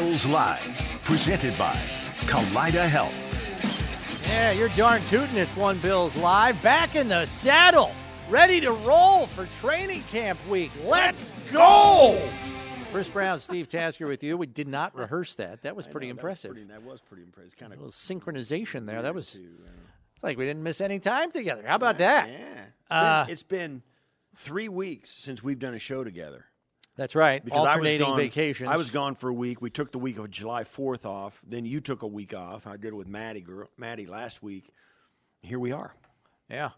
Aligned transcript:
This 0.00 0.24
is 0.24 0.26
One 0.26 0.36
Bills 0.36 0.58
Live, 0.60 0.82
presented 1.04 1.58
by 1.58 1.76
Kaleida 2.20 2.88
Health. 2.88 3.12
Yeah, 4.26 4.50
you're 4.52 4.70
darn 4.70 5.04
tootin'. 5.04 5.36
It's 5.36 5.54
One 5.54 5.78
Bills 5.78 6.16
Live. 6.16 6.60
Back 6.62 6.96
in 6.96 7.06
the 7.08 7.26
saddle. 7.26 7.92
Ready 8.30 8.62
to 8.62 8.72
roll 8.72 9.26
for 9.26 9.44
training 9.60 10.02
camp 10.04 10.38
week. 10.48 10.70
Let's 10.84 11.32
go! 11.52 12.18
Chris 12.90 13.10
Brown, 13.10 13.38
Steve 13.40 13.68
Tasker 13.68 14.06
with 14.06 14.22
you. 14.22 14.38
We 14.38 14.46
did 14.46 14.68
not 14.68 14.96
rehearse 14.96 15.34
that. 15.34 15.62
That 15.62 15.76
was 15.76 15.86
pretty 15.86 16.06
know, 16.06 16.12
impressive. 16.12 16.54
That 16.54 16.60
was 16.60 16.64
pretty, 16.64 16.80
that 16.80 16.90
was 16.90 17.00
pretty 17.02 17.22
impressive. 17.24 17.56
Kind 17.58 17.72
of 17.74 17.80
A 17.80 17.82
of 17.82 17.94
little 17.94 18.20
synchronization 18.20 18.86
there. 18.86 19.02
That 19.02 19.14
was 19.14 19.32
too, 19.32 19.50
it's 20.14 20.24
like 20.24 20.38
we 20.38 20.46
didn't 20.46 20.62
miss 20.62 20.80
any 20.80 20.98
time 20.98 21.30
together. 21.30 21.64
How 21.66 21.76
about 21.76 21.98
that? 21.98 22.30
Yeah. 22.30 22.36
It's, 22.38 22.90
Uh, 22.90 23.24
been, 23.24 23.32
it's 23.32 23.42
been 23.42 23.82
three 24.34 24.70
weeks 24.70 25.10
since 25.10 25.42
we've 25.42 25.58
done 25.58 25.74
a 25.74 25.78
show 25.78 26.04
together. 26.04 26.46
That's 27.00 27.14
right. 27.14 27.42
Because 27.42 27.60
I 27.60 27.62
was 27.62 27.68
Alternating 27.76 28.06
gone, 28.06 28.18
vacations. 28.18 28.68
I 28.68 28.76
was 28.76 28.90
gone 28.90 29.14
for 29.14 29.30
a 29.30 29.32
week. 29.32 29.62
We 29.62 29.70
took 29.70 29.90
the 29.90 29.98
week 29.98 30.18
of 30.18 30.30
July 30.30 30.64
4th 30.64 31.06
off. 31.06 31.40
Then 31.48 31.64
you 31.64 31.80
took 31.80 32.02
a 32.02 32.06
week 32.06 32.34
off. 32.34 32.66
I 32.66 32.76
did 32.76 32.88
it 32.88 32.94
with 32.94 33.08
Maddie, 33.08 33.40
girl, 33.40 33.70
Maddie 33.78 34.04
last 34.04 34.42
week. 34.42 34.68
Here 35.40 35.58
we 35.58 35.72
are. 35.72 35.94
Yeah. 36.50 36.72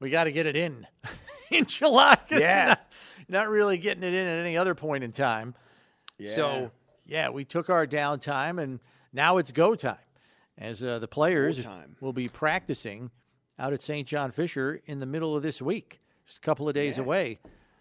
We 0.00 0.08
got 0.08 0.24
to 0.24 0.32
get 0.32 0.46
it 0.46 0.56
in 0.56 0.86
in 1.50 1.66
July. 1.66 2.16
Yeah. 2.30 2.68
Not, 2.68 2.80
not 3.28 3.48
really 3.50 3.76
getting 3.76 4.02
it 4.02 4.14
in 4.14 4.26
at 4.26 4.38
any 4.38 4.56
other 4.56 4.74
point 4.74 5.04
in 5.04 5.12
time. 5.12 5.54
Yeah. 6.16 6.30
So, 6.30 6.70
yeah, 7.04 7.28
we 7.28 7.44
took 7.44 7.68
our 7.68 7.86
downtime 7.86 8.58
and 8.58 8.80
now 9.12 9.36
it's 9.36 9.52
go 9.52 9.74
time 9.74 9.98
as 10.56 10.82
uh, 10.82 11.00
the 11.00 11.08
players 11.08 11.66
will 12.00 12.14
be 12.14 12.28
practicing 12.28 13.10
out 13.58 13.74
at 13.74 13.82
St. 13.82 14.08
John 14.08 14.30
Fisher 14.30 14.80
in 14.86 15.00
the 15.00 15.06
middle 15.06 15.36
of 15.36 15.42
this 15.42 15.60
week, 15.60 16.00
just 16.24 16.38
a 16.38 16.40
couple 16.40 16.66
of 16.66 16.74
days 16.74 16.96
Yeah. 16.96 17.04
away. 17.04 17.40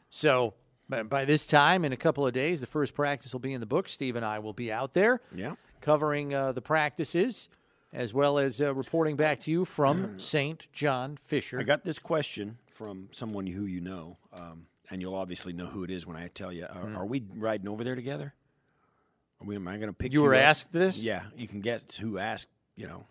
So, 0.09 0.55
by, 0.89 1.03
by 1.03 1.25
this 1.25 1.45
time, 1.45 1.83
in 1.85 1.91
a 1.93 1.97
couple 1.97 2.25
of 2.27 2.33
days, 2.33 2.61
the 2.61 2.67
first 2.67 2.93
practice 2.93 3.33
will 3.33 3.39
be 3.39 3.53
in 3.53 3.59
the 3.59 3.65
book. 3.65 3.89
Steve 3.89 4.15
and 4.15 4.25
I 4.25 4.39
will 4.39 4.53
be 4.53 4.71
out 4.71 4.93
there 4.93 5.21
Yeah. 5.33 5.55
covering 5.81 6.33
uh, 6.33 6.51
the 6.51 6.61
practices 6.61 7.49
as 7.93 8.13
well 8.13 8.37
as 8.37 8.59
uh, 8.61 8.73
reporting 8.73 9.15
back 9.15 9.39
to 9.41 9.51
you 9.51 9.63
from 9.65 10.19
St. 10.19 10.67
John 10.73 11.15
Fisher. 11.17 11.59
I 11.59 11.63
got 11.63 11.83
this 11.85 11.97
question 11.99 12.57
from 12.67 13.07
someone 13.11 13.47
who 13.47 13.65
you 13.65 13.79
know, 13.81 14.17
um, 14.33 14.67
and 14.89 15.01
you'll 15.01 15.15
obviously 15.15 15.53
know 15.53 15.65
who 15.67 15.83
it 15.83 15.89
is 15.91 16.05
when 16.05 16.17
I 16.17 16.27
tell 16.27 16.51
you. 16.51 16.65
Are, 16.65 16.81
Hmm. 16.81 16.97
are 16.97 17.05
we 17.05 17.23
riding 17.35 17.67
over 17.69 17.83
there 17.83 17.95
together? 17.95 18.33
Are 19.41 19.47
we, 19.47 19.55
am 19.55 19.67
I 19.67 19.77
going 19.77 19.87
to 19.87 19.93
pick 19.93 20.11
you? 20.13 20.19
You 20.21 20.25
were 20.27 20.35
up? 20.35 20.41
asked 20.41 20.71
this? 20.71 20.97
Yeah, 20.97 21.23
you 21.35 21.47
can 21.47 21.61
get 21.61 21.97
who 22.01 22.17
asked. 22.17 22.47
You 22.75 22.87
know, 22.87 23.05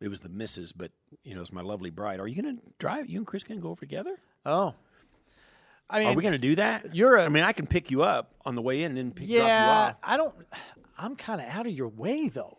it 0.00 0.08
was 0.08 0.20
the 0.20 0.28
missus, 0.30 0.72
but 0.72 0.90
you 1.22 1.34
know, 1.34 1.40
it's 1.42 1.52
my 1.52 1.60
lovely 1.60 1.90
bride. 1.90 2.20
Are 2.20 2.26
you 2.28 2.40
going 2.42 2.56
to 2.56 2.62
drive? 2.78 3.08
You 3.08 3.18
and 3.18 3.26
Chris 3.26 3.44
going 3.44 3.58
to 3.58 3.62
go 3.62 3.70
over 3.70 3.80
together? 3.80 4.18
oh. 4.46 4.74
I 5.90 6.00
mean, 6.00 6.08
Are 6.08 6.14
we 6.14 6.22
going 6.22 6.32
to 6.32 6.38
do 6.38 6.56
that? 6.56 6.94
you're 6.94 7.16
a- 7.16 7.24
I 7.24 7.28
mean, 7.28 7.44
I 7.44 7.52
can 7.52 7.66
pick 7.66 7.90
you 7.90 8.02
up 8.02 8.34
on 8.44 8.54
the 8.54 8.62
way 8.62 8.82
in, 8.82 8.86
and 8.92 8.96
then 8.98 9.10
pick, 9.12 9.26
drop 9.28 9.38
you 9.38 9.42
Yeah, 9.44 9.70
off. 9.70 9.94
I 10.02 10.16
don't. 10.16 10.34
I'm 10.98 11.16
kind 11.16 11.40
of 11.40 11.46
out 11.48 11.66
of 11.66 11.72
your 11.72 11.88
way 11.88 12.28
though. 12.28 12.58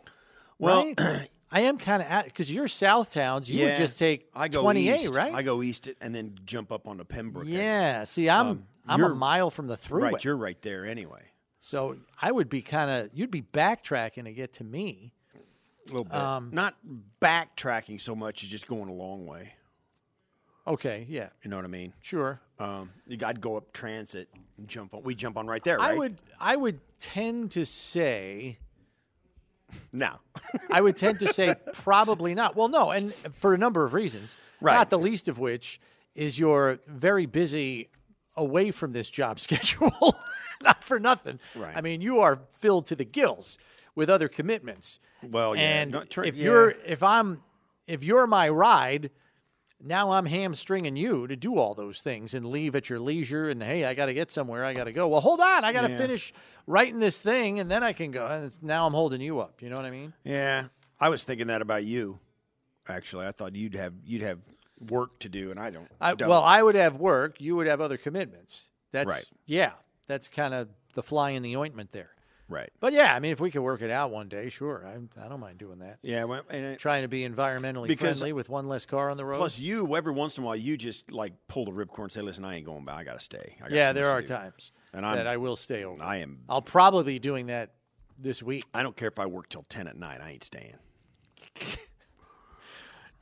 Well, 0.58 0.94
right? 0.98 1.30
I 1.52 1.62
am 1.62 1.78
kind 1.80 2.02
of 2.04 2.08
out 2.10 2.26
because 2.26 2.52
you're 2.52 2.68
South 2.68 3.12
Towns. 3.14 3.50
You 3.50 3.66
would 3.66 3.76
just 3.76 3.98
take 4.00 4.30
I 4.36 4.48
go 4.50 4.62
28, 4.62 4.94
east, 5.02 5.16
right? 5.16 5.34
I 5.34 5.42
go 5.42 5.62
east 5.64 5.90
and 6.00 6.14
then 6.14 6.38
jump 6.46 6.72
up 6.72 6.88
onto 6.88 7.04
Pembroke. 7.04 7.46
yeah. 7.48 8.04
See, 8.04 8.30
I'm 8.30 8.48
Um, 8.48 8.66
I'm 8.88 9.04
a 9.04 9.10
mile 9.10 9.50
from 9.50 9.68
the 9.68 9.76
throughway, 9.78 10.12
right. 10.14 10.24
You're 10.24 10.38
right 10.38 10.60
there 10.62 10.86
anyway. 10.86 11.24
so 11.60 11.98
I 12.22 12.32
would 12.32 12.50
be 12.50 12.62
kind 12.62 12.90
of. 12.92 13.10
You'd 13.14 13.32
be 13.32 13.42
backtracking 13.42 14.24
to 14.26 14.32
get 14.34 14.54
to 14.54 14.64
me. 14.64 15.14
A 15.36 15.92
little 15.92 16.04
bit. 16.06 16.14
Um, 16.14 16.50
Not 16.54 16.76
backtracking 17.22 18.00
so 18.00 18.16
much 18.16 18.44
as 18.44 18.50
just 18.50 18.68
going 18.68 18.90
a 18.90 18.94
long 18.94 19.26
way. 19.26 19.54
Okay, 20.68 21.06
yeah, 21.10 21.30
You 21.44 21.50
know 21.50 21.56
what 21.56 21.66
I 21.66 21.70
mean? 21.70 21.94
sure. 22.00 22.42
Um, 22.60 22.92
you 23.08 23.16
got 23.18 23.36
to 23.36 23.42
go 23.42 23.56
up 23.58 23.72
transit 23.72 24.28
and 24.58 24.68
jump 24.68 24.94
on. 24.94 25.04
We 25.04 25.16
jump 25.16 25.38
on 25.38 25.48
right 25.48 25.64
there, 25.64 25.80
I 25.80 25.94
would 25.94 26.18
I 26.40 26.56
would 26.56 26.80
tend 27.00 27.52
to 27.52 27.66
say 27.66 28.58
No. 29.94 30.16
I 30.70 30.82
would 30.82 30.98
tend 30.98 31.20
to 31.20 31.32
say 31.34 31.56
probably 31.74 32.36
not. 32.36 32.56
Well, 32.56 32.68
no, 32.70 32.92
and 32.92 33.14
for 33.14 33.54
a 33.54 33.58
number 33.58 33.84
of 33.84 33.94
reasons. 33.94 34.36
Right. 34.62 34.74
Not 34.74 34.90
the 34.90 35.00
least 35.00 35.28
of 35.30 35.40
which 35.40 35.80
is 36.16 36.38
you're 36.38 36.80
very 36.86 37.26
busy 37.26 37.88
away 38.36 38.72
from 38.72 38.92
this 38.92 39.10
job 39.10 39.40
schedule. 39.48 40.18
not 40.62 40.84
for 40.84 41.00
nothing. 41.00 41.40
Right. 41.56 41.76
I 41.78 41.82
mean, 41.82 42.02
you 42.02 42.20
are 42.20 42.40
filled 42.60 42.88
to 42.88 42.96
the 42.96 43.06
gills 43.06 43.58
with 43.96 44.10
other 44.10 44.28
commitments. 44.28 45.00
Well, 45.24 45.56
yeah, 45.56 45.62
And 45.82 45.92
no, 45.92 46.04
tr- 46.04 46.24
if 46.24 46.36
yeah. 46.36 46.44
you're 46.44 46.70
if 46.86 47.04
I'm 47.04 47.42
if 47.88 48.04
you're 48.04 48.28
my 48.28 48.50
ride, 48.50 49.12
now 49.82 50.12
I'm 50.12 50.26
hamstringing 50.26 50.96
you 50.96 51.28
to 51.28 51.36
do 51.36 51.58
all 51.58 51.74
those 51.74 52.02
things 52.02 52.34
and 52.34 52.46
leave 52.46 52.76
at 52.76 52.90
your 52.90 53.00
leisure. 53.00 53.50
And 53.50 53.62
hey, 53.64 53.86
I 53.86 53.94
got 53.94 54.08
to 54.08 54.14
get 54.14 54.32
somewhere. 54.32 54.66
I 54.66 54.74
got 54.74 54.86
to 54.86 54.92
go. 54.94 55.08
Well, 55.08 55.22
hold 55.22 55.40
on. 55.40 55.64
I 55.64 55.72
got 55.74 55.82
to 55.84 55.92
Yeah. 55.92 55.98
finish 55.98 56.34
writing 56.68 57.00
this 57.00 57.22
thing, 57.22 57.60
and 57.60 57.70
then 57.72 57.84
I 57.84 57.94
can 57.94 58.12
go. 58.12 58.26
And 58.26 58.46
it's, 58.46 58.62
now 58.62 58.86
I'm 58.86 58.94
holding 58.94 59.22
you 59.22 59.40
up. 59.40 59.62
You 59.62 59.70
know 59.70 59.78
what 59.78 59.86
I 59.86 59.92
mean? 59.92 60.14
Yeah, 60.24 60.66
I 61.00 61.10
was 61.10 61.24
thinking 61.24 61.48
that 61.48 61.62
about 61.62 61.86
you. 61.86 62.20
Actually, 62.88 63.28
I 63.28 63.32
thought 63.32 63.56
you'd 63.56 63.76
have 63.76 63.94
you'd 64.06 64.24
have 64.24 64.40
work 64.90 65.20
to 65.20 65.30
do, 65.30 65.52
and 65.52 65.60
I 65.60 65.70
don't. 65.70 65.88
I, 66.02 66.16
don't. 66.16 66.28
well, 66.30 66.44
I 66.44 66.62
would 66.64 66.76
have 66.76 66.96
work. 66.96 67.40
You 67.40 67.56
would 67.56 67.68
have 67.68 67.82
other 67.82 67.98
commitments. 67.98 68.72
That's 68.92 69.08
Right. 69.08 69.30
Yeah, 69.46 69.74
that's 70.08 70.28
kind 70.30 70.54
of 70.54 70.70
the 70.96 71.04
fly 71.04 71.32
in 71.32 71.44
the 71.44 71.56
ointment 71.56 71.92
there. 71.92 72.12
Right. 72.50 72.70
But 72.80 72.92
yeah, 72.94 73.14
I 73.16 73.20
mean, 73.20 73.32
if 73.32 73.40
we 73.40 73.52
could 73.52 73.62
work 73.62 73.82
it 73.82 73.90
out 73.92 74.12
one 74.12 74.28
day, 74.28 74.50
sure. 74.50 74.86
I, 74.86 75.24
I 75.24 75.30
don't 75.30 75.40
mind 75.40 75.58
doing 75.60 75.80
that. 75.80 76.00
Yeah, 76.02 76.26
well, 76.26 76.42
and 76.50 76.66
it, 76.66 76.80
Trying 76.80 77.04
to 77.04 77.08
be 77.08 77.28
environmentally 77.28 77.98
friendly 77.98 78.34
with 78.34 78.50
one 78.50 78.68
less 78.68 78.86
car 78.86 79.10
on 79.10 79.18
the 79.18 79.26
road. 79.26 79.38
plus 79.38 79.58
you 79.58 79.96
every 79.96 80.12
once 80.14 80.38
in 80.38 80.44
a 80.44 80.48
while 80.48 80.56
you 80.56 80.76
just 80.76 81.12
like 81.12 81.34
pull 81.48 81.66
the 81.66 81.72
ripcord 81.72 82.04
and 82.04 82.12
say, 82.12 82.22
"Listen, 82.22 82.44
I 82.44 82.56
ain't 82.56 82.66
going 82.66 82.84
back. 82.86 82.98
I 82.98 83.04
got 83.06 83.14
to 83.14 83.20
stay." 83.24 83.56
I 83.60 83.70
got 83.70 83.72
yeah, 83.72 83.94
there 83.94 84.10
are 84.10 84.22
do." 84.22 84.28
times 84.28 84.72
And 84.94 85.06
I'm- 85.06 85.18
that 85.18 85.28
I 85.28 85.38
will 85.38 85.56
stay 85.56 85.84
over. 85.84 86.02
I 86.04 86.18
am. 86.18 86.40
I'll 86.50 86.62
probably 86.62 87.04
be 87.04 87.20
doing 87.20 87.48
that 87.48 87.72
this 88.18 88.44
week. 88.44 88.66
I 88.74 88.84
don't 88.84 88.96
care 88.98 89.08
if 89.08 89.20
I 89.20 89.26
work 89.28 89.48
till 89.50 89.64
ten 89.64 89.88
at 89.88 89.98
night. 89.98 90.20
I 90.22 90.32
ain't 90.32 90.44
staying. 90.44 90.76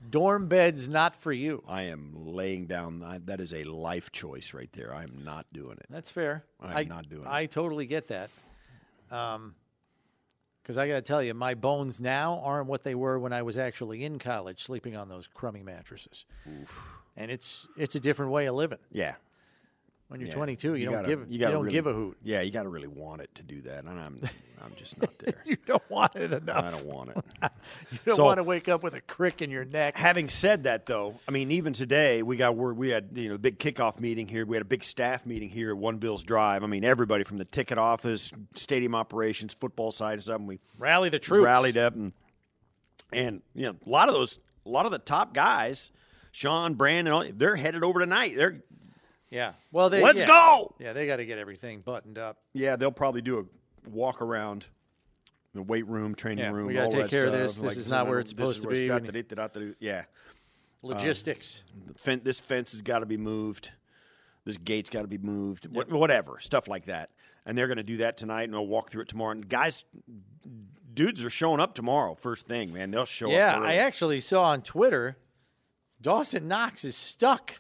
Dorm 0.09 0.47
beds 0.47 0.88
not 0.88 1.15
for 1.15 1.31
you. 1.31 1.63
I 1.67 1.83
am 1.83 2.13
laying 2.15 2.67
down. 2.67 3.03
I, 3.03 3.17
that 3.25 3.41
is 3.41 3.51
a 3.51 3.63
life 3.63 4.11
choice 4.11 4.53
right 4.53 4.71
there. 4.73 4.94
I 4.94 5.03
am 5.03 5.23
not 5.25 5.47
doing 5.51 5.77
it. 5.79 5.88
That's 5.89 6.11
fair. 6.11 6.45
I'm 6.61 6.77
I, 6.77 6.83
not 6.83 7.09
doing 7.09 7.23
it. 7.23 7.27
I 7.27 7.47
totally 7.47 7.88
get 7.88 8.07
that. 8.09 8.29
Um, 9.12 9.56
because 10.62 10.78
I 10.78 10.85
got 10.90 10.95
to 10.95 11.01
tell 11.01 11.23
you, 11.23 11.34
my 11.34 11.53
bones 11.53 12.01
now 12.01 12.41
aren't 12.44 12.68
what 12.68 12.84
they 12.84 12.94
were 12.94 13.18
when 13.18 13.31
I 13.31 13.41
was 13.41 13.57
actually 13.57 14.03
in 14.03 14.19
college, 14.19 14.62
sleeping 14.62 14.97
on 14.97 15.07
those 15.07 15.25
crummy 15.25 15.63
mattresses. 15.63 16.25
And 17.16 17.31
it's 17.31 17.69
it's 17.78 17.95
a 17.95 18.01
different 18.01 18.34
way 18.34 18.47
of 18.47 18.56
living. 18.56 18.79
Yeah. 18.91 19.16
When 20.09 20.22
you're 20.22 20.29
yeah. 20.29 20.35
22, 20.35 20.75
you, 20.75 20.85
don't 20.85 20.94
gotta- 20.94 21.07
give 21.09 21.25
you, 21.29 21.38
gotta 21.38 21.51
don't 21.51 21.63
really- 21.66 21.73
give 21.73 21.85
a 21.85 21.91
hoot. 21.91 22.18
Yeah, 22.23 22.40
you 22.40 22.50
got 22.50 22.63
to 22.63 22.69
really 22.69 22.88
want 22.88 23.22
it 23.22 23.29
to 23.35 23.44
do 23.44 23.59
that, 23.63 23.84
and 23.84 24.00
I'm 24.00 24.22
I'm 24.63 24.72
just 24.78 25.01
not 25.01 25.18
there. 25.19 25.34
You 25.45 25.57
don't 25.66 25.84
want 25.90 26.16
it 26.16 26.31
enough. 26.31 26.63
I 26.63 26.72
don't 26.72 26.85
want 26.85 27.09
it. 27.09 27.18
You 27.91 28.00
don't 28.06 28.16
So- 28.16 28.23
want 28.23 28.38
to 28.38 28.44
wake 28.44 28.69
up 28.69 28.84
with 28.84 28.94
a 28.94 29.01
crick 29.01 29.41
in 29.41 29.51
your 29.51 29.66
neck. 29.66 29.97
Having 29.97 30.29
said 30.29 30.63
that, 30.63 30.85
though, 30.85 31.19
I 31.28 31.31
mean, 31.31 31.51
even 31.51 31.73
today 31.73 32.23
we 32.23 32.38
got 32.38 32.56
word 32.56 32.78
we 32.78 32.90
had 32.90 33.09
you 33.16 33.28
know 33.28 33.34
the 33.34 33.40
big 33.40 33.59
kickoff 33.59 34.00
meeting 34.00 34.29
here. 34.29 34.45
We 34.45 34.56
had 34.56 34.62
a 34.62 34.66
big 34.69 34.85
staff 34.85 35.25
meeting 35.25 35.50
here 35.50 35.72
at 35.72 35.78
One 35.78 35.97
Bills 35.97 36.24
Drive. 36.24 36.63
I 36.63 36.68
mean, 36.68 36.85
everybody 36.85 37.25
from 37.25 37.38
the 37.38 37.45
ticket 37.45 37.78
office, 37.78 38.31
stadium 38.56 38.95
operations, 38.95 39.53
football 39.60 39.92
side, 39.92 40.13
and 40.13 40.24
stuff. 40.24 40.38
And 40.38 40.48
we 40.48 40.60
Rally 40.80 41.10
the 41.10 41.19
troops. 41.19 41.44
rallied 41.44 41.77
up, 41.77 41.95
and 41.95 42.13
and 43.12 43.42
you 43.53 43.63
know 43.63 43.75
a 43.86 43.89
lot 43.89 44.07
of 44.07 44.15
those, 44.15 44.39
a 44.65 44.69
lot 44.69 44.86
of 44.86 44.92
the 44.94 45.00
top 45.00 45.33
guys, 45.33 45.92
Sean, 46.31 46.75
Brandon, 46.75 47.33
they're 47.36 47.56
headed 47.57 47.83
over 47.83 48.00
tonight. 48.00 48.33
They're 48.38 48.62
Yeah. 49.29 49.53
Well, 49.71 49.89
they 49.89 50.01
Let's 50.01 50.19
yeah. 50.19 50.25
go! 50.25 50.74
Yeah, 50.79 50.94
they 50.94 51.06
got 51.06 51.18
to 51.18 51.25
get 51.25 51.38
everything 51.38 51.81
buttoned 51.81 52.18
up. 52.18 52.38
yeah, 52.53 52.75
they'll 52.75 52.91
probably 52.91 53.21
do 53.21 53.39
a 53.39 53.89
walk 53.89 54.21
around. 54.21 54.65
The 55.53 55.63
weight 55.63 55.88
room, 55.88 56.13
training 56.13 56.44
Yeah, 56.45 56.51
room. 56.51 56.68
we 56.68 56.74
gotta 56.74 56.85
all 56.85 56.91
take 56.91 57.01
that 57.03 57.09
care 57.09 57.25
of 57.25 57.29
stuff. 57.29 57.41
this. 57.41 57.56
This 57.56 57.65
Like, 57.68 57.77
is 57.77 57.89
not 57.89 58.07
where 58.07 58.19
it's 58.19 58.29
supposed 58.29 58.62
to 58.62 58.68
be. 58.68 58.88
got 58.88 59.03
to 59.53 59.75
Yeah, 59.79 60.03
Logistics. 60.83 61.63
Um, 61.74 61.83
the 61.88 61.94
fen- 62.00 62.21
this 62.24 62.39
fence 62.39 62.71
has 62.74 62.81
got 62.83 63.00
to 63.00 63.06
be 63.07 63.18
moved. 63.18 63.71
This 64.45 64.57
gate's 64.57 64.89
got 64.89 65.01
to 65.01 65.07
be 65.07 65.18
moved. 65.18 65.65
Wh- 65.65 65.91
Whatever 65.91 66.38
stuff 66.39 66.68
like 66.68 66.85
that. 66.85 67.09
And 67.45 67.57
they're 67.57 67.68
going 67.68 67.77
to 67.77 67.83
do 67.83 67.97
that 67.97 68.18
tonight, 68.18 68.44
and 68.44 68.53
they'll 68.53 68.68
walk 68.68 68.91
through 68.91 69.03
it 69.03 69.07
tomorrow. 69.07 69.31
And 69.31 69.47
guys, 69.50 69.83
dudes 70.94 71.24
are 71.24 71.29
showing 71.29 71.59
up 71.59 71.74
tomorrow. 71.74 72.13
First 72.13 72.45
thing, 72.45 72.71
man, 72.74 72.91
they'll 72.91 73.06
show 73.06 73.29
yeah, 73.29 73.56
up. 73.56 73.63
I 73.63 73.77
actually 73.77 74.19
saw 74.19 74.44
on 74.44 74.62
Twitter 74.62 75.18
Dawson 76.01 76.47
Knox 76.47 76.83
is 76.85 76.95
stuck. 76.95 77.56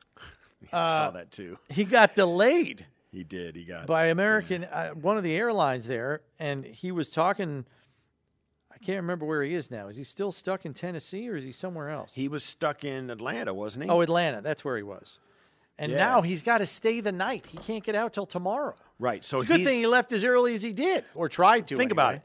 I 0.73 0.97
saw 0.97 1.11
that 1.11 1.31
too. 1.31 1.57
He 1.69 1.83
got 1.83 2.15
delayed. 2.15 2.85
He 3.09 3.23
did. 3.23 3.55
He 3.55 3.63
got. 3.63 3.87
by 3.87 4.07
American, 4.07 4.65
uh, 4.65 4.89
one 4.89 5.15
of 5.17 5.23
the 5.23 5.33
airlines 5.33 5.87
there, 5.87 6.21
and 6.39 6.65
he 6.65 6.91
was 6.91 7.09
talking. 7.09 7.65
I 8.71 8.77
can't 8.79 8.97
remember 8.97 9.25
where 9.25 9.41
he 9.41 9.55
is 9.55 9.71
now. 9.71 9.87
Is 9.87 9.95
he 9.97 10.03
still 10.03 10.31
stuck 10.31 10.65
in 10.65 10.73
Tennessee 10.73 11.27
or 11.29 11.35
is 11.37 11.45
he 11.45 11.51
somewhere 11.53 11.89
else? 11.89 12.13
he 12.13 12.27
was 12.27 12.43
stuck 12.43 12.83
in 12.83 13.09
Atlanta, 13.09 13.53
wasn't 13.53 13.85
he? 13.85 13.89
oh, 13.89 14.01
Atlanta. 14.01 14.41
That's 14.41 14.63
where 14.63 14.75
he 14.77 14.83
was. 14.83 15.19
And 15.79 15.93
Yeah. 15.93 15.97
now 15.97 16.21
he's 16.21 16.41
got 16.43 16.57
to 16.59 16.65
stay 16.67 16.99
the 16.99 17.13
night. 17.13 17.47
He 17.47 17.57
can't 17.57 17.83
get 17.83 17.95
out 17.95 18.13
till 18.13 18.25
tomorrow. 18.27 18.75
right. 18.99 19.23
So 19.23 19.37
It's 19.39 19.45
a 19.49 19.53
good 19.53 19.63
thing 19.63 19.79
he 19.79 19.87
left 19.87 20.11
as 20.11 20.23
early 20.25 20.53
as 20.53 20.61
he 20.61 20.73
did, 20.73 21.05
or 21.15 21.27
tried 21.29 21.65
to. 21.67 21.77
Think 21.77 21.93
about 21.93 22.15
it. 22.15 22.21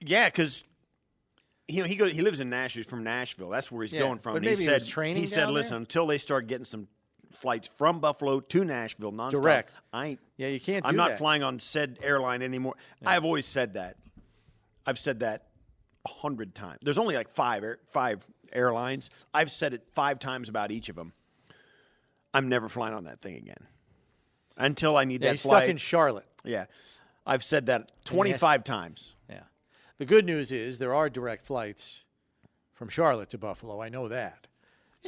Yeah, 0.00 0.28
because 0.28 0.64
you 1.68 1.82
know 1.82 1.88
he 1.88 1.94
goes. 1.96 2.12
He 2.12 2.22
lives 2.22 2.40
in 2.40 2.48
Nashville. 2.50 2.80
He's 2.80 2.90
from 2.90 3.04
Nashville. 3.04 3.50
That's 3.50 3.70
where 3.70 3.82
he's 3.82 3.92
Yeah, 3.92 4.00
going 4.00 4.18
from. 4.18 4.32
but 4.32 4.36
And 4.38 4.44
he 4.46 4.50
maybe 4.52 4.60
he 4.60 4.64
said. 4.64 4.84
training 4.86 5.20
he 5.20 5.26
said, 5.26 5.50
"Listen, 5.50 5.70
there?" 5.74 5.78
until 5.80 6.06
they 6.06 6.18
start 6.18 6.46
getting 6.48 6.64
some 6.64 6.88
flights 7.36 7.68
from 7.68 8.00
Buffalo 8.00 8.40
to 8.40 8.64
Nashville 8.64 9.12
nonstop. 9.12 9.30
Direct. 9.42 9.80
I 9.92 10.06
ain't. 10.06 10.20
Yeah, 10.36 10.48
you 10.48 10.60
can't 10.60 10.86
I'm 10.86 10.96
not 10.96 11.10
that. 11.10 11.18
flying 11.18 11.42
on 11.42 11.58
said 11.58 11.98
airline 12.02 12.42
anymore. 12.42 12.74
I've 13.04 13.24
always 13.24 13.46
said 13.46 13.74
that. 13.74 13.96
I've 14.86 14.98
said 14.98 15.20
that 15.20 15.46
a 16.04 16.08
hundred 16.10 16.54
times. 16.54 16.78
There's 16.82 16.98
only 16.98 17.14
like 17.14 17.28
five 17.28 17.62
air, 17.64 17.78
five 17.90 18.26
airlines. 18.52 19.10
I've 19.32 19.50
said 19.50 19.72
it 19.74 19.82
five 19.92 20.18
times 20.18 20.48
about 20.48 20.70
each 20.70 20.88
of 20.88 20.96
them. 20.96 21.12
I'm 22.32 22.48
never 22.48 22.68
flying 22.68 22.94
on 22.94 23.04
that 23.04 23.18
thing 23.20 23.36
again 23.36 23.66
until 24.56 24.96
I 24.96 25.04
need 25.04 25.22
Yeah, 25.22 25.28
that 25.28 25.32
he's 25.34 25.42
flight. 25.42 25.62
stuck 25.62 25.70
in 25.70 25.76
Charlotte. 25.76 26.26
yeah, 26.44 26.66
I've 27.26 27.42
said 27.44 27.66
that 27.66 27.90
25 28.04 28.64
times. 28.64 29.14
Yeah. 29.30 29.44
The 29.98 30.04
good 30.04 30.26
news 30.26 30.50
is 30.52 30.78
there 30.78 30.94
are 30.94 31.08
direct 31.08 31.46
flights 31.46 32.02
from 32.72 32.88
Charlotte 32.88 33.30
to 33.30 33.38
Buffalo. 33.38 33.80
I 33.80 33.88
know 33.88 34.08
that. 34.08 34.48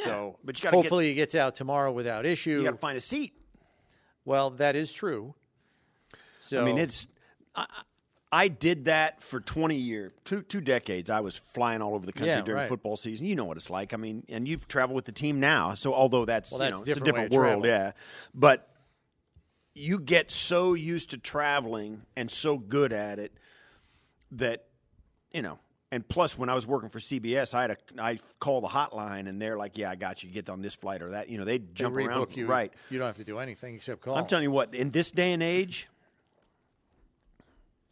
So, 0.05 0.39
but 0.45 0.59
you 0.59 0.63
gotta 0.63 0.77
get- 0.77 0.83
hopefully 0.83 1.09
he 1.09 1.15
gets 1.15 1.35
out 1.35 1.55
tomorrow 1.55 1.91
without 1.93 2.25
issue. 2.27 2.51
You 2.59 2.65
got 2.65 2.71
to 2.73 2.77
find 2.79 2.97
a 2.97 3.01
seat. 3.01 3.33
well, 4.25 4.51
that 4.51 4.77
is 4.77 4.93
true. 4.93 5.35
So 6.39 6.61
I 6.63 6.65
mean, 6.65 6.79
it's. 6.79 7.09
I, 7.55 7.67
I 8.33 8.49
did 8.49 8.87
that 8.87 9.23
for 9.23 9.41
20 9.41 9.77
years, 9.77 10.13
two 10.25 10.43
two 10.43 10.61
decades. 10.61 11.09
I 11.11 11.21
was 11.21 11.37
flying 11.55 11.81
all 11.81 11.95
over 11.95 12.05
the 12.05 12.13
country 12.13 12.35
Yeah, 12.35 12.41
during 12.43 12.61
right. 12.63 12.69
football 12.69 12.97
season. 12.97 13.25
You 13.27 13.35
know 13.37 13.45
what 13.45 13.57
it's 13.57 13.71
like. 13.71 13.95
I 13.95 13.97
mean, 13.97 14.25
and 14.29 14.47
you 14.47 14.57
travel 14.59 14.95
with 14.95 15.05
the 15.07 15.13
team 15.13 15.41
now. 15.41 15.75
So 15.75 15.95
although 15.95 16.25
that's, 16.25 16.51
Well, 16.53 16.61
you 16.61 16.65
that's 16.71 16.77
know, 16.87 16.91
it's 16.91 16.99
a 16.99 17.01
different 17.05 17.17
way 17.17 17.29
different 17.29 17.33
of 17.33 17.39
world, 17.39 17.65
travel. 17.65 17.87
yeah. 17.87 17.93
But 18.35 18.69
you 19.75 20.01
get 20.01 20.31
so 20.31 20.75
used 20.75 21.11
to 21.11 21.19
traveling 21.19 22.03
and 22.17 22.31
so 22.31 22.59
good 22.59 22.93
at 22.93 23.19
it 23.19 23.33
that 24.33 24.65
you 25.33 25.43
know. 25.43 25.59
And 25.93 26.07
plus, 26.09 26.37
when 26.37 26.49
I 26.49 26.55
was 26.55 26.67
working 26.67 26.89
for 26.89 26.99
CBS, 26.99 27.55
I 27.55 27.63
had 27.63 27.71
a 27.71 27.77
I 27.99 28.19
call 28.41 28.61
the 28.61 28.67
hotline, 28.69 29.29
and 29.29 29.41
they're 29.41 29.57
like, 29.57 29.79
"Yeah, 29.79 29.91
I 29.91 29.95
got 29.95 30.25
you. 30.25 30.31
Get 30.31 30.49
on 30.49 30.61
this 30.61 30.75
flight 30.75 31.01
or 31.01 31.11
that." 31.11 31.29
You 31.29 31.39
know, 31.39 31.45
they 31.45 31.59
they 31.59 31.65
jump 31.75 31.95
rebook 31.95 32.09
around, 32.09 32.37
you. 32.37 32.47
right? 32.47 32.73
You 32.91 32.99
don't 32.99 33.07
have 33.07 33.17
to 33.17 33.25
do 33.25 33.39
anything 33.39 33.77
except 33.77 34.01
call. 34.03 34.17
I'm 34.17 34.27
telling 34.27 34.43
you 34.43 34.51
what, 34.51 34.75
in 34.75 34.91
this 34.91 35.13
day 35.13 35.33
and 35.33 35.43
age, 35.45 35.89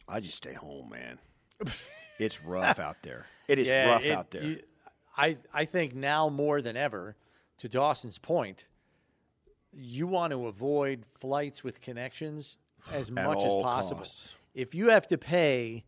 I 0.07 0.19
just 0.19 0.35
stay 0.35 0.53
home, 0.53 0.89
man. 0.89 1.19
it's 2.19 2.43
rough 2.43 2.79
out 2.79 2.97
there. 3.01 3.27
It 3.47 3.59
is 3.59 3.69
Yeah, 3.69 3.87
rough 3.87 4.05
it- 4.05 4.11
out 4.11 4.31
there. 4.31 4.43
you- 4.43 4.59
I 5.17 5.37
I 5.53 5.63
think 5.63 5.95
now 5.95 6.27
more 6.27 6.61
than 6.61 6.75
ever, 6.75 7.15
to 7.59 7.69
Dawson's 7.69 8.17
point, 8.17 8.65
you 9.71 10.05
want 10.07 10.31
to 10.31 10.47
avoid 10.47 11.05
flights 11.05 11.63
with 11.63 11.79
connections 11.79 12.57
as 12.91 13.09
much 13.09 13.37
as 13.37 13.53
possible. 13.63 13.99
costs. 14.01 14.35
If 14.53 14.75
you 14.75 14.89
have 14.89 15.07
to 15.07 15.17
pay 15.17 15.85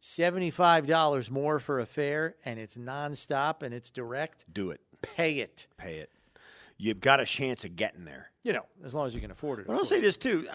seventy 0.00 0.50
five 0.50 0.86
dollars 0.86 1.30
more 1.30 1.58
for 1.58 1.78
a 1.78 1.86
fare 1.86 2.34
and 2.44 2.58
it's 2.58 2.76
nonstop 2.76 3.62
and 3.62 3.72
it's 3.74 3.90
direct, 3.90 4.44
Do 4.52 4.70
it. 4.70 4.80
pay 5.02 5.38
it. 5.38 5.68
Pay 5.76 5.96
it. 5.96 6.10
You've 6.78 7.00
got 7.00 7.20
a 7.20 7.26
chance 7.26 7.64
of 7.64 7.76
getting 7.76 8.04
there. 8.04 8.30
You 8.42 8.54
know, 8.54 8.64
as 8.82 8.94
long 8.94 9.06
as 9.06 9.14
you 9.14 9.20
can 9.20 9.30
afford 9.30 9.60
it. 9.60 9.66
But 9.66 9.74
I'll 9.74 9.78
course. 9.80 9.90
say 9.90 10.00
this 10.00 10.16
too. 10.16 10.48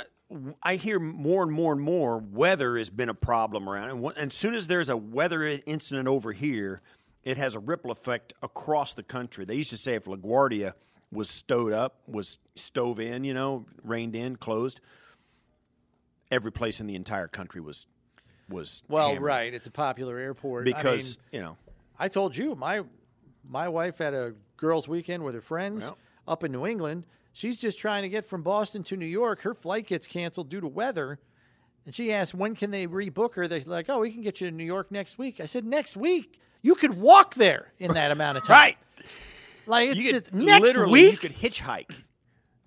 I- 0.63 0.75
hear 0.77 0.99
more 0.99 1.43
and 1.43 1.51
more 1.51 1.71
and 1.71 1.79
more 1.81 2.17
weather 2.17 2.77
has 2.79 2.89
been 2.89 3.09
a 3.09 3.13
problem 3.13 3.69
around, 3.69 3.91
and, 3.91 4.03
and 4.17 4.31
as 4.31 4.35
soon 4.35 4.55
as 4.55 4.65
there's 4.65 4.89
a 4.89 4.97
weather 4.97 5.43
incident 5.67 6.07
over 6.07 6.31
here, 6.31 6.81
it 7.23 7.37
has 7.37 7.53
a 7.53 7.59
ripple 7.59 7.91
effect 7.91 8.33
across 8.41 8.93
the 8.93 9.03
country. 9.03 9.45
They 9.45 9.53
used 9.53 9.69
to 9.69 9.77
say 9.77 9.93
if 9.93 10.05
LaGuardia 10.05 10.73
was 11.11 11.29
stowed 11.29 11.73
up, 11.73 11.99
was 12.07 12.39
stove 12.55 12.99
in, 12.99 13.23
you 13.23 13.35
know, 13.35 13.67
reined 13.83 14.15
in, 14.15 14.35
closed, 14.37 14.81
every 16.31 16.51
place 16.51 16.81
in 16.81 16.87
the 16.87 16.95
entire 16.95 17.27
country 17.27 17.61
was 17.61 17.85
was 18.49 18.83
Well, 18.87 19.09
hammered. 19.09 19.23
right. 19.23 19.53
It's 19.53 19.67
a 19.67 19.71
popular 19.71 20.17
airport. 20.17 20.67
I 20.67 20.71
because 20.73 21.17
mean, 21.17 21.25
you 21.31 21.41
know 21.41 21.57
I 21.97 22.07
told 22.07 22.35
you 22.37 22.55
my 22.55 22.83
my 23.47 23.67
wife 23.67 23.99
had 23.99 24.13
a 24.13 24.33
girls' 24.57 24.87
weekend 24.87 25.23
with 25.23 25.35
her 25.35 25.41
friends 25.41 25.85
Well. 25.85 25.97
up 26.27 26.43
in 26.43 26.51
New 26.51 26.65
England. 26.65 27.03
She's 27.33 27.59
just 27.59 27.77
trying 27.79 28.03
to 28.03 28.09
get 28.09 28.23
from 28.25 28.41
Boston 28.43 28.81
to 28.83 28.95
New 28.97 29.05
York. 29.05 29.41
Her 29.41 29.53
flight 29.53 29.87
gets 29.87 30.07
canceled 30.07 30.49
due 30.49 30.61
to 30.61 30.67
weather, 30.67 31.19
and 31.85 31.93
she 31.93 32.11
asked 32.13 32.33
when 32.33 32.55
can 32.55 32.71
they 32.71 32.87
rebook 32.87 33.35
her. 33.35 33.47
They're 33.47 33.59
like, 33.65 33.89
"Oh, 33.89 33.99
we 33.99 34.11
can 34.11 34.21
get 34.21 34.39
you 34.41 34.49
to 34.49 34.55
New 34.55 34.63
York 34.65 34.91
next 34.91 35.17
week." 35.17 35.39
I 35.39 35.45
said, 35.45 35.65
"Next 35.65 35.97
week? 35.97 36.39
You 36.61 36.75
could 36.75 36.93
walk 36.99 37.35
there 37.35 37.73
in 37.77 37.93
that 37.93 38.11
amount 38.11 38.37
of 38.37 38.43
time." 38.45 38.55
right. 38.55 38.77
Like 39.67 39.89
it's 39.89 39.99
You 39.99 40.11
just 40.11 40.25
could 40.31 40.35
next 40.35 40.61
literally 40.63 40.91
week. 40.93 41.11
you 41.11 41.17
could 41.29 41.35
hitchhike 41.35 41.91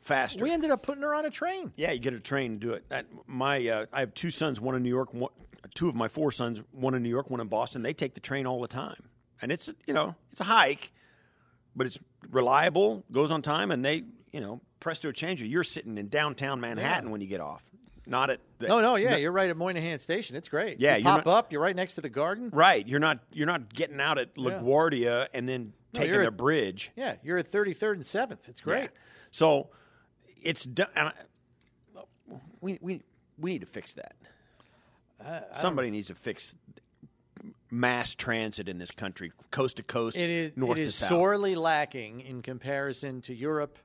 faster. 0.00 0.42
we 0.42 0.50
ended 0.52 0.70
up 0.70 0.82
putting 0.82 1.02
her 1.02 1.14
on 1.14 1.24
a 1.26 1.30
train. 1.30 1.72
Yeah, 1.76 1.92
you 1.92 1.98
get 2.00 2.12
a 2.12 2.20
train 2.20 2.52
and 2.52 2.60
do 2.60 2.72
it. 2.72 2.88
That, 2.88 3.06
my, 3.26 3.66
uh, 3.68 3.86
I 3.92 4.00
have 4.00 4.14
two 4.14 4.30
sons, 4.30 4.60
one 4.60 4.74
in 4.74 4.82
New 4.82 4.88
York, 4.88 5.12
one, 5.14 5.30
two 5.74 5.88
of 5.88 5.94
my 5.94 6.08
four 6.08 6.30
sons, 6.32 6.60
one 6.72 6.94
in 6.94 7.02
New 7.02 7.08
York, 7.08 7.30
one 7.30 7.40
in 7.40 7.48
Boston. 7.48 7.82
They 7.82 7.92
take 7.92 8.14
the 8.14 8.20
train 8.20 8.46
all 8.46 8.60
the 8.60 8.68
time, 8.68 9.08
and 9.42 9.50
it's 9.52 9.70
you 9.86 9.94
know 9.94 10.14
it's 10.32 10.40
a 10.40 10.44
hike, 10.44 10.92
but 11.76 11.86
it's 11.86 11.98
reliable, 12.30 13.04
goes 13.12 13.30
on 13.30 13.42
time, 13.42 13.70
and 13.70 13.84
they 13.84 14.04
you 14.32 14.40
know 14.40 14.60
presto 14.80 15.10
change 15.12 15.42
You're 15.42 15.64
sitting 15.64 15.98
in 15.98 16.08
downtown 16.08 16.60
Manhattan 16.60 17.10
when 17.10 17.20
you 17.20 17.26
get 17.26 17.40
off, 17.40 17.70
not 18.06 18.30
at 18.30 18.40
the, 18.58 18.68
No, 18.68 18.80
no, 18.80 18.94
yeah, 18.96 19.16
you're 19.16 19.32
right 19.32 19.50
at 19.50 19.56
Moynihan 19.56 19.98
Station. 19.98 20.36
It's 20.36 20.48
great. 20.48 20.80
Yeah, 20.80 20.96
you 20.96 21.04
you're 21.04 21.16
pop 21.16 21.26
not- 21.26 21.32
up. 21.38 21.52
You're 21.52 21.62
right 21.62 21.74
next 21.76 21.94
to 21.96 22.00
the 22.00 22.08
garden. 22.08 22.50
right. 22.52 22.86
You're 22.86 23.00
not 23.00 23.18
you're 23.32 23.46
not 23.46 23.72
getting 23.74 24.00
out 24.00 24.18
at 24.18 24.34
LaGuardia 24.36 25.26
and 25.34 25.48
then 25.48 25.72
No, 25.94 26.00
taking 26.00 26.14
the 26.20 26.26
at- 26.26 26.36
bridge. 26.36 26.92
Yeah, 26.96 27.16
you're 27.22 27.38
at 27.38 27.50
33rd 27.50 27.92
and 27.94 28.02
7th. 28.02 28.48
It's 28.48 28.60
great. 28.60 28.82
Yeah. 28.84 28.88
So 29.32 29.70
it's 30.40 30.64
done. 30.64 30.88
And 30.94 31.08
I, 31.08 31.12
we 32.60 32.78
we 32.80 33.02
we 33.38 33.52
need 33.52 33.60
to 33.60 33.66
fix 33.66 33.92
that. 33.94 34.14
Somebody 35.54 35.90
needs 35.90 36.08
to 36.08 36.14
fix 36.14 36.54
mass 37.70 38.14
transit 38.14 38.68
in 38.68 38.78
this 38.78 38.90
country, 38.90 39.32
coast 39.50 39.76
to 39.76 39.82
coast, 39.82 40.16
It 40.16 40.30
is 40.30 40.56
north 40.56 40.78
it 40.78 40.82
to 40.82 40.86
is 40.88 40.94
south. 40.94 41.08
sorely 41.10 41.54
lacking 41.54 42.20
in 42.20 42.40
comparison 42.42 43.20
to 43.22 43.34
Europe. 43.34 43.78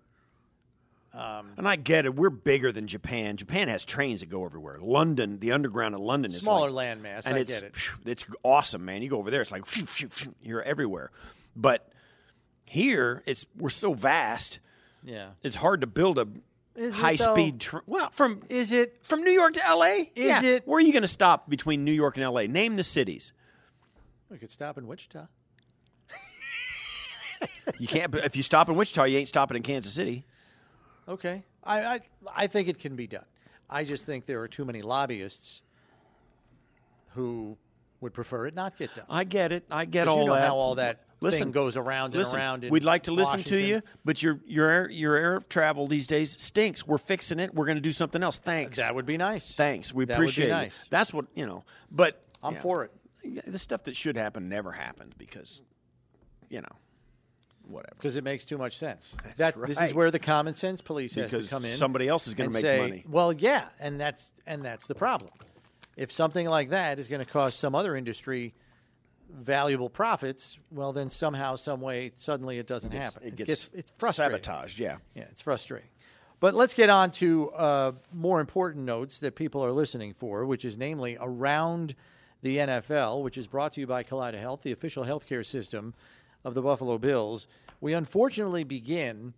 Um, 1.13 1.51
and 1.57 1.67
I 1.67 1.75
get 1.75 2.05
it. 2.05 2.15
We're 2.15 2.31
bigger 2.31 2.71
than 2.71 2.87
Japan. 2.87 3.37
Japan 3.37 3.67
has 3.67 3.85
trains 3.85 4.21
that 4.21 4.29
go 4.29 4.45
everywhere. 4.45 4.79
London, 4.81 5.39
the 5.39 5.51
underground 5.51 5.93
of 5.93 6.01
London 6.01 6.31
is 6.31 6.39
Smaller 6.41 6.71
like, 6.71 6.87
landmass, 6.97 7.25
and 7.27 7.35
I 7.35 7.39
it's 7.39 7.53
get 7.61 7.63
it. 7.63 7.73
it's 8.05 8.23
awesome, 8.41 8.83
man. 8.85 9.03
You 9.03 9.09
go 9.09 9.17
over 9.19 9.29
there, 9.29 9.41
it's 9.41 9.51
like 9.51 9.65
phew, 9.67 9.85
phew, 9.85 10.07
phew, 10.07 10.33
you're 10.41 10.63
everywhere. 10.63 11.11
But 11.55 11.87
here, 12.65 13.21
it's 13.27 13.45
we're 13.57 13.69
so 13.69 13.93
vast. 13.93 14.57
Yeah. 15.03 15.31
It's 15.43 15.57
hard 15.57 15.81
to 15.81 15.87
build 15.87 16.17
a 16.17 16.27
Is 16.75 16.95
it, 16.97 17.01
high 17.01 17.15
speed. 17.15 17.55
though? 17.55 17.57
Tra- 17.59 17.81
well, 17.85 18.09
from 18.11 18.41
Is 18.49 18.71
it 18.71 18.99
From 19.03 19.23
New 19.23 19.31
York 19.31 19.53
to 19.53 19.65
L.A. 19.65 20.11
Is 20.15 20.27
Yeah. 20.27 20.41
it- 20.41 20.67
Where 20.67 20.77
are 20.77 20.81
you 20.81 20.91
going 20.91 21.03
to 21.03 21.07
stop 21.07 21.49
between 21.49 21.83
New 21.83 21.91
York 21.91 22.15
and 22.15 22.23
L.A.? 22.23 22.47
Name 22.47 22.75
the 22.77 22.83
cities. 22.83 23.31
we 24.29 24.37
could 24.37 24.51
stop 24.51 24.77
in 24.77 24.87
Wichita. 24.87 25.27
You 27.77 27.87
can't. 27.87 28.11
But 28.11 28.25
if 28.25 28.35
you 28.35 28.43
stop 28.43 28.69
in 28.69 28.75
Wichita, 28.75 29.05
you 29.05 29.17
ain't 29.17 29.27
stopping 29.27 29.57
in 29.57 29.63
Kansas 29.63 29.93
City. 29.93 30.25
Okay. 31.07 31.43
I, 31.63 31.85
I 31.95 31.99
I 32.35 32.47
think 32.47 32.67
it 32.67 32.79
can 32.79 32.95
be 32.95 33.07
done. 33.07 33.25
I 33.69 33.83
just 33.83 34.05
think 34.05 34.25
there 34.25 34.41
are 34.41 34.47
too 34.47 34.65
many 34.65 34.81
lobbyists 34.81 35.61
who 37.13 37.57
would 38.01 38.13
prefer 38.13 38.47
it 38.47 38.55
not 38.55 38.77
get 38.77 38.93
done. 38.95 39.05
I 39.09 39.23
get 39.23 39.51
it. 39.51 39.63
I 39.71 39.85
get 39.85 40.07
all 40.07 40.21
you 40.21 40.27
know 40.27 40.35
that. 40.35 40.47
how 40.47 40.55
all 40.55 40.75
that 40.75 41.05
listen, 41.23 41.51
goes 41.51 41.75
around 41.77 42.07
and 42.07 42.15
listen, 42.15 42.39
around 42.39 42.65
we'd 42.69 42.83
like 42.83 43.03
to 43.03 43.11
listen 43.11 43.43
to 43.43 43.59
you, 43.59 43.81
but 44.05 44.21
your 44.21 44.39
your 44.45 44.69
air, 44.69 44.89
your 44.89 45.15
air 45.15 45.39
travel 45.49 45.87
these 45.87 46.07
days 46.07 46.39
stinks. 46.41 46.85
We're 46.85 46.97
fixing 46.97 47.39
it. 47.39 47.53
We're 47.53 47.65
going 47.65 47.77
to 47.77 47.81
do 47.81 47.91
something 47.91 48.21
else. 48.21 48.37
Thanks. 48.37 48.77
That 48.77 48.93
would 48.95 49.05
be 49.05 49.17
nice. 49.17 49.53
Thanks. 49.53 49.93
We 49.93 50.05
That 50.05 50.13
would 50.13 50.23
be 50.23 50.25
appreciate 50.25 50.49
nice. 50.49 50.83
it. 50.83 50.89
That's 50.89 51.13
what 51.13 51.25
you 51.35 51.45
know. 51.45 51.63
But 51.91 52.21
I'm 52.41 52.55
yeah, 52.55 52.61
for 52.61 52.83
it. 52.85 52.91
The 53.47 53.57
stuff 53.57 53.83
that 53.85 53.95
should 53.95 54.17
happen 54.17 54.49
never 54.49 54.73
happened 54.73 55.15
because, 55.17 55.61
you 56.49 56.59
know, 56.59 56.75
whatever. 57.65 57.93
Because 57.97 58.17
it 58.17 58.23
makes 58.23 58.43
too 58.43 58.57
much 58.57 58.77
sense. 58.77 59.15
That's 59.23 59.57
That 59.57 59.67
this 59.67 59.81
is 59.81 59.93
where 59.93 60.11
the 60.11 60.19
common 60.19 60.53
sense 60.53 60.81
police 60.81 61.15
has 61.15 61.31
Because 61.31 61.47
to 61.47 61.55
come 61.55 61.63
in. 61.65 61.75
somebody 61.75 62.07
else 62.07 62.27
is 62.27 62.33
gonna 62.35 62.49
make 62.49 62.61
say, 62.61 62.79
money. 62.79 63.05
Well, 63.07 63.31
yeah, 63.31 63.67
and 63.79 63.99
that's 63.99 64.33
and 64.45 64.61
that's 64.63 64.87
the 64.87 64.95
problem. 64.95 65.31
If 65.95 66.11
something 66.11 66.49
like 66.49 66.69
that 66.71 66.97
is 66.99 67.07
going 67.07 67.23
to 67.23 67.31
cost 67.31 67.59
some 67.59 67.75
other 67.75 67.95
industry 67.95 68.55
valuable 69.33 69.89
profits, 69.89 70.59
well, 70.71 70.93
then 70.93 71.09
somehow, 71.09 71.55
some 71.55 71.81
way, 71.81 72.11
suddenly 72.15 72.59
it 72.59 72.67
doesn't 72.67 72.91
It's- 72.93 73.13
happen. 73.15 73.27
It 73.27 73.35
gets 73.35 73.69
it's 73.73 73.91
frustrating. 73.97 74.31
sabotaged. 74.43 74.79
Yeah. 74.79 74.97
Yeah, 75.15 75.23
it's 75.23 75.41
frustrating. 75.41 75.89
But 76.39 76.53
let's 76.53 76.73
get 76.73 76.89
on 76.89 77.11
to 77.11 77.51
uh, 77.51 77.91
more 78.11 78.39
important 78.41 78.85
notes 78.85 79.19
that 79.19 79.35
people 79.35 79.63
are 79.63 79.71
listening 79.71 80.13
for, 80.13 80.45
which 80.45 80.65
is 80.65 80.77
namely 80.77 81.17
around 81.19 81.95
the 82.41 82.57
NFL, 82.57 83.23
which 83.23 83.37
is 83.37 83.47
brought 83.47 83.71
to 83.73 83.81
you 83.81 83.87
by 83.87 84.03
Kaleida 84.03 84.39
Health, 84.39 84.61
the 84.63 84.71
official 84.73 85.05
healthcare 85.05 85.45
system 85.45 85.93
of 86.43 86.53
the 86.53 86.61
Buffalo 86.61 86.97
Bills. 86.97 87.47
We 87.79 87.93
unfortunately 87.93 88.65
begin 88.65 89.33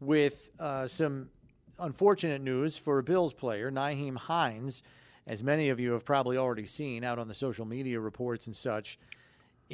with 0.00 0.50
uh, 0.58 0.88
some 0.88 1.30
unfortunate 1.78 2.42
news 2.42 2.76
for 2.76 2.98
a 2.98 3.02
Bills 3.04 3.32
player, 3.32 3.70
Nyheim 3.70 4.16
Hines, 4.16 4.82
as 5.26 5.44
many 5.44 5.68
of 5.68 5.78
you 5.78 5.92
have 5.92 6.04
probably 6.04 6.36
already 6.36 6.66
seen 6.66 7.04
out 7.04 7.20
on 7.20 7.28
the 7.28 7.34
social 7.34 7.64
media 7.64 8.00
reports 8.00 8.48
and 8.48 8.56
such, 8.56 8.98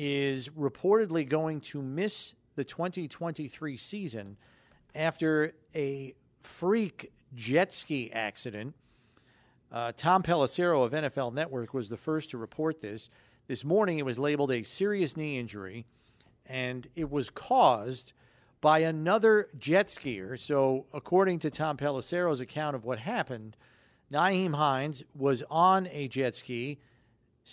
is 0.01 0.51
reportedly 0.51 1.29
going 1.29 1.61
to 1.61 1.83
miss 1.83 2.37
the 2.55 2.63
2023 2.63 3.77
season 3.77 4.37
after 4.95 5.55
a 5.75 6.15
freak 6.41 7.11
jet 7.35 7.73
ski 7.73 8.09
accident. 8.13 8.77
Uh, 9.73 9.91
Tom 9.97 10.23
Pelissero 10.23 10.85
of 10.85 10.93
NFL 10.93 11.35
Network 11.35 11.75
was 11.75 11.89
the 11.89 11.97
first 11.97 12.31
to 12.31 12.39
report 12.39 12.81
this. 12.81 13.11
This 13.49 13.65
morning, 13.65 13.99
it 13.99 14.05
was 14.05 14.21
labeled 14.21 14.53
a 14.53 14.63
serious 14.63 15.17
knee 15.17 15.37
injury, 15.37 15.85
and 16.47 16.87
it 16.95 17.11
was 17.11 17.29
caused 17.29 18.13
by 18.61 18.79
another 18.79 19.49
jet 19.59 19.89
skier. 19.89 20.39
So, 20.39 20.87
according 20.95 21.41
to 21.41 21.51
Tom 21.51 21.77
Pelissero's 21.77 22.41
account 22.41 22.77
of 22.77 22.85
what 22.85 23.01
happened, 23.01 23.57
Nyheim 24.13 24.55
Hines 24.55 25.03
was 25.13 25.43
on 25.51 25.89
a 25.89 26.07
jet 26.07 26.37
ski 26.37 26.79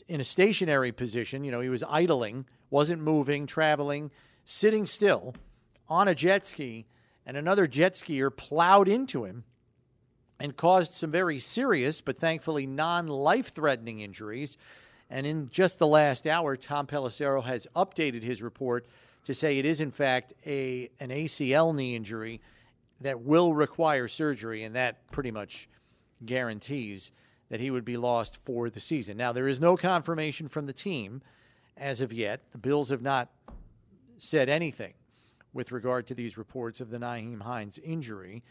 in 0.07 0.19
a 0.19 0.23
stationary 0.23 0.91
position. 0.91 1.43
You 1.43 1.51
know, 1.51 1.61
he 1.61 1.69
was 1.69 1.83
idling, 1.87 2.45
wasn't 2.69 3.01
moving, 3.01 3.45
traveling, 3.47 4.11
sitting 4.43 4.85
still 4.85 5.35
on 5.87 6.07
a 6.07 6.15
jet 6.15 6.45
ski, 6.45 6.85
and 7.25 7.37
another 7.37 7.67
jet 7.67 7.93
skier 7.93 8.35
plowed 8.35 8.87
into 8.87 9.25
him 9.25 9.43
and 10.39 10.55
caused 10.55 10.93
some 10.93 11.11
very 11.11 11.39
serious, 11.39 12.01
but 12.01 12.17
thankfully 12.17 12.67
non 12.67 13.07
life 13.07 13.53
threatening 13.53 13.99
injuries. 13.99 14.57
And 15.09 15.25
in 15.25 15.49
just 15.49 15.79
the 15.79 15.87
last 15.87 16.25
hour, 16.27 16.57
Tom 16.57 16.87
Pelissero 16.87 17.43
has 17.43 17.67
updated 17.75 18.23
his 18.23 18.41
report 18.41 18.85
to 19.23 19.33
say 19.33 19.57
it 19.57 19.65
is, 19.65 19.81
in 19.81 19.91
fact, 19.91 20.33
a, 20.45 20.89
an 20.99 21.09
ACL 21.09 21.75
knee 21.75 21.95
injury 21.95 22.41
that 23.01 23.21
will 23.21 23.53
require 23.53 24.07
surgery, 24.07 24.63
and 24.63 24.75
that 24.75 25.09
pretty 25.11 25.31
much 25.31 25.67
guarantees 26.25 27.11
that 27.49 27.59
he 27.59 27.71
would 27.71 27.85
be 27.85 27.97
lost 27.97 28.37
for 28.37 28.69
the 28.69 28.79
season. 28.79 29.17
Now, 29.17 29.31
there 29.31 29.47
is 29.47 29.59
no 29.59 29.77
confirmation 29.77 30.47
from 30.47 30.65
the 30.65 30.73
team 30.73 31.21
as 31.77 32.01
of 32.01 32.11
yet. 32.11 32.41
The 32.51 32.57
Bills 32.57 32.89
have 32.89 33.01
not 33.01 33.29
said 34.17 34.49
anything 34.49 34.93
with 35.53 35.71
regard 35.71 36.07
to 36.07 36.13
these 36.13 36.37
reports 36.37 36.81
of 36.81 36.89
the 36.89 36.97
Nyheim 36.97 37.43
Hines 37.43 37.79
injury, 37.79 38.43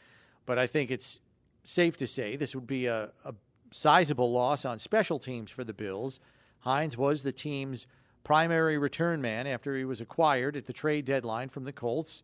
but 0.46 0.58
I 0.58 0.66
think 0.66 0.90
it's 0.90 1.20
safe 1.62 1.96
to 1.98 2.06
say 2.06 2.36
this 2.36 2.54
would 2.54 2.66
be 2.66 2.86
a, 2.86 3.10
a 3.24 3.34
sizable 3.70 4.30
loss 4.30 4.64
on 4.64 4.78
special 4.78 5.18
teams 5.18 5.50
for 5.50 5.64
the 5.64 5.74
Bills. 5.74 6.20
Hines 6.60 6.96
was 6.96 7.22
the 7.22 7.32
team's 7.32 7.86
primary 8.22 8.78
return 8.78 9.20
man 9.20 9.46
after 9.46 9.76
he 9.76 9.84
was 9.84 10.00
acquired 10.00 10.56
at 10.56 10.66
the 10.66 10.72
trade 10.72 11.04
deadline 11.04 11.48
from 11.48 11.64
the 11.64 11.72
Colts, 11.72 12.22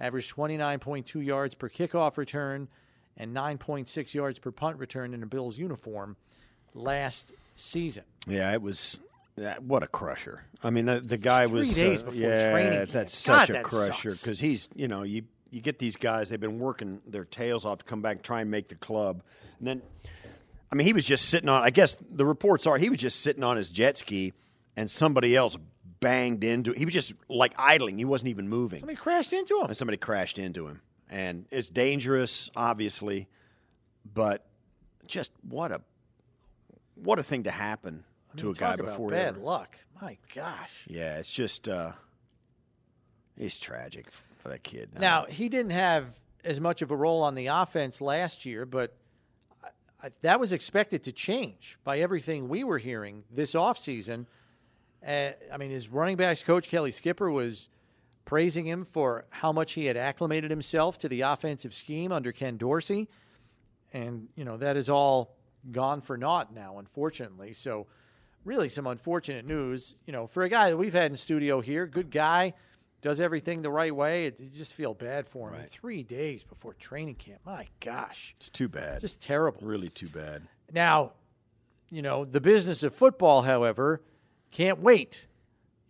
averaged 0.00 0.34
29.2 0.34 1.24
yards 1.24 1.54
per 1.54 1.68
kickoff 1.68 2.16
return 2.16 2.68
and 3.16 3.34
9.6 3.36 4.14
yards 4.14 4.38
per 4.38 4.50
punt 4.50 4.78
return 4.78 5.14
in 5.14 5.22
a 5.22 5.26
Bills 5.26 5.58
uniform 5.58 6.16
last 6.74 7.32
season. 7.56 8.04
Yeah, 8.26 8.52
it 8.52 8.62
was. 8.62 8.98
what 9.60 9.82
a 9.82 9.86
crusher! 9.86 10.44
I 10.62 10.70
mean, 10.70 10.86
the, 10.86 11.00
the 11.00 11.16
guy 11.18 11.46
Three 11.46 11.58
was. 11.58 11.74
days 11.74 12.02
uh, 12.02 12.06
before 12.06 12.20
yeah, 12.20 12.50
training 12.52 12.72
camp. 12.78 12.90
that's 12.90 13.26
God, 13.26 13.40
such 13.40 13.50
a 13.50 13.52
that 13.54 13.64
crusher 13.64 14.10
because 14.10 14.40
he's, 14.40 14.68
you 14.74 14.88
know, 14.88 15.02
you 15.02 15.24
you 15.50 15.60
get 15.60 15.78
these 15.78 15.96
guys. 15.96 16.28
They've 16.28 16.40
been 16.40 16.58
working 16.58 17.00
their 17.06 17.24
tails 17.24 17.64
off 17.64 17.78
to 17.78 17.84
come 17.84 18.02
back 18.02 18.16
and 18.16 18.24
try 18.24 18.40
and 18.40 18.50
make 18.50 18.68
the 18.68 18.74
club, 18.74 19.22
and 19.58 19.66
then, 19.68 19.82
I 20.70 20.74
mean, 20.74 20.86
he 20.86 20.92
was 20.92 21.04
just 21.04 21.28
sitting 21.28 21.48
on. 21.48 21.62
I 21.62 21.70
guess 21.70 21.96
the 22.10 22.24
reports 22.26 22.66
are 22.66 22.78
he 22.78 22.88
was 22.90 22.98
just 22.98 23.20
sitting 23.20 23.42
on 23.44 23.56
his 23.56 23.68
jet 23.70 23.98
ski, 23.98 24.32
and 24.76 24.90
somebody 24.90 25.36
else 25.36 25.56
banged 26.00 26.42
into. 26.44 26.72
He 26.72 26.84
was 26.84 26.94
just 26.94 27.12
like 27.28 27.54
idling. 27.58 27.98
He 27.98 28.04
wasn't 28.04 28.28
even 28.30 28.48
moving. 28.48 28.80
Somebody 28.80 28.96
crashed 28.96 29.32
into 29.32 29.60
him. 29.60 29.66
and 29.66 29.76
somebody 29.76 29.96
crashed 29.98 30.38
into 30.38 30.66
him. 30.66 30.80
And 31.12 31.44
it's 31.50 31.68
dangerous, 31.68 32.50
obviously, 32.56 33.28
but 34.14 34.46
just 35.06 35.30
what 35.46 35.70
a 35.70 35.82
what 36.94 37.18
a 37.18 37.22
thing 37.22 37.42
to 37.42 37.50
happen 37.50 38.04
to 38.38 38.48
a 38.48 38.54
guy 38.54 38.76
before 38.76 39.10
bad 39.10 39.36
ever- 39.36 39.40
luck. 39.40 39.76
My 40.00 40.16
gosh. 40.34 40.84
Yeah, 40.88 41.18
it's 41.18 41.30
just 41.30 41.68
uh 41.68 41.92
it's 43.36 43.58
tragic 43.58 44.10
for 44.10 44.48
that 44.48 44.62
kid. 44.62 44.90
Now, 44.98 45.26
he 45.26 45.50
didn't 45.50 45.72
have 45.72 46.18
as 46.44 46.60
much 46.60 46.80
of 46.80 46.90
a 46.90 46.96
role 46.96 47.22
on 47.22 47.34
the 47.34 47.46
offense 47.48 48.00
last 48.00 48.46
year, 48.46 48.64
but 48.64 48.96
I, 49.62 49.68
I, 50.02 50.10
that 50.22 50.40
was 50.40 50.52
expected 50.52 51.02
to 51.04 51.12
change 51.12 51.78
by 51.84 52.00
everything 52.00 52.48
we 52.48 52.64
were 52.64 52.78
hearing 52.78 53.24
this 53.30 53.52
offseason. 53.52 54.26
Uh, 55.06 55.30
I 55.52 55.56
mean, 55.58 55.70
his 55.70 55.88
running 55.88 56.16
backs 56.16 56.42
coach, 56.42 56.68
Kelly 56.68 56.90
Skipper, 56.90 57.30
was 57.30 57.68
praising 58.24 58.66
him 58.66 58.84
for 58.84 59.26
how 59.30 59.52
much 59.52 59.72
he 59.72 59.86
had 59.86 59.96
acclimated 59.96 60.50
himself 60.50 60.98
to 60.98 61.08
the 61.08 61.22
offensive 61.22 61.74
scheme 61.74 62.12
under 62.12 62.32
Ken 62.32 62.56
Dorsey. 62.56 63.08
And, 63.92 64.28
you 64.36 64.44
know, 64.44 64.56
that 64.56 64.76
is 64.76 64.88
all 64.88 65.36
gone 65.70 66.00
for 66.00 66.16
naught 66.16 66.54
now, 66.54 66.78
unfortunately. 66.78 67.52
So, 67.52 67.86
really, 68.44 68.68
some 68.68 68.86
unfortunate 68.86 69.46
news. 69.46 69.96
You 70.06 70.12
know, 70.12 70.26
for 70.26 70.42
a 70.42 70.48
guy 70.48 70.70
that 70.70 70.76
we've 70.76 70.94
had 70.94 71.10
in 71.10 71.16
studio 71.16 71.60
here, 71.60 71.86
good 71.86 72.10
guy, 72.10 72.54
does 73.02 73.20
everything 73.20 73.62
the 73.62 73.70
right 73.70 73.94
way. 73.94 74.26
It, 74.26 74.40
you 74.40 74.48
just 74.48 74.72
feel 74.72 74.94
bad 74.94 75.26
for 75.26 75.48
him. 75.48 75.58
Right. 75.58 75.68
Three 75.68 76.02
days 76.02 76.44
before 76.44 76.72
training 76.74 77.16
camp. 77.16 77.40
My 77.44 77.66
gosh. 77.80 78.34
it's 78.36 78.48
too 78.48 78.68
bad. 78.68 79.00
Just 79.00 79.20
terrible. 79.20 79.60
really 79.66 79.90
too 79.90 80.08
bad. 80.08 80.42
Now, 80.72 81.12
you 81.90 82.00
know, 82.00 82.24
the 82.24 82.40
business 82.40 82.82
of 82.82 82.94
football, 82.94 83.42
however, 83.42 84.00
can't 84.50 84.78
wait, 84.78 85.26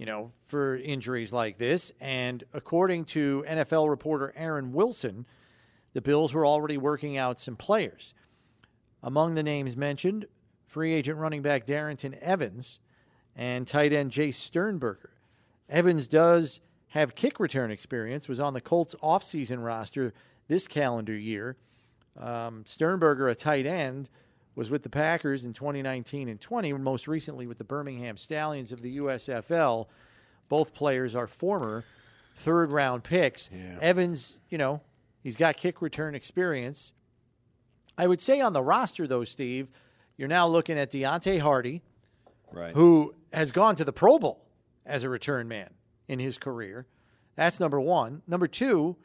you 0.02 0.06
know, 0.06 0.32
for 0.48 0.76
injuries 0.78 1.32
like 1.32 1.58
this. 1.58 1.92
And 2.00 2.42
according 2.52 3.04
to 3.04 3.44
NFL 3.48 3.88
reporter 3.88 4.32
Aaron 4.34 4.72
Wilson, 4.72 5.26
the 5.92 6.00
Bills 6.00 6.34
were 6.34 6.44
already 6.44 6.76
working 6.76 7.16
out 7.16 7.38
some 7.38 7.54
players. 7.54 8.12
Among 9.00 9.36
the 9.36 9.44
names 9.44 9.76
mentioned, 9.76 10.26
free 10.66 10.92
agent 10.92 11.20
running 11.20 11.40
back 11.40 11.66
Darrington 11.66 12.16
Evans 12.20 12.80
and 13.36 13.64
tight 13.64 13.92
end 13.92 14.10
Jace 14.10 14.34
Sternberger. 14.34 15.10
Evans 15.68 16.08
does 16.08 16.60
have 16.88 17.14
kick 17.14 17.38
return 17.38 17.70
experience, 17.70 18.26
was 18.26 18.40
on 18.40 18.54
the 18.54 18.60
Colts 18.60 18.96
offseason 19.04 19.64
roster 19.64 20.12
this 20.48 20.66
calendar 20.66 21.16
year. 21.16 21.56
Um, 22.18 22.64
Sternberger, 22.66 23.28
a 23.28 23.36
tight 23.36 23.66
end, 23.66 24.08
was 24.54 24.70
with 24.70 24.82
the 24.82 24.90
Packers 24.90 25.44
in 25.44 25.52
2019 25.52 26.28
and 26.28 26.40
20, 26.40 26.72
most 26.74 27.08
recently 27.08 27.46
with 27.46 27.58
the 27.58 27.64
Birmingham 27.64 28.16
Stallions 28.16 28.70
of 28.72 28.82
the 28.82 28.98
USFL. 28.98 29.86
Both 30.48 30.74
players 30.74 31.14
are 31.14 31.26
former 31.26 31.84
third 32.36 32.70
round 32.72 33.04
picks. 33.04 33.48
Evans, 33.80 34.38
you 34.50 34.58
know, 34.58 34.82
he's 35.22 35.36
got 35.36 35.56
kick 35.56 35.80
return 35.80 36.14
experience. 36.14 36.92
I 37.96 38.06
would 38.06 38.20
say 38.20 38.40
on 38.40 38.52
the 38.52 38.62
roster, 38.62 39.06
though, 39.06 39.24
Steve, 39.24 39.68
you're 40.16 40.28
now 40.28 40.46
looking 40.46 40.78
at 40.78 40.90
Deonte 40.90 41.40
Harty, 41.40 41.82
Right. 42.52 42.74
who 42.74 43.14
has 43.32 43.50
gone 43.52 43.76
to 43.76 43.84
the 43.84 43.92
Pro 43.92 44.18
Bowl 44.18 44.44
as 44.84 45.04
a 45.04 45.08
return 45.08 45.48
man 45.48 45.74
in 46.08 46.18
his 46.18 46.36
career. 46.38 46.86
That's 47.36 47.58
number 47.58 47.80
one. 47.80 48.22
Number 48.26 48.46
two, 48.46 48.96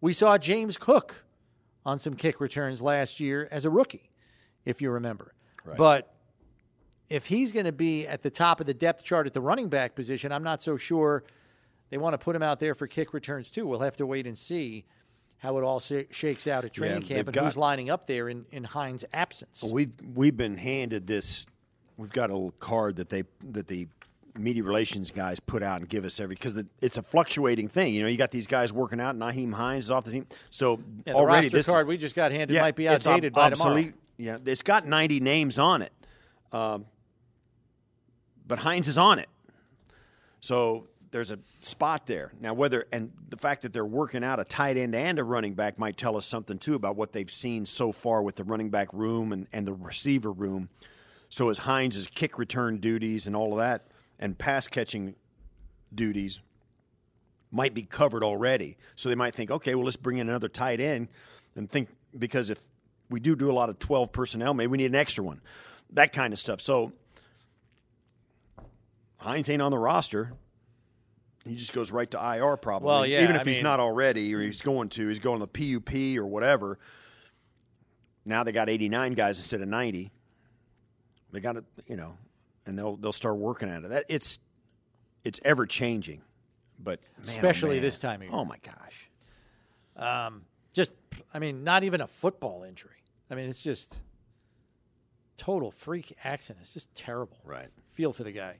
we 0.00 0.12
saw 0.14 0.38
James 0.38 0.78
Cook 0.78 1.24
on 1.84 1.98
some 1.98 2.14
kick 2.14 2.40
returns 2.40 2.80
last 2.80 3.20
year 3.20 3.48
as 3.50 3.64
a 3.66 3.70
rookie, 3.70 4.09
if 4.64 4.80
you 4.82 4.90
remember. 4.90 5.32
But 5.76 6.12
if 7.08 7.26
he's 7.26 7.52
going 7.52 7.66
to 7.66 7.72
be 7.72 8.06
at 8.06 8.22
the 8.22 8.30
top 8.30 8.60
of 8.60 8.66
the 8.66 8.74
depth 8.74 9.04
chart 9.04 9.26
at 9.26 9.34
the 9.34 9.40
running 9.40 9.68
back 9.68 9.94
position, 9.94 10.32
I'm 10.32 10.42
not 10.44 10.62
so 10.62 10.76
sure 10.76 11.24
they 11.90 11.98
want 11.98 12.14
to 12.14 12.18
put 12.18 12.34
him 12.36 12.42
out 12.42 12.60
there 12.60 12.74
for 12.74 12.86
kick 12.86 13.12
returns 13.12 13.50
too. 13.50 13.66
We'll 13.66 13.80
have 13.80 13.96
to 13.96 14.06
wait 14.06 14.26
and 14.26 14.38
see 14.38 14.84
how 15.38 15.56
it 15.58 15.64
all 15.64 15.80
sh- 15.80 16.04
shakes 16.10 16.46
out 16.46 16.64
at 16.64 16.72
training 16.72 17.00
they've 17.00 17.08
camp 17.08 17.28
and 17.28 17.34
got- 17.34 17.44
who's 17.44 17.56
lining 17.56 17.90
up 17.90 18.06
there 18.06 18.28
in, 18.28 18.46
in 18.52 18.64
Hines' 18.64 19.04
absence. 19.12 19.62
We've 19.62 19.90
we've 20.14 20.36
been 20.36 20.56
handed 20.56 21.06
this. 21.06 21.46
We've 21.96 22.12
got 22.12 22.30
a 22.30 22.34
little 22.34 22.52
card 22.60 22.96
that 22.96 23.08
they 23.08 23.24
that 23.50 23.66
the 23.66 23.88
media 24.38 24.62
relations 24.62 25.10
guys 25.10 25.40
put 25.40 25.62
out 25.62 25.80
and 25.80 25.88
give 25.88 26.04
us 26.04 26.20
every 26.20 26.36
because 26.36 26.54
it's 26.80 26.96
a 26.96 27.02
fluctuating 27.02 27.68
thing. 27.68 27.92
You 27.94 28.02
know, 28.02 28.08
you 28.08 28.16
got 28.16 28.30
these 28.30 28.46
guys 28.46 28.72
working 28.72 29.00
out. 29.00 29.16
Nyheim 29.18 29.52
Hines 29.52 29.86
is 29.86 29.90
off 29.90 30.04
the 30.04 30.12
team, 30.12 30.26
so 30.50 30.78
Yeah, 31.04 31.12
the 31.12 31.18
already 31.18 31.46
roster 31.46 31.56
this 31.56 31.66
card 31.66 31.86
we 31.88 31.96
just 31.96 32.14
got 32.14 32.30
handed 32.30 32.54
yeah, 32.54 32.60
might 32.62 32.76
be 32.76 32.86
it's 32.86 33.06
ob- 33.06 33.12
outdated 33.14 33.32
by 33.32 33.50
tomorrow. 33.50 33.92
Yeah, 34.20 34.36
it's 34.44 34.60
got 34.60 34.86
90 34.86 35.20
names 35.20 35.58
on 35.58 35.80
it, 35.80 35.92
um, 36.52 36.84
but 38.46 38.58
Hines 38.58 38.86
is 38.86 38.98
on 38.98 39.18
it. 39.18 39.30
So 40.42 40.88
there's 41.10 41.30
a 41.30 41.38
spot 41.62 42.04
there 42.04 42.30
now. 42.38 42.52
Whether 42.52 42.86
and 42.92 43.12
the 43.30 43.38
fact 43.38 43.62
that 43.62 43.72
they're 43.72 43.82
working 43.82 44.22
out 44.22 44.38
a 44.38 44.44
tight 44.44 44.76
end 44.76 44.94
and 44.94 45.18
a 45.18 45.24
running 45.24 45.54
back 45.54 45.78
might 45.78 45.96
tell 45.96 46.18
us 46.18 46.26
something 46.26 46.58
too 46.58 46.74
about 46.74 46.96
what 46.96 47.12
they've 47.14 47.30
seen 47.30 47.64
so 47.64 47.92
far 47.92 48.22
with 48.22 48.36
the 48.36 48.44
running 48.44 48.68
back 48.68 48.92
room 48.92 49.32
and, 49.32 49.46
and 49.54 49.66
the 49.66 49.72
receiver 49.72 50.30
room. 50.30 50.68
So 51.30 51.48
as 51.48 51.58
Hines' 51.58 52.06
kick 52.14 52.38
return 52.38 52.76
duties 52.76 53.26
and 53.26 53.34
all 53.34 53.52
of 53.52 53.58
that 53.58 53.86
and 54.18 54.36
pass 54.36 54.68
catching 54.68 55.14
duties 55.94 56.42
might 57.50 57.72
be 57.72 57.84
covered 57.84 58.22
already. 58.22 58.76
So 58.96 59.08
they 59.08 59.14
might 59.14 59.34
think, 59.34 59.50
okay, 59.50 59.74
well, 59.74 59.84
let's 59.84 59.96
bring 59.96 60.18
in 60.18 60.28
another 60.28 60.48
tight 60.48 60.78
end 60.78 61.08
and 61.56 61.70
think 61.70 61.88
because 62.18 62.50
if 62.50 62.58
we 63.10 63.20
do 63.20 63.36
do 63.36 63.50
a 63.50 63.52
lot 63.52 63.68
of 63.68 63.78
12 63.78 64.12
personnel, 64.12 64.54
maybe 64.54 64.68
we 64.68 64.78
need 64.78 64.86
an 64.86 64.94
extra 64.94 65.22
one. 65.24 65.40
That 65.92 66.12
kind 66.12 66.32
of 66.32 66.38
stuff. 66.38 66.60
So 66.60 66.92
Hines 69.18 69.48
ain't 69.48 69.60
on 69.62 69.70
the 69.70 69.78
roster. 69.78 70.32
He 71.46 71.54
just 71.56 71.72
goes 71.72 71.90
right 71.90 72.10
to 72.10 72.18
IR 72.36 72.56
probably. 72.56 72.86
Well, 72.86 73.06
yeah, 73.06 73.22
Even 73.22 73.36
if 73.36 73.42
I 73.42 73.44
he's 73.44 73.56
mean- 73.58 73.64
not 73.64 73.80
already 73.80 74.34
or 74.34 74.40
he's 74.40 74.62
going 74.62 74.88
to, 74.90 75.08
he's 75.08 75.18
going 75.18 75.40
to 75.40 75.46
the 75.52 75.78
PUP 75.80 76.18
or 76.18 76.26
whatever. 76.26 76.78
Now 78.24 78.44
they 78.44 78.52
got 78.52 78.68
89 78.68 79.12
guys 79.14 79.38
instead 79.38 79.60
of 79.62 79.68
90. 79.68 80.10
They 81.32 81.40
got 81.40 81.56
it, 81.56 81.64
you 81.86 81.96
know, 81.96 82.16
and 82.66 82.76
they'll 82.78 82.96
they'll 82.96 83.12
start 83.12 83.36
working 83.36 83.68
at 83.68 83.84
it. 83.84 83.90
That 83.90 84.04
it's 84.08 84.38
it's 85.24 85.38
ever 85.44 85.64
changing, 85.64 86.22
but 86.78 87.00
man, 87.02 87.08
oh, 87.20 87.30
Especially 87.30 87.76
man. 87.76 87.82
this 87.82 87.98
time 87.98 88.20
of 88.20 88.28
year. 88.28 88.30
Oh 88.36 88.44
my 88.44 88.56
gosh! 88.64 89.10
Um, 89.96 90.42
just 90.72 90.90
I 91.32 91.38
mean, 91.38 91.62
not 91.62 91.84
even 91.84 92.00
a 92.00 92.06
football 92.08 92.64
injury. 92.64 92.99
I 93.30 93.34
mean, 93.34 93.48
it's 93.48 93.62
just 93.62 94.00
total 95.36 95.70
freak 95.70 96.16
accident. 96.24 96.62
It's 96.62 96.74
just 96.74 96.94
terrible. 96.94 97.38
Right. 97.44 97.68
Feel 97.94 98.12
for 98.12 98.24
the 98.24 98.32
guy. 98.32 98.56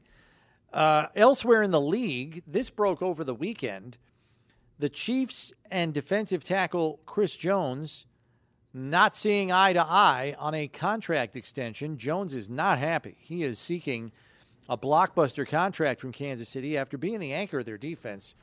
Uh, 0.73 1.07
elsewhere 1.17 1.63
in 1.63 1.73
the 1.73 1.81
league, 1.81 2.43
this 2.47 2.71
broke 2.71 3.03
over 3.03 3.25
the 3.25 3.35
weekend. 3.35 3.99
the 4.79 4.89
Chiefs 4.89 5.53
and 5.71 5.93
defensive 5.93 6.43
tackle 6.43 7.01
Chris 7.05 7.37
Jones 7.37 8.07
not 8.73 9.15
seeing 9.15 9.51
eye 9.53 9.73
to 9.73 9.83
eye 9.83 10.35
on 10.39 10.55
a 10.55 10.69
contract 10.69 11.37
extension. 11.37 11.99
Jones 11.99 12.33
is 12.33 12.49
not 12.49 12.79
happy. 12.79 13.17
He 13.21 13.43
is 13.43 13.59
seeking 13.59 14.13
a 14.69 14.79
blockbuster 14.79 15.47
contract 15.47 16.01
from 16.01 16.13
Kansas 16.13 16.49
City 16.49 16.79
after 16.79 16.97
being 16.97 17.19
the 17.19 17.33
anchor 17.33 17.59
of 17.59 17.67
their 17.67 17.77
defense 17.77 18.35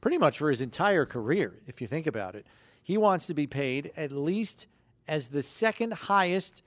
pretty 0.00 0.18
much 0.18 0.38
for 0.38 0.50
his 0.50 0.60
entire 0.60 1.06
career, 1.06 1.54
if 1.66 1.80
you 1.80 1.86
think 1.86 2.06
about 2.06 2.34
it. 2.34 2.46
He 2.82 2.96
wants 2.96 3.26
to 3.26 3.34
be 3.34 3.46
paid 3.46 3.92
at 3.96 4.10
least 4.10 4.66
as 5.06 5.28
the 5.28 5.42
second 5.42 5.92
highest 5.94 6.62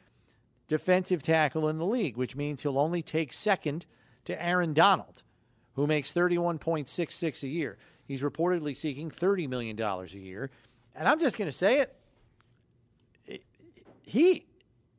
defensive 0.68 1.24
tackle 1.24 1.68
in 1.70 1.78
the 1.78 1.86
league, 1.86 2.18
which 2.18 2.36
means 2.36 2.64
he'll 2.64 2.80
only 2.80 3.02
take 3.02 3.34
second 3.34 3.86
to 4.26 4.42
Aaron 4.44 4.74
Donald, 4.74 5.24
who 5.74 5.88
makes 5.88 6.14
31.66 6.14 7.44
a 7.44 7.48
year. 7.48 7.78
He's 8.06 8.22
reportedly 8.22 8.76
seeking 8.76 9.10
$30 9.10 9.48
million 9.50 9.80
a 9.80 10.06
year. 10.18 10.52
And 10.96 11.08
I'm 11.08 11.20
just 11.20 11.38
going 11.38 11.50
to 11.50 11.56
say 11.56 11.80
it. 11.80 11.94
He 14.02 14.46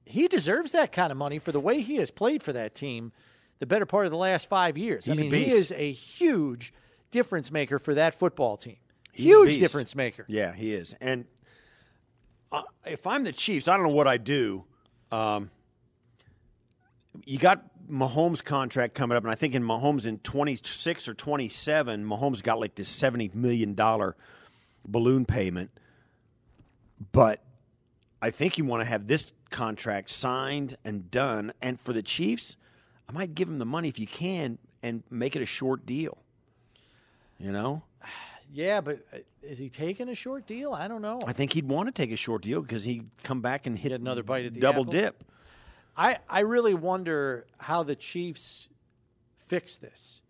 he 0.05 0.29
deserves 0.29 0.73
that 0.73 0.93
kind 0.93 1.13
of 1.13 1.19
money 1.19 1.39
for 1.39 1.53
the 1.53 1.61
way 1.61 1.81
he 1.81 1.97
has 1.97 2.11
played 2.11 2.43
for 2.43 2.53
that 2.53 2.75
team 2.75 3.13
the 3.59 3.67
better 3.67 3.87
part 3.87 4.07
of 4.07 4.13
the 4.13 4.19
last 4.19 4.49
5 4.49 4.79
years. 4.79 5.07
He's 5.07 5.19
I 5.19 5.23
mean, 5.23 5.33
he 5.33 5.51
is 5.51 5.73
a 5.73 5.91
huge 5.91 6.73
difference 7.11 7.51
maker 7.51 7.79
for 7.79 7.95
that 7.95 8.15
football 8.15 8.57
team. 8.57 8.77
He's 9.13 9.27
huge 9.27 9.59
difference 9.59 9.97
maker. 9.97 10.25
Yeah, 10.29 10.53
he 10.53 10.73
is. 10.73 10.95
And 11.01 11.25
if 12.87 13.07
I'm 13.07 13.25
the 13.25 13.33
Chiefs, 13.33 13.69
I 13.69 13.77
don't 13.77 13.85
know 13.85 13.93
what 13.93 14.09
I 14.09 14.17
do. 14.17 14.65
Um, 15.13 15.51
you 17.25 17.39
got 17.39 17.65
Mahomes' 17.91 18.43
contract 18.45 18.95
coming 18.95 19.17
up, 19.17 19.25
and 19.25 19.31
I 19.31 19.35
think 19.35 19.55
in 19.55 19.63
Mahomes 19.63 20.07
in 20.07 20.19
26 20.19 21.09
or 21.09 21.15
27, 21.15 22.05
Mahomes 22.05 22.43
got 22.43 22.61
like 22.61 22.75
this 22.75 22.89
70 22.89 23.33
million 23.35 23.75
dollar 23.75 24.17
balloon 24.87 25.25
payment. 25.25 25.71
But 27.13 27.43
I 28.21 28.31
think 28.31 28.59
you 28.59 28.65
want 28.65 28.83
to 28.83 28.89
have 28.89 29.07
this 29.07 29.33
contract 29.51 30.11
signed 30.11 30.77
and 30.85 31.11
done. 31.11 31.53
And 31.63 31.81
for 31.81 31.93
the 31.93 32.03
Chiefs, 32.03 32.57
I 33.09 33.13
might 33.13 33.35
give 33.35 33.49
them 33.49 33.59
the 33.59 33.67
money 33.67 33.89
if 33.89 33.99
you 33.99 34.07
can 34.07 34.59
and 34.83 35.03
make 35.11 35.37
it 35.37 35.43
a 35.43 35.47
short 35.47 35.87
deal. 35.87 36.19
You 37.39 37.53
know? 37.53 37.83
Yeah, 38.53 38.81
but 38.81 39.01
uh, 39.13 39.19
is 39.43 39.59
he 39.59 39.69
taking 39.69 40.09
a 40.09 40.15
short 40.15 40.47
deal? 40.47 40.73
I 40.73 40.89
don't 40.89 41.03
know. 41.03 41.21
I 41.27 41.33
think 41.33 41.53
he'd 41.53 41.69
want 41.69 41.87
to 41.87 41.93
take 41.93 42.11
a 42.13 42.17
short 42.17 42.43
deal 42.43 42.63
because 42.63 42.85
he'd 42.85 43.09
come 43.23 43.41
back 43.41 43.67
and 43.67 43.79
hit 43.79 43.91
Get 43.91 44.01
another 44.01 44.23
bite 44.23 44.47
at 44.47 44.55
the 44.55 44.61
double 44.61 44.83
apple? 44.83 44.93
dip. 44.93 45.25
I, 45.97 46.19
I 46.29 46.41
really 46.41 46.75
wonder 46.75 47.47
how 47.59 47.83
the 47.83 47.97
Chiefs 47.97 48.69
fix 49.37 49.77
this, 49.79 50.23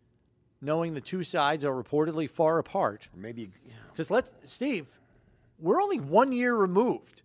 knowing 0.61 0.95
the 0.95 1.01
two 1.01 1.23
sides 1.23 1.65
are 1.65 1.73
reportedly 1.73 2.29
far 2.29 2.59
apart. 2.59 3.09
Maybe 3.15 3.51
yeah. 3.67 3.73
Because 3.93 4.11
let's, 4.11 4.33
Steve, 4.45 4.87
we're 5.59 5.81
only 5.81 5.99
one 6.01 6.33
year 6.33 6.55
removed 6.57 7.23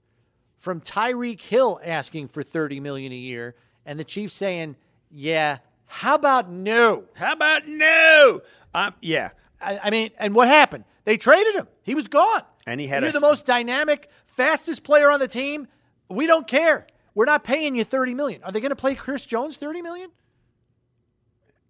from 0.57 0.81
Tyreek 0.81 1.41
Hill 1.41 1.79
asking 1.83 2.27
for 2.27 2.43
thirty 2.43 2.79
million 2.79 3.11
a 3.11 3.15
year, 3.15 3.55
and 3.85 3.99
the 3.99 4.03
Chiefs 4.03 4.33
saying, 4.33 4.75
"Yeah, 5.09 5.59
how 5.85 6.15
about 6.15 6.49
no?" 6.49 7.05
How 7.13 7.33
about 7.33 7.67
no? 7.67 8.41
Um, 8.75 8.93
yeah, 9.01 9.31
I, 9.63 9.79
I 9.85 9.89
mean, 9.89 10.11
and 10.17 10.33
what 10.35 10.47
happened? 10.47 10.83
They 11.05 11.17
traded 11.17 11.55
him. 11.55 11.67
He 11.83 11.95
was 11.95 12.07
gone. 12.07 12.43
And 12.65 12.79
he 12.79 12.87
had 12.87 13.03
You're 13.03 13.09
a- 13.09 13.13
the 13.13 13.19
most 13.19 13.45
dynamic, 13.45 14.09
fastest 14.25 14.83
player 14.83 15.11
on 15.11 15.19
the 15.19 15.27
team. 15.27 15.67
We 16.09 16.27
don't 16.27 16.47
care. 16.47 16.87
We're 17.15 17.25
not 17.25 17.43
paying 17.43 17.75
you 17.75 17.83
thirty 17.83 18.13
million. 18.13 18.41
Are 18.43 18.51
they 18.51 18.59
going 18.59 18.69
to 18.71 18.75
play 18.75 18.95
Chris 18.95 19.25
Jones 19.25 19.57
thirty 19.57 19.81
million? 19.81 20.09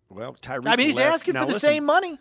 well, 0.09 0.35
Tyreek. 0.35 0.67
I 0.67 0.75
mean, 0.75 0.87
he's 0.87 0.97
left. 0.97 1.13
asking 1.15 1.33
Now, 1.35 1.41
for 1.41 1.47
the 1.47 1.53
listen, 1.53 1.67
same 1.69 1.85
money. 1.85 2.19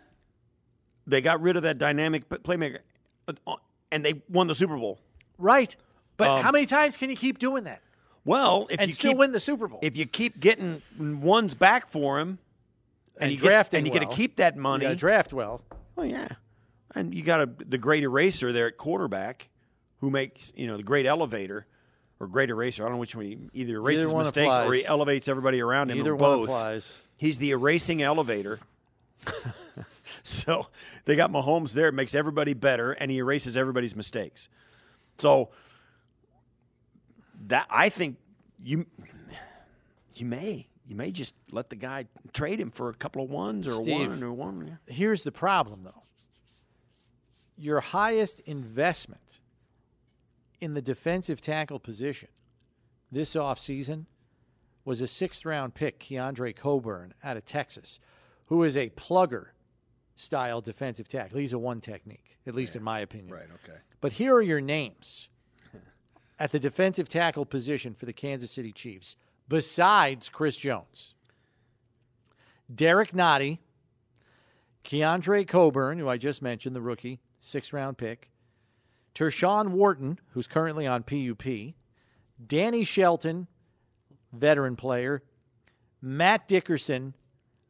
They 1.05 1.21
got 1.21 1.41
rid 1.41 1.57
of 1.57 1.63
that 1.63 1.77
dynamic 1.77 2.27
playmaker, 2.29 2.79
uh, 3.27 3.55
and 3.91 4.03
they 4.05 4.21
won 4.29 4.47
the 4.47 4.55
Super 4.55 4.77
Bowl. 4.77 4.99
Right. 5.37 5.75
But 6.17 6.27
Um, 6.29 6.43
how 6.43 6.51
many 6.51 6.65
times 6.65 6.95
can 6.97 7.09
you 7.09 7.15
keep 7.15 7.39
doing 7.39 7.63
that 7.65 7.81
Well, 8.23 8.67
if 8.69 8.79
and 8.79 8.87
you 8.87 8.93
still 8.93 9.11
keep, 9.11 9.17
win 9.17 9.31
the 9.31 9.39
Super 9.39 9.67
Bowl? 9.67 9.79
if 9.81 9.97
you 9.97 10.05
keep 10.05 10.39
getting 10.39 10.81
ones 11.21 11.55
back 11.55 11.87
for 11.87 12.19
him, 12.19 12.39
and, 13.15 13.23
And 13.23 13.31
you 13.31 13.37
drafting 13.37 13.83
get, 13.83 13.87
and 13.87 13.93
you 13.93 13.99
get 13.99 14.11
to 14.11 14.15
keep 14.15 14.37
that 14.37 14.57
money, 14.57 14.83
gotta 14.83 14.95
draft 14.95 15.33
well. 15.33 15.61
well, 15.95 16.05
yeah, 16.05 16.27
and 16.95 17.13
you 17.13 17.23
got 17.23 17.41
a, 17.41 17.45
the 17.45 17.77
great 17.77 18.03
eraser 18.03 18.51
there 18.51 18.67
at 18.67 18.77
quarterback, 18.77 19.49
who 19.99 20.09
makes 20.09 20.51
you 20.55 20.67
know 20.67 20.77
the 20.77 20.83
great 20.83 21.05
elevator. 21.05 21.67
Or 22.19 22.27
great 22.27 22.49
eraser. 22.49 22.83
I 22.83 22.85
don't 22.85 22.93
know 22.93 22.99
which 22.99 23.15
one. 23.15 23.25
He 23.25 23.37
either 23.53 23.75
erases 23.75 24.07
one 24.07 24.23
mistakes 24.23 24.55
or 24.55 24.71
he 24.71 24.85
elevates 24.85 25.27
everybody 25.27 25.61
around 25.61 25.91
him. 25.91 25.97
Either 25.97 26.15
both. 26.15 26.43
applies. 26.43 26.95
He's 27.17 27.37
the 27.37 27.51
erasing 27.51 28.01
elevator. 28.01 28.59
so 30.23 30.67
they 31.03 31.17
got 31.17 31.31
Mahomes 31.31 31.73
there. 31.73 31.87
It 31.87 31.93
makes 31.93 32.15
everybody 32.15 32.53
better, 32.53 32.93
and 32.93 33.11
he 33.11 33.17
erases 33.17 33.57
everybody's 33.57 33.95
mistakes. 33.95 34.47
So 35.17 35.49
that 37.47 37.67
I 37.69 37.89
think 37.89 38.17
you 38.63 38.85
you 40.13 40.25
may 40.25 40.67
you 40.93 40.97
may 40.97 41.11
just 41.11 41.33
let 41.51 41.71
the 41.71 41.75
guy 41.75 42.05
trade 42.33 42.59
him 42.59 42.69
for 42.69 42.89
a 42.89 42.93
couple 42.93 43.23
of 43.23 43.29
ones 43.31 43.67
or 43.67 43.71
Steve. 43.71 44.01
a 44.01 44.09
one 44.09 44.23
or 44.23 44.31
one. 44.31 44.77
Here's 44.85 45.23
the 45.23 45.31
problem, 45.31 45.81
though. 45.83 46.03
Your 47.57 47.79
highest 47.79 48.39
investment 48.41 49.39
in 50.61 50.75
the 50.75 50.83
defensive 50.83 51.41
tackle 51.41 51.79
position 51.79 52.29
this 53.11 53.33
offseason 53.33 54.05
was 54.85 55.01
a 55.01 55.07
sixth 55.07 55.45
round 55.45 55.73
pick, 55.73 55.99
Keondre 55.99 56.55
Coburn, 56.55 57.15
out 57.23 57.37
of 57.37 57.45
Texas, 57.45 57.99
who 58.47 58.61
is 58.63 58.77
a 58.77 58.89
plugger 58.91 59.47
style 60.15 60.61
defensive 60.61 61.07
tackle. 61.07 61.39
He's 61.39 61.53
a 61.53 61.59
one 61.59 61.81
technique, 61.81 62.37
at 62.45 62.53
least 62.53 62.75
in 62.75 62.83
my 62.83 62.99
opinion. 62.99 63.33
Right, 63.33 63.47
Okay. 63.63 63.79
But 63.99 64.13
here 64.13 64.35
are 64.35 64.41
your 64.43 64.61
names 64.61 65.29
at 66.39 66.51
the 66.51 66.59
defensive 66.59 67.09
tackle 67.09 67.45
position 67.45 67.95
for 67.95 68.05
the 68.05 68.13
Kansas 68.13 68.51
City 68.51 68.71
Chiefs, 68.71 69.15
besides 69.47 70.29
Chris 70.29 70.57
Jones. 70.57 71.15
Derrick 72.73 73.11
Nnadi, 73.11 73.59
Keondre 74.83 75.47
Coburn, 75.47 75.99
who 75.99 76.09
I 76.09 76.17
just 76.17 76.41
mentioned, 76.41 76.75
the 76.75 76.81
rookie, 76.81 77.19
sixth 77.39 77.73
round 77.73 77.97
pick, 77.97 78.31
Tershawn 79.15 79.69
Wharton, 79.69 80.19
who's 80.31 80.47
currently 80.47 80.87
on 80.87 81.03
PUP, 81.03 81.75
Danny 82.45 82.83
Shelton, 82.83 83.47
veteran 84.31 84.75
player, 84.75 85.23
Matt 86.01 86.47
Dickerson, 86.47 87.13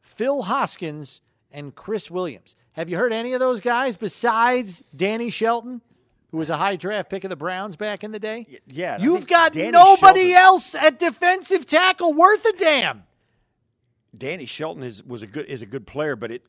Phil 0.00 0.42
Hoskins, 0.42 1.20
and 1.50 1.74
Chris 1.74 2.10
Williams. 2.10 2.56
Have 2.72 2.90
you 2.90 2.96
heard 2.98 3.12
any 3.12 3.32
of 3.32 3.40
those 3.40 3.60
guys 3.60 3.96
besides 3.96 4.82
Danny 4.96 5.30
Shelton, 5.30 5.82
who 6.34 6.38
was 6.38 6.50
a 6.50 6.56
high 6.56 6.74
draft 6.74 7.08
pick 7.10 7.22
of 7.22 7.30
the 7.30 7.36
Browns 7.36 7.76
back 7.76 8.02
in 8.02 8.10
the 8.10 8.18
day? 8.18 8.58
yeah, 8.66 8.98
You've 9.00 9.28
got 9.28 9.52
Danny 9.52 9.70
nobody 9.70 10.32
Shelton- 10.32 10.44
else 10.44 10.74
at 10.74 10.98
defensive 10.98 11.64
tackle 11.64 12.12
worth 12.12 12.44
a 12.44 12.52
damn. 12.56 13.04
Danny 14.18 14.44
Shelton 14.44 14.82
is 14.82 15.00
was 15.04 15.22
a 15.22 15.28
good 15.28 15.46
is 15.46 15.62
a 15.62 15.66
good 15.66 15.86
player, 15.86 16.16
but 16.16 16.32
it 16.32 16.42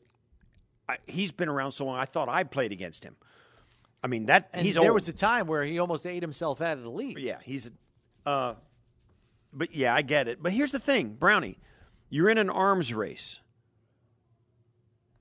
I, 0.88 0.96
he's 1.06 1.30
been 1.30 1.48
around 1.48 1.70
so 1.70 1.84
long. 1.86 1.96
I 1.96 2.04
thought 2.04 2.28
I 2.28 2.42
played 2.42 2.72
against 2.72 3.04
him. 3.04 3.14
I 4.02 4.08
mean 4.08 4.26
that 4.26 4.50
And 4.52 4.66
he's 4.66 4.74
there 4.74 4.86
old. 4.86 4.94
was 4.94 5.08
a 5.08 5.12
time 5.12 5.46
where 5.46 5.62
he 5.62 5.78
almost 5.78 6.04
ate 6.04 6.20
himself 6.24 6.60
out 6.60 6.76
of 6.78 6.82
the 6.82 6.90
league. 6.90 7.20
Yeah, 7.20 7.38
he's 7.44 7.68
a. 7.68 8.28
Uh, 8.28 8.54
but 9.52 9.72
yeah, 9.72 9.94
I 9.94 10.02
get 10.02 10.26
it. 10.26 10.42
But 10.42 10.50
here's 10.50 10.72
the 10.72 10.80
thing, 10.80 11.10
Brownie, 11.10 11.58
you're 12.10 12.28
in 12.28 12.38
an 12.38 12.50
arms 12.50 12.92
race. 12.92 13.38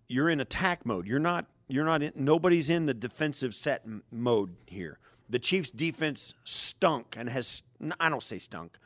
You're 0.08 0.28
in 0.30 0.40
attack 0.40 0.88
mode. 0.88 1.06
You're 1.06 1.20
not. 1.20 1.46
You're 1.68 1.86
not. 1.86 2.04
In, 2.04 2.12
nobody's 2.16 2.70
in 2.70 2.86
the 2.86 2.94
defensive 2.94 3.56
set 3.56 3.82
m- 3.86 4.04
mode 4.12 4.56
here. 4.68 5.00
The 5.30 5.40
Chiefs' 5.40 5.72
defense 5.72 6.36
stunk 6.44 7.16
and 7.18 7.30
has. 7.30 7.64
I 8.00 8.10
don't 8.10 8.24
say 8.24 8.38
stunk. 8.38 8.78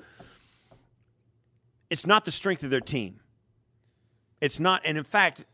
It's 1.89 2.06
not 2.06 2.26
the 2.26 2.32
strength 2.32 2.63
of 2.63 2.70
their 2.70 2.82
team. 2.82 3.20
It's 4.42 4.60
not, 4.60 4.82
and 4.86 4.98
in 4.98 5.04
fact, 5.04 5.46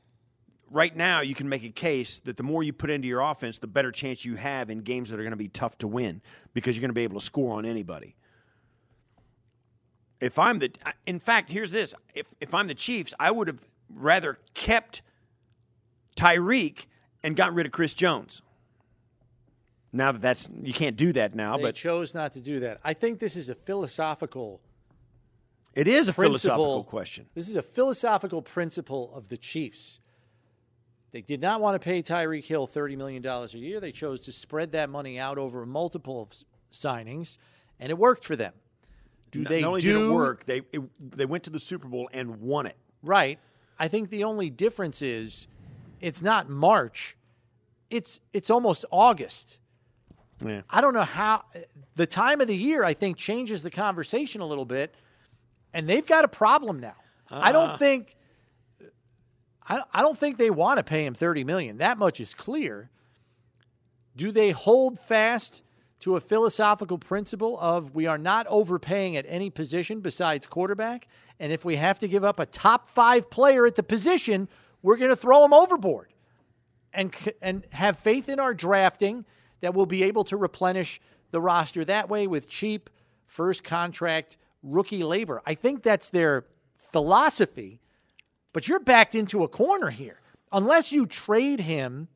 right 0.70 0.96
now 0.96 1.22
you 1.22 1.34
can 1.34 1.50
make 1.50 1.64
a 1.64 1.70
case 1.70 2.20
that 2.20 2.38
the 2.38 2.44
more 2.44 2.62
you 2.62 2.74
put 2.74 2.90
into 2.90 3.08
your 3.08 3.22
offense, 3.22 3.58
the 3.58 3.68
better 3.68 3.92
chance 3.92 4.26
you 4.26 4.36
have 4.36 4.70
in 4.70 4.80
games 4.80 5.10
that 5.10 5.20
are 5.20 5.24
going 5.24 5.32
to 5.32 5.38
be 5.38 5.48
tough 5.48 5.78
to 5.80 5.88
win 5.88 6.22
because 6.54 6.76
you're 6.76 6.82
going 6.82 6.90
to 6.90 6.94
be 6.94 7.04
able 7.04 7.20
to 7.20 7.26
score 7.26 7.58
on 7.58 7.66
anybody. 7.66 8.16
If 10.22 10.38
I'm 10.38 10.60
the, 10.60 10.72
in 11.06 11.20
fact, 11.20 11.52
here's 11.52 11.72
this: 11.72 11.94
if 12.14 12.28
if 12.40 12.54
I'm 12.54 12.68
the 12.68 12.76
Chiefs, 12.76 13.14
I 13.20 13.32
would 13.32 13.48
have 13.48 13.62
rather 13.90 14.40
kept 14.54 15.02
Tyreek 16.16 16.86
and 17.26 17.36
gotten 17.36 17.56
rid 17.56 17.66
of 17.66 17.72
Chris 17.72 17.94
Jones. 17.94 18.42
Now 19.92 20.12
that 20.12 20.22
that's 20.22 20.50
you 20.62 20.74
can't 20.74 20.96
do 20.96 21.12
that 21.14 21.34
now, 21.34 21.58
They 21.58 21.64
but 21.64 21.76
chose 21.76 22.14
not 22.14 22.34
to 22.34 22.40
do 22.40 22.60
that. 22.60 22.80
I 22.84 22.94
think 22.94 23.20
this 23.20 23.36
is 23.36 23.50
a 23.50 23.56
philosophical 23.56 24.62
it 25.74 25.88
is 25.88 26.08
a 26.08 26.14
philosophical 26.14 26.84
question. 26.86 27.26
This 27.34 27.50
is 27.50 27.56
a 27.58 27.62
philosophical 27.62 28.42
principle 28.42 29.12
of 29.14 29.28
the 29.28 29.38
Chiefs. 29.38 30.00
They 31.12 31.22
did 31.22 31.42
not 31.42 31.60
want 31.62 31.76
to 31.76 31.84
pay 31.84 32.02
Tyreek 32.02 32.46
Hill 32.46 32.68
$30 32.68 32.98
million 32.98 33.26
a 33.26 33.46
year. 33.58 33.80
They 33.80 33.92
chose 33.92 34.22
to 34.22 34.32
spread 34.32 34.72
that 34.74 34.90
money 34.90 35.20
out 35.20 35.38
over 35.38 35.66
multiple 35.66 36.30
signings, 36.72 37.38
and 37.80 37.90
it 37.90 37.98
worked 37.98 38.24
for 38.24 38.36
them. 38.36 38.54
Do 39.32 39.40
Not- 39.42 39.50
they 39.50 39.62
not 39.62 39.68
only 39.68 39.82
do 39.82 39.94
did 39.94 40.02
it 40.02 40.10
work, 40.12 40.46
they 40.46 40.62
it, 40.72 40.82
they 41.18 41.26
went 41.26 41.44
to 41.46 41.50
the 41.50 41.60
Super 41.60 41.88
Bowl 41.90 42.10
and 42.14 42.40
won 42.42 42.68
it. 42.68 42.78
Right. 43.04 43.40
I 43.78 43.90
think 43.90 44.10
the 44.10 44.24
only 44.24 44.50
difference 44.50 45.02
is 45.02 45.48
it's 46.02 46.22
not 46.22 46.50
March, 46.50 47.18
it's 47.90 48.20
it's 48.34 48.50
almost 48.50 48.86
August. 48.92 49.60
Yeah. 50.46 50.62
I 50.70 50.82
don't 50.82 50.94
know 50.94 51.04
how 51.04 51.44
the 51.96 52.06
time 52.06 52.42
of 52.42 52.48
the 52.48 52.56
year 52.56 52.84
I 52.84 52.94
think 52.94 53.18
changes 53.18 53.64
the 53.64 53.72
conversation 53.72 54.42
a 54.42 54.46
little 54.46 54.66
bit, 54.66 54.94
and 55.74 55.88
they've 55.88 56.06
got 56.06 56.26
a 56.26 56.28
problem 56.28 56.80
now. 56.80 56.96
I 57.30 57.52
don't 57.52 57.70
uh-huh. 57.70 57.78
think 57.78 58.18
I, 59.68 59.82
I 59.94 60.02
don't 60.02 60.18
think 60.18 60.38
they 60.38 60.50
want 60.50 60.78
to 60.78 60.84
pay 60.84 61.06
him 61.06 61.14
thirty 61.14 61.44
million. 61.44 61.78
That 61.78 61.98
much 61.98 62.20
is 62.20 62.34
clear. 62.34 62.90
Do 64.16 64.32
they 64.32 64.52
hold 64.52 65.00
fast 65.00 65.62
to 66.02 66.16
a 66.16 66.20
philosophical 66.20 66.98
principle 66.98 67.58
of 67.60 67.96
we 67.96 68.06
are 68.06 68.18
not 68.18 68.46
overpaying 68.48 69.18
at 69.18 69.26
any 69.28 69.50
position 69.50 70.02
besides 70.02 70.46
quarterback, 70.46 71.08
and 71.40 71.52
if 71.52 71.66
we 71.66 71.78
have 71.78 72.00
to 72.00 72.08
give 72.08 72.24
up 72.24 72.40
a 72.40 72.46
top 72.46 72.88
five 72.88 73.30
player 73.30 73.66
at 73.66 73.76
the 73.76 73.84
position, 73.84 74.48
we're 74.86 74.98
going 74.98 75.10
to 75.10 75.16
throw 75.16 75.44
him 75.44 75.52
overboard, 75.52 76.14
and 76.94 77.12
and 77.42 77.66
have 77.72 77.98
faith 77.98 78.30
in 78.30 78.40
our 78.40 78.54
drafting 78.54 79.26
that 79.62 79.74
we'll 79.74 79.88
be 79.88 80.04
able 80.04 80.24
to 80.26 80.38
replenish 80.38 81.02
the 81.32 81.42
roster 81.42 81.84
that 81.84 82.08
way 82.08 82.28
with 82.28 82.48
cheap 82.48 82.92
first 83.26 83.64
contract 83.64 84.38
rookie 84.62 85.04
labor. 85.04 85.42
I 85.44 85.56
think 85.56 85.82
that's 85.82 86.12
their 86.12 86.46
philosophy, 86.76 87.82
but 88.54 88.68
you're 88.68 88.80
backed 88.80 89.16
into 89.16 89.44
a 89.44 89.48
corner 89.48 89.90
here 89.90 90.22
unless 90.52 90.92
you 90.92 91.08
trade 91.08 91.62
him 91.62 92.08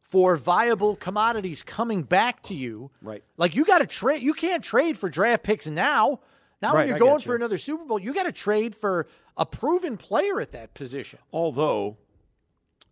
for 0.00 0.34
viable 0.34 0.96
commodities 0.96 1.62
coming 1.62 2.02
back 2.02 2.42
to 2.42 2.54
you. 2.54 2.90
Right. 3.00 3.22
Like 3.36 3.54
you 3.54 3.64
got 3.64 3.78
to 3.78 3.86
trade. 3.86 4.20
You 4.20 4.34
can't 4.34 4.64
trade 4.64 4.98
for 4.98 5.08
draft 5.08 5.44
picks 5.44 5.68
now. 5.68 6.18
Now 6.62 6.72
Right, 6.72 6.80
when 6.80 6.88
you're 6.88 6.98
going 6.98 7.18
get 7.18 7.26
for 7.26 7.36
another 7.36 7.58
Super 7.58 7.84
Bowl, 7.84 7.98
you 7.98 8.14
got 8.14 8.24
to 8.24 8.32
trade 8.32 8.74
for 8.74 9.06
a 9.36 9.44
proven 9.44 9.96
player 9.96 10.40
at 10.40 10.52
that 10.52 10.74
position. 10.74 11.18
Although 11.32 11.98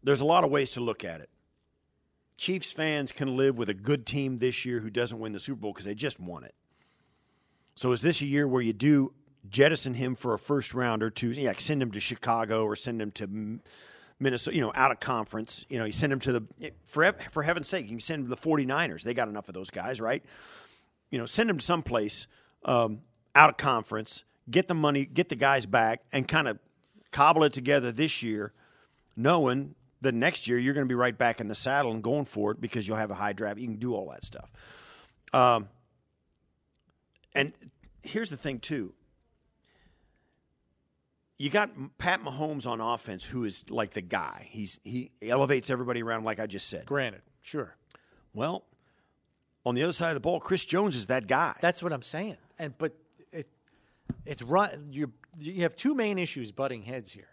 there's 0.02 0.20
a 0.20 0.24
lot 0.24 0.44
of 0.44 0.50
ways 0.50 0.72
to 0.72 0.80
look 0.80 1.04
at 1.04 1.20
it. 1.20 1.30
Chiefs 2.36 2.72
fans 2.72 3.12
can 3.12 3.36
live 3.36 3.56
with 3.56 3.68
a 3.68 3.74
good 3.74 4.06
team 4.06 4.38
this 4.38 4.64
year 4.64 4.80
who 4.80 4.90
doesn't 4.90 5.18
win 5.18 5.32
the 5.32 5.40
Super 5.40 5.60
Bowl 5.60 5.72
because 5.72 5.86
they 5.86 5.94
just 5.94 6.20
won 6.20 6.44
it. 6.44 6.54
So 7.74 7.92
is 7.92 8.02
this 8.02 8.20
a 8.20 8.26
year 8.26 8.46
where 8.46 8.62
you 8.62 8.72
do 8.72 9.14
jettison 9.48 9.94
him 9.94 10.14
for 10.14 10.34
a 10.34 10.38
first 10.38 10.74
rounder 10.74 11.10
to 11.10 11.30
yeah, 11.30 11.52
send 11.58 11.82
him 11.82 11.90
to 11.92 12.00
Chicago 12.00 12.64
or 12.64 12.76
send 12.76 13.00
him 13.00 13.10
to 13.12 13.60
Minnesota, 14.18 14.56
you 14.56 14.62
know, 14.62 14.72
out 14.74 14.90
of 14.90 15.00
conference. 15.00 15.64
You 15.68 15.78
know, 15.78 15.84
you 15.84 15.92
send 15.92 16.12
him 16.12 16.20
to 16.20 16.32
the 16.32 16.72
for 16.84 17.12
for 17.30 17.42
heaven's 17.42 17.68
sake, 17.68 17.84
you 17.84 17.90
can 17.90 18.00
send 18.00 18.24
him 18.24 18.30
to 18.30 18.34
the 18.34 18.40
49ers. 18.40 19.02
They 19.02 19.14
got 19.14 19.28
enough 19.28 19.48
of 19.48 19.54
those 19.54 19.70
guys, 19.70 20.00
right? 20.00 20.24
You 21.10 21.18
know, 21.18 21.26
send 21.26 21.50
him 21.50 21.58
to 21.58 21.64
someplace 21.64 22.26
um, 22.64 23.00
out 23.34 23.50
of 23.50 23.56
conference, 23.56 24.24
get 24.50 24.68
the 24.68 24.74
money, 24.74 25.04
get 25.04 25.28
the 25.28 25.36
guys 25.36 25.66
back, 25.66 26.02
and 26.12 26.28
kind 26.28 26.48
of 26.48 26.58
cobble 27.10 27.44
it 27.44 27.52
together 27.52 27.92
this 27.92 28.22
year, 28.22 28.52
knowing 29.16 29.74
that 30.00 30.14
next 30.14 30.46
year 30.46 30.58
you're 30.58 30.74
going 30.74 30.86
to 30.86 30.88
be 30.88 30.94
right 30.94 31.16
back 31.16 31.40
in 31.40 31.48
the 31.48 31.54
saddle 31.54 31.92
and 31.92 32.02
going 32.02 32.24
for 32.24 32.52
it 32.52 32.60
because 32.60 32.86
you'll 32.86 32.96
have 32.96 33.10
a 33.10 33.14
high 33.14 33.32
draft. 33.32 33.58
You 33.58 33.66
can 33.66 33.76
do 33.76 33.94
all 33.94 34.10
that 34.10 34.24
stuff. 34.24 34.50
Um, 35.32 35.68
and 37.34 37.52
here's 38.02 38.30
the 38.30 38.36
thing 38.36 38.60
too. 38.60 38.94
You 41.36 41.50
got 41.50 41.70
Pat 41.98 42.22
Mahomes 42.22 42.64
on 42.64 42.80
offense, 42.80 43.24
who 43.24 43.44
is 43.44 43.68
like 43.68 43.90
the 43.90 44.00
guy. 44.00 44.46
He's 44.50 44.78
he 44.84 45.10
elevates 45.20 45.68
everybody 45.68 46.00
around, 46.00 46.22
like 46.22 46.38
I 46.38 46.46
just 46.46 46.68
said. 46.68 46.86
Granted, 46.86 47.22
sure. 47.42 47.76
Well, 48.32 48.64
on 49.66 49.74
the 49.74 49.82
other 49.82 49.92
side 49.92 50.08
of 50.08 50.14
the 50.14 50.20
ball, 50.20 50.38
Chris 50.38 50.64
Jones 50.64 50.94
is 50.94 51.06
that 51.06 51.26
guy. 51.26 51.56
That's 51.60 51.82
what 51.82 51.92
I'm 51.92 52.02
saying. 52.02 52.36
And 52.56 52.78
but 52.78 52.92
it's 54.26 54.42
run 54.42 54.88
you 54.90 55.12
you 55.38 55.62
have 55.62 55.76
two 55.76 55.94
main 55.94 56.18
issues 56.18 56.52
butting 56.52 56.82
heads 56.82 57.12
here. 57.12 57.28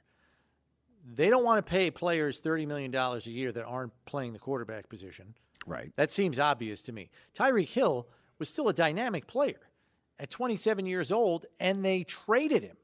They 1.05 1.29
don't 1.29 1.43
want 1.43 1.65
to 1.65 1.69
pay 1.69 1.91
players 1.91 2.39
thirty 2.39 2.65
million 2.65 2.91
dollars 2.91 3.27
a 3.27 3.31
year 3.31 3.51
that 3.51 3.65
aren't 3.65 3.93
playing 4.05 4.33
the 4.33 4.39
quarterback 4.39 4.89
position. 4.89 5.35
right. 5.65 5.91
That 5.95 6.11
seems 6.11 6.39
obvious 6.39 6.81
to 6.83 6.91
me. 6.91 7.09
Tyreek 7.35 7.69
Hill 7.69 8.07
was 8.39 8.49
still 8.49 8.67
a 8.69 8.73
dynamic 8.73 9.27
player 9.27 9.59
at 10.19 10.29
27 10.29 10.85
years 10.85 11.11
old, 11.11 11.47
and 11.59 11.83
they 11.83 12.03
traded 12.03 12.63
him. 12.63 12.77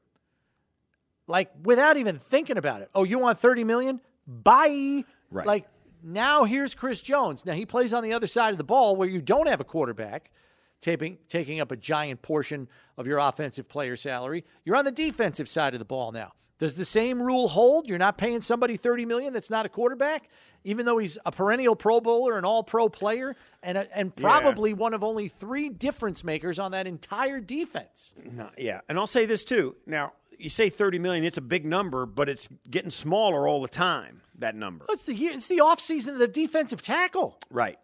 Like 1.26 1.50
without 1.62 1.96
even 1.96 2.18
thinking 2.18 2.56
about 2.56 2.80
it. 2.82 2.90
Oh, 2.94 3.04
you 3.04 3.18
want 3.18 3.38
30 3.38 3.64
million? 3.64 4.00
Bye. 4.26 5.04
Right. 5.30 5.46
Like 5.46 5.68
now 6.02 6.44
here's 6.44 6.74
Chris 6.74 7.00
Jones. 7.00 7.44
Now 7.44 7.52
he 7.52 7.66
plays 7.66 7.92
on 7.92 8.02
the 8.02 8.12
other 8.12 8.26
side 8.26 8.50
of 8.52 8.58
the 8.58 8.64
ball 8.64 8.96
where 8.96 9.08
you 9.08 9.20
don't 9.20 9.46
have 9.46 9.60
a 9.60 9.64
quarterback 9.64 10.30
taking 10.80 11.18
taking 11.28 11.60
up 11.60 11.70
a 11.70 11.76
giant 11.76 12.22
portion 12.22 12.68
of 12.96 13.06
your 13.06 13.18
offensive 13.18 13.68
player 13.68 13.96
salary. 13.96 14.44
You're 14.64 14.76
on 14.76 14.84
the 14.84 14.90
defensive 14.90 15.48
side 15.48 15.74
of 15.74 15.78
the 15.78 15.84
ball 15.84 16.12
now. 16.12 16.32
Does 16.58 16.74
the 16.74 16.84
same 16.84 17.22
rule 17.22 17.48
hold? 17.48 17.88
You're 17.88 17.98
not 17.98 18.18
paying 18.18 18.40
somebody 18.40 18.76
30 18.76 19.04
million 19.04 19.32
that's 19.32 19.50
not 19.50 19.64
a 19.64 19.68
quarterback, 19.68 20.28
even 20.64 20.86
though 20.86 20.98
he's 20.98 21.16
a 21.24 21.30
perennial 21.30 21.76
Pro 21.76 22.00
Bowler, 22.00 22.36
an 22.36 22.44
All-Pro 22.44 22.88
player, 22.88 23.36
and 23.62 23.78
a, 23.78 23.96
and 23.96 24.14
probably 24.14 24.74
one 24.74 24.92
of 24.92 25.04
only 25.04 25.28
three 25.28 25.68
difference 25.68 26.24
makers 26.24 26.58
on 26.58 26.72
that 26.72 26.88
entire 26.88 27.40
defense. 27.40 28.16
No, 28.24 28.50
yeah, 28.58 28.80
and 28.88 28.98
I'll 28.98 29.06
say 29.06 29.24
this 29.24 29.44
too. 29.44 29.76
Now, 29.86 30.14
you 30.36 30.50
say 30.50 30.68
30 30.68 30.98
million, 30.98 31.24
it's 31.24 31.38
a 31.38 31.42
big 31.42 31.64
number, 31.64 32.06
but 32.06 32.28
it's 32.28 32.48
getting 32.68 32.90
smaller 32.90 33.46
all 33.46 33.62
the 33.62 33.68
time, 33.68 34.22
that 34.36 34.56
number. 34.56 34.84
It's 34.88 35.04
the 35.04 35.14
it's 35.14 35.46
the 35.46 35.58
offseason 35.58 36.08
of 36.08 36.18
the 36.18 36.28
defensive 36.28 36.82
tackle. 36.82 37.38
Right. 37.50 37.78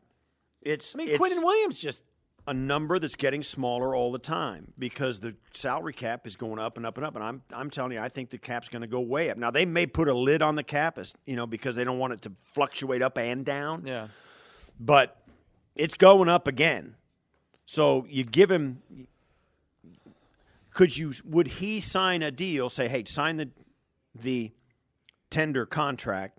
It's 0.62 0.96
I 0.96 0.98
mean, 0.98 1.08
it's 1.08 1.18
Quinnen 1.18 1.44
Williams 1.44 1.78
just 1.78 2.02
a 2.46 2.54
number 2.54 2.98
that's 2.98 3.16
getting 3.16 3.42
smaller 3.42 3.94
all 3.94 4.12
the 4.12 4.18
time 4.18 4.72
because 4.78 5.20
the 5.20 5.34
salary 5.52 5.94
cap 5.94 6.26
is 6.26 6.36
going 6.36 6.58
up 6.58 6.76
and 6.76 6.84
up 6.84 6.98
and 6.98 7.06
up 7.06 7.14
and 7.14 7.24
I'm 7.24 7.42
I'm 7.52 7.70
telling 7.70 7.92
you 7.92 8.00
I 8.00 8.08
think 8.08 8.30
the 8.30 8.38
cap's 8.38 8.68
going 8.68 8.82
to 8.82 8.88
go 8.88 9.00
way 9.00 9.30
up. 9.30 9.38
Now 9.38 9.50
they 9.50 9.64
may 9.64 9.86
put 9.86 10.08
a 10.08 10.14
lid 10.14 10.42
on 10.42 10.54
the 10.56 10.62
cap 10.62 10.98
as, 10.98 11.14
you 11.24 11.36
know 11.36 11.46
because 11.46 11.74
they 11.74 11.84
don't 11.84 11.98
want 11.98 12.12
it 12.12 12.22
to 12.22 12.32
fluctuate 12.42 13.02
up 13.02 13.16
and 13.18 13.44
down. 13.44 13.86
yeah. 13.86 14.08
but 14.78 15.24
it's 15.74 15.94
going 15.94 16.28
up 16.28 16.46
again. 16.46 16.96
So 17.66 18.06
you 18.08 18.24
give 18.24 18.50
him. 18.50 18.82
Could 20.72 20.96
you? 20.96 21.12
Would 21.24 21.46
he 21.46 21.80
sign 21.80 22.22
a 22.22 22.30
deal? 22.30 22.68
Say, 22.68 22.88
hey, 22.88 23.04
sign 23.06 23.36
the 23.36 23.50
the 24.14 24.52
tender 25.30 25.66
contract 25.66 26.38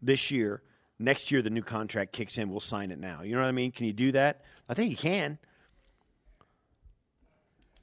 this 0.00 0.30
year. 0.30 0.62
Next 0.98 1.30
year, 1.32 1.42
the 1.42 1.50
new 1.50 1.62
contract 1.62 2.12
kicks 2.12 2.38
in. 2.38 2.48
We'll 2.48 2.60
sign 2.60 2.90
it 2.90 2.98
now. 2.98 3.22
You 3.22 3.34
know 3.34 3.40
what 3.40 3.48
I 3.48 3.52
mean? 3.52 3.72
Can 3.72 3.86
you 3.86 3.92
do 3.92 4.12
that? 4.12 4.42
I 4.72 4.74
think 4.74 4.90
you 4.90 4.96
can. 4.96 5.38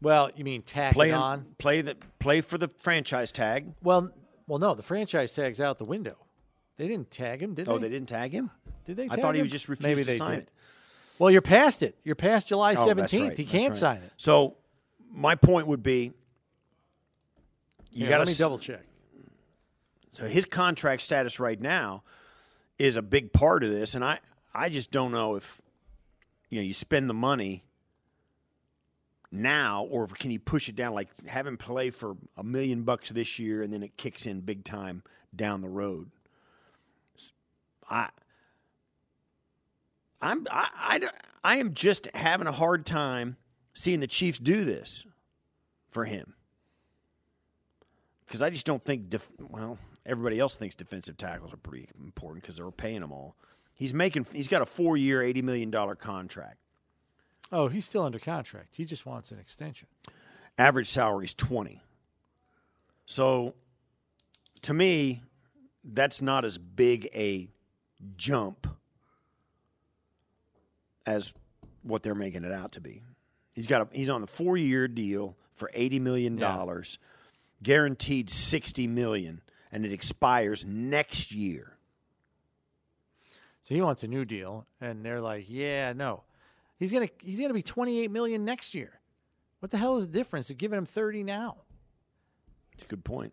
Well, 0.02 0.32
you 0.36 0.44
mean 0.44 0.64
tag 0.64 0.94
Play 0.94 1.10
it 1.12 1.14
on, 1.14 1.46
play 1.60 1.82
the 1.82 1.96
play 2.18 2.42
for 2.42 2.58
the 2.58 2.68
franchise 2.80 3.32
tag. 3.32 3.74
Well, 3.84 4.12
well, 4.48 4.58
no, 4.58 4.74
the 4.74 4.82
franchise 4.82 5.34
tag's 5.34 5.62
out 5.62 5.78
the 5.78 5.86
window. 5.86 6.16
They 6.78 6.88
didn't 6.88 7.12
tag 7.12 7.44
him, 7.44 7.54
did 7.54 7.68
they? 7.68 7.72
Oh, 7.72 7.78
they? 7.78 7.90
they 7.90 7.94
didn't 7.94 8.10
tag 8.10 8.32
him. 8.32 8.50
Did 8.86 8.98
they? 8.98 9.08
I 9.08 9.18
thought 9.18 9.36
he 9.36 9.40
him? 9.40 9.46
was 9.46 9.52
just 9.52 9.70
refused 9.70 9.84
Maybe 9.84 10.04
to 10.04 10.10
they 10.12 10.18
sign 10.18 10.30
did. 10.32 10.40
it. 10.40 10.50
Well, 11.20 11.30
you're 11.30 11.44
past 11.44 11.84
it. 11.84 11.96
You're 12.04 12.16
past 12.16 12.48
July 12.48 12.74
Oh, 12.74 12.88
17th. 12.88 12.98
right, 13.28 13.38
He 13.38 13.44
that's 13.44 13.52
can't 13.52 13.72
right. 13.74 13.78
sign 13.80 13.98
it. 13.98 14.12
So, 14.18 14.56
my 15.12 15.36
point 15.36 15.68
would 15.68 15.84
be, 15.84 16.14
you 17.92 18.08
got 18.08 18.18
let 18.20 18.28
me 18.30 18.34
to 18.34 18.40
double 18.40 18.58
check. 18.58 18.82
So 20.12 20.26
his 20.28 20.46
contract 20.46 21.04
status 21.04 21.40
right 21.40 21.62
now 21.62 22.04
is 22.80 22.96
a 22.96 23.04
big 23.04 23.32
part 23.32 23.64
of 23.64 23.70
this, 23.70 23.94
and 23.94 24.04
I 24.04 24.20
I 24.56 24.70
just 24.70 24.90
don't 24.92 25.12
know 25.12 25.36
if 25.36 25.62
you 26.50 26.60
know 26.60 26.64
you 26.64 26.74
spend 26.74 27.10
the 27.10 27.14
money 27.14 27.64
now 29.32 29.84
or 29.92 30.08
can 30.08 30.32
you 30.32 30.40
push 30.40 30.70
it 30.70 30.76
down 30.76 30.94
like 30.94 31.10
have 31.28 31.46
him 31.46 31.58
play 31.58 31.90
for 31.90 32.16
a 32.36 32.44
million 32.44 32.84
bucks 32.84 33.10
this 33.10 33.38
year 33.38 33.62
and 33.62 33.72
then 33.72 33.84
it 33.84 33.96
kicks 33.98 34.26
in 34.26 34.42
big 34.42 34.64
time 34.64 35.04
down 35.36 35.62
the 35.62 35.70
road. 35.70 36.10
I 37.90 38.10
I'm 40.22 40.46
I, 40.52 40.68
I, 40.76 41.10
I 41.44 41.58
am 41.58 41.74
just 41.74 42.08
having 42.14 42.48
a 42.48 42.52
hard 42.52 42.86
time 42.86 43.38
seeing 43.74 44.00
the 44.00 44.08
Chiefs 44.08 44.40
do 44.40 44.64
this 44.64 45.06
for 45.90 46.06
him 46.06 46.34
because 48.26 48.42
I 48.42 48.50
just 48.50 48.66
don't 48.66 48.84
think. 48.84 49.10
Def- 49.10 49.32
well, 49.40 49.78
everybody 50.06 50.40
else 50.40 50.56
thinks 50.56 50.76
defensive 50.76 51.18
tackles 51.18 51.54
are 51.54 51.58
pretty 51.58 51.90
important 52.04 52.44
because 52.44 52.58
they're 52.58 52.70
paying 52.72 53.02
them 53.02 53.12
all. 53.12 53.36
He's 53.80 53.94
making. 53.94 54.28
He's 54.34 54.50
got 54.50 54.62
a 54.62 54.66
four-year, 54.66 55.22
eighty 55.24 55.42
million 55.42 55.72
dollar 55.72 55.96
contract. 55.96 56.58
Oh, 57.50 57.70
he's 57.70 57.86
still 57.86 58.04
under 58.04 58.20
contract. 58.20 58.76
He 58.76 58.84
just 58.84 59.06
wants 59.06 59.32
an 59.32 59.40
extension. 59.40 59.88
Average 60.58 60.90
salary 60.90 61.24
is 61.24 61.34
twenty. 61.34 61.82
So, 63.06 63.56
to 64.64 64.74
me, 64.74 65.24
that's 65.82 66.22
not 66.22 66.44
as 66.44 66.58
big 66.58 67.08
a 67.16 67.48
jump 68.18 68.68
as 71.06 71.34
what 71.82 72.04
they're 72.04 72.14
making 72.14 72.44
it 72.44 72.52
out 72.52 72.74
to 72.74 72.82
be. 72.82 73.02
He's 73.56 73.66
got 73.66 73.82
a, 73.84 73.88
he's 73.98 74.10
on 74.10 74.24
a 74.24 74.28
four-year 74.28 74.90
deal 74.90 75.38
for 75.54 75.72
eighty 75.74 76.00
million 76.02 76.36
dollars, 76.36 77.00
guaranteed 77.64 78.30
sixty 78.30 78.88
million, 78.88 79.42
and 79.72 79.86
it 79.86 79.94
expires 79.94 80.66
next 80.66 81.32
year. 81.32 81.78
So 83.70 83.76
he 83.76 83.82
wants 83.82 84.02
a 84.02 84.08
new 84.08 84.26
deal, 84.26 84.66
and 84.82 85.06
they're 85.06 85.22
like, 85.22 85.46
"Yeah, 85.48 85.94
no, 85.94 86.24
he's 86.80 86.92
gonna 86.92 87.08
he's 87.22 87.40
gonna 87.40 87.54
be 87.54 87.62
28 87.62 88.10
million 88.10 88.44
next 88.44 88.74
year. 88.74 89.00
What 89.60 89.70
the 89.70 89.78
hell 89.78 89.98
is 89.98 90.08
the 90.08 90.14
difference 90.14 90.50
of 90.50 90.58
giving 90.58 90.80
him 90.80 90.88
30 90.88 91.24
now? 91.24 91.58
It's 92.74 92.84
a 92.84 92.88
good 92.88 93.06
point. 93.06 93.32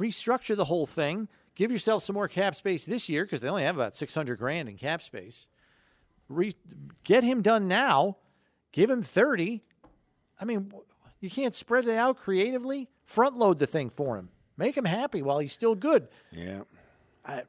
Restructure 0.00 0.56
the 0.56 0.64
whole 0.64 0.86
thing, 0.86 1.28
give 1.54 1.70
yourself 1.70 2.02
some 2.02 2.14
more 2.14 2.26
cap 2.26 2.56
space 2.56 2.84
this 2.84 3.08
year 3.08 3.24
because 3.24 3.42
they 3.42 3.48
only 3.48 3.62
have 3.62 3.76
about 3.76 3.94
600 3.94 4.36
grand 4.36 4.68
in 4.68 4.76
cap 4.76 5.02
space. 5.02 5.46
Re- 6.28 6.56
get 7.04 7.22
him 7.22 7.40
done 7.40 7.68
now. 7.68 8.16
Give 8.72 8.90
him 8.90 9.04
30. 9.04 9.62
I 10.40 10.44
mean, 10.44 10.72
you 11.20 11.30
can't 11.30 11.54
spread 11.54 11.84
it 11.86 11.96
out 11.96 12.16
creatively. 12.16 12.88
Front 13.04 13.36
load 13.36 13.60
the 13.60 13.68
thing 13.68 13.90
for 13.90 14.16
him. 14.16 14.30
Make 14.56 14.76
him 14.76 14.84
happy 14.84 15.22
while 15.22 15.38
he's 15.38 15.52
still 15.52 15.76
good. 15.76 16.08
Yeah. 16.32 16.62
I, 17.24 17.42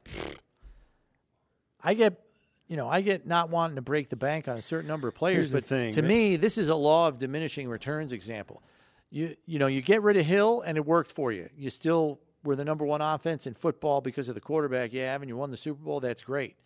I 1.82 1.94
get, 1.94 2.27
you 2.68 2.76
know, 2.76 2.88
I 2.88 3.00
get 3.00 3.26
not 3.26 3.50
wanting 3.50 3.76
to 3.76 3.82
break 3.82 4.10
the 4.10 4.16
bank 4.16 4.46
on 4.46 4.56
a 4.56 4.62
certain 4.62 4.88
number 4.88 5.08
of 5.08 5.14
players, 5.14 5.50
Here's 5.50 5.52
but 5.52 5.64
thing, 5.64 5.92
to 5.94 6.02
me, 6.02 6.36
this 6.36 6.58
is 6.58 6.68
a 6.68 6.74
law 6.74 7.08
of 7.08 7.18
diminishing 7.18 7.68
returns 7.68 8.12
example. 8.12 8.62
You, 9.10 9.34
you 9.46 9.58
know, 9.58 9.66
you 9.66 9.80
get 9.80 10.02
rid 10.02 10.18
of 10.18 10.26
Hill 10.26 10.60
and 10.60 10.76
it 10.76 10.84
worked 10.84 11.10
for 11.10 11.32
you. 11.32 11.48
You 11.56 11.70
still 11.70 12.20
were 12.44 12.56
the 12.56 12.64
number 12.64 12.84
one 12.84 13.00
offense 13.00 13.46
in 13.46 13.54
football 13.54 14.00
because 14.00 14.28
of 14.28 14.34
the 14.34 14.40
quarterback 14.40 14.92
you 14.92 15.00
have, 15.00 15.22
and 15.22 15.28
you 15.28 15.36
won 15.36 15.50
the 15.50 15.56
Super 15.56 15.82
Bowl. 15.82 16.00
That's 16.00 16.22
great. 16.22 16.56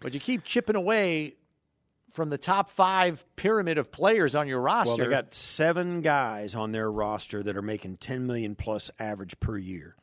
But 0.00 0.14
you 0.14 0.20
keep 0.20 0.44
chipping 0.44 0.76
away 0.76 1.36
from 2.12 2.30
the 2.30 2.38
top 2.38 2.70
five 2.70 3.24
pyramid 3.36 3.78
of 3.78 3.90
players 3.90 4.34
on 4.34 4.46
your 4.46 4.60
roster. 4.60 4.96
Well, 4.96 4.96
they 4.98 5.10
got 5.10 5.34
seven 5.34 6.00
guys 6.00 6.54
on 6.54 6.72
their 6.72 6.90
roster 6.90 7.42
that 7.42 7.56
are 7.56 7.62
making 7.62 7.96
10 7.96 8.26
million 8.26 8.54
plus 8.54 8.90
average 8.98 9.40
per 9.40 9.56
year. 9.56 9.96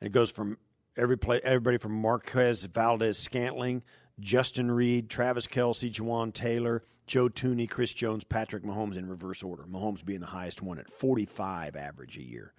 And 0.00 0.06
it 0.08 0.12
goes 0.12 0.30
from 0.30 0.58
every 0.96 1.18
play, 1.18 1.40
everybody 1.42 1.78
from 1.78 1.92
Marquez 1.92 2.64
Valdes 2.64 3.18
Scantling, 3.18 3.82
Justin 4.20 4.70
Reid, 4.70 5.10
Travis 5.10 5.46
Kelce, 5.46 5.90
Jawaan 5.90 6.32
Taylor, 6.32 6.82
Joe 7.06 7.28
Thuney, 7.28 7.68
Chris 7.68 7.92
Jones, 7.92 8.24
Patrick 8.24 8.62
Mahomes 8.62 8.96
in 8.96 9.08
reverse 9.08 9.42
order. 9.42 9.64
Mahomes 9.64 10.04
being 10.04 10.20
the 10.20 10.26
highest 10.26 10.62
one 10.62 10.78
at 10.78 10.88
45 10.88 11.76
average 11.76 12.16
a 12.16 12.22
year. 12.22 12.52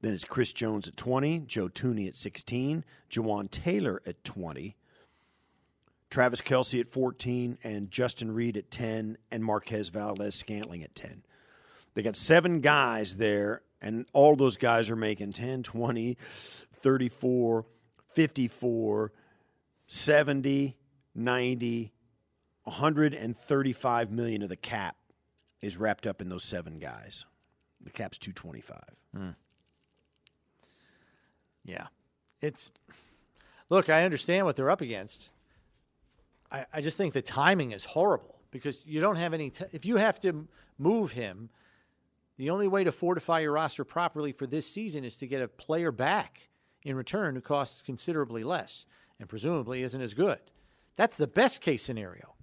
Then 0.00 0.14
it's 0.14 0.24
Chris 0.24 0.52
Jones 0.52 0.88
at 0.88 0.96
20, 0.96 1.40
Joe 1.40 1.68
Thuney 1.68 2.08
at 2.08 2.16
16, 2.16 2.84
Jawaan 3.10 3.50
Taylor 3.50 4.00
at 4.06 4.24
20, 4.24 4.76
Travis 6.08 6.40
Kelce 6.40 6.80
at 6.80 6.86
14, 6.86 7.58
and 7.62 7.90
Justin 7.90 8.32
Reid 8.32 8.56
at 8.56 8.70
10, 8.70 9.18
and 9.30 9.44
Marquez 9.44 9.90
Valdes 9.90 10.34
Scantling 10.34 10.82
at 10.82 10.94
10. 10.94 11.22
They 11.94 12.02
got 12.02 12.16
seven 12.16 12.60
guys 12.60 13.16
there, 13.16 13.62
and 13.82 14.06
all 14.14 14.36
those 14.36 14.56
guys 14.56 14.88
are 14.88 14.96
making 14.96 15.34
10, 15.34 15.64
20, 15.64 16.16
34, 16.82 17.64
54, 18.12 19.12
70, 19.86 20.76
90, 21.14 21.92
135 22.64 24.10
million 24.10 24.42
of 24.42 24.48
the 24.48 24.56
cap 24.56 24.96
is 25.60 25.76
wrapped 25.76 26.06
up 26.06 26.20
in 26.20 26.28
those 26.28 26.44
seven 26.44 26.78
guys. 26.78 27.24
The 27.80 27.90
cap's 27.90 28.18
225. 28.18 28.82
Hmm. 29.14 29.30
Yeah. 31.64 31.86
It's 32.40 32.70
look, 33.68 33.88
I 33.88 34.04
understand 34.04 34.46
what 34.46 34.56
they're 34.56 34.70
up 34.70 34.80
against. 34.80 35.30
I, 36.50 36.66
I 36.72 36.80
just 36.80 36.96
think 36.96 37.14
the 37.14 37.22
timing 37.22 37.72
is 37.72 37.84
horrible 37.84 38.36
because 38.50 38.84
you 38.86 39.00
don't 39.00 39.16
have 39.16 39.32
any. 39.34 39.50
T- 39.50 39.64
if 39.72 39.84
you 39.84 39.96
have 39.96 40.20
to 40.20 40.46
move 40.78 41.12
him, 41.12 41.50
the 42.36 42.50
only 42.50 42.68
way 42.68 42.84
to 42.84 42.92
fortify 42.92 43.40
your 43.40 43.52
roster 43.52 43.84
properly 43.84 44.32
for 44.32 44.46
this 44.46 44.66
season 44.66 45.04
is 45.04 45.16
to 45.16 45.26
get 45.26 45.42
a 45.42 45.48
player 45.48 45.92
back 45.92 46.48
in 46.82 46.96
return 46.96 47.34
who 47.34 47.40
costs 47.40 47.82
considerably 47.82 48.44
less 48.44 48.86
and 49.18 49.28
presumably 49.28 49.82
isn't 49.82 50.00
as 50.00 50.14
good. 50.14 50.40
That's 50.96 51.16
the 51.16 51.26
best 51.26 51.60
case 51.60 51.82
scenario 51.82 52.34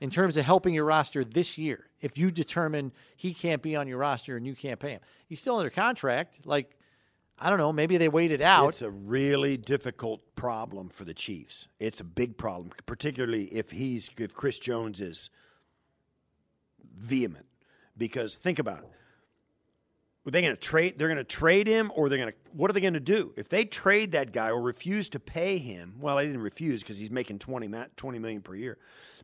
in 0.00 0.10
terms 0.10 0.36
of 0.36 0.44
helping 0.44 0.74
your 0.74 0.84
roster 0.84 1.24
this 1.24 1.58
year. 1.58 1.86
If 2.00 2.18
you 2.18 2.30
determine 2.30 2.92
he 3.16 3.34
can't 3.34 3.62
be 3.62 3.76
on 3.76 3.88
your 3.88 3.98
roster 3.98 4.36
and 4.36 4.46
you 4.46 4.54
can't 4.54 4.78
pay 4.78 4.90
him, 4.90 5.00
he's 5.26 5.40
still 5.40 5.56
under 5.56 5.70
contract. 5.70 6.40
Like, 6.44 6.76
I 7.38 7.50
don't 7.50 7.58
know, 7.58 7.72
maybe 7.72 7.96
they 7.96 8.08
wait 8.08 8.32
it 8.32 8.40
out. 8.40 8.68
It's 8.68 8.82
a 8.82 8.90
really 8.90 9.56
difficult 9.56 10.20
problem 10.34 10.88
for 10.88 11.04
the 11.04 11.14
Chiefs. 11.14 11.68
It's 11.78 12.00
a 12.00 12.04
big 12.04 12.36
problem, 12.36 12.70
particularly 12.86 13.44
if 13.46 13.70
he's 13.70 14.10
if 14.18 14.34
Chris 14.34 14.58
Jones 14.58 15.00
is 15.00 15.30
vehement. 16.96 17.46
Because 17.96 18.36
think 18.36 18.60
about 18.60 18.84
it. 18.84 18.90
Are 20.28 20.30
they 20.30 20.42
going 20.42 20.54
to 20.54 20.60
trade? 20.60 20.98
They're 20.98 21.08
going 21.08 21.16
to 21.16 21.24
trade 21.24 21.66
him, 21.66 21.90
or 21.94 22.10
they're 22.10 22.18
going 22.18 22.30
to. 22.30 22.36
What 22.52 22.68
are 22.68 22.74
they 22.74 22.82
going 22.82 22.92
to 22.92 23.00
do 23.00 23.32
if 23.38 23.48
they 23.48 23.64
trade 23.64 24.12
that 24.12 24.30
guy 24.30 24.50
or 24.50 24.60
refuse 24.60 25.08
to 25.10 25.18
pay 25.18 25.56
him? 25.56 25.94
Well, 25.98 26.16
they 26.16 26.26
didn't 26.26 26.42
refuse 26.42 26.82
because 26.82 26.98
he's 26.98 27.10
making 27.10 27.38
20, 27.38 27.70
20 27.96 28.18
million 28.18 28.42
per 28.42 28.54
year. 28.54 28.76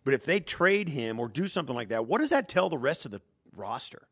But 0.02 0.14
if 0.14 0.24
they 0.24 0.40
trade 0.40 0.88
him 0.88 1.20
or 1.20 1.28
do 1.28 1.46
something 1.46 1.76
like 1.76 1.90
that, 1.90 2.06
what 2.06 2.22
does 2.22 2.30
that 2.30 2.48
tell 2.48 2.70
the 2.70 2.78
rest 2.78 3.04
of 3.04 3.10
the 3.10 3.20
roster? 3.54 4.08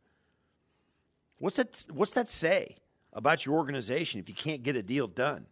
What's 1.38 1.56
that? 1.56 1.86
What's 1.90 2.12
that 2.12 2.28
say 2.28 2.76
about 3.14 3.46
your 3.46 3.56
organization 3.56 4.20
if 4.20 4.28
you 4.28 4.34
can't 4.34 4.62
get 4.62 4.76
a 4.76 4.82
deal 4.82 5.06
done? 5.06 5.46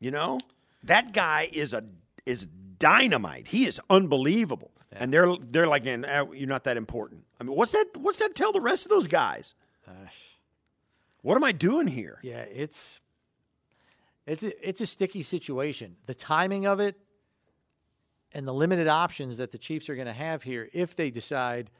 You 0.00 0.10
know, 0.10 0.40
that 0.82 1.12
guy 1.12 1.48
is 1.52 1.72
a 1.72 1.84
is 2.26 2.48
dynamite. 2.80 3.46
He 3.46 3.64
is 3.64 3.80
unbelievable, 3.88 4.72
and 4.90 5.14
they're 5.14 5.36
they're 5.36 5.68
like, 5.68 5.86
uh, 5.86 6.26
you're 6.32 6.48
not 6.48 6.64
that 6.64 6.76
important." 6.76 7.26
I 7.40 7.44
mean, 7.44 7.54
what's 7.54 7.70
that? 7.70 7.96
What's 7.96 8.18
that 8.18 8.34
tell 8.34 8.50
the 8.50 8.60
rest 8.60 8.86
of 8.86 8.90
those 8.90 9.06
guys? 9.06 9.54
What 11.22 11.36
am 11.36 11.44
I 11.44 11.52
doing 11.52 11.86
here? 11.86 12.18
Yeah, 12.22 12.40
it's 12.40 13.00
it's 14.26 14.42
a, 14.42 14.68
it's 14.68 14.80
a 14.80 14.86
sticky 14.86 15.22
situation. 15.22 15.96
The 16.06 16.14
timing 16.14 16.66
of 16.66 16.80
it 16.80 16.96
and 18.32 18.46
the 18.46 18.54
limited 18.54 18.88
options 18.88 19.38
that 19.38 19.50
the 19.50 19.58
Chiefs 19.58 19.88
are 19.88 19.94
going 19.94 20.06
to 20.06 20.12
have 20.12 20.42
here 20.42 20.68
if 20.72 20.94
they 20.96 21.10
decide 21.10 21.70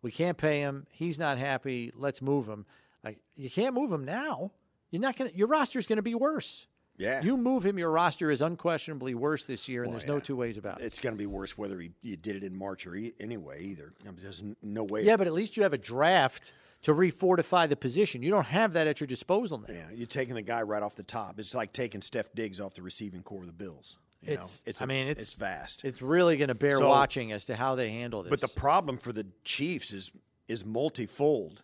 we 0.00 0.12
can't 0.12 0.38
pay 0.38 0.60
him, 0.60 0.86
he's 0.90 1.18
not 1.18 1.38
happy, 1.38 1.90
let's 1.94 2.22
move 2.22 2.48
him. 2.48 2.66
Like 3.04 3.18
you 3.34 3.50
can't 3.50 3.74
move 3.74 3.92
him 3.92 4.04
now. 4.04 4.52
You're 4.90 5.02
not 5.02 5.16
going 5.16 5.30
to 5.30 5.36
your 5.36 5.48
roster's 5.48 5.86
going 5.86 5.96
to 5.96 6.02
be 6.02 6.14
worse. 6.14 6.66
Yeah. 6.96 7.22
You 7.22 7.36
move 7.36 7.64
him, 7.64 7.78
your 7.78 7.90
roster 7.92 8.28
is 8.28 8.40
unquestionably 8.42 9.14
worse 9.14 9.46
this 9.46 9.68
year, 9.68 9.84
and 9.84 9.92
Well, 9.92 9.98
there's 10.00 10.08
no 10.08 10.18
two 10.18 10.34
ways 10.34 10.58
about 10.58 10.80
it. 10.80 10.84
It's 10.84 10.98
going 10.98 11.14
to 11.14 11.18
be 11.18 11.26
worse 11.26 11.56
whether 11.56 11.78
he, 11.78 11.92
you 12.02 12.16
did 12.16 12.34
it 12.34 12.42
in 12.42 12.56
March 12.56 12.88
or 12.88 12.96
e- 12.96 13.14
anyway 13.20 13.62
either. 13.62 13.92
I 14.02 14.06
mean, 14.06 14.16
there's 14.20 14.42
no 14.62 14.82
way. 14.82 15.04
Yeah, 15.04 15.16
but 15.16 15.28
at 15.28 15.32
least 15.32 15.56
you 15.56 15.62
have 15.62 15.72
a 15.72 15.78
draft 15.78 16.52
to 16.82 16.94
refortify 16.94 17.68
the 17.68 17.76
position. 17.76 18.22
You 18.22 18.30
don't 18.30 18.46
have 18.46 18.72
that 18.74 18.86
at 18.86 19.00
your 19.00 19.06
disposal 19.06 19.58
now. 19.58 19.74
Yeah, 19.74 19.86
you're 19.94 20.06
taking 20.06 20.34
the 20.34 20.42
guy 20.42 20.62
right 20.62 20.82
off 20.82 20.94
the 20.94 21.02
top. 21.02 21.38
It's 21.40 21.54
like 21.54 21.72
taking 21.72 22.00
Stef 22.00 22.26
Diggs 22.34 22.60
off 22.60 22.74
the 22.74 22.82
receiving 22.82 23.22
corps 23.22 23.40
of 23.40 23.46
the 23.46 23.52
Bills. 23.52 23.96
You 24.22 24.36
know, 24.36 24.42
It's, 24.42 24.62
it's 24.66 24.82
I 24.82 24.84
a- 24.84 24.88
mean, 24.88 25.06
it's, 25.08 25.34
vast. 25.34 25.84
It's 25.84 26.02
really 26.02 26.36
going 26.36 26.48
to 26.48 26.54
bear 26.54 26.78
So- 26.78 26.88
watching 26.88 27.32
as 27.32 27.44
to 27.46 27.56
how 27.56 27.74
they 27.74 27.90
handle 27.90 28.22
this. 28.22 28.30
But 28.30 28.40
the 28.40 28.48
problem 28.48 28.96
for 28.98 29.12
the 29.12 29.26
Chiefs 29.44 29.92
is 29.92 30.10
is 30.48 30.64
multifold. 30.64 31.62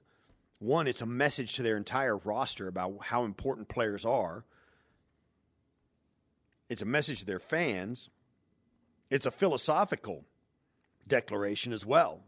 One, 0.59 0.87
it's 0.87 1.01
a 1.01 1.07
message 1.07 1.55
to 1.55 1.63
their 1.63 1.77
entire 1.77 2.17
roster 2.19 2.69
about 2.69 2.97
how 3.07 3.25
important 3.25 3.69
players 3.69 4.05
are. 4.05 4.45
It's 6.69 6.83
a 6.83 6.87
message 6.87 7.21
to 7.21 7.25
their 7.27 7.39
fans. 7.39 8.09
It's 9.11 9.27
a 9.27 9.31
philosophical 9.31 10.25
declaration 11.07 11.73
as 11.73 11.85
well. 11.87 12.23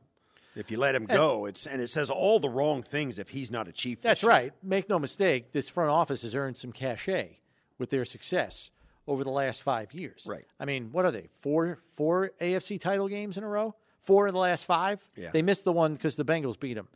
If 0.57 0.71
you 0.71 0.79
let 0.79 0.95
him 0.95 1.05
go, 1.05 1.45
it's 1.45 1.67
and 1.67 1.83
it 1.83 1.89
says 1.89 2.09
all 2.09 2.41
the 2.41 2.49
wrong 2.49 2.83
things 2.83 3.19
if 3.19 3.29
he's 3.29 3.51
not 3.51 3.69
a 3.69 3.73
chief. 3.73 4.01
That's 4.01 4.23
year. 4.23 4.31
right. 4.31 4.53
Make 4.63 4.89
no 4.89 4.99
mistake, 4.99 5.53
this 5.53 5.69
front 5.69 5.91
office 5.91 6.23
has 6.23 6.35
earned 6.35 6.57
some 6.57 6.73
cachet 6.73 7.41
with 7.79 7.91
their 7.91 8.07
success 8.07 8.71
over 9.07 9.23
the 9.23 9.31
last 9.31 9.63
five 9.63 9.93
years. 9.93 10.25
Right. 10.27 10.47
I 10.59 10.65
mean, 10.65 10.91
what 10.93 11.05
are 11.05 11.11
they? 11.11 11.29
Four 11.41 11.81
four 11.93 12.33
AFC 12.41 12.81
title 12.81 13.07
games 13.07 13.37
in 13.37 13.45
a 13.45 13.49
row? 13.49 13.75
Four 14.01 14.29
in 14.29 14.35
the 14.35 14.41
last 14.41 14.65
five? 14.65 15.07
Yeah. 15.15 15.31
They 15.31 15.43
missed 15.43 15.65
the 15.65 15.73
one 15.73 15.93
because 15.93 16.15
the 16.17 16.25
Bengals 16.25 16.59
beat 16.59 16.75
them 16.75 16.89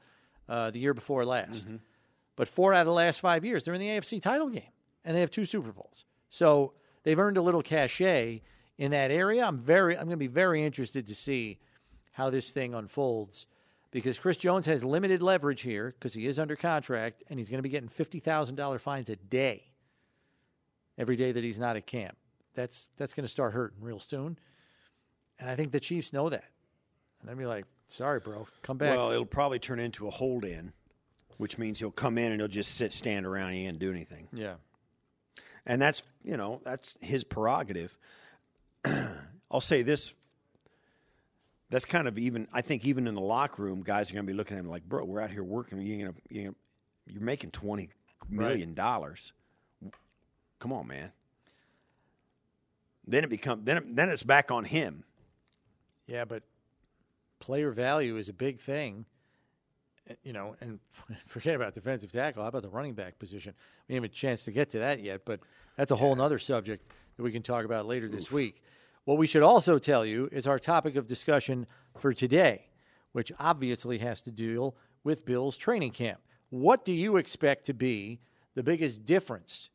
uh, 0.48 0.70
the 0.70 0.78
year 0.78 0.94
before 0.94 1.24
last. 1.24 1.66
Mm-hmm. 1.66 1.76
But 2.36 2.48
four 2.48 2.72
out 2.72 2.80
of 2.80 2.86
the 2.86 2.92
last 2.92 3.20
five 3.20 3.44
years, 3.44 3.64
they're 3.64 3.74
in 3.74 3.80
the 3.80 3.88
AFC 3.88 4.22
title 4.22 4.48
game, 4.48 4.62
and 5.04 5.14
they 5.14 5.20
have 5.20 5.30
two 5.30 5.44
Super 5.44 5.72
Bowls. 5.72 6.06
So 6.30 6.72
they've 7.02 7.18
earned 7.18 7.36
a 7.36 7.42
little 7.42 7.62
cachet 7.62 8.40
in 8.78 8.92
that 8.92 9.10
area. 9.10 9.44
I'm 9.44 9.58
very, 9.58 9.94
I'm 9.94 10.04
going 10.04 10.12
to 10.12 10.16
be 10.16 10.26
very 10.26 10.64
interested 10.64 11.06
to 11.08 11.14
see 11.14 11.58
how 12.12 12.30
this 12.30 12.50
thing 12.50 12.74
unfolds 12.74 13.46
because 13.90 14.18
Chris 14.18 14.36
Jones 14.36 14.66
has 14.66 14.84
limited 14.84 15.22
leverage 15.22 15.62
here 15.62 15.94
because 15.98 16.14
he 16.14 16.26
is 16.26 16.38
under 16.38 16.56
contract 16.56 17.22
and 17.28 17.38
he's 17.38 17.48
going 17.48 17.58
to 17.58 17.62
be 17.62 17.68
getting 17.68 17.88
fifty 17.88 18.18
thousand 18.18 18.56
dollar 18.56 18.78
fines 18.78 19.08
a 19.10 19.16
day 19.16 19.64
every 20.98 21.16
day 21.16 21.32
that 21.32 21.42
he's 21.42 21.58
not 21.58 21.76
at 21.76 21.86
camp. 21.86 22.16
That's 22.54 22.88
that's 22.96 23.14
going 23.14 23.24
to 23.24 23.28
start 23.28 23.52
hurting 23.52 23.80
real 23.80 24.00
soon, 24.00 24.38
and 25.38 25.48
I 25.48 25.54
think 25.54 25.72
the 25.72 25.80
Chiefs 25.80 26.12
know 26.12 26.28
that, 26.28 26.44
and 27.20 27.28
they'll 27.28 27.36
be 27.36 27.46
like, 27.46 27.64
"Sorry, 27.88 28.18
bro, 28.20 28.46
come 28.62 28.76
back." 28.76 28.96
Well, 28.96 29.12
it'll 29.12 29.24
probably 29.24 29.58
turn 29.60 29.78
into 29.78 30.08
a 30.08 30.10
hold 30.10 30.44
in, 30.44 30.72
which 31.36 31.58
means 31.58 31.78
he'll 31.78 31.90
come 31.92 32.18
in 32.18 32.32
and 32.32 32.40
he'll 32.40 32.48
just 32.48 32.74
sit, 32.74 32.92
stand 32.92 33.24
around, 33.24 33.52
he 33.52 33.66
ain't 33.66 33.78
do 33.78 33.90
anything. 33.90 34.28
yeah, 34.32 34.54
and 35.64 35.80
that's 35.80 36.02
you 36.24 36.36
know 36.36 36.60
that's 36.64 36.96
his 37.00 37.22
prerogative. 37.24 37.96
I'll 39.50 39.60
say 39.60 39.82
this: 39.82 40.12
that's 41.70 41.84
kind 41.84 42.08
of 42.08 42.18
even. 42.18 42.48
I 42.52 42.60
think 42.60 42.84
even 42.84 43.06
in 43.06 43.14
the 43.14 43.20
locker 43.20 43.62
room, 43.62 43.82
guys 43.82 44.10
are 44.10 44.14
going 44.14 44.26
to 44.26 44.32
be 44.32 44.36
looking 44.36 44.56
at 44.56 44.60
him 44.60 44.68
like, 44.68 44.88
"Bro, 44.88 45.04
we're 45.04 45.20
out 45.20 45.30
here 45.30 45.44
working. 45.44 45.80
You 45.80 46.06
gonna, 46.06 46.16
you 46.28 46.54
you're 47.06 47.22
making 47.22 47.52
twenty 47.52 47.88
million 48.28 48.74
dollars. 48.74 49.32
Come 50.58 50.72
on, 50.72 50.88
man." 50.88 51.12
Then 53.06 53.24
it 53.24 53.30
become 53.30 53.62
then 53.64 53.76
it, 53.78 53.96
then 53.96 54.08
it's 54.08 54.22
back 54.22 54.50
on 54.50 54.64
him. 54.64 55.04
yeah, 56.06 56.24
but 56.24 56.42
player 57.38 57.70
value 57.70 58.16
is 58.16 58.28
a 58.28 58.32
big 58.32 58.60
thing, 58.60 59.06
eh, 60.08 60.14
you 60.22 60.32
know, 60.32 60.54
and 60.60 60.80
forget 61.26 61.54
about 61.54 61.74
defensive 61.74 62.12
tackle. 62.12 62.42
How 62.42 62.48
about 62.48 62.62
the 62.62 62.68
running 62.68 62.94
back 62.94 63.18
position? 63.18 63.54
We 63.88 63.94
didn't 63.94 64.04
have 64.04 64.12
a 64.12 64.14
chance 64.14 64.44
to 64.44 64.52
get 64.52 64.70
to 64.70 64.80
that 64.80 65.00
yet, 65.00 65.22
but 65.24 65.40
that's 65.76 65.90
a 65.90 65.96
whole 65.96 66.20
other 66.20 66.38
subject 66.38 66.84
that 67.16 67.22
we 67.22 67.32
can 67.32 67.42
talk 67.42 67.64
about 67.64 67.86
later 67.86 68.08
this 68.08 68.30
week. 68.30 68.62
What 69.10 69.18
we 69.18 69.26
should 69.26 69.42
also 69.42 69.80
tell 69.80 70.06
you 70.06 70.28
is 70.30 70.46
our 70.46 70.60
topic 70.60 70.94
of 70.94 71.08
discussion 71.08 71.66
for 71.98 72.12
today, 72.12 72.68
which 73.10 73.32
obviously 73.40 73.98
has 73.98 74.20
to 74.20 74.30
deal 74.30 74.76
with 75.02 75.24
Bill's 75.24 75.56
training 75.56 75.90
camp. 75.90 76.20
What 76.50 76.84
do 76.84 76.92
you 76.92 77.16
expect 77.16 77.66
to 77.66 77.74
be 77.74 78.20
the 78.54 78.62
biggest 78.62 79.04
difference 79.04 79.68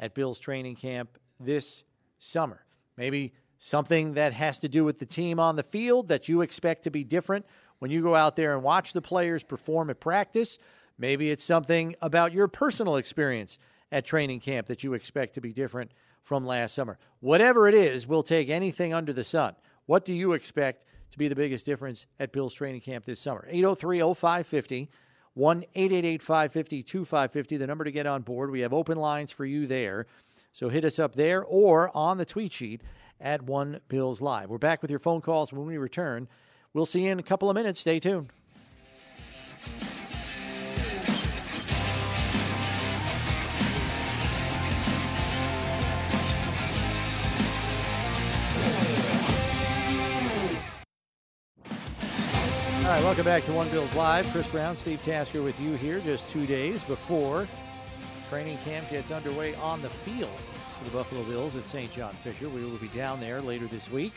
at 0.00 0.14
Bill's 0.14 0.38
training 0.38 0.76
camp 0.76 1.18
this 1.38 1.84
summer? 2.16 2.64
Maybe 2.96 3.34
something 3.58 4.14
that 4.14 4.32
has 4.32 4.58
to 4.60 4.70
do 4.70 4.86
with 4.86 5.00
the 5.00 5.04
team 5.04 5.38
on 5.38 5.56
the 5.56 5.62
field 5.62 6.08
that 6.08 6.30
you 6.30 6.40
expect 6.40 6.82
to 6.84 6.90
be 6.90 7.04
different 7.04 7.44
when 7.80 7.90
you 7.90 8.00
go 8.00 8.14
out 8.14 8.36
there 8.36 8.54
and 8.54 8.62
watch 8.62 8.94
the 8.94 9.02
players 9.02 9.42
perform 9.42 9.90
at 9.90 10.00
practice. 10.00 10.58
Maybe 10.96 11.30
it's 11.30 11.44
something 11.44 11.94
about 12.00 12.32
your 12.32 12.48
personal 12.48 12.96
experience 12.96 13.58
at 13.92 14.06
training 14.06 14.40
camp 14.40 14.66
that 14.68 14.82
you 14.82 14.94
expect 14.94 15.34
to 15.34 15.42
be 15.42 15.52
different 15.52 15.90
from 16.28 16.44
last 16.46 16.74
summer. 16.74 16.98
Whatever 17.20 17.66
it 17.68 17.74
is, 17.74 18.06
we'll 18.06 18.22
take 18.22 18.50
anything 18.50 18.92
under 18.92 19.14
the 19.14 19.24
sun. 19.24 19.56
What 19.86 20.04
do 20.04 20.12
you 20.12 20.34
expect 20.34 20.84
to 21.10 21.18
be 21.18 21.26
the 21.26 21.34
biggest 21.34 21.64
difference 21.64 22.06
at 22.20 22.32
Bill's 22.32 22.52
training 22.52 22.82
camp 22.82 23.06
this 23.06 23.18
summer? 23.18 23.46
803 23.48 24.00
0550, 24.14 24.90
1 25.32 25.64
888 25.74 26.22
550 26.22 26.82
2550, 26.82 27.56
the 27.56 27.66
number 27.66 27.84
to 27.84 27.90
get 27.90 28.06
on 28.06 28.20
board. 28.20 28.50
We 28.50 28.60
have 28.60 28.74
open 28.74 28.98
lines 28.98 29.32
for 29.32 29.46
you 29.46 29.66
there. 29.66 30.06
So 30.52 30.68
hit 30.68 30.84
us 30.84 30.98
up 30.98 31.16
there 31.16 31.42
or 31.42 31.90
on 31.96 32.18
the 32.18 32.26
tweet 32.26 32.52
sheet 32.52 32.82
at 33.18 33.42
One 33.42 33.80
Bills 33.88 34.20
Live. 34.20 34.50
We're 34.50 34.58
back 34.58 34.82
with 34.82 34.90
your 34.90 35.00
phone 35.00 35.22
calls 35.22 35.50
when 35.50 35.66
we 35.66 35.78
return. 35.78 36.28
We'll 36.74 36.84
see 36.84 37.06
you 37.06 37.10
in 37.10 37.18
a 37.18 37.22
couple 37.22 37.48
of 37.48 37.54
minutes. 37.54 37.80
Stay 37.80 38.00
tuned. 38.00 38.30
All 52.88 52.94
right, 52.94 53.04
welcome 53.04 53.26
back 53.26 53.44
to 53.44 53.52
One 53.52 53.68
Bills 53.68 53.94
Live. 53.94 54.26
Chris 54.28 54.48
Brown, 54.48 54.74
Steve 54.74 55.02
Tasker 55.02 55.42
with 55.42 55.60
you 55.60 55.74
here 55.74 56.00
just 56.00 56.26
two 56.26 56.46
days 56.46 56.82
before 56.82 57.46
training 58.30 58.56
camp 58.64 58.88
gets 58.88 59.10
underway 59.10 59.54
on 59.56 59.82
the 59.82 59.90
field 59.90 60.32
for 60.78 60.84
the 60.86 60.90
Buffalo 60.90 61.22
Bills 61.24 61.54
at 61.54 61.66
St. 61.66 61.92
John 61.92 62.14
Fisher. 62.24 62.48
We 62.48 62.64
will 62.64 62.78
be 62.78 62.88
down 62.88 63.20
there 63.20 63.40
later 63.42 63.66
this 63.66 63.90
week, 63.90 64.14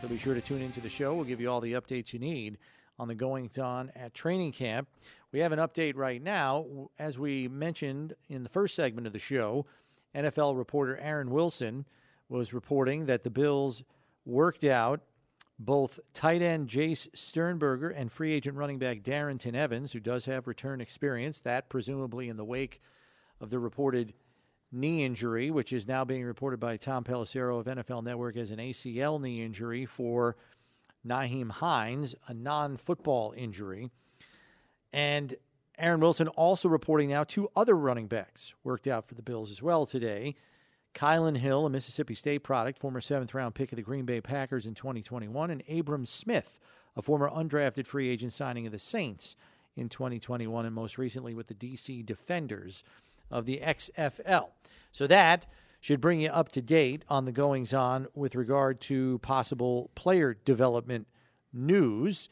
so 0.00 0.06
be 0.06 0.16
sure 0.16 0.32
to 0.32 0.40
tune 0.40 0.62
into 0.62 0.80
the 0.80 0.88
show. 0.88 1.12
We'll 1.12 1.24
give 1.24 1.40
you 1.40 1.50
all 1.50 1.60
the 1.60 1.72
updates 1.72 2.12
you 2.12 2.20
need 2.20 2.56
on 3.00 3.08
the 3.08 3.16
goings 3.16 3.58
on 3.58 3.90
at 3.96 4.14
training 4.14 4.52
camp. 4.52 4.86
We 5.32 5.40
have 5.40 5.50
an 5.50 5.58
update 5.58 5.96
right 5.96 6.22
now. 6.22 6.66
As 7.00 7.18
we 7.18 7.48
mentioned 7.48 8.14
in 8.28 8.44
the 8.44 8.48
first 8.48 8.76
segment 8.76 9.08
of 9.08 9.12
the 9.12 9.18
show, 9.18 9.66
NFL 10.14 10.56
reporter 10.56 10.96
Aaron 10.98 11.30
Wilson 11.30 11.84
was 12.28 12.54
reporting 12.54 13.06
that 13.06 13.24
the 13.24 13.30
Bills 13.30 13.82
worked 14.24 14.62
out 14.62 15.00
both 15.58 16.00
tight 16.12 16.42
end 16.42 16.68
Jace 16.68 17.08
Sternberger 17.14 17.88
and 17.88 18.10
free 18.10 18.32
agent 18.32 18.56
running 18.56 18.78
back 18.78 19.02
Darrynton 19.02 19.54
Evans, 19.54 19.92
who 19.92 20.00
does 20.00 20.24
have 20.24 20.46
return 20.46 20.80
experience, 20.80 21.38
that 21.40 21.68
presumably 21.68 22.28
in 22.28 22.36
the 22.36 22.44
wake 22.44 22.80
of 23.40 23.50
the 23.50 23.58
reported 23.58 24.14
knee 24.72 25.04
injury, 25.04 25.50
which 25.50 25.72
is 25.72 25.86
now 25.86 26.04
being 26.04 26.24
reported 26.24 26.58
by 26.58 26.76
Tom 26.76 27.04
Pelissero 27.04 27.60
of 27.60 27.66
NFL 27.66 28.02
Network 28.02 28.36
as 28.36 28.50
an 28.50 28.58
ACL 28.58 29.20
knee 29.20 29.42
injury 29.42 29.86
for 29.86 30.36
Nyheim 31.06 31.50
Hines, 31.50 32.14
a 32.26 32.34
non 32.34 32.76
football 32.76 33.32
injury. 33.36 33.90
And 34.92 35.34
Aaron 35.78 36.00
Wilson 36.00 36.28
also 36.28 36.68
reporting 36.68 37.10
now 37.10 37.24
two 37.24 37.48
other 37.56 37.74
running 37.74 38.06
backs 38.06 38.54
worked 38.64 38.86
out 38.86 39.04
for 39.04 39.14
the 39.14 39.22
Bills 39.22 39.50
as 39.50 39.62
well 39.62 39.86
today. 39.86 40.34
Kylan 40.94 41.36
Hill, 41.36 41.66
a 41.66 41.70
Mississippi 41.70 42.14
State 42.14 42.38
product, 42.40 42.78
former 42.78 43.00
seventh 43.00 43.34
round 43.34 43.54
pick 43.54 43.72
of 43.72 43.76
the 43.76 43.82
Green 43.82 44.04
Bay 44.04 44.20
Packers 44.20 44.66
in 44.66 44.74
2021, 44.74 45.50
and 45.50 45.62
Abram 45.68 46.06
Smith, 46.06 46.58
a 46.96 47.02
former 47.02 47.28
undrafted 47.28 47.86
free 47.86 48.08
agent 48.08 48.32
signing 48.32 48.66
of 48.66 48.72
the 48.72 48.78
Saints 48.78 49.36
in 49.76 49.88
2021, 49.88 50.64
and 50.64 50.74
most 50.74 50.96
recently 50.96 51.34
with 51.34 51.48
the 51.48 51.54
DC 51.54 52.04
Defenders 52.06 52.84
of 53.30 53.44
the 53.44 53.60
XFL. 53.62 54.50
So 54.92 55.06
that 55.06 55.46
should 55.80 56.00
bring 56.00 56.20
you 56.20 56.30
up 56.30 56.50
to 56.52 56.62
date 56.62 57.04
on 57.08 57.24
the 57.24 57.32
goings 57.32 57.74
on 57.74 58.06
with 58.14 58.34
regard 58.34 58.80
to 58.80 59.18
possible 59.18 59.90
player 59.94 60.38
development 60.44 61.06
news. 61.52 62.28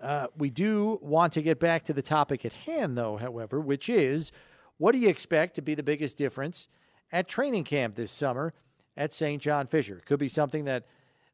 Uh, 0.00 0.26
we 0.36 0.50
do 0.50 0.98
want 1.00 1.32
to 1.32 1.42
get 1.42 1.58
back 1.58 1.84
to 1.84 1.92
the 1.92 2.02
topic 2.02 2.44
at 2.44 2.52
hand, 2.52 2.96
though, 2.96 3.16
however, 3.16 3.58
which 3.58 3.88
is 3.88 4.30
what 4.76 4.92
do 4.92 4.98
you 4.98 5.08
expect 5.08 5.54
to 5.54 5.62
be 5.62 5.74
the 5.74 5.82
biggest 5.82 6.16
difference 6.16 6.68
at 7.12 7.28
training 7.28 7.64
camp 7.64 7.94
this 7.94 8.10
summer 8.10 8.54
at 8.96 9.12
St. 9.12 9.40
John 9.40 9.66
Fisher? 9.66 10.00
Could 10.04 10.18
be 10.18 10.28
something 10.28 10.64
that 10.64 10.86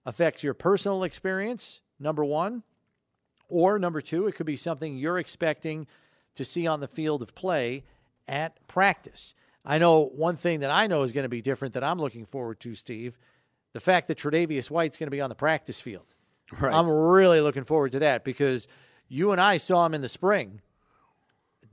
affects 0.04 0.42
your 0.42 0.54
personal 0.54 1.04
experience, 1.04 1.80
number 2.00 2.24
one, 2.24 2.62
or 3.48 3.78
number 3.78 4.00
two, 4.00 4.26
it 4.26 4.34
could 4.34 4.46
be 4.46 4.56
something 4.56 4.96
you're 4.96 5.18
expecting 5.18 5.86
to 6.34 6.44
see 6.44 6.66
on 6.66 6.80
the 6.80 6.88
field 6.88 7.22
of 7.22 7.34
play 7.34 7.84
at 8.26 8.66
practice. 8.68 9.34
I 9.64 9.78
know 9.78 10.04
one 10.04 10.36
thing 10.36 10.60
that 10.60 10.70
I 10.70 10.86
know 10.86 11.02
is 11.02 11.12
going 11.12 11.24
to 11.24 11.28
be 11.28 11.42
different 11.42 11.74
that 11.74 11.84
I'm 11.84 11.98
looking 11.98 12.24
forward 12.24 12.60
to, 12.60 12.74
Steve. 12.74 13.18
The 13.72 13.80
fact 13.80 14.08
that 14.08 14.18
Tre'Davious 14.18 14.70
White's 14.70 14.96
going 14.96 15.08
to 15.08 15.10
be 15.10 15.20
on 15.20 15.28
the 15.28 15.34
practice 15.34 15.80
field. 15.80 16.14
Right. 16.58 16.72
I'm 16.72 16.88
really 16.88 17.40
looking 17.40 17.64
forward 17.64 17.92
to 17.92 17.98
that 17.98 18.24
because 18.24 18.68
you 19.08 19.32
and 19.32 19.40
I 19.40 19.56
saw 19.56 19.84
him 19.84 19.94
in 19.94 20.00
the 20.00 20.08
spring. 20.08 20.60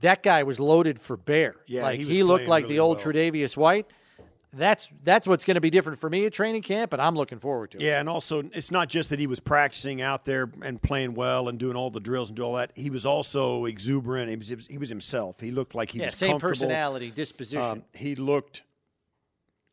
That 0.00 0.22
guy 0.22 0.42
was 0.42 0.60
loaded 0.60 1.00
for 1.00 1.16
bear. 1.16 1.56
Yeah, 1.66 1.82
like 1.82 1.98
he 1.98 2.04
he, 2.04 2.22
looked 2.22 2.48
like 2.48 2.64
really 2.64 2.74
the 2.74 2.80
old 2.80 2.98
well. 2.98 3.06
Tre'Davious 3.06 3.56
White. 3.56 3.86
That's 4.52 4.88
that's 5.04 5.26
what's 5.26 5.44
going 5.44 5.56
to 5.56 5.60
be 5.60 5.70
different 5.70 5.98
for 5.98 6.08
me 6.08 6.24
at 6.24 6.32
training 6.32 6.62
camp, 6.62 6.92
and 6.92 7.02
I'm 7.02 7.14
looking 7.14 7.38
forward 7.38 7.72
to 7.72 7.78
it. 7.78 7.82
Yeah, 7.82 8.00
and 8.00 8.08
also 8.08 8.42
it's 8.54 8.70
not 8.70 8.88
just 8.88 9.10
that 9.10 9.18
he 9.18 9.26
was 9.26 9.38
practicing 9.40 10.00
out 10.00 10.24
there 10.24 10.50
and 10.62 10.80
playing 10.80 11.14
well 11.14 11.48
and 11.48 11.58
doing 11.58 11.76
all 11.76 11.90
the 11.90 12.00
drills 12.00 12.28
and 12.30 12.36
do 12.36 12.42
all 12.42 12.54
that. 12.54 12.72
He 12.74 12.88
was 12.88 13.04
also 13.04 13.66
exuberant. 13.66 14.30
He 14.30 14.36
was 14.36 14.66
he 14.66 14.78
was 14.78 14.88
himself. 14.88 15.40
He 15.40 15.50
looked 15.50 15.74
like 15.74 15.90
he 15.90 15.98
Yeah, 15.98 16.06
was 16.06 16.14
same 16.14 16.38
personality, 16.38 17.10
disposition, 17.10 17.62
Um, 17.62 17.84
he 17.92 18.14
looked 18.14 18.62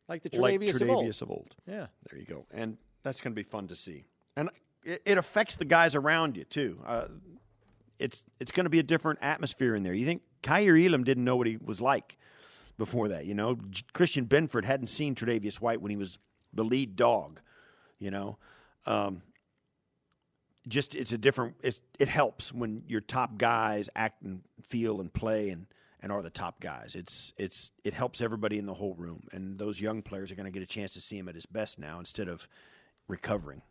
like 0.08 0.22
the 0.22 0.38
like 0.38 0.60
Tre'Davious 0.60 0.80
of 0.80 0.90
old. 0.90 1.04
Tre'Davious 1.04 1.22
of 1.22 1.30
old. 1.30 1.54
Yeah. 1.66 1.86
There 2.10 2.18
you 2.18 2.26
go. 2.26 2.46
And 2.52 2.76
that's 3.02 3.20
going 3.20 3.32
to 3.32 3.36
be 3.36 3.42
fun 3.42 3.68
to 3.68 3.74
see. 3.74 4.04
And 4.36 4.50
it, 4.84 5.02
it 5.06 5.18
affects 5.18 5.56
the 5.56 5.64
guys 5.64 5.94
around 5.94 6.36
you 6.36 6.44
too. 6.44 6.82
Uh, 6.84 7.06
it's 7.98 8.24
it's 8.40 8.52
going 8.52 8.64
to 8.64 8.70
be 8.70 8.78
a 8.78 8.84
different 8.84 9.20
atmosphere 9.22 9.74
in 9.74 9.82
there. 9.82 9.92
You 9.92 10.06
think 10.06 10.22
Kaiir 10.42 10.76
Elam 10.76 11.04
didn't 11.04 11.24
know 11.24 11.36
what 11.36 11.46
he 11.46 11.56
was 11.56 11.80
like 11.80 12.16
before 12.76 13.08
that? 13.08 13.26
You 13.26 13.34
know, 13.34 13.58
Christian 13.92 14.26
Benford 14.26 14.64
hadn't 14.64 14.88
seen 14.88 15.14
Tre'Davious 15.14 15.60
White 15.60 15.80
when 15.80 15.90
he 15.90 15.96
was 15.96 16.18
the 16.52 16.64
lead 16.64 16.96
dog. 16.96 17.40
You 17.98 18.10
know, 18.10 18.38
um, 18.86 19.22
just 20.66 20.94
it's 20.94 21.12
a 21.12 21.18
different. 21.18 21.56
It 21.62 21.80
it 21.98 22.08
helps 22.08 22.52
when 22.52 22.82
your 22.86 23.00
top 23.00 23.38
guys 23.38 23.88
act 23.94 24.22
and 24.22 24.42
feel 24.62 25.00
and 25.00 25.12
play 25.12 25.50
and. 25.50 25.66
And 26.00 26.12
are 26.12 26.20
the 26.20 26.28
top 26.28 26.60
guys. 26.60 26.94
It's 26.94 27.32
it's 27.38 27.72
it 27.82 27.94
helps 27.94 28.20
everybody 28.20 28.58
in 28.58 28.66
the 28.66 28.74
whole 28.74 28.92
room, 28.92 29.26
and 29.32 29.58
those 29.58 29.80
young 29.80 30.02
players 30.02 30.30
are 30.30 30.34
going 30.34 30.44
to 30.44 30.50
get 30.50 30.62
a 30.62 30.66
chance 30.66 30.92
to 30.92 31.00
see 31.00 31.16
him 31.16 31.30
at 31.30 31.34
his 31.34 31.46
best 31.46 31.78
now 31.78 31.98
instead 31.98 32.28
of 32.28 32.46
recovering. 33.08 33.62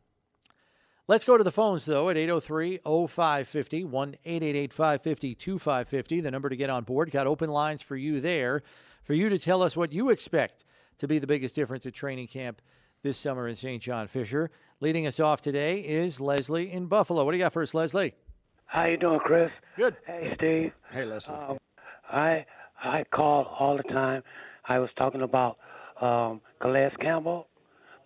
Let's 1.06 1.26
go 1.26 1.38
to 1.38 1.44
the 1.44 1.52
phones, 1.52 1.84
though, 1.84 2.10
at 2.10 2.16
803 2.16 2.80
0550, 2.86 3.84
1 3.84 4.16
888 4.24 4.72
550 4.72 5.36
2550. 5.36 6.22
The 6.22 6.32
number 6.32 6.48
to 6.48 6.56
get 6.56 6.70
on 6.70 6.86
board. 6.86 7.12
Got 7.12 7.28
open 7.28 7.50
lines 7.50 7.82
for 7.82 7.98
you 7.98 8.22
there 8.22 8.64
for 9.04 9.14
you 9.14 9.28
to 9.28 9.38
tell 9.38 9.62
us 9.62 9.76
what 9.76 9.92
you 9.92 10.10
expect 10.10 10.64
to 11.00 11.08
be 11.08 11.20
the 11.20 11.28
biggest 11.28 11.56
difference 11.56 11.86
at 11.86 11.94
training 11.94 12.28
camp 12.28 12.62
this 13.02 13.18
summer 13.18 13.50
in 13.50 13.56
St. 13.56 13.82
John 13.82 14.08
Fisher. 14.08 14.50
Leading 14.80 15.06
us 15.06 15.20
off 15.20 15.42
today 15.42 15.80
is 15.80 16.22
Leslie 16.22 16.72
in 16.72 16.86
Buffalo. 16.86 17.26
What 17.26 17.32
do 17.32 17.38
you 17.38 17.44
got 17.44 17.52
for 17.52 17.62
us, 17.62 17.74
Leslie? 17.74 18.14
How 18.66 18.86
you 18.86 18.96
doing, 18.96 19.20
Chris? 19.20 19.52
Good. 19.76 19.98
Hey, 20.08 20.32
Steve. 20.38 20.72
Hey, 20.90 21.04
Leslie. 21.04 21.36
Um, 21.36 21.58
I 22.10 22.46
I 22.82 23.04
call 23.14 23.44
all 23.60 23.76
the 23.76 23.84
time. 23.84 24.24
I 24.70 24.80
was 24.80 24.90
talking 24.98 25.22
about 25.22 25.58
um, 26.00 26.40
Calais 26.62 26.92
Campbell, 27.02 27.48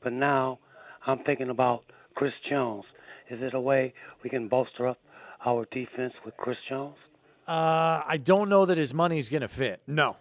but 0.03 0.13
now 0.13 0.57
I'm 1.05 1.19
thinking 1.19 1.49
about 1.51 1.83
Chris 2.17 2.33
Jones. 2.49 2.83
Is 3.29 3.41
it 3.43 3.53
a 3.53 3.59
way 3.61 3.93
we 4.23 4.29
can 4.31 4.47
bolster 4.47 4.87
up 4.87 4.97
our 5.45 5.67
defense 5.71 6.13
with 6.25 6.35
Chris 6.35 6.57
Jones? 6.67 6.95
Uh, 7.47 8.01
I 8.07 8.19
don't 8.21 8.49
know 8.49 8.65
that 8.65 8.77
his 8.79 8.91
money's 8.91 9.29
going 9.29 9.41
to 9.41 9.47
fit. 9.47 9.81
no, 9.85 10.17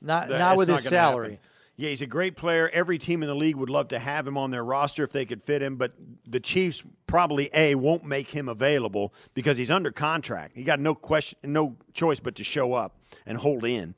Not, 0.00 0.28
That- 0.28 0.38
not 0.38 0.52
it's 0.52 0.58
with 0.58 0.68
his 0.68 0.84
salary. 0.84 1.30
happen. 1.32 1.46
Yeah, 1.76 1.88
he's 1.88 2.02
a 2.02 2.06
great 2.06 2.36
player. 2.36 2.70
Every 2.72 2.98
team 2.98 3.22
in 3.22 3.28
the 3.28 3.34
league 3.34 3.56
would 3.56 3.70
love 3.70 3.88
to 3.88 3.98
have 3.98 4.26
him 4.28 4.36
on 4.38 4.50
their 4.52 4.62
roster 4.62 5.02
if 5.02 5.10
they 5.12 5.24
could 5.24 5.42
fit 5.42 5.60
him, 5.62 5.76
but 5.76 5.92
the 6.28 6.38
Chiefs 6.38 6.84
probably 7.08 7.48
a 7.54 7.74
won't 7.74 8.04
make 8.04 8.30
him 8.30 8.48
available 8.50 9.12
because 9.34 9.56
he's 9.58 9.70
under 9.70 9.90
contract. 9.90 10.54
He 10.56 10.62
got 10.62 10.78
no 10.78 10.94
question, 10.94 11.38
no 11.42 11.76
choice 11.94 12.20
but 12.20 12.34
to 12.36 12.44
show 12.44 12.74
up 12.74 12.96
and 13.26 13.38
hold 13.38 13.64
in. 13.64 13.94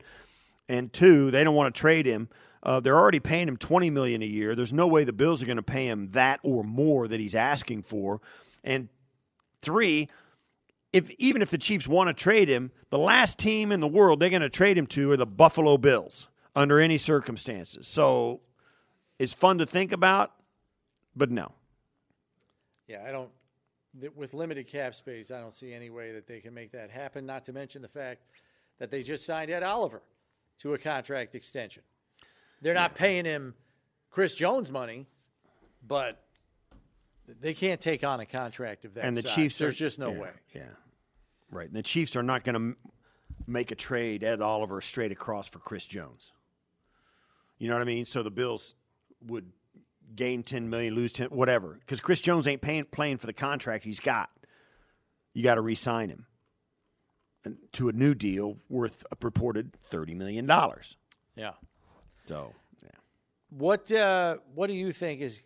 And 0.69 0.91
two, 0.93 1.29
they 1.29 1.43
don't 1.43 1.55
want 1.55 1.75
to 1.75 1.79
trade 1.79 2.05
him. 2.05 2.29
Uh, 2.63 2.79
they're 2.79 2.97
already 2.97 3.19
paying 3.19 3.47
him 3.47 3.57
twenty 3.57 3.89
million 3.89 4.21
a 4.21 4.25
year. 4.25 4.55
There's 4.55 4.71
no 4.71 4.87
way 4.87 5.03
the 5.03 5.11
Bills 5.11 5.43
are 5.43 5.45
going 5.45 5.57
to 5.57 5.61
pay 5.63 5.87
him 5.87 6.09
that 6.11 6.39
or 6.43 6.63
more 6.63 7.09
that 7.09 7.19
he's 7.19 7.35
asking 7.35 7.83
for. 7.83 8.21
And 8.63 8.87
three, 9.59 10.07
if 10.93 11.09
even 11.19 11.41
if 11.41 11.49
the 11.49 11.57
Chiefs 11.57 11.89
want 11.89 12.07
to 12.07 12.13
trade 12.13 12.47
him, 12.47 12.71
the 12.89 12.97
last 12.97 13.37
team 13.37 13.73
in 13.73 13.81
the 13.81 13.87
world 13.87 14.21
they're 14.21 14.29
going 14.29 14.41
to 14.41 14.49
trade 14.49 14.77
him 14.77 14.87
to 14.87 15.11
are 15.11 15.17
the 15.17 15.25
Buffalo 15.25 15.77
Bills 15.77 16.29
under 16.55 16.79
any 16.79 16.97
circumstances. 16.97 17.85
So 17.85 18.39
it's 19.19 19.33
fun 19.33 19.57
to 19.57 19.65
think 19.65 19.91
about, 19.91 20.31
but 21.15 21.31
no. 21.31 21.51
Yeah, 22.87 23.03
I 23.05 23.11
don't. 23.11 23.29
With 24.15 24.33
limited 24.33 24.67
cap 24.67 24.95
space, 24.95 25.31
I 25.31 25.39
don't 25.41 25.53
see 25.53 25.73
any 25.73 25.89
way 25.89 26.13
that 26.13 26.27
they 26.27 26.39
can 26.39 26.53
make 26.53 26.71
that 26.71 26.89
happen. 26.89 27.25
Not 27.25 27.43
to 27.45 27.53
mention 27.53 27.81
the 27.81 27.87
fact 27.89 28.21
that 28.79 28.89
they 28.89 29.03
just 29.03 29.25
signed 29.25 29.51
Ed 29.51 29.63
Oliver 29.63 30.01
to 30.59 30.73
a 30.73 30.77
contract 30.77 31.35
extension. 31.35 31.83
They're 32.63 32.73
not 32.73 32.95
paying 32.95 33.25
him 33.25 33.53
Chris 34.09 34.35
Jones 34.35 34.71
money, 34.71 35.05
but 35.85 36.23
they 37.41 37.53
can't 37.53 37.81
take 37.81 38.03
on 38.03 38.19
a 38.19 38.25
contract 38.25 38.85
of 38.85 38.93
that 38.95 39.05
and 39.05 39.15
the 39.15 39.21
size. 39.21 39.35
Chiefs 39.35 39.57
There's 39.57 39.75
are, 39.75 39.77
just 39.77 39.99
no 39.99 40.11
yeah, 40.13 40.19
way. 40.19 40.29
Yeah, 40.55 40.61
right. 41.51 41.67
And 41.67 41.75
the 41.75 41.83
Chiefs 41.83 42.15
are 42.15 42.23
not 42.23 42.43
going 42.43 42.55
to 42.55 42.77
make 43.45 43.71
a 43.71 43.75
trade 43.75 44.23
Ed 44.23 44.41
Oliver 44.41 44.79
straight 44.81 45.11
across 45.11 45.47
for 45.49 45.59
Chris 45.59 45.85
Jones. 45.85 46.31
You 47.57 47.67
know 47.67 47.75
what 47.75 47.81
I 47.81 47.85
mean? 47.85 48.05
So 48.05 48.23
the 48.23 48.31
Bills 48.31 48.75
would 49.27 49.51
gain 50.15 50.41
ten 50.41 50.69
million, 50.69 50.95
lose 50.95 51.11
ten, 51.11 51.27
whatever, 51.27 51.77
because 51.79 51.99
Chris 51.99 52.21
Jones 52.21 52.47
ain't 52.47 52.61
paying, 52.61 52.85
playing 52.85 53.17
for 53.17 53.27
the 53.27 53.33
contract 53.33 53.83
he's 53.83 53.99
got. 53.99 54.29
You 55.33 55.43
got 55.43 55.55
to 55.55 55.61
re-sign 55.61 56.09
him 56.09 56.27
to 57.73 57.89
a 57.89 57.91
new 57.91 58.15
deal 58.15 58.57
worth 58.69 59.05
a 59.11 59.17
purported 59.17 59.73
thirty 59.73 60.13
million 60.13 60.45
dollars. 60.45 60.95
Yeah. 61.35 61.53
So, 62.25 62.53
yeah. 62.81 62.89
What 63.49 63.91
uh, 63.91 64.37
What 64.55 64.67
do 64.67 64.73
you 64.73 64.91
think 64.91 65.21
is 65.21 65.41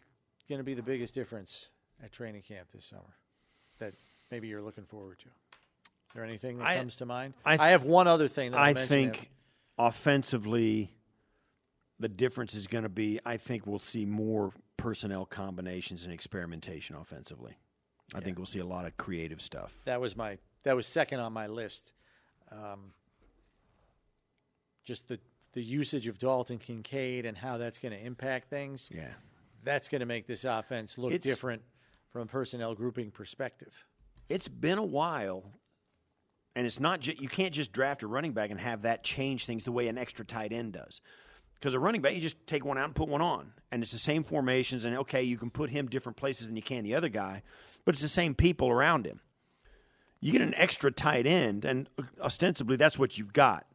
going 0.48 0.60
to 0.60 0.64
be 0.64 0.74
the 0.74 0.84
biggest 0.84 1.16
difference 1.16 1.70
at 2.04 2.12
training 2.12 2.44
camp 2.44 2.70
this 2.74 2.86
summer 2.86 3.16
that 3.80 3.94
maybe 4.32 4.48
you're 4.48 4.62
looking 4.62 4.86
forward 4.86 5.20
to? 5.20 5.26
Is 5.26 6.14
there 6.16 6.24
anything 6.24 6.58
that 6.60 6.68
I- 6.68 6.78
comes 6.78 6.98
to 6.98 7.06
mind? 7.06 7.34
I 7.46 7.58
I, 7.58 7.70
have 7.70 7.84
one 7.84 8.08
other 8.08 8.28
thing 8.28 8.52
that 8.52 8.60
I 8.60 8.74
think 8.74 9.30
offensively, 9.78 10.92
the 12.00 12.08
difference 12.10 12.54
is 12.54 12.68
going 12.68 12.84
to 12.84 12.90
be. 12.90 13.20
I 13.26 13.38
think 13.38 13.68
we'll 13.68 13.80
see 13.80 14.06
more 14.06 14.52
personnel 14.78 15.26
combinations 15.26 16.04
and 16.04 16.14
experimentation 16.14 16.96
offensively. 16.96 17.58
I 18.16 18.22
think 18.22 18.38
we'll 18.38 18.46
see 18.46 18.60
a 18.60 18.66
lot 18.66 18.86
of 18.86 18.96
creative 18.96 19.42
stuff. 19.42 19.82
that 19.84 20.00
was 20.00 20.16
my 20.16 20.38
that 20.64 20.76
was 20.76 20.88
second 20.88 21.20
on 21.20 21.34
my 21.34 21.48
list. 21.48 21.94
Um, 22.52 22.94
just 24.86 25.10
the 25.10 25.20
the 25.58 25.64
usage 25.64 26.06
of 26.08 26.20
Dalton 26.20 26.60
Kincaid 26.60 27.26
and 27.26 27.36
how 27.36 27.58
that's 27.58 27.80
going 27.80 27.92
to 27.92 28.00
impact 28.00 28.48
things. 28.48 28.92
Yeah, 28.94 29.10
That's 29.64 29.88
going 29.90 30.02
to 30.02 30.06
make 30.06 30.28
this 30.28 30.46
offense 30.46 31.00
look 31.00 31.12
It's- 31.12 31.24
different 31.24 31.64
from 32.12 32.22
a 32.22 32.26
personnel 32.28 32.76
grouping 32.76 33.10
perspective. 33.10 33.84
it's 34.30 34.48
been 34.48 34.78
a 34.78 34.84
while, 34.86 35.52
and 36.56 36.66
it's 36.68 36.80
not. 36.80 37.00
Ju- 37.00 37.16
you 37.18 37.28
can't 37.28 37.54
just 37.56 37.72
draft 37.72 38.04
a 38.04 38.08
running 38.08 38.34
back 38.34 38.52
and 38.52 38.60
have 38.60 38.84
that 38.84 39.04
change 39.04 39.46
things 39.46 39.64
the 39.64 39.72
way 39.72 39.88
an 39.88 39.98
extra 39.98 40.24
tight 40.26 40.52
end 40.54 40.74
does. 40.74 41.02
Because 41.56 41.74
a 41.74 41.80
running 41.80 42.02
back, 42.02 42.14
you 42.14 42.22
just 42.22 42.46
take 42.46 42.64
one 42.64 42.78
out 42.78 42.86
and 42.86 42.94
put 42.96 43.08
one 43.10 43.22
on, 43.22 43.54
and 43.72 43.82
it's 43.82 43.92
the 43.92 43.98
same 43.98 44.24
formations. 44.24 44.86
And 44.86 44.96
okay, 44.98 45.24
you 45.24 45.38
can 45.38 45.50
put 45.50 45.70
him 45.72 45.88
different 45.88 46.18
places 46.18 46.46
than 46.48 46.56
you 46.56 46.62
can 46.62 46.84
the 46.84 46.94
other 46.96 47.10
guy, 47.10 47.42
but 47.84 47.96
it's 47.96 48.02
the 48.04 48.08
same 48.08 48.36
people 48.36 48.70
around 48.70 49.06
him. 49.08 49.22
You 50.20 50.32
get 50.32 50.42
an 50.42 50.54
extra 50.56 50.92
tight 50.92 51.26
end, 51.26 51.66
and 51.66 51.90
ostensibly 52.22 52.76
that's 52.76 52.98
what 53.00 53.18
you've 53.18 53.34
got. 53.34 53.66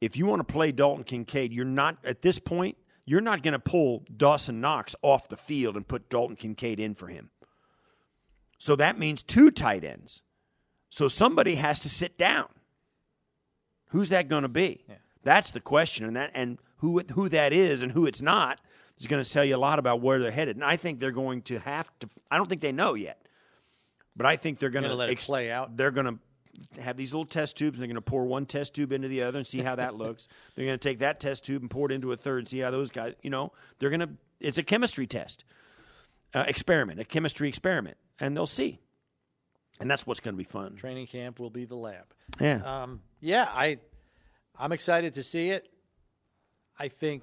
If 0.00 0.16
you 0.16 0.26
want 0.26 0.46
to 0.46 0.52
play 0.52 0.72
Dalton 0.72 1.04
Kincaid, 1.04 1.52
you're 1.52 1.64
not 1.64 1.98
at 2.04 2.22
this 2.22 2.38
point. 2.38 2.76
You're 3.06 3.20
not 3.20 3.42
going 3.42 3.52
to 3.52 3.58
pull 3.58 4.04
Dawson 4.14 4.60
Knox 4.60 4.96
off 5.02 5.28
the 5.28 5.36
field 5.36 5.76
and 5.76 5.86
put 5.86 6.08
Dalton 6.08 6.36
Kincaid 6.36 6.80
in 6.80 6.94
for 6.94 7.08
him. 7.08 7.30
So 8.58 8.76
that 8.76 8.98
means 8.98 9.22
two 9.22 9.50
tight 9.50 9.84
ends. 9.84 10.22
So 10.88 11.08
somebody 11.08 11.56
has 11.56 11.80
to 11.80 11.88
sit 11.88 12.16
down. 12.16 12.48
Who's 13.88 14.08
that 14.08 14.28
going 14.28 14.42
to 14.42 14.48
be? 14.48 14.84
That's 15.22 15.50
the 15.50 15.60
question, 15.60 16.04
and 16.04 16.16
that 16.16 16.30
and 16.34 16.58
who 16.78 17.00
who 17.12 17.28
that 17.30 17.52
is 17.52 17.82
and 17.82 17.92
who 17.92 18.06
it's 18.06 18.20
not 18.22 18.60
is 18.98 19.06
going 19.06 19.22
to 19.22 19.28
tell 19.30 19.44
you 19.44 19.56
a 19.56 19.58
lot 19.58 19.78
about 19.78 20.00
where 20.00 20.18
they're 20.18 20.30
headed. 20.30 20.56
And 20.56 20.64
I 20.64 20.76
think 20.76 21.00
they're 21.00 21.10
going 21.12 21.42
to 21.42 21.58
have 21.60 21.90
to. 22.00 22.08
I 22.30 22.36
don't 22.36 22.48
think 22.48 22.60
they 22.60 22.72
know 22.72 22.94
yet, 22.94 23.26
but 24.16 24.26
I 24.26 24.36
think 24.36 24.58
they're 24.58 24.70
going 24.70 24.84
to 24.84 24.94
let 24.94 25.10
it 25.10 25.18
play 25.18 25.50
out? 25.50 25.76
They're 25.76 25.90
going 25.90 26.06
to 26.06 26.18
have 26.80 26.96
these 26.96 27.12
little 27.12 27.24
test 27.26 27.56
tubes, 27.56 27.78
and 27.78 27.82
they're 27.82 27.88
going 27.88 27.94
to 27.96 28.00
pour 28.00 28.24
one 28.24 28.46
test 28.46 28.74
tube 28.74 28.92
into 28.92 29.08
the 29.08 29.22
other 29.22 29.38
and 29.38 29.46
see 29.46 29.60
how 29.60 29.74
that 29.76 29.94
looks. 29.96 30.28
They're 30.54 30.64
going 30.64 30.78
to 30.78 30.88
take 30.88 30.98
that 31.00 31.20
test 31.20 31.44
tube 31.44 31.62
and 31.62 31.70
pour 31.70 31.90
it 31.90 31.92
into 31.94 32.12
a 32.12 32.16
third 32.16 32.40
and 32.40 32.48
see 32.48 32.60
how 32.60 32.70
those 32.70 32.90
guys. 32.90 33.14
You 33.22 33.30
know, 33.30 33.52
they're 33.78 33.90
going 33.90 34.00
to. 34.00 34.10
It's 34.40 34.58
a 34.58 34.62
chemistry 34.62 35.06
test 35.06 35.44
uh, 36.34 36.44
experiment, 36.46 37.00
a 37.00 37.04
chemistry 37.04 37.48
experiment, 37.48 37.96
and 38.20 38.36
they'll 38.36 38.46
see. 38.46 38.80
And 39.80 39.90
that's 39.90 40.06
what's 40.06 40.20
going 40.20 40.34
to 40.34 40.38
be 40.38 40.44
fun. 40.44 40.76
Training 40.76 41.06
camp 41.08 41.40
will 41.40 41.50
be 41.50 41.64
the 41.64 41.74
lab. 41.74 42.04
Yeah. 42.40 42.62
Um, 42.64 43.00
yeah, 43.20 43.48
I 43.52 43.78
I'm 44.58 44.72
excited 44.72 45.14
to 45.14 45.22
see 45.22 45.50
it. 45.50 45.68
I 46.78 46.88
think 46.88 47.22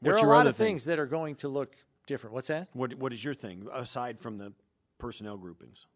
there 0.00 0.12
What's 0.12 0.22
are 0.22 0.26
a 0.26 0.30
lot 0.30 0.46
of 0.46 0.56
thing? 0.56 0.66
things 0.66 0.84
that 0.84 0.98
are 0.98 1.06
going 1.06 1.36
to 1.36 1.48
look 1.48 1.74
different. 2.06 2.34
What's 2.34 2.48
that? 2.48 2.68
What 2.72 2.94
What 2.94 3.12
is 3.12 3.24
your 3.24 3.34
thing 3.34 3.66
aside 3.72 4.20
from 4.20 4.38
the 4.38 4.52
personnel 4.98 5.36
groupings? 5.36 5.86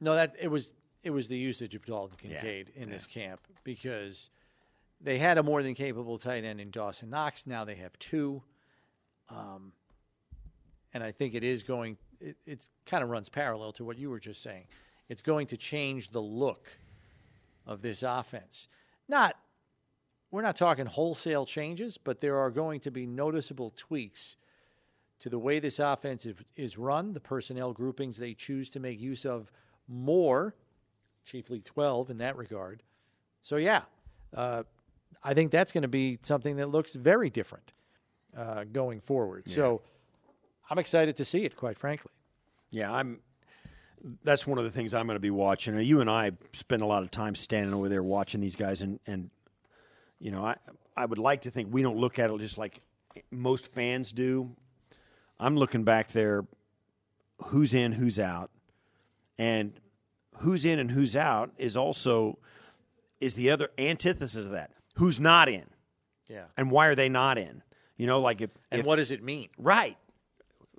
No, 0.00 0.14
that 0.14 0.34
it 0.40 0.48
was 0.48 0.72
it 1.06 1.12
was 1.12 1.28
the 1.28 1.36
usage 1.36 1.76
of 1.76 1.84
Dalton 1.86 2.16
Yeah, 2.20 2.40
Kincaid 2.40 2.72
in 2.74 2.90
this 2.90 3.06
camp 3.06 3.40
because 3.62 4.28
they 5.00 5.18
had 5.18 5.38
a 5.38 5.42
more 5.44 5.62
than 5.62 5.74
capable 5.74 6.18
tight 6.18 6.42
end 6.42 6.60
in 6.60 6.72
Dawson 6.72 7.10
Knox. 7.10 7.46
Now 7.46 7.64
they 7.64 7.76
have 7.76 7.96
two, 8.00 8.42
um, 9.28 9.72
and 10.92 11.04
I 11.04 11.12
think 11.12 11.36
it 11.36 11.44
is 11.44 11.62
going. 11.62 11.96
It 12.20 12.36
it's 12.44 12.70
kind 12.86 13.04
of 13.04 13.10
runs 13.10 13.28
parallel 13.28 13.70
to 13.74 13.84
what 13.84 13.98
you 13.98 14.10
were 14.10 14.18
just 14.18 14.42
saying. 14.42 14.64
It's 15.08 15.22
going 15.22 15.46
to 15.48 15.56
change 15.56 16.08
the 16.08 16.20
look 16.20 16.80
of 17.64 17.82
this 17.82 18.02
offense. 18.02 18.68
Not 19.08 19.36
we're 20.32 20.42
not 20.42 20.56
talking 20.56 20.86
wholesale 20.86 21.46
changes, 21.46 21.98
but 21.98 22.20
there 22.20 22.36
are 22.36 22.50
going 22.50 22.80
to 22.80 22.90
be 22.90 23.06
noticeable 23.06 23.72
tweaks 23.76 24.36
to 25.20 25.28
the 25.28 25.38
way 25.38 25.60
this 25.60 25.78
offense 25.78 26.26
is 26.56 26.76
run, 26.76 27.12
the 27.12 27.20
personnel 27.20 27.72
groupings 27.72 28.16
they 28.16 28.34
choose 28.34 28.68
to 28.70 28.80
make 28.80 29.00
use 29.00 29.24
of 29.24 29.52
more, 29.86 30.56
chiefly 31.26 31.60
12 31.60 32.10
in 32.10 32.18
that 32.18 32.36
regard. 32.36 32.82
So, 33.42 33.56
yeah, 33.56 33.82
uh, 34.34 34.62
I 35.22 35.34
think 35.34 35.50
that's 35.50 35.72
going 35.72 35.82
to 35.82 35.88
be 35.88 36.18
something 36.22 36.56
that 36.56 36.68
looks 36.70 36.94
very 36.94 37.28
different 37.28 37.72
uh, 38.36 38.64
going 38.64 39.00
forward. 39.00 39.48
So, 39.48 39.82
I'm 40.68 40.78
excited 40.78 41.16
to 41.16 41.24
see 41.24 41.44
it, 41.44 41.56
quite 41.56 41.78
frankly. 41.78 42.12
Yeah, 42.70 42.92
I'm. 42.92 43.20
That's 44.22 44.46
one 44.46 44.58
of 44.58 44.64
the 44.64 44.70
things 44.70 44.94
I'm 44.94 45.06
going 45.06 45.16
to 45.16 45.20
be 45.20 45.30
watching. 45.30 45.78
You 45.80 46.00
and 46.00 46.10
I 46.10 46.32
spend 46.52 46.82
a 46.82 46.86
lot 46.86 47.02
of 47.02 47.10
time 47.10 47.34
standing 47.34 47.74
over 47.74 47.88
there 47.88 48.02
watching 48.02 48.40
these 48.40 48.56
guys, 48.56 48.82
and 48.82 49.00
and 49.06 49.30
you 50.18 50.30
know, 50.30 50.44
I 50.44 50.56
I 50.96 51.06
would 51.06 51.18
like 51.18 51.42
to 51.42 51.50
think 51.50 51.68
we 51.72 51.82
don't 51.82 51.96
look 51.96 52.18
at 52.18 52.30
it 52.30 52.38
just 52.40 52.58
like 52.58 52.80
most 53.30 53.72
fans 53.72 54.12
do. 54.12 54.54
I'm 55.38 55.56
looking 55.56 55.84
back 55.84 56.12
there, 56.12 56.46
who's 57.46 57.74
in, 57.74 57.92
who's 57.92 58.18
out, 58.18 58.50
and 59.38 59.72
who's 60.38 60.64
in 60.64 60.78
and 60.78 60.90
who's 60.90 61.16
out 61.16 61.50
is 61.58 61.76
also 61.76 62.38
is 63.20 63.34
the 63.34 63.50
other 63.50 63.70
antithesis 63.78 64.44
of 64.44 64.50
that. 64.50 64.70
Who's 64.96 65.18
not 65.20 65.48
in, 65.48 65.64
Yeah. 66.28 66.44
and 66.56 66.70
why 66.70 66.86
are 66.86 66.94
they 66.94 67.08
not 67.08 67.38
in? 67.38 67.62
You 67.96 68.06
know, 68.06 68.20
like 68.20 68.40
if 68.40 68.50
And 68.70 68.80
if, 68.80 68.86
what 68.86 68.96
does 68.96 69.10
it 69.10 69.22
mean? 69.22 69.48
Right. 69.58 69.96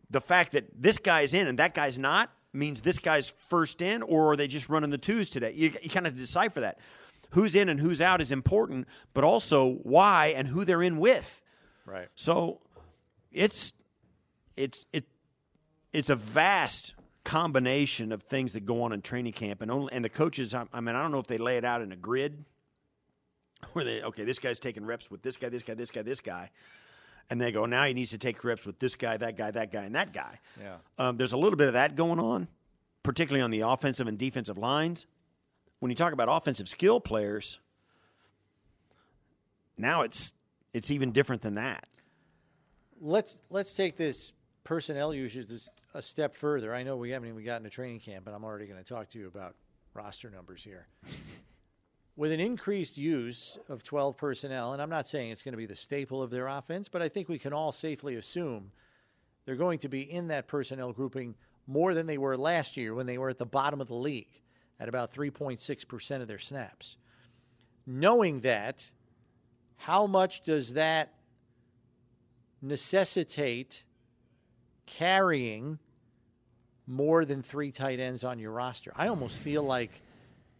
The 0.09 0.21
fact 0.21 0.51
that 0.53 0.65
this 0.79 0.97
guy's 0.99 1.33
in 1.33 1.47
and 1.47 1.59
that 1.59 1.73
guy's 1.73 1.97
not 1.97 2.31
means 2.53 2.81
this 2.81 2.99
guy's 2.99 3.33
first 3.49 3.81
in, 3.81 4.01
or 4.03 4.31
are 4.31 4.35
they 4.35 4.47
just 4.47 4.69
running 4.69 4.89
the 4.89 4.97
twos 4.97 5.29
today? 5.29 5.51
You, 5.55 5.73
you 5.81 5.89
kind 5.89 6.07
of 6.07 6.15
decipher 6.15 6.61
that. 6.61 6.79
Who's 7.31 7.55
in 7.55 7.67
and 7.69 7.79
who's 7.79 7.99
out 7.99 8.21
is 8.21 8.31
important, 8.31 8.87
but 9.13 9.23
also 9.23 9.79
why 9.83 10.27
and 10.27 10.47
who 10.47 10.63
they're 10.63 10.81
in 10.81 10.97
with. 10.97 11.41
Right. 11.85 12.07
So 12.15 12.61
it's 13.31 13.73
it's 14.55 14.85
it 14.93 15.05
it's 15.91 16.09
a 16.09 16.15
vast 16.15 16.93
combination 17.27 18.13
of 18.13 18.23
things 18.23 18.53
that 18.53 18.65
go 18.65 18.83
on 18.83 18.93
in 18.93 19.01
training 19.01 19.33
camp, 19.33 19.61
and 19.61 19.69
only 19.69 19.91
and 19.91 20.03
the 20.03 20.09
coaches. 20.09 20.53
I, 20.53 20.65
I 20.71 20.79
mean, 20.79 20.95
I 20.95 21.01
don't 21.01 21.11
know 21.11 21.19
if 21.19 21.27
they 21.27 21.37
lay 21.37 21.57
it 21.57 21.65
out 21.65 21.81
in 21.81 21.91
a 21.91 21.95
grid 21.97 22.45
where 23.73 23.83
they 23.83 24.01
okay, 24.01 24.23
this 24.23 24.39
guy's 24.39 24.59
taking 24.59 24.85
reps 24.85 25.11
with 25.11 25.21
this 25.21 25.35
guy, 25.35 25.49
this 25.49 25.61
guy, 25.61 25.73
this 25.73 25.91
guy, 25.91 26.03
this 26.03 26.21
guy, 26.21 26.49
and 27.29 27.41
they 27.41 27.51
go 27.51 27.65
now 27.65 27.83
he 27.83 27.93
needs 27.93 28.11
to 28.11 28.17
take 28.17 28.41
reps 28.45 28.65
with 28.65 28.79
this 28.79 28.95
guy, 28.95 29.17
that 29.17 29.35
guy, 29.35 29.51
that 29.51 29.73
guy, 29.73 29.83
and 29.83 29.93
that 29.93 30.13
guy. 30.13 30.39
Yeah. 30.57 30.77
Um, 30.97 31.17
there's 31.17 31.33
a 31.33 31.37
little 31.37 31.57
bit 31.57 31.67
of 31.67 31.73
that 31.73 31.97
going 31.97 32.17
on, 32.17 32.47
particularly 33.03 33.43
on 33.43 33.51
the 33.51 33.59
offensive 33.59 34.07
and 34.07 34.17
defensive 34.17 34.57
lines. 34.57 35.05
When 35.79 35.91
you 35.91 35.95
talk 35.95 36.13
about 36.13 36.29
offensive 36.31 36.69
skill 36.69 37.01
players, 37.01 37.59
now 39.77 40.03
it's 40.03 40.31
it's 40.73 40.91
even 40.91 41.11
different 41.11 41.41
than 41.41 41.55
that. 41.55 41.87
Let's 43.01 43.41
let's 43.49 43.75
take 43.75 43.97
this 43.97 44.31
personnel 44.63 45.13
usage 45.13 45.47
this 45.47 45.69
a 45.97 46.01
step 46.01 46.35
further. 46.35 46.75
I 46.75 46.83
know 46.83 46.95
we 46.95 47.09
haven't 47.09 47.29
even 47.29 47.43
gotten 47.43 47.63
to 47.63 47.71
training 47.71 48.01
camp, 48.01 48.23
but 48.23 48.35
I'm 48.35 48.43
already 48.43 48.67
going 48.67 48.81
to 48.81 48.87
talk 48.87 49.09
to 49.09 49.19
you 49.19 49.25
about 49.27 49.55
roster 49.95 50.29
numbers 50.29 50.63
here. 50.63 50.87
With 52.15 52.31
an 52.31 52.39
increased 52.39 52.99
use 52.99 53.57
of 53.67 53.83
12 53.83 54.15
personnel, 54.15 54.73
and 54.73 54.81
I'm 54.81 54.91
not 54.91 55.07
saying 55.07 55.31
it's 55.31 55.41
going 55.41 55.53
to 55.53 55.57
be 55.57 55.65
the 55.65 55.75
staple 55.75 56.21
of 56.21 56.29
their 56.29 56.47
offense, 56.47 56.87
but 56.87 57.01
I 57.01 57.09
think 57.09 57.29
we 57.29 57.39
can 57.39 57.51
all 57.51 57.71
safely 57.71 58.15
assume 58.15 58.71
they're 59.45 59.55
going 59.55 59.79
to 59.79 59.89
be 59.89 60.01
in 60.01 60.27
that 60.27 60.47
personnel 60.47 60.93
grouping 60.93 61.33
more 61.65 61.95
than 61.95 62.05
they 62.05 62.19
were 62.19 62.37
last 62.37 62.77
year 62.77 62.93
when 62.93 63.07
they 63.07 63.17
were 63.17 63.29
at 63.29 63.39
the 63.39 63.45
bottom 63.45 63.81
of 63.81 63.87
the 63.87 63.95
league. 63.95 64.41
at 64.79 64.87
about 64.87 65.11
3.6% 65.11 66.21
of 66.21 66.27
their 66.27 66.37
snaps. 66.37 66.97
Knowing 67.87 68.41
that, 68.41 68.91
how 69.77 70.05
much 70.05 70.43
does 70.43 70.73
that 70.73 71.15
necessitate 72.61 73.83
carrying 74.85 75.79
more 76.87 77.25
than 77.25 77.43
three 77.43 77.71
tight 77.71 77.99
ends 77.99 78.23
on 78.23 78.39
your 78.39 78.51
roster? 78.51 78.91
I 78.95 79.09
almost 79.09 79.37
feel 79.37 79.63
like 79.63 80.01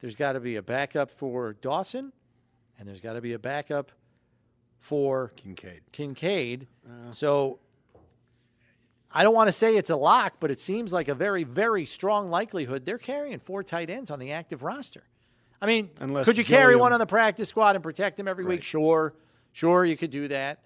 there's 0.01 0.15
got 0.15 0.33
to 0.33 0.39
be 0.39 0.57
a 0.57 0.61
backup 0.61 1.09
for 1.09 1.53
Dawson, 1.53 2.11
and 2.77 2.87
there's 2.87 3.01
got 3.01 3.13
to 3.13 3.21
be 3.21 3.33
a 3.33 3.39
backup 3.39 3.91
for 4.79 5.31
Kincaid. 5.35 5.81
Kincaid. 5.91 6.67
so 7.11 7.59
I 9.11 9.23
don't 9.23 9.33
want 9.33 9.47
to 9.47 9.53
say 9.53 9.77
it's 9.77 9.89
a 9.89 9.95
lock, 9.95 10.35
but 10.39 10.51
it 10.51 10.59
seems 10.59 10.93
like 10.93 11.07
a 11.07 11.15
very, 11.15 11.43
very 11.43 11.85
strong 11.85 12.29
likelihood 12.29 12.85
they're 12.85 12.97
carrying 12.97 13.39
four 13.39 13.63
tight 13.63 13.89
ends 13.89 14.11
on 14.11 14.19
the 14.19 14.31
active 14.31 14.63
roster. 14.63 15.03
I 15.61 15.65
mean, 15.65 15.89
Unless 15.99 16.27
could 16.27 16.37
you 16.37 16.43
carry 16.43 16.75
one 16.75 16.93
on 16.93 16.99
the 16.99 17.07
practice 17.07 17.49
squad 17.49 17.75
and 17.75 17.83
protect 17.83 18.19
him 18.19 18.27
every 18.27 18.45
week? 18.45 18.61
Sure. 18.61 19.13
Sure, 19.53 19.83
you 19.85 19.97
could 19.97 20.11
do 20.11 20.27
that. 20.27 20.59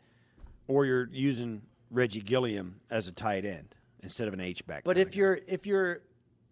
Or 0.67 0.85
you're 0.85 1.07
using 1.13 1.61
Reggie 1.89 2.19
Gilliam 2.19 2.81
as 2.89 3.07
a 3.07 3.13
tight 3.13 3.45
end 3.45 3.73
instead 4.03 4.27
of 4.27 4.33
an 4.33 4.41
H 4.41 4.65
back. 4.65 4.83
But 4.83 4.97
if 4.97 5.15
your 5.15 5.39
if 5.47 5.65
your 5.65 6.01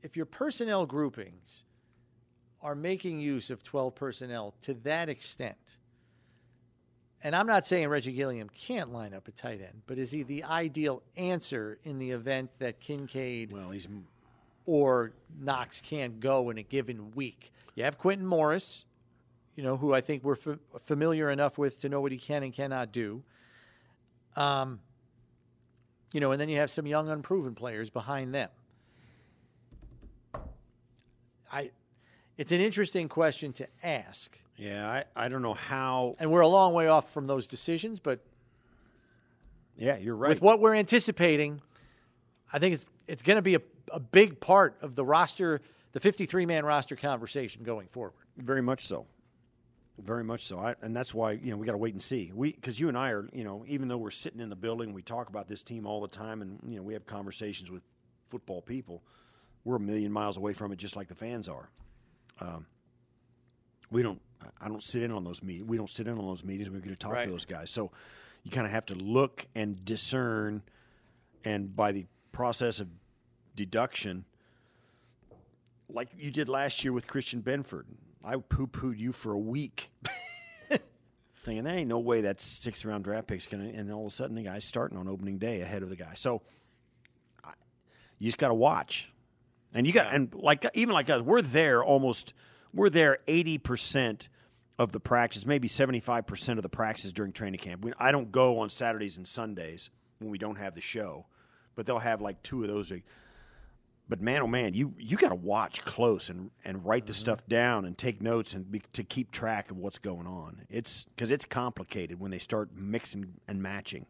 if 0.02 0.16
your 0.16 0.26
personnel 0.26 0.86
groupings 0.86 1.64
are 2.62 2.76
making 2.76 3.20
use 3.20 3.50
of 3.50 3.64
12 3.64 3.96
personnel 3.96 4.54
to 4.62 4.74
that 4.74 5.10
extent, 5.10 5.78
and 7.24 7.36
I'm 7.36 7.48
not 7.48 7.66
saying 7.66 7.88
Reggie 7.88 8.12
Gilliam 8.14 8.50
can't 8.50 8.94
line 8.94 9.14
up 9.14 9.28
a 9.28 9.32
tight 9.32 9.62
end, 9.62 9.82
but 9.88 9.98
is 9.98 10.12
he 10.12 10.24
the 10.24 10.44
ideal 10.44 11.04
answer 11.18 11.80
in 11.84 12.00
the 12.00 12.12
event 12.12 12.52
that 12.60 12.80
Kincaid 12.80 13.52
well, 13.52 13.72
he's 13.72 13.88
or 14.66 15.14
Knox 15.40 15.82
can't 15.82 16.20
go 16.20 16.50
in 16.50 16.58
a 16.58 16.64
given 16.64 17.12
week? 17.12 17.52
You 17.76 17.84
have 17.84 17.98
Quentin 17.98 18.26
Morris, 18.26 18.86
you 19.56 19.64
know, 19.64 19.78
who 19.78 19.94
I 19.94 20.02
think 20.02 20.24
we're 20.24 20.36
fa- 20.36 20.60
familiar 20.86 21.30
enough 21.30 21.58
with 21.58 21.82
to 21.82 21.90
know 21.90 22.00
what 22.02 22.12
he 22.12 22.18
can 22.18 22.44
and 22.44 22.54
cannot 22.54 22.92
do. 22.92 23.24
Um, 24.36 24.80
you 26.12 26.20
know, 26.20 26.32
and 26.32 26.40
then 26.42 26.50
you 26.50 26.58
have 26.58 26.70
some 26.72 26.86
young, 26.88 27.10
unproven 27.10 27.56
players 27.56 27.90
behind 27.90 28.34
them. 28.34 28.50
I, 31.52 31.72
it's 32.38 32.52
an 32.52 32.62
interesting 32.62 33.10
question 33.10 33.54
to 33.54 33.68
ask, 33.84 34.38
yeah. 34.56 35.04
I, 35.16 35.26
I 35.26 35.30
don't 35.30 35.42
know 35.42 35.54
how. 35.54 36.16
and 36.20 36.32
we're 36.32 36.42
a 36.42 36.48
long 36.48 36.74
way 36.74 36.88
off 36.88 37.12
from 37.12 37.28
those 37.28 37.48
decisions. 37.48 38.00
But 38.00 38.20
Yeah, 39.78 39.98
you're 39.98 40.16
right. 40.16 40.30
with 40.30 40.42
what 40.42 40.60
we're 40.60 40.76
anticipating, 40.76 41.62
I 42.52 42.60
think 42.60 42.74
it's 42.76 42.86
it's 43.08 43.24
going 43.24 43.38
to 43.38 43.42
be 43.42 43.56
a, 43.56 43.62
a 43.92 44.00
big 44.00 44.40
part 44.40 44.78
of 44.82 44.96
the 44.96 45.04
roster, 45.04 45.62
the 45.94 46.00
53 46.00 46.46
man 46.46 46.66
roster 46.66 46.96
conversation 46.96 47.64
going 47.64 47.88
forward. 47.88 48.14
Very 48.38 48.62
much 48.62 48.86
so. 48.86 49.06
Very 50.02 50.24
much 50.24 50.46
so. 50.46 50.58
I, 50.60 50.76
and 50.82 50.96
that's 50.96 51.14
why 51.14 51.34
you 51.34 51.52
know 51.52 51.58
we 51.58 51.66
got 51.66 51.74
to 51.74 51.78
wait 51.78 51.94
and 51.94 52.02
see. 52.02 52.32
We 52.34 52.54
because 52.54 52.80
you 52.80 52.88
and 52.88 52.98
I 52.98 53.10
are 53.12 53.28
you 53.34 53.44
know 53.44 53.66
even 53.68 53.88
though 53.88 53.98
we're 53.98 54.12
sitting 54.12 54.40
in 54.40 54.50
the 54.50 54.56
building, 54.56 54.94
we 54.94 55.02
talk 55.02 55.30
about 55.30 55.48
this 55.48 55.62
team 55.62 55.86
all 55.86 56.02
the 56.02 56.08
time, 56.08 56.42
and 56.42 56.60
you 56.68 56.78
know 56.78 56.84
we 56.84 56.94
have 56.94 57.06
conversations 57.06 57.70
with 57.70 57.84
football 58.30 58.62
people. 58.62 59.04
We're 59.66 59.76
a 59.76 59.80
million 59.80 60.12
miles 60.12 60.38
away 60.38 60.54
from 60.54 60.72
it, 60.72 60.78
just 60.78 60.96
like 60.96 61.08
the 61.10 61.16
fans 61.16 61.50
are. 61.50 61.70
Um, 62.40 62.66
we 63.92 64.02
don't. 64.02 64.22
I 64.62 64.70
don't 64.70 64.84
sit 64.84 65.04
in 65.04 65.12
on 65.12 65.26
those 65.26 65.44
meetings. 65.44 65.68
We 65.68 65.76
don't 65.76 65.90
sit 65.90 66.08
in 66.08 66.18
on 66.18 66.26
those 66.26 66.46
meetings. 66.46 66.70
We 66.70 66.80
get 66.80 66.90
to 66.90 66.96
talk 66.96 67.12
Right. 67.12 67.26
to 67.26 67.32
those 67.32 67.44
guys. 67.46 67.70
So 67.70 67.92
you 68.44 68.52
kind 68.52 68.66
of 68.66 68.72
have 68.72 68.86
to 68.86 68.96
look 68.96 69.48
and 69.54 69.84
discern, 69.84 70.62
and 71.44 71.76
by 71.76 71.92
the 71.92 72.06
process 72.32 72.80
of 72.80 72.88
deduction, 73.56 74.24
like 75.90 76.08
you 76.18 76.32
did 76.32 76.48
last 76.48 76.84
year 76.86 76.94
with 76.94 77.06
Christian 77.08 77.42
Benford. 77.42 77.84
I 78.24 78.36
poo 78.38 78.68
pooed 78.68 78.98
you 78.98 79.12
for 79.12 79.32
a 79.32 79.40
week. 79.40 79.92
Thinking 81.46 81.64
there 81.64 81.76
ain't 81.76 81.88
no 81.88 82.00
way 82.00 82.22
that 82.22 82.42
sixth 82.42 82.84
round 82.84 83.04
draft 83.04 83.28
pick's 83.28 83.48
gonna 83.48 83.70
and 83.70 83.92
all 83.92 84.08
of 84.08 84.12
a 84.12 84.16
sudden 84.16 84.36
the 84.36 84.44
guy's 84.44 84.66
starting 84.66 84.98
on 84.98 85.08
opening 85.08 85.38
day 85.38 85.62
ahead 85.62 85.84
of 85.84 85.90
the 85.90 85.96
guy. 85.96 86.14
So 86.16 86.42
I, 87.44 87.52
you 88.18 88.26
just 88.26 88.38
gotta 88.38 88.54
watch. 88.54 89.12
And 89.74 89.88
you 89.88 89.94
got 89.94 90.14
and 90.14 90.34
like 90.34 90.66
even 90.74 90.94
like 90.94 91.10
us, 91.10 91.22
we're 91.22 91.42
there 91.42 91.84
almost 91.84 92.34
we're 92.74 92.90
there 92.90 93.20
eighty 93.28 93.58
percent 93.58 94.30
of 94.78 94.92
the 94.92 95.00
practice, 95.00 95.46
maybe 95.46 95.68
seventy 95.68 96.00
five 96.00 96.28
percent 96.28 96.60
of 96.60 96.64
the 96.64 96.70
practices 96.70 97.14
during 97.14 97.32
training 97.32 97.60
camp. 97.60 97.86
We, 97.86 97.94
I 97.98 98.12
don't 98.12 98.32
go 98.32 98.60
on 98.60 98.70
Saturdays 98.70 99.16
and 99.18 99.28
Sundays 99.28 99.90
when 100.20 100.30
we 100.30 100.38
don't 100.38 100.58
have 100.58 100.76
the 100.76 100.82
show, 100.82 101.28
but 101.76 101.86
they'll 101.86 102.00
have 102.00 102.20
like 102.22 102.42
two 102.44 102.64
of 102.64 102.68
those. 102.68 102.92
But 104.10 104.22
man, 104.22 104.42
oh 104.42 104.48
man, 104.48 104.74
you 104.74 104.96
you 104.98 105.16
got 105.16 105.30
to 105.30 105.36
watch 105.36 105.86
close 105.86 106.30
and 106.30 106.50
and 106.66 106.84
write 106.84 107.06
the 107.06 107.14
mm-hmm. 107.14 107.20
stuff 107.20 107.48
down 107.48 107.86
and 107.86 107.96
take 107.96 108.22
notes 108.22 108.56
and 108.56 108.70
be, 108.70 108.82
to 108.94 109.04
keep 109.04 109.30
track 109.30 109.70
of 109.70 109.78
what's 109.78 110.00
going 110.00 110.26
on. 110.26 110.64
It's 110.68 111.06
because 111.06 111.32
it's 111.32 111.46
complicated 111.46 112.20
when 112.20 112.32
they 112.32 112.40
start 112.40 112.70
mixing 112.76 113.36
and 113.48 113.62
matching. 113.62 114.08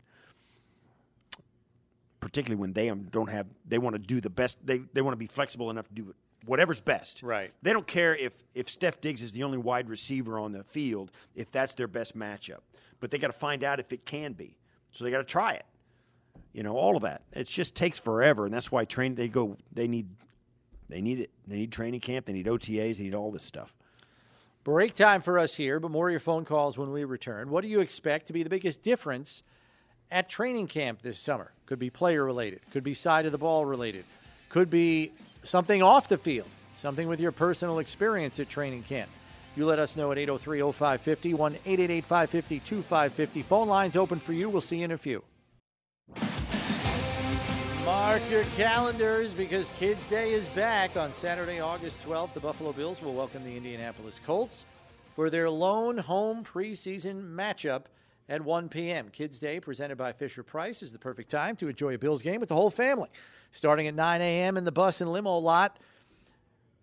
Particularly 2.21 2.59
when 2.59 2.73
they 2.73 2.89
don't 2.89 3.29
have, 3.29 3.47
they 3.67 3.77
want 3.77 3.95
to 3.95 3.99
do 3.99 4.21
the 4.21 4.29
best. 4.29 4.57
They 4.65 4.79
they 4.93 5.01
want 5.01 5.13
to 5.13 5.17
be 5.17 5.27
flexible 5.27 5.69
enough 5.69 5.89
to 5.89 5.93
do 5.93 6.15
whatever's 6.45 6.79
best. 6.79 7.21
Right. 7.21 7.51
They 7.61 7.73
don't 7.73 7.87
care 7.87 8.15
if 8.15 8.43
if 8.55 8.67
Stef 8.67 9.01
Diggs 9.01 9.21
is 9.21 9.33
the 9.33 9.43
only 9.43 9.57
wide 9.57 9.89
receiver 9.89 10.39
on 10.39 10.53
the 10.53 10.63
field 10.63 11.11
if 11.35 11.51
that's 11.51 11.73
their 11.73 11.87
best 11.89 12.17
matchup. 12.17 12.59
But 13.01 13.11
they 13.11 13.17
got 13.17 13.27
to 13.27 13.33
find 13.33 13.65
out 13.65 13.81
if 13.81 13.91
it 13.91 14.05
can 14.05 14.31
be. 14.31 14.55
So 14.91 15.03
they 15.03 15.11
got 15.11 15.17
to 15.17 15.23
try 15.25 15.53
it 15.53 15.65
you 16.53 16.63
know 16.63 16.75
all 16.75 16.95
of 16.95 17.03
that 17.03 17.21
it 17.33 17.47
just 17.47 17.75
takes 17.75 17.99
forever 17.99 18.45
and 18.45 18.53
that's 18.53 18.71
why 18.71 18.85
train 18.85 19.15
they 19.15 19.27
go 19.27 19.57
they 19.71 19.87
need 19.87 20.07
they 20.87 21.01
need 21.01 21.19
it 21.19 21.29
they 21.47 21.57
need 21.57 21.71
training 21.71 21.99
camp 21.99 22.25
they 22.25 22.33
need 22.33 22.47
otas 22.47 22.97
they 22.97 23.03
need 23.03 23.15
all 23.15 23.31
this 23.31 23.43
stuff 23.43 23.75
Break 24.65 24.93
time 24.93 25.21
for 25.21 25.39
us 25.39 25.55
here, 25.55 25.79
but 25.79 25.89
more 25.89 26.09
of 26.09 26.11
your 26.11 26.19
phone 26.19 26.43
calls 26.43 26.77
when 26.77 26.91
we 26.91 27.03
return. 27.05 27.49
What 27.49 27.61
do 27.61 27.69
you 27.69 27.79
expect 27.79 28.27
to 28.27 28.33
be 28.33 28.43
the 28.43 28.49
biggest 28.49 28.83
difference 28.83 29.41
at 30.11 30.27
training 30.29 30.67
camp 30.67 31.01
this 31.01 31.17
summer? 31.17 31.53
Could 31.65 31.79
be 31.79 31.89
player 31.89 32.25
related, 32.25 32.61
could 32.71 32.83
be 32.83 32.93
side 32.93 33.25
of 33.25 33.31
the 33.31 33.37
ball 33.37 33.65
related, 33.65 34.03
could 34.49 34.69
be 34.69 35.13
something 35.43 35.81
off 35.81 36.09
the 36.09 36.17
field, 36.17 36.49
something 36.75 37.07
with 37.07 37.21
your 37.21 37.31
personal 37.31 37.79
experience 37.79 38.39
at 38.39 38.49
training 38.49 38.83
camp. 38.83 39.09
You 39.55 39.65
let 39.65 39.79
us 39.79 39.95
know 39.95 40.11
at 40.11 40.17
803 40.17 40.59
0550, 40.59 41.33
1 41.33 41.53
888 41.53 42.05
550 42.05 42.59
2550. 42.59 43.41
Phone 43.43 43.67
lines 43.67 43.95
open 43.95 44.19
for 44.19 44.33
you. 44.33 44.49
We'll 44.49 44.61
see 44.61 44.77
you 44.77 44.85
in 44.85 44.91
a 44.91 44.97
few. 44.97 45.23
Mark 47.89 48.21
your 48.29 48.43
calendars 48.55 49.33
because 49.33 49.71
Kids 49.71 50.05
Day 50.05 50.33
is 50.33 50.47
back 50.49 50.95
on 50.95 51.11
Saturday, 51.11 51.59
August 51.59 52.05
12th. 52.05 52.33
The 52.33 52.39
Buffalo 52.39 52.71
Bills 52.71 53.01
will 53.01 53.15
welcome 53.15 53.43
the 53.43 53.57
Indianapolis 53.57 54.19
Colts 54.23 54.67
for 55.15 55.31
their 55.31 55.49
lone 55.49 55.97
home 55.97 56.43
preseason 56.43 57.33
matchup 57.33 57.85
at 58.29 58.43
1 58.43 58.69
p.m. 58.69 59.09
Kids 59.09 59.39
Day, 59.39 59.59
presented 59.59 59.97
by 59.97 60.13
Fisher 60.13 60.43
Price, 60.43 60.83
is 60.83 60.91
the 60.91 60.99
perfect 60.99 61.31
time 61.31 61.55
to 61.55 61.67
enjoy 61.67 61.95
a 61.95 61.97
Bills 61.97 62.21
game 62.21 62.39
with 62.39 62.49
the 62.49 62.55
whole 62.55 62.69
family. 62.69 63.09
Starting 63.49 63.87
at 63.87 63.95
9 63.95 64.21
a.m. 64.21 64.55
in 64.55 64.65
the 64.65 64.71
bus 64.71 65.01
and 65.01 65.11
limo 65.11 65.35
lot 65.37 65.79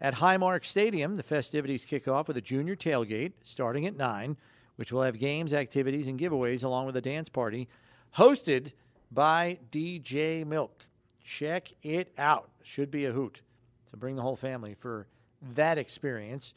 at 0.01 0.15
Highmark 0.15 0.65
Stadium, 0.65 1.15
the 1.15 1.23
festivities 1.23 1.85
kick 1.85 2.09
off 2.09 2.27
with 2.27 2.37
a 2.37 2.43
junior 2.43 2.75
tailgate 2.75 3.33
starting 3.43 3.87
at 3.87 3.97
9, 3.97 4.37
which 4.75 4.93
will 4.93 5.03
have 5.03 5.21
games, 5.21 5.53
activities, 5.53 6.09
and 6.09 6.19
giveaways 6.19 6.65
along 6.65 6.87
with 6.87 6.97
a 6.97 7.01
dance 7.01 7.29
party 7.29 7.69
hosted 8.17 8.73
by 9.11 9.59
DJ 9.71 10.47
Milk. 10.47 10.87
Check 11.25 11.73
it 11.83 12.13
out. 12.19 12.51
Should 12.63 12.91
be 12.91 13.05
a 13.05 13.13
hoot. 13.13 13.43
So 13.91 13.97
bring 13.97 14.17
the 14.17 14.23
whole 14.23 14.37
family 14.37 14.75
for 14.75 15.07
that 15.55 15.79
experience. 15.79 16.55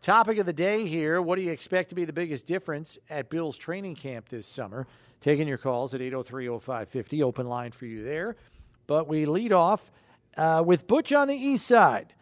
Topic 0.00 0.38
of 0.38 0.46
the 0.46 0.52
day 0.52 0.86
here 0.86 1.20
what 1.20 1.36
do 1.36 1.42
you 1.42 1.50
expect 1.50 1.88
to 1.88 1.94
be 1.94 2.04
the 2.04 2.12
biggest 2.12 2.46
difference 2.46 2.98
at 3.10 3.30
Bill's 3.30 3.58
training 3.58 3.96
camp 3.96 4.28
this 4.28 4.46
summer? 4.46 4.86
Taking 5.20 5.48
your 5.48 5.58
calls 5.58 5.94
at 5.94 6.00
803 6.00 6.46
0550. 6.46 7.22
Open 7.22 7.48
line 7.48 7.72
for 7.72 7.86
you 7.86 8.04
there. 8.04 8.36
But 8.86 9.08
we 9.08 9.24
lead 9.24 9.52
off 9.52 9.90
uh, 10.36 10.62
with 10.64 10.86
Butch 10.86 11.12
on 11.12 11.28
the 11.28 11.34
east 11.34 11.66
side. 11.66 12.14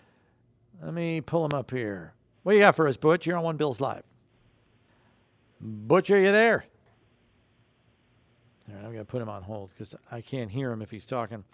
Let 0.82 0.94
me 0.94 1.20
pull 1.20 1.44
him 1.44 1.52
up 1.52 1.70
here. 1.70 2.14
What 2.42 2.54
you 2.54 2.60
got 2.60 2.76
for 2.76 2.86
us, 2.86 2.96
Butch? 2.96 3.26
You're 3.26 3.36
on 3.36 3.44
One 3.44 3.56
Bills 3.56 3.80
Live. 3.80 4.04
Butch, 5.60 6.10
are 6.10 6.18
you 6.18 6.30
there? 6.30 6.66
All 8.74 8.80
right, 8.80 8.86
I'm 8.86 8.92
going 8.92 9.04
to 9.04 9.10
put 9.10 9.22
him 9.22 9.28
on 9.28 9.42
hold 9.42 9.70
because 9.70 9.94
I 10.10 10.20
can't 10.20 10.50
hear 10.50 10.72
him 10.72 10.82
if 10.82 10.90
he's 10.90 11.06
talking. 11.06 11.44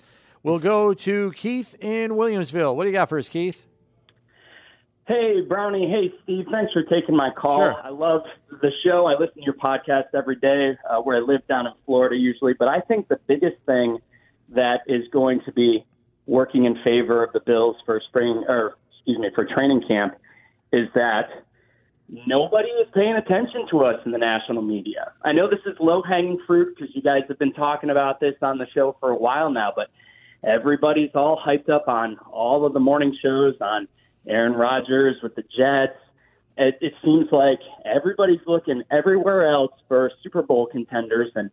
We'll 0.42 0.58
go 0.58 0.94
to 0.94 1.32
Keith 1.32 1.76
in 1.80 2.12
Williamsville. 2.12 2.74
What 2.74 2.84
do 2.84 2.88
you 2.88 2.94
got 2.94 3.08
for 3.08 3.18
us, 3.18 3.28
Keith? 3.28 3.66
Hey, 5.06 5.40
Brownie. 5.46 5.90
Hey, 5.90 6.14
Steve. 6.22 6.46
Thanks 6.50 6.72
for 6.72 6.82
taking 6.84 7.16
my 7.16 7.30
call. 7.36 7.58
Sure. 7.58 7.74
I 7.82 7.90
love 7.90 8.22
the 8.62 8.70
show. 8.84 9.06
I 9.06 9.18
listen 9.18 9.34
to 9.36 9.44
your 9.44 9.54
podcast 9.54 10.14
every 10.14 10.36
day 10.36 10.78
uh, 10.88 11.00
where 11.00 11.16
I 11.16 11.20
live 11.20 11.46
down 11.46 11.66
in 11.66 11.72
Florida 11.84 12.16
usually. 12.16 12.54
But 12.54 12.68
I 12.68 12.80
think 12.80 13.08
the 13.08 13.18
biggest 13.26 13.56
thing 13.66 13.98
that 14.50 14.80
is 14.86 15.02
going 15.12 15.40
to 15.44 15.52
be 15.52 15.84
working 16.26 16.64
in 16.64 16.76
favor 16.84 17.24
of 17.24 17.32
the 17.32 17.40
Bills 17.40 17.76
for 17.84 18.00
spring, 18.08 18.44
or 18.48 18.76
excuse 18.92 19.18
me, 19.18 19.28
for 19.34 19.44
training 19.44 19.82
camp 19.86 20.14
is 20.72 20.88
that 20.94 21.28
nobody 22.26 22.68
is 22.68 22.88
paying 22.94 23.14
attention 23.14 23.66
to 23.70 23.84
us 23.84 24.00
in 24.04 24.12
the 24.12 24.18
national 24.18 24.62
media. 24.62 25.12
I 25.22 25.32
know 25.32 25.48
this 25.48 25.61
is 25.66 25.76
low 25.80 26.02
hanging 26.02 26.38
fruit 26.46 26.76
because 26.76 26.94
you 26.94 27.02
guys 27.02 27.22
have 27.28 27.38
been 27.38 27.52
talking 27.52 27.90
about 27.90 28.20
this 28.20 28.34
on 28.42 28.58
the 28.58 28.66
show 28.74 28.96
for 29.00 29.11
a 29.11 29.16
while 29.16 29.50
now, 29.50 29.72
but 29.74 29.88
everybody's 30.42 31.11
all 31.14 31.40
hyped 31.44 31.68
up 31.68 31.88
on 31.88 32.18
all 32.30 32.66
of 32.66 32.72
the 32.72 32.80
morning 32.80 33.16
shows 33.22 33.54
on 33.61 33.86
Aaron 34.26 34.54
Rodgers 34.54 35.16
with 35.22 35.34
the 35.36 35.42
Jets. 35.42 35.98
It, 36.56 36.78
it 36.80 36.94
seems 37.04 37.28
like 37.30 37.61
everybody's 37.84 38.40
looking 38.46 38.82
everywhere 38.90 39.48
else 39.48 39.72
for 39.88 40.11
Super 40.22 40.42
Bowl 40.42 40.66
contenders. 40.66 41.30
And 41.34 41.50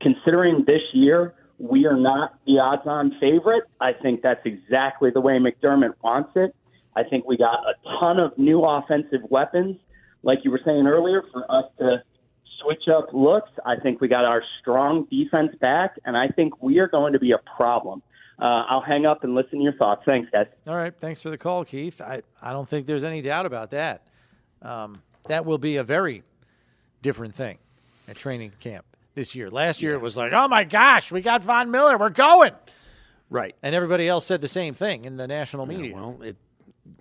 considering 0.00 0.64
this 0.66 0.82
year 0.92 1.34
we 1.58 1.86
are 1.86 1.96
not 1.96 2.38
the 2.46 2.58
odds 2.58 2.82
on 2.86 3.14
favorite, 3.20 3.64
I 3.80 3.92
think 3.92 4.22
that's 4.22 4.44
exactly 4.46 5.10
the 5.10 5.20
way 5.20 5.38
McDermott 5.38 5.94
wants 6.02 6.30
it. 6.36 6.54
I 6.96 7.04
think 7.04 7.26
we 7.26 7.36
got 7.36 7.60
a 7.66 7.74
ton 8.00 8.18
of 8.18 8.36
new 8.38 8.64
offensive 8.64 9.20
weapons, 9.28 9.76
like 10.22 10.38
you 10.44 10.50
were 10.50 10.60
saying 10.64 10.86
earlier, 10.86 11.22
for 11.32 11.50
us 11.50 11.64
to 11.78 12.02
switch 12.62 12.88
up 12.88 13.08
looks. 13.12 13.50
I 13.64 13.76
think 13.76 14.00
we 14.00 14.08
got 14.08 14.24
our 14.24 14.42
strong 14.60 15.06
defense 15.10 15.54
back, 15.60 15.96
and 16.04 16.16
I 16.16 16.28
think 16.28 16.62
we 16.62 16.78
are 16.78 16.88
going 16.88 17.12
to 17.12 17.18
be 17.18 17.32
a 17.32 17.38
problem. 17.56 18.02
Uh, 18.38 18.64
I'll 18.68 18.80
hang 18.80 19.04
up 19.04 19.22
and 19.22 19.34
listen 19.34 19.58
to 19.58 19.64
your 19.64 19.74
thoughts. 19.74 20.02
Thanks, 20.06 20.30
guys. 20.30 20.46
All 20.66 20.74
right. 20.74 20.94
Thanks 20.98 21.20
for 21.20 21.28
the 21.28 21.36
call, 21.36 21.64
Keith. 21.64 22.00
I, 22.00 22.22
I 22.40 22.52
don't 22.52 22.68
think 22.68 22.86
there's 22.86 23.04
any 23.04 23.20
doubt 23.20 23.44
about 23.44 23.70
that. 23.72 24.06
Um, 24.62 25.02
that 25.28 25.44
will 25.44 25.58
be 25.58 25.76
a 25.76 25.84
very 25.84 26.22
different 27.02 27.34
thing 27.34 27.58
at 28.08 28.16
training 28.16 28.52
camp 28.60 28.84
this 29.14 29.34
year. 29.34 29.50
Last 29.50 29.82
year 29.82 29.92
it 29.92 30.00
was 30.00 30.16
like, 30.16 30.32
oh 30.32 30.48
my 30.48 30.64
gosh, 30.64 31.12
we 31.12 31.20
got 31.20 31.42
Von 31.42 31.70
Miller, 31.70 31.98
we're 31.98 32.08
going. 32.08 32.52
Right. 33.28 33.54
And 33.62 33.74
everybody 33.74 34.08
else 34.08 34.26
said 34.26 34.40
the 34.40 34.48
same 34.48 34.74
thing 34.74 35.04
in 35.04 35.16
the 35.16 35.26
national 35.26 35.66
media. 35.66 35.94
Well, 35.94 36.18
it, 36.22 36.36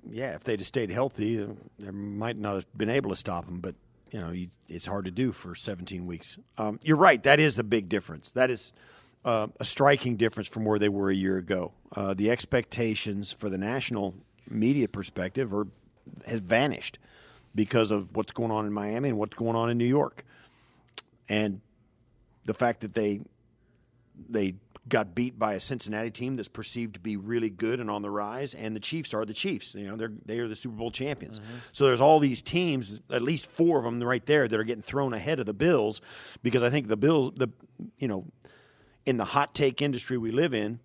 yeah, 0.09 0.35
if 0.35 0.43
they'd 0.43 0.59
have 0.59 0.67
stayed 0.67 0.89
healthy, 0.89 1.47
they 1.77 1.91
might 1.91 2.37
not 2.37 2.55
have 2.55 2.77
been 2.77 2.89
able 2.89 3.09
to 3.09 3.15
stop 3.15 3.45
them. 3.45 3.59
But 3.59 3.75
you 4.11 4.19
know, 4.19 4.31
you, 4.31 4.47
it's 4.67 4.85
hard 4.85 5.05
to 5.05 5.11
do 5.11 5.31
for 5.31 5.55
17 5.55 6.05
weeks. 6.05 6.37
Um, 6.57 6.79
you're 6.83 6.97
right. 6.97 7.21
That 7.23 7.39
is 7.39 7.59
a 7.59 7.63
big 7.63 7.89
difference. 7.89 8.31
That 8.31 8.49
is 8.49 8.73
uh, 9.25 9.47
a 9.59 9.65
striking 9.65 10.15
difference 10.15 10.47
from 10.47 10.65
where 10.65 10.79
they 10.79 10.89
were 10.89 11.09
a 11.09 11.15
year 11.15 11.37
ago. 11.37 11.73
Uh, 11.95 12.13
the 12.13 12.31
expectations 12.31 13.31
for 13.31 13.49
the 13.49 13.57
national 13.57 14.15
media 14.49 14.87
perspective 14.87 15.53
are 15.53 15.67
has 16.25 16.39
vanished 16.39 16.97
because 17.53 17.91
of 17.91 18.15
what's 18.15 18.31
going 18.31 18.51
on 18.51 18.65
in 18.65 18.73
Miami 18.73 19.09
and 19.09 19.17
what's 19.17 19.35
going 19.35 19.55
on 19.55 19.69
in 19.69 19.77
New 19.77 19.85
York, 19.85 20.23
and 21.27 21.61
the 22.45 22.53
fact 22.53 22.81
that 22.81 22.93
they 22.93 23.21
they 24.27 24.55
got 24.87 25.13
beat 25.13 25.37
by 25.37 25.53
a 25.53 25.59
Cincinnati 25.59 26.09
team 26.09 26.35
that's 26.35 26.47
perceived 26.47 26.93
to 26.95 26.99
be 26.99 27.17
really 27.17 27.49
good 27.49 27.79
and 27.79 27.89
on 27.91 28.01
the 28.01 28.09
rise, 28.09 28.53
and 28.53 28.75
the 28.75 28.79
Chiefs 28.79 29.13
are 29.13 29.25
the 29.25 29.33
Chiefs. 29.33 29.75
You 29.75 29.87
know, 29.87 29.95
they're 29.95 30.11
they 30.25 30.39
are 30.39 30.47
the 30.47 30.55
Super 30.55 30.75
Bowl 30.75 30.91
champions. 30.91 31.39
Mm-hmm. 31.39 31.57
So 31.71 31.85
there's 31.85 32.01
all 32.01 32.19
these 32.19 32.41
teams, 32.41 33.01
at 33.11 33.21
least 33.21 33.51
four 33.51 33.77
of 33.79 33.83
them 33.83 34.01
right 34.01 34.25
there, 34.25 34.47
that 34.47 34.59
are 34.59 34.63
getting 34.63 34.81
thrown 34.81 35.13
ahead 35.13 35.39
of 35.39 35.45
the 35.45 35.53
Bills 35.53 36.01
because 36.41 36.63
I 36.63 36.69
think 36.69 36.87
the 36.87 36.97
Bills, 36.97 37.33
the 37.35 37.49
you 37.97 38.07
know, 38.07 38.25
in 39.05 39.17
the 39.17 39.25
hot 39.25 39.53
take 39.53 39.81
industry 39.81 40.17
we 40.17 40.31
live 40.31 40.53
in, 40.53 40.79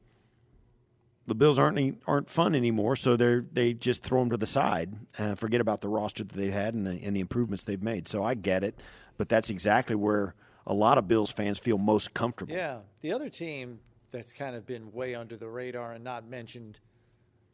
the 1.26 1.34
Bills 1.34 1.58
aren't 1.58 1.78
any, 1.78 1.94
aren't 2.06 2.28
fun 2.28 2.54
anymore. 2.54 2.96
So 2.96 3.16
they 3.16 3.40
they 3.52 3.74
just 3.74 4.02
throw 4.02 4.20
them 4.20 4.30
to 4.30 4.36
the 4.36 4.46
side, 4.46 4.94
uh, 5.18 5.34
forget 5.34 5.60
about 5.60 5.80
the 5.80 5.88
roster 5.88 6.24
that 6.24 6.34
they've 6.34 6.52
had 6.52 6.74
and 6.74 6.86
the 6.86 7.02
and 7.02 7.16
the 7.16 7.20
improvements 7.20 7.64
they've 7.64 7.82
made. 7.82 8.08
So 8.08 8.22
I 8.24 8.34
get 8.34 8.64
it, 8.64 8.80
but 9.16 9.28
that's 9.28 9.50
exactly 9.50 9.96
where 9.96 10.34
a 10.66 10.74
lot 10.74 10.98
of 10.98 11.08
Bills 11.08 11.30
fans 11.30 11.58
feel 11.58 11.78
most 11.78 12.14
comfortable. 12.14 12.54
Yeah. 12.54 12.78
The 13.00 13.12
other 13.12 13.28
team 13.28 13.80
that's 14.10 14.32
kind 14.32 14.56
of 14.56 14.66
been 14.66 14.92
way 14.92 15.14
under 15.14 15.36
the 15.36 15.48
radar 15.48 15.92
and 15.92 16.04
not 16.04 16.28
mentioned 16.28 16.80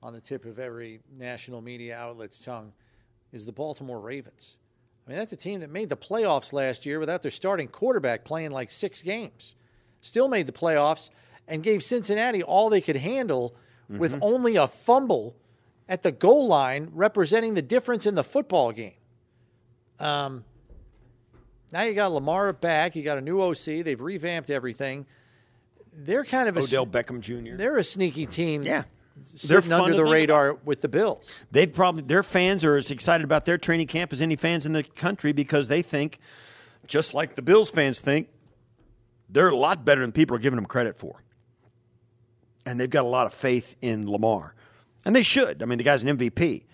on 0.02 0.12
the 0.12 0.20
tip 0.20 0.44
of 0.44 0.58
every 0.58 1.00
national 1.16 1.60
media 1.60 1.96
outlet's 1.96 2.38
tongue 2.40 2.72
is 3.32 3.46
the 3.46 3.52
Baltimore 3.52 4.00
Ravens. 4.00 4.58
I 5.06 5.10
mean, 5.10 5.18
that's 5.18 5.32
a 5.32 5.36
team 5.36 5.60
that 5.60 5.70
made 5.70 5.88
the 5.88 5.96
playoffs 5.96 6.52
last 6.52 6.86
year 6.86 6.98
without 6.98 7.22
their 7.22 7.30
starting 7.30 7.68
quarterback 7.68 8.24
playing 8.24 8.50
like 8.50 8.70
six 8.70 9.02
games. 9.02 9.54
Still 10.00 10.28
made 10.28 10.46
the 10.46 10.52
playoffs 10.52 11.10
and 11.48 11.62
gave 11.62 11.82
Cincinnati 11.82 12.42
all 12.42 12.70
they 12.70 12.80
could 12.80 12.96
handle 12.96 13.56
with 13.88 14.16
only 14.22 14.54
a 14.54 14.68
fumble 14.68 15.34
at 15.88 16.04
the 16.04 16.12
goal 16.12 16.46
line, 16.46 16.90
representing 16.92 17.54
the 17.54 17.62
difference 17.62 18.06
in 18.06 18.14
the 18.14 18.22
football 18.22 18.70
game. 18.70 18.94
Um, 19.98 20.44
now 21.72 21.82
you 21.82 21.94
got 21.94 22.12
Lamar 22.12 22.52
back. 22.52 22.96
You 22.96 23.02
got 23.02 23.18
a 23.18 23.20
new 23.20 23.40
OC. 23.40 23.84
They've 23.84 24.00
revamped 24.00 24.50
everything. 24.50 25.06
They're 25.96 26.24
kind 26.24 26.48
of 26.48 26.56
a 26.56 26.60
Odell 26.60 26.86
Beckham 26.86 27.20
Jr. 27.20 27.56
they're 27.56 27.76
a 27.76 27.84
sneaky 27.84 28.26
team. 28.26 28.62
Yeah. 28.62 28.84
They're 29.48 29.60
under 29.72 29.94
the 29.94 30.04
radar 30.04 30.54
with 30.64 30.80
the 30.80 30.88
Bills. 30.88 31.38
They 31.50 31.66
probably 31.66 32.02
their 32.02 32.22
fans 32.22 32.64
are 32.64 32.76
as 32.76 32.90
excited 32.90 33.24
about 33.24 33.44
their 33.44 33.58
training 33.58 33.88
camp 33.88 34.12
as 34.12 34.22
any 34.22 34.36
fans 34.36 34.64
in 34.64 34.72
the 34.72 34.82
country 34.82 35.32
because 35.32 35.68
they 35.68 35.82
think, 35.82 36.18
just 36.86 37.12
like 37.12 37.34
the 37.34 37.42
Bills 37.42 37.70
fans 37.70 38.00
think, 38.00 38.28
they're 39.28 39.48
a 39.48 39.56
lot 39.56 39.84
better 39.84 40.00
than 40.00 40.12
people 40.12 40.36
are 40.36 40.40
giving 40.40 40.56
them 40.56 40.64
credit 40.66 40.98
for. 40.98 41.22
And 42.64 42.80
they've 42.80 42.90
got 42.90 43.04
a 43.04 43.08
lot 43.08 43.26
of 43.26 43.34
faith 43.34 43.76
in 43.82 44.10
Lamar, 44.10 44.54
and 45.04 45.14
they 45.14 45.22
should. 45.22 45.62
I 45.62 45.66
mean, 45.66 45.78
the 45.78 45.84
guy's 45.84 46.02
an 46.02 46.16
MVP, 46.16 46.64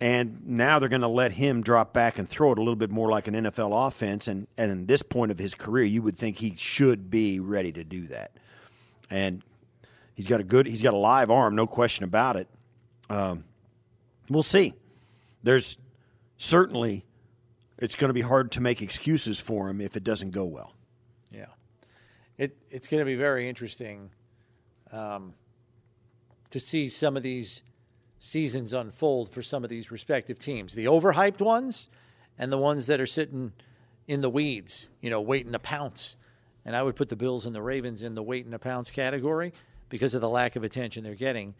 and 0.00 0.46
now 0.46 0.78
they're 0.78 0.88
going 0.88 1.02
to 1.02 1.08
let 1.08 1.32
him 1.32 1.62
drop 1.62 1.92
back 1.92 2.18
and 2.18 2.26
throw 2.26 2.52
it 2.52 2.58
a 2.58 2.62
little 2.62 2.76
bit 2.76 2.90
more 2.90 3.10
like 3.10 3.28
an 3.28 3.34
NFL 3.34 3.86
offense. 3.86 4.28
And 4.28 4.46
and 4.56 4.88
this 4.88 5.02
point 5.02 5.30
of 5.30 5.38
his 5.38 5.54
career, 5.54 5.84
you 5.84 6.02
would 6.02 6.16
think 6.16 6.38
he 6.38 6.54
should 6.56 7.10
be 7.10 7.38
ready 7.38 7.70
to 7.72 7.84
do 7.84 8.06
that. 8.06 8.32
And 9.10 9.42
he's 10.14 10.26
got 10.26 10.40
a 10.40 10.44
good, 10.44 10.66
he's 10.66 10.82
got 10.82 10.94
a 10.94 10.98
live 10.98 11.30
arm, 11.30 11.54
no 11.54 11.66
question 11.66 12.04
about 12.04 12.36
it. 12.36 12.48
Um, 13.10 13.44
we'll 14.30 14.42
see. 14.42 14.74
There's 15.42 15.76
certainly 16.38 17.04
it's 17.78 17.94
going 17.94 18.08
to 18.08 18.14
be 18.14 18.20
hard 18.22 18.52
to 18.52 18.60
make 18.60 18.80
excuses 18.80 19.38
for 19.40 19.68
him 19.68 19.80
if 19.80 19.96
it 19.96 20.04
doesn't 20.04 20.30
go 20.30 20.44
well. 20.44 20.74
Yeah, 21.30 21.46
it 22.38 22.56
it's 22.70 22.88
going 22.88 23.00
to 23.00 23.04
be 23.04 23.16
very 23.16 23.48
interesting 23.50 24.10
um, 24.92 25.34
to 26.50 26.58
see 26.58 26.88
some 26.88 27.18
of 27.18 27.22
these 27.22 27.62
seasons 28.20 28.72
unfold 28.72 29.30
for 29.30 29.42
some 29.42 29.64
of 29.64 29.70
these 29.70 29.90
respective 29.90 30.38
teams. 30.38 30.74
The 30.74 30.84
overhyped 30.84 31.40
ones 31.40 31.88
and 32.38 32.52
the 32.52 32.58
ones 32.58 32.86
that 32.86 33.00
are 33.00 33.06
sitting 33.06 33.52
in 34.06 34.20
the 34.20 34.30
weeds, 34.30 34.88
you 35.00 35.10
know, 35.10 35.20
waiting 35.20 35.52
to 35.52 35.58
pounce. 35.58 36.16
And 36.64 36.76
I 36.76 36.82
would 36.82 36.94
put 36.94 37.08
the 37.08 37.16
Bills 37.16 37.46
and 37.46 37.54
the 37.54 37.62
Ravens 37.62 38.02
in 38.02 38.14
the 38.14 38.22
waiting 38.22 38.52
to 38.52 38.58
pounce 38.58 38.90
category 38.90 39.52
because 39.88 40.14
of 40.14 40.20
the 40.20 40.28
lack 40.28 40.54
of 40.54 40.62
attention 40.62 41.02
they're 41.02 41.14
getting, 41.14 41.54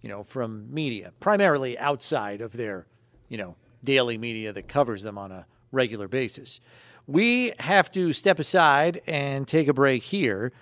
you 0.00 0.08
know, 0.08 0.22
from 0.22 0.72
media, 0.72 1.12
primarily 1.20 1.78
outside 1.78 2.40
of 2.40 2.52
their, 2.52 2.86
you 3.28 3.36
know, 3.36 3.54
daily 3.84 4.16
media 4.16 4.52
that 4.52 4.66
covers 4.66 5.02
them 5.02 5.18
on 5.18 5.30
a 5.30 5.46
regular 5.70 6.08
basis. 6.08 6.60
We 7.06 7.52
have 7.58 7.92
to 7.92 8.12
step 8.14 8.38
aside 8.38 9.02
and 9.06 9.46
take 9.46 9.68
a 9.68 9.74
break 9.74 10.02
here. 10.02 10.52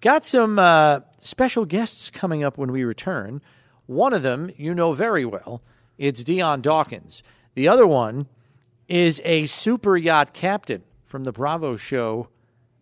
Got 0.00 0.24
some 0.24 0.58
uh, 0.58 1.00
special 1.18 1.64
guests 1.64 2.10
coming 2.10 2.42
up 2.42 2.56
when 2.56 2.72
we 2.72 2.82
return. 2.82 3.42
One 3.86 4.12
of 4.12 4.22
them 4.22 4.50
you 4.56 4.74
know 4.74 4.92
very 4.92 5.24
well. 5.24 5.62
It's 5.98 6.24
Dion 6.24 6.60
Dawkins. 6.62 7.22
The 7.54 7.68
other 7.68 7.86
one 7.86 8.26
is 8.88 9.20
a 9.24 9.46
super 9.46 9.96
yacht 9.96 10.32
captain 10.32 10.82
from 11.04 11.24
the 11.24 11.32
Bravo 11.32 11.76
show 11.76 12.28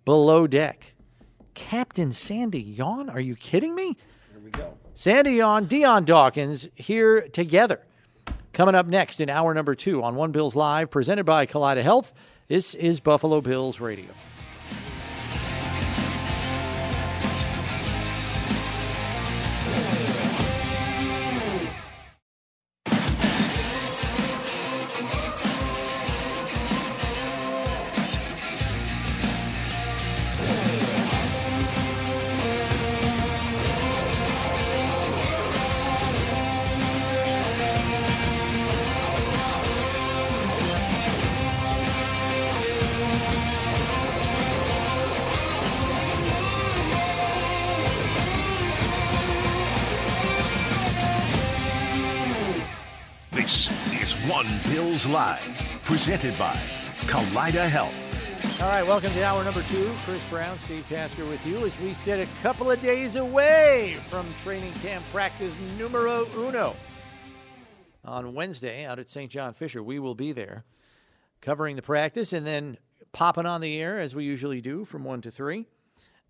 Below 0.04 0.46
Deck. 0.46 0.94
Captain 1.54 2.12
Sandy 2.12 2.62
Yawn? 2.62 3.10
Are 3.10 3.20
you 3.20 3.36
kidding 3.36 3.74
me? 3.74 3.96
Here 4.30 4.40
we 4.42 4.50
go. 4.50 4.78
Sandy 4.94 5.32
Yawn, 5.32 5.66
Dion 5.66 6.04
Dawkins 6.04 6.68
here 6.74 7.22
together. 7.28 7.80
Coming 8.52 8.74
up 8.74 8.86
next 8.86 9.20
in 9.20 9.30
hour 9.30 9.54
number 9.54 9.74
two 9.74 10.02
on 10.02 10.16
One 10.16 10.32
Bills 10.32 10.56
Live, 10.56 10.90
presented 10.90 11.24
by 11.24 11.46
Kaleida 11.46 11.82
Health. 11.82 12.12
This 12.48 12.74
is 12.74 13.00
Buffalo 13.00 13.40
Bills 13.40 13.80
Radio. 13.80 14.10
Presented 55.90 56.38
by 56.38 56.54
Kaleida 57.00 57.68
Health. 57.68 57.92
All 58.62 58.68
right, 58.68 58.86
welcome 58.86 59.12
to 59.12 59.24
hour 59.24 59.42
number 59.42 59.64
two. 59.64 59.92
Chris 60.04 60.24
Brown, 60.26 60.56
Steve 60.56 60.86
Tasker 60.86 61.26
with 61.26 61.44
you 61.44 61.56
as 61.66 61.76
we 61.80 61.94
sit 61.94 62.20
a 62.20 62.28
couple 62.42 62.70
of 62.70 62.78
days 62.78 63.16
away 63.16 63.96
from 64.08 64.32
training 64.34 64.72
camp 64.74 65.04
practice 65.10 65.52
numero 65.76 66.28
uno. 66.36 66.76
On 68.04 68.34
Wednesday 68.34 68.84
out 68.84 69.00
at 69.00 69.08
St. 69.08 69.32
John 69.32 69.52
Fisher, 69.52 69.82
we 69.82 69.98
will 69.98 70.14
be 70.14 70.30
there 70.30 70.64
covering 71.40 71.74
the 71.74 71.82
practice 71.82 72.32
and 72.32 72.46
then 72.46 72.78
popping 73.10 73.44
on 73.44 73.60
the 73.60 73.76
air 73.76 73.98
as 73.98 74.14
we 74.14 74.22
usually 74.24 74.60
do 74.60 74.84
from 74.84 75.02
one 75.02 75.20
to 75.22 75.30
three. 75.32 75.66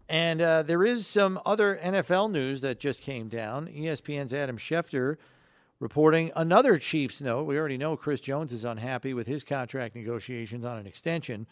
And 0.08 0.40
uh, 0.40 0.62
there 0.62 0.82
is 0.82 1.06
some 1.06 1.38
other 1.44 1.78
NFL 1.84 2.30
news 2.30 2.62
that 2.62 2.80
just 2.80 3.02
came 3.02 3.28
down. 3.28 3.66
ESPN's 3.66 4.32
Adam 4.32 4.56
Schefter 4.56 5.18
reporting 5.80 6.30
another 6.36 6.76
Chiefs 6.76 7.20
note. 7.20 7.44
We 7.44 7.58
already 7.58 7.78
know 7.78 7.96
Chris 7.96 8.20
Jones 8.20 8.52
is 8.52 8.64
unhappy 8.64 9.14
with 9.14 9.26
his 9.26 9.42
contract 9.42 9.96
negotiations 9.96 10.64
on 10.64 10.76
an 10.76 10.86
extension. 10.86 11.46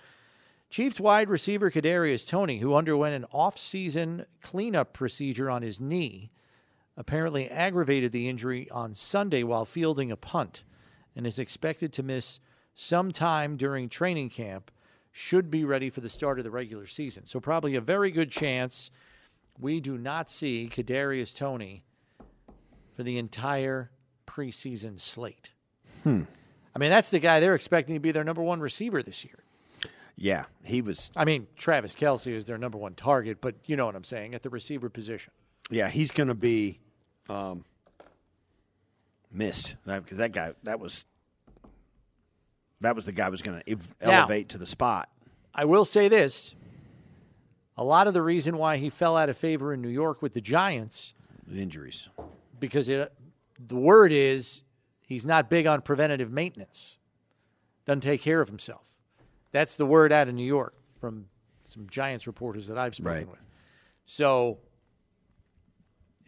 Chiefs 0.70 1.00
wide 1.00 1.30
receiver 1.30 1.70
Kadarius 1.70 2.28
Toney, 2.28 2.58
who 2.58 2.74
underwent 2.74 3.14
an 3.14 3.24
off-season 3.32 4.26
cleanup 4.42 4.92
procedure 4.92 5.48
on 5.48 5.62
his 5.62 5.80
knee, 5.80 6.30
apparently 6.94 7.48
aggravated 7.48 8.12
the 8.12 8.28
injury 8.28 8.68
on 8.70 8.92
Sunday 8.92 9.42
while 9.42 9.64
fielding 9.64 10.12
a 10.12 10.16
punt 10.16 10.64
and 11.16 11.26
is 11.26 11.38
expected 11.38 11.92
to 11.94 12.02
miss 12.02 12.38
some 12.74 13.10
time 13.10 13.56
during 13.56 13.88
training 13.88 14.28
camp. 14.28 14.70
Should 15.10 15.50
be 15.50 15.64
ready 15.64 15.88
for 15.88 16.02
the 16.02 16.10
start 16.10 16.38
of 16.38 16.44
the 16.44 16.50
regular 16.50 16.86
season. 16.86 17.24
So 17.26 17.40
probably 17.40 17.74
a 17.74 17.80
very 17.80 18.10
good 18.10 18.30
chance 18.30 18.90
we 19.58 19.80
do 19.80 19.96
not 19.96 20.30
see 20.30 20.68
Kadarius 20.70 21.34
Toney 21.34 21.82
for 22.94 23.02
the 23.02 23.18
entire 23.18 23.90
preseason 24.38 25.00
slate. 25.00 25.50
Hmm. 26.04 26.22
I 26.74 26.78
mean, 26.78 26.90
that's 26.90 27.10
the 27.10 27.18
guy 27.18 27.40
they're 27.40 27.54
expecting 27.54 27.96
to 27.96 28.00
be 28.00 28.12
their 28.12 28.24
number 28.24 28.42
one 28.42 28.60
receiver 28.60 29.02
this 29.02 29.24
year. 29.24 29.42
Yeah, 30.16 30.44
he 30.64 30.82
was. 30.82 31.10
I 31.16 31.24
mean, 31.24 31.46
Travis 31.56 31.94
Kelce 31.94 32.32
is 32.32 32.46
their 32.46 32.58
number 32.58 32.78
one 32.78 32.94
target, 32.94 33.38
but 33.40 33.54
you 33.66 33.76
know 33.76 33.86
what 33.86 33.96
I'm 33.96 34.04
saying 34.04 34.34
at 34.34 34.42
the 34.42 34.50
receiver 34.50 34.88
position. 34.88 35.32
Yeah, 35.70 35.88
he's 35.88 36.10
going 36.10 36.28
to 36.28 36.34
be 36.34 36.80
um, 37.28 37.64
missed 39.32 39.76
because 39.84 40.18
that 40.18 40.32
guy 40.32 40.54
that 40.64 40.80
was 40.80 41.04
that 42.80 42.94
was 42.94 43.04
the 43.04 43.12
guy 43.12 43.26
who 43.26 43.30
was 43.32 43.42
going 43.42 43.60
to 43.60 43.70
ev- 43.70 43.94
elevate 44.00 44.48
to 44.50 44.58
the 44.58 44.66
spot. 44.66 45.08
I 45.54 45.64
will 45.64 45.84
say 45.84 46.08
this 46.08 46.54
a 47.76 47.84
lot 47.84 48.06
of 48.08 48.14
the 48.14 48.22
reason 48.22 48.56
why 48.58 48.76
he 48.76 48.90
fell 48.90 49.16
out 49.16 49.28
of 49.28 49.36
favor 49.36 49.72
in 49.72 49.80
New 49.80 49.88
York 49.88 50.20
with 50.20 50.32
the 50.34 50.40
Giants, 50.40 51.14
Injuries. 51.52 52.08
because 52.58 52.88
it, 52.88 53.12
the 53.58 53.76
word 53.76 54.12
is 54.12 54.62
he's 55.02 55.24
not 55.24 55.48
big 55.50 55.66
on 55.66 55.82
preventative 55.82 56.30
maintenance, 56.30 56.98
doesn't 57.86 58.00
take 58.02 58.20
care 58.22 58.40
of 58.40 58.48
himself. 58.48 58.88
That's 59.52 59.76
the 59.76 59.86
word 59.86 60.12
out 60.12 60.28
of 60.28 60.34
New 60.34 60.44
York 60.46 60.74
from 61.00 61.26
some 61.64 61.88
Giants 61.88 62.26
reporters 62.26 62.66
that 62.68 62.78
I've 62.78 62.94
spoken 62.94 63.12
Right. 63.14 63.28
with. 63.30 63.40
So, 64.04 64.58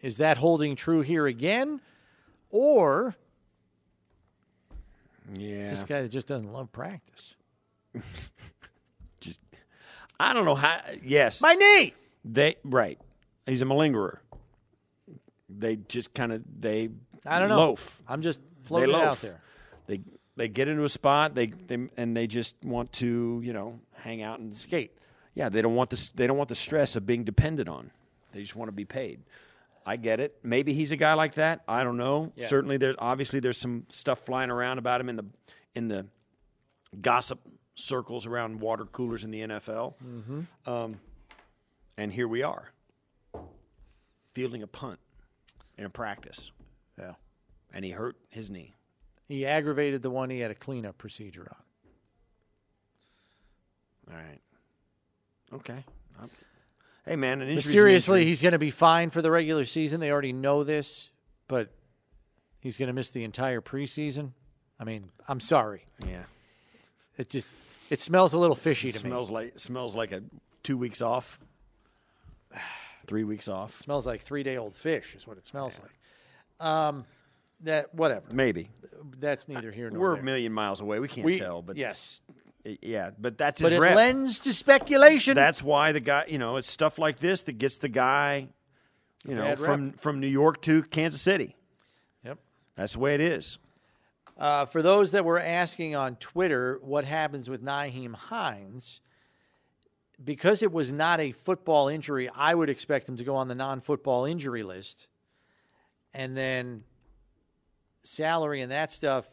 is 0.01 0.17
that 0.17 0.37
holding 0.37 0.75
true 0.75 1.01
here 1.01 1.25
again? 1.27 1.81
Or 2.49 3.15
Yeah, 5.35 5.61
is 5.61 5.69
this 5.69 5.83
guy 5.83 6.01
that 6.01 6.09
just 6.09 6.27
doesn't 6.27 6.51
love 6.51 6.71
practice? 6.71 7.35
just 9.19 9.39
I 10.19 10.33
don't 10.33 10.45
know 10.45 10.55
how. 10.55 10.79
Yes, 11.03 11.41
My 11.41 11.53
knee! 11.53 11.93
they 12.25 12.55
right. 12.63 12.99
He's 13.45 13.61
a 13.61 13.65
malingerer. 13.65 14.17
They 15.49 15.75
just 15.77 16.13
kind 16.13 16.31
of 16.31 16.43
they 16.59 16.89
I 17.25 17.39
don't 17.39 17.49
know. 17.49 17.57
loaf. 17.57 18.01
I'm 18.07 18.21
just 18.21 18.41
floating 18.63 18.95
out 18.95 19.17
there. 19.17 19.41
They 19.87 20.01
they 20.35 20.47
get 20.47 20.67
into 20.67 20.83
a 20.83 20.89
spot. 20.89 21.35
They, 21.35 21.47
they 21.47 21.89
and 21.97 22.15
they 22.15 22.27
just 22.27 22.55
want 22.63 22.91
to 22.93 23.41
you 23.43 23.53
know 23.53 23.79
hang 23.93 24.21
out 24.21 24.39
and 24.39 24.53
Skate. 24.53 24.97
Yeah, 25.33 25.49
they 25.49 25.61
don't 25.61 25.75
want 25.75 25.89
this. 25.89 26.09
They 26.09 26.27
don't 26.27 26.37
want 26.37 26.49
the 26.49 26.55
stress 26.55 26.95
of 26.95 27.05
being 27.05 27.23
dependent 27.23 27.69
on. 27.69 27.91
They 28.31 28.41
just 28.41 28.55
want 28.55 28.69
to 28.69 28.73
be 28.73 28.85
paid. 28.85 29.21
I 29.85 29.95
get 29.95 30.19
it. 30.19 30.37
Maybe 30.43 30.73
he's 30.73 30.91
a 30.91 30.95
guy 30.95 31.13
like 31.13 31.35
that. 31.35 31.61
I 31.67 31.83
don't 31.83 31.97
know. 31.97 32.31
Yeah. 32.35 32.47
Certainly, 32.47 32.77
there's 32.77 32.95
obviously 32.99 33.39
there's 33.39 33.57
some 33.57 33.85
stuff 33.89 34.19
flying 34.19 34.49
around 34.51 34.77
about 34.77 35.01
him 35.01 35.09
in 35.09 35.15
the 35.15 35.25
in 35.75 35.87
the 35.87 36.05
gossip 36.99 37.39
circles 37.75 38.25
around 38.25 38.59
water 38.59 38.85
coolers 38.85 39.23
in 39.23 39.31
the 39.31 39.41
NFL. 39.41 39.95
Mm-hmm. 40.03 40.69
Um, 40.69 40.99
and 41.97 42.11
here 42.11 42.27
we 42.27 42.43
are, 42.43 42.71
fielding 44.33 44.63
a 44.63 44.67
punt 44.67 44.99
in 45.77 45.85
a 45.85 45.89
practice, 45.89 46.51
Yeah. 47.01 47.13
and 47.73 47.83
he 47.83 47.91
hurt 47.91 48.15
his 48.29 48.49
knee. 48.49 48.75
He 49.27 49.45
aggravated 49.45 50.01
the 50.01 50.09
one 50.11 50.29
he 50.29 50.39
had 50.39 50.51
a 50.51 50.55
cleanup 50.55 50.97
procedure 50.97 51.47
on. 51.49 51.57
All 54.15 54.21
right. 54.21 54.41
Okay. 55.53 55.83
I'm- 56.19 56.29
hey, 57.05 57.15
man, 57.15 57.41
an. 57.41 57.53
Mysteriously, 57.55 58.25
he's 58.25 58.41
going 58.41 58.51
to 58.53 58.59
be 58.59 58.71
fine 58.71 59.09
for 59.09 59.21
the 59.21 59.31
regular 59.31 59.65
season. 59.65 59.99
They 59.99 60.11
already 60.11 60.33
know 60.33 60.63
this, 60.63 61.11
but 61.47 61.69
he's 62.59 62.77
going 62.77 62.87
to 62.87 62.93
miss 62.93 63.09
the 63.11 63.23
entire 63.23 63.61
preseason. 63.61 64.31
I 64.79 64.83
mean, 64.83 65.11
I'm 65.27 65.39
sorry. 65.39 65.85
yeah. 66.05 66.23
It 67.17 67.29
just 67.29 67.47
it 67.89 68.01
smells 68.01 68.33
a 68.33 68.39
little 68.39 68.55
fishy 68.55 68.91
to 68.91 68.97
smells 68.97 69.29
me. 69.29 69.35
like 69.35 69.59
smells 69.59 69.95
like 69.95 70.11
a 70.11 70.23
two 70.63 70.77
weeks 70.77 71.01
off, 71.01 71.39
three 73.05 73.23
weeks 73.23 73.47
off, 73.47 73.79
smells 73.79 74.07
like 74.07 74.21
three 74.21 74.43
day 74.43 74.57
old 74.57 74.75
fish 74.75 75.13
is 75.15 75.27
what 75.27 75.37
it 75.37 75.45
smells 75.45 75.79
like. 75.79 75.91
Um, 76.61 77.05
that 77.61 77.93
whatever. 77.93 78.25
maybe. 78.33 78.69
That's 79.19 79.47
neither 79.47 79.71
here 79.71 79.89
nor 79.89 79.91
there. 79.91 79.99
We're 79.99 80.13
there. 80.15 80.21
a 80.21 80.25
million 80.25 80.53
miles 80.53 80.79
away. 80.79 80.99
We 80.99 81.07
can't 81.07 81.25
We- 81.25 81.37
tell, 81.39 81.61
but 81.61 81.75
yes, 81.77 82.21
it- 82.63 82.79
yeah, 82.81 83.11
but 83.19 83.37
that's 83.37 83.61
but 83.61 83.71
his 83.71 83.77
it 83.79 83.81
rep. 83.81 83.95
lends 83.95 84.39
to 84.41 84.53
speculation. 84.53 85.35
That's 85.35 85.61
why 85.63 85.91
the 85.91 85.99
guy, 85.99 86.25
you 86.27 86.37
know, 86.37 86.57
it's 86.57 86.69
stuff 86.69 86.97
like 86.99 87.19
this 87.19 87.41
that 87.43 87.53
gets 87.57 87.77
the 87.77 87.89
guy, 87.89 88.47
you 89.27 89.35
know, 89.35 89.43
Bad 89.43 89.59
rep. 89.59 89.65
from 89.69 89.91
from 89.93 90.19
New 90.19 90.27
York 90.27 90.61
to 90.63 90.83
Kansas 90.83 91.21
City. 91.21 91.55
yep. 92.23 92.37
That's 92.75 92.93
the 92.93 92.99
way 92.99 93.15
it 93.15 93.21
is. 93.21 93.57
Uh, 94.37 94.65
for 94.65 94.81
those 94.81 95.11
that 95.11 95.23
were 95.25 95.39
asking 95.39 95.95
on 95.95 96.15
Twitter 96.15 96.79
what 96.81 97.05
happens 97.05 97.47
with 97.49 97.63
Nyheim 97.63 98.15
Hines, 98.15 99.01
because 100.23 100.63
it 100.63 100.71
was 100.71 100.91
not 100.91 101.19
a 101.19 101.31
football 101.31 101.87
injury, 101.87 102.29
I 102.35 102.55
would 102.55 102.69
expect 102.69 103.07
him 103.09 103.17
to 103.17 103.23
go 103.23 103.35
on 103.35 103.47
the 103.47 103.55
non 103.55 103.81
football 103.81 104.25
injury 104.25 104.63
list. 104.63 105.07
And 106.13 106.35
then 106.35 106.83
salary 108.03 108.61
and 108.61 108.71
that 108.71 108.91
stuff. 108.91 109.27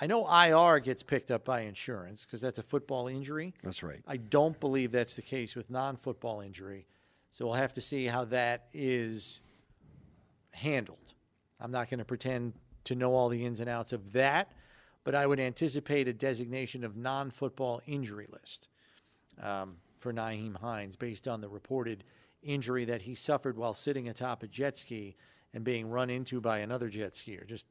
I 0.00 0.06
know 0.06 0.28
IR 0.28 0.78
gets 0.78 1.02
picked 1.02 1.30
up 1.30 1.44
by 1.44 1.62
insurance 1.62 2.24
because 2.24 2.40
that's 2.40 2.58
a 2.58 2.62
football 2.62 3.08
injury. 3.08 3.54
That's 3.62 3.82
right. 3.82 4.00
I 4.06 4.16
don't 4.16 4.58
believe 4.60 4.92
that's 4.92 5.16
the 5.16 5.22
case 5.22 5.56
with 5.56 5.70
non 5.70 5.96
football 5.96 6.40
injury. 6.40 6.86
So 7.30 7.46
we'll 7.46 7.54
have 7.54 7.72
to 7.74 7.80
see 7.80 8.06
how 8.06 8.24
that 8.26 8.68
is 8.72 9.40
handled. 10.52 11.14
I'm 11.60 11.70
not 11.70 11.90
going 11.90 11.98
to 11.98 12.04
pretend 12.04 12.54
to 12.84 12.94
know 12.94 13.14
all 13.14 13.28
the 13.28 13.44
ins 13.44 13.60
and 13.60 13.68
outs 13.68 13.92
of 13.92 14.12
that, 14.12 14.52
but 15.04 15.14
I 15.14 15.26
would 15.26 15.40
anticipate 15.40 16.08
a 16.08 16.12
designation 16.12 16.84
of 16.84 16.96
non 16.96 17.30
football 17.30 17.82
injury 17.86 18.26
list 18.30 18.68
um, 19.42 19.76
for 19.98 20.12
Nyheim 20.12 20.56
Hines 20.60 20.96
based 20.96 21.26
on 21.26 21.40
the 21.40 21.48
reported 21.48 22.04
injury 22.42 22.84
that 22.84 23.02
he 23.02 23.14
suffered 23.14 23.56
while 23.56 23.74
sitting 23.74 24.08
atop 24.08 24.44
a 24.44 24.46
jet 24.46 24.76
ski 24.76 25.16
and 25.54 25.64
being 25.64 25.88
run 25.88 26.10
into 26.10 26.40
by 26.40 26.58
another 26.58 26.88
jet 26.88 27.12
skier. 27.12 27.46
Just 27.46 27.66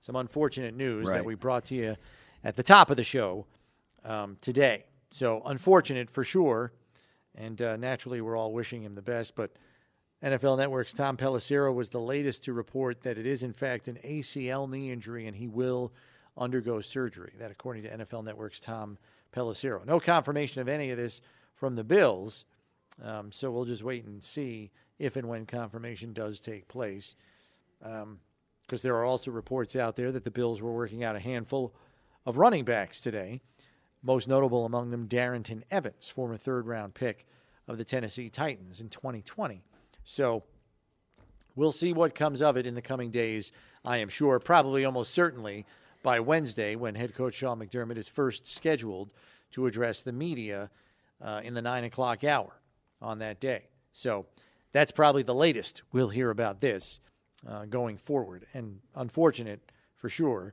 some 0.00 0.16
unfortunate 0.16 0.74
news 0.74 1.08
that 1.08 1.24
we 1.24 1.34
brought 1.34 1.64
to 1.66 1.74
you 1.74 1.96
at 2.42 2.56
the 2.56 2.62
top 2.62 2.90
of 2.90 2.96
the 2.96 3.04
show 3.04 3.46
um, 4.04 4.36
today. 4.40 4.84
So 5.10 5.42
unfortunate 5.46 6.10
for 6.10 6.24
sure, 6.24 6.72
and 7.34 7.60
uh, 7.62 7.76
naturally 7.76 8.20
we're 8.20 8.36
all 8.36 8.52
wishing 8.52 8.82
him 8.82 8.94
the 8.94 9.02
best. 9.02 9.34
But 9.34 9.52
NFL 10.22 10.58
Network's 10.58 10.92
Tom 10.92 11.16
Pelissero 11.16 11.72
was 11.74 11.90
the 11.90 12.00
latest 12.00 12.44
to 12.44 12.52
report 12.52 13.02
that 13.02 13.18
it 13.18 13.26
is 13.26 13.42
in 13.42 13.52
fact 13.52 13.88
an 13.88 13.98
ACL 14.04 14.68
knee 14.70 14.90
injury, 14.90 15.26
and 15.26 15.36
he 15.36 15.48
will 15.48 15.92
undergo 16.36 16.80
surgery. 16.80 17.32
That 17.38 17.50
according 17.50 17.84
to 17.84 17.90
NFL 17.90 18.24
Network's 18.24 18.60
Tom 18.60 18.98
Pelissero. 19.34 19.84
No 19.86 20.00
confirmation 20.00 20.60
of 20.60 20.68
any 20.68 20.90
of 20.90 20.96
this 20.98 21.20
from 21.54 21.76
the 21.76 21.84
Bills, 21.84 22.44
um, 23.02 23.32
so 23.32 23.50
we'll 23.50 23.64
just 23.64 23.82
wait 23.82 24.04
and 24.04 24.22
see 24.22 24.70
if 24.98 25.16
and 25.16 25.28
when 25.28 25.46
confirmation 25.46 26.12
does 26.12 26.40
take 26.40 26.68
place 26.68 27.16
because 27.80 28.82
there 28.82 28.96
are 28.96 29.04
also 29.04 29.30
reports 29.30 29.76
out 29.76 29.96
there 29.96 30.10
that 30.10 30.24
the 30.24 30.30
Bills 30.30 30.62
were 30.62 30.72
working 30.72 31.04
out 31.04 31.16
a 31.16 31.20
handful 31.20 31.74
of 32.24 32.38
running 32.38 32.64
backs 32.64 33.00
today. 33.00 33.40
Most 34.02 34.28
notable 34.28 34.64
among 34.64 34.90
them, 34.90 35.08
Darrynton 35.08 35.62
Evans, 35.70 36.08
former 36.08 36.36
third 36.36 36.66
round 36.66 36.94
pick 36.94 37.26
of 37.66 37.78
the 37.78 37.84
Tennessee 37.84 38.28
Titans 38.28 38.80
in 38.80 38.88
2020. 38.88 39.62
So 40.04 40.44
we'll 41.54 41.72
see 41.72 41.92
what 41.92 42.14
comes 42.14 42.42
of 42.42 42.56
it 42.56 42.66
in 42.66 42.74
the 42.74 42.82
coming 42.82 43.10
days, 43.10 43.52
I 43.84 43.98
am 43.98 44.08
sure, 44.08 44.38
probably 44.38 44.84
almost 44.84 45.12
certainly 45.12 45.64
by 46.02 46.20
Wednesday 46.20 46.76
when 46.76 46.94
head 46.94 47.14
coach 47.14 47.34
Sean 47.34 47.58
McDermott 47.58 47.96
is 47.96 48.08
first 48.08 48.46
scheduled 48.46 49.12
to 49.52 49.66
address 49.66 50.02
the 50.02 50.12
media 50.12 50.70
uh, 51.22 51.40
in 51.42 51.54
the 51.54 51.62
nine 51.62 51.84
o'clock 51.84 52.24
hour 52.24 52.60
on 53.00 53.18
that 53.20 53.40
day. 53.40 53.68
So 53.92 54.26
that's 54.74 54.90
probably 54.92 55.22
the 55.22 55.34
latest 55.34 55.82
we'll 55.92 56.08
hear 56.08 56.30
about 56.30 56.60
this 56.60 57.00
uh, 57.48 57.64
going 57.64 57.96
forward. 57.96 58.44
And 58.52 58.80
unfortunate 58.94 59.60
for 59.96 60.08
sure, 60.08 60.52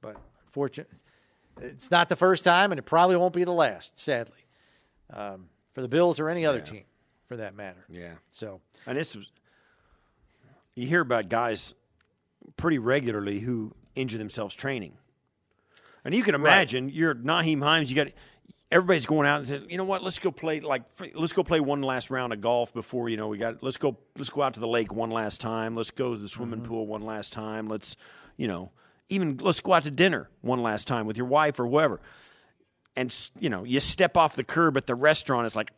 but 0.00 0.16
unfortunate. 0.46 0.88
It's 1.60 1.90
not 1.90 2.08
the 2.08 2.16
first 2.16 2.44
time, 2.44 2.72
and 2.72 2.78
it 2.78 2.86
probably 2.86 3.16
won't 3.16 3.34
be 3.34 3.44
the 3.44 3.52
last, 3.52 3.98
sadly, 3.98 4.46
um, 5.12 5.50
for 5.70 5.82
the 5.82 5.88
Bills 5.88 6.18
or 6.18 6.28
any 6.28 6.46
other 6.46 6.60
team, 6.60 6.84
for 7.26 7.36
that 7.36 7.54
matter. 7.54 7.84
Yeah. 7.90 8.14
So 8.30 8.60
And 8.86 8.96
this 8.96 9.14
was, 9.14 9.30
you 10.74 10.86
hear 10.86 11.02
about 11.02 11.28
guys 11.28 11.74
pretty 12.56 12.78
regularly 12.78 13.40
who 13.40 13.74
injure 13.94 14.18
themselves 14.18 14.54
training. 14.54 14.94
And 16.04 16.14
you 16.14 16.22
can 16.22 16.34
imagine 16.34 16.88
you're 16.88 17.14
Nyheim 17.14 17.62
Hines, 17.62 17.90
you 17.90 17.96
got 17.96 18.12
everybody's 18.70 19.06
going 19.06 19.26
out 19.26 19.38
and 19.38 19.48
says, 19.48 19.64
you 19.68 19.76
know 19.78 19.84
what, 19.84 20.02
let's 20.02 20.18
go 20.18 20.30
play 20.30 20.60
like 20.60 20.82
let's 21.14 21.32
go 21.32 21.42
play 21.42 21.60
one 21.60 21.82
last 21.82 22.10
round 22.10 22.32
of 22.32 22.40
golf 22.40 22.72
before, 22.72 23.08
you 23.08 23.16
know, 23.16 23.28
we 23.28 23.38
got 23.38 23.62
let's 23.62 23.76
go 23.76 23.96
let's 24.16 24.30
go 24.30 24.42
out 24.42 24.54
to 24.54 24.60
the 24.60 24.68
lake 24.68 24.92
one 24.92 25.10
last 25.10 25.40
time. 25.40 25.74
Let's 25.74 25.90
go 25.90 26.14
to 26.14 26.18
the 26.18 26.28
swimming 26.28 26.60
mm-hmm. 26.60 26.68
pool 26.68 26.86
one 26.86 27.02
last 27.02 27.32
time. 27.32 27.68
Let's 27.68 27.96
you 28.36 28.48
know, 28.48 28.70
even 29.08 29.36
let's 29.38 29.60
go 29.60 29.72
out 29.72 29.84
to 29.84 29.90
dinner 29.90 30.28
one 30.40 30.62
last 30.62 30.86
time 30.86 31.06
with 31.06 31.16
your 31.16 31.26
wife 31.26 31.58
or 31.58 31.66
whoever. 31.66 32.00
And, 32.96 33.14
you 33.38 33.48
know, 33.48 33.62
you 33.64 33.78
step 33.78 34.16
off 34.16 34.34
the 34.34 34.42
curb 34.42 34.76
at 34.76 34.86
the 34.86 34.94
restaurant, 34.94 35.46
it's 35.46 35.54
like, 35.54 35.70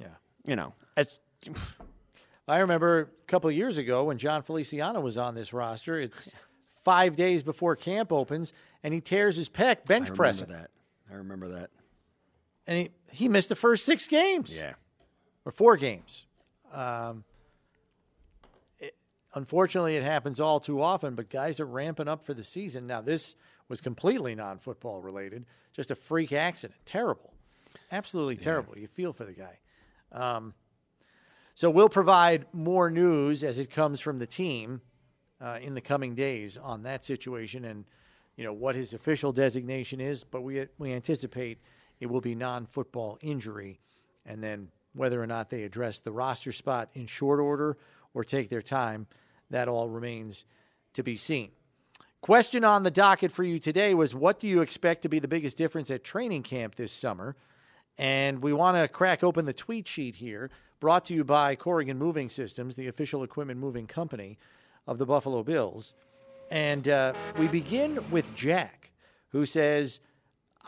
Yeah. 0.00 0.08
you 0.44 0.56
know, 0.56 0.74
it's, 0.96 1.20
I 2.48 2.58
remember 2.58 3.00
a 3.00 3.26
couple 3.26 3.50
of 3.50 3.54
years 3.54 3.78
ago 3.78 4.04
when 4.04 4.18
Jon 4.18 4.42
Feliciano 4.42 5.00
was 5.00 5.18
on 5.18 5.34
this 5.34 5.52
roster. 5.52 6.00
It's 6.00 6.34
five 6.82 7.14
days 7.14 7.42
before 7.42 7.76
camp 7.76 8.10
opens, 8.10 8.52
and 8.82 8.94
he 8.94 9.00
tears 9.00 9.36
his 9.36 9.48
pec 9.48 9.84
bench 9.84 9.88
I 9.90 9.94
remember 9.96 10.14
pressing, 10.14 10.48
that. 10.48 10.70
I 11.10 11.14
remember 11.16 11.48
that. 11.48 11.70
And 12.68 12.78
he, 12.78 12.90
he 13.10 13.28
missed 13.28 13.48
the 13.48 13.56
first 13.56 13.84
six 13.84 14.06
games 14.06 14.56
Yeah. 14.56 14.74
or 15.44 15.50
four 15.50 15.76
games. 15.76 16.26
Um, 16.72 17.24
it, 18.78 18.94
unfortunately, 19.34 19.96
it 19.96 20.04
happens 20.04 20.38
all 20.38 20.60
too 20.60 20.80
often. 20.82 21.14
But 21.16 21.30
guys 21.30 21.58
are 21.58 21.66
ramping 21.66 22.06
up 22.06 22.22
for 22.22 22.34
the 22.34 22.44
season 22.44 22.86
now. 22.86 23.00
This 23.00 23.34
was 23.68 23.80
completely 23.80 24.34
non-football 24.34 25.00
related, 25.00 25.46
just 25.72 25.90
a 25.90 25.94
freak 25.94 26.32
accident. 26.32 26.78
Terrible, 26.86 27.32
absolutely 27.90 28.36
terrible. 28.36 28.78
You 28.78 28.86
feel 28.86 29.12
for 29.12 29.24
the 29.24 29.32
guy. 29.32 29.58
Um, 30.12 30.54
so 31.54 31.68
we'll 31.70 31.88
provide 31.88 32.46
more 32.52 32.90
news 32.90 33.42
as 33.42 33.58
it 33.58 33.70
comes 33.70 33.98
from 34.00 34.18
the 34.20 34.26
team 34.26 34.80
uh, 35.40 35.58
in 35.60 35.74
the 35.74 35.80
coming 35.80 36.14
days 36.14 36.56
on 36.56 36.82
that 36.84 37.04
situation 37.04 37.64
and 37.64 37.84
you 38.36 38.44
know 38.44 38.52
what 38.52 38.76
his 38.76 38.92
official 38.94 39.32
designation 39.32 40.00
is. 40.00 40.22
But 40.22 40.42
we 40.42 40.66
we 40.78 40.92
anticipate 40.92 41.58
it 42.00 42.06
will 42.06 42.20
be 42.20 42.34
non-football 42.34 43.18
injury, 43.20 43.80
and 44.24 44.42
then 44.42 44.68
whether 44.94 45.22
or 45.22 45.26
not 45.26 45.50
they 45.50 45.62
address 45.62 45.98
the 45.98 46.12
roster 46.12 46.52
spot 46.52 46.88
in 46.94 47.06
short 47.06 47.40
order 47.40 47.76
or 48.14 48.24
take 48.24 48.48
their 48.48 48.62
time, 48.62 49.06
that 49.50 49.68
all 49.68 49.88
remains 49.88 50.44
to 50.94 51.02
be 51.02 51.16
seen. 51.16 51.50
Question 52.20 52.64
on 52.64 52.82
the 52.82 52.90
docket 52.90 53.30
for 53.30 53.44
you 53.44 53.58
today 53.58 53.94
was 53.94 54.14
what 54.14 54.40
do 54.40 54.48
you 54.48 54.60
expect 54.60 55.02
to 55.02 55.08
be 55.08 55.20
the 55.20 55.28
biggest 55.28 55.56
difference 55.56 55.90
at 55.90 56.02
training 56.02 56.42
camp 56.42 56.74
this 56.74 56.92
summer? 56.92 57.36
And 57.96 58.42
we 58.42 58.52
want 58.52 58.76
to 58.76 58.88
crack 58.88 59.22
open 59.22 59.44
the 59.44 59.52
tweet 59.52 59.86
sheet 59.86 60.16
here, 60.16 60.50
brought 60.80 61.04
to 61.06 61.14
you 61.14 61.24
by 61.24 61.54
Corrigan 61.54 61.98
Moving 61.98 62.28
Systems, 62.28 62.74
the 62.74 62.88
official 62.88 63.22
equipment 63.22 63.60
moving 63.60 63.86
company 63.86 64.38
of 64.86 64.98
the 64.98 65.06
Buffalo 65.06 65.42
Bills. 65.42 65.94
And 66.50 66.88
uh, 66.88 67.12
we 67.38 67.46
begin 67.48 67.98
with 68.10 68.34
Jack, 68.34 68.92
who 69.28 69.44
says, 69.44 70.00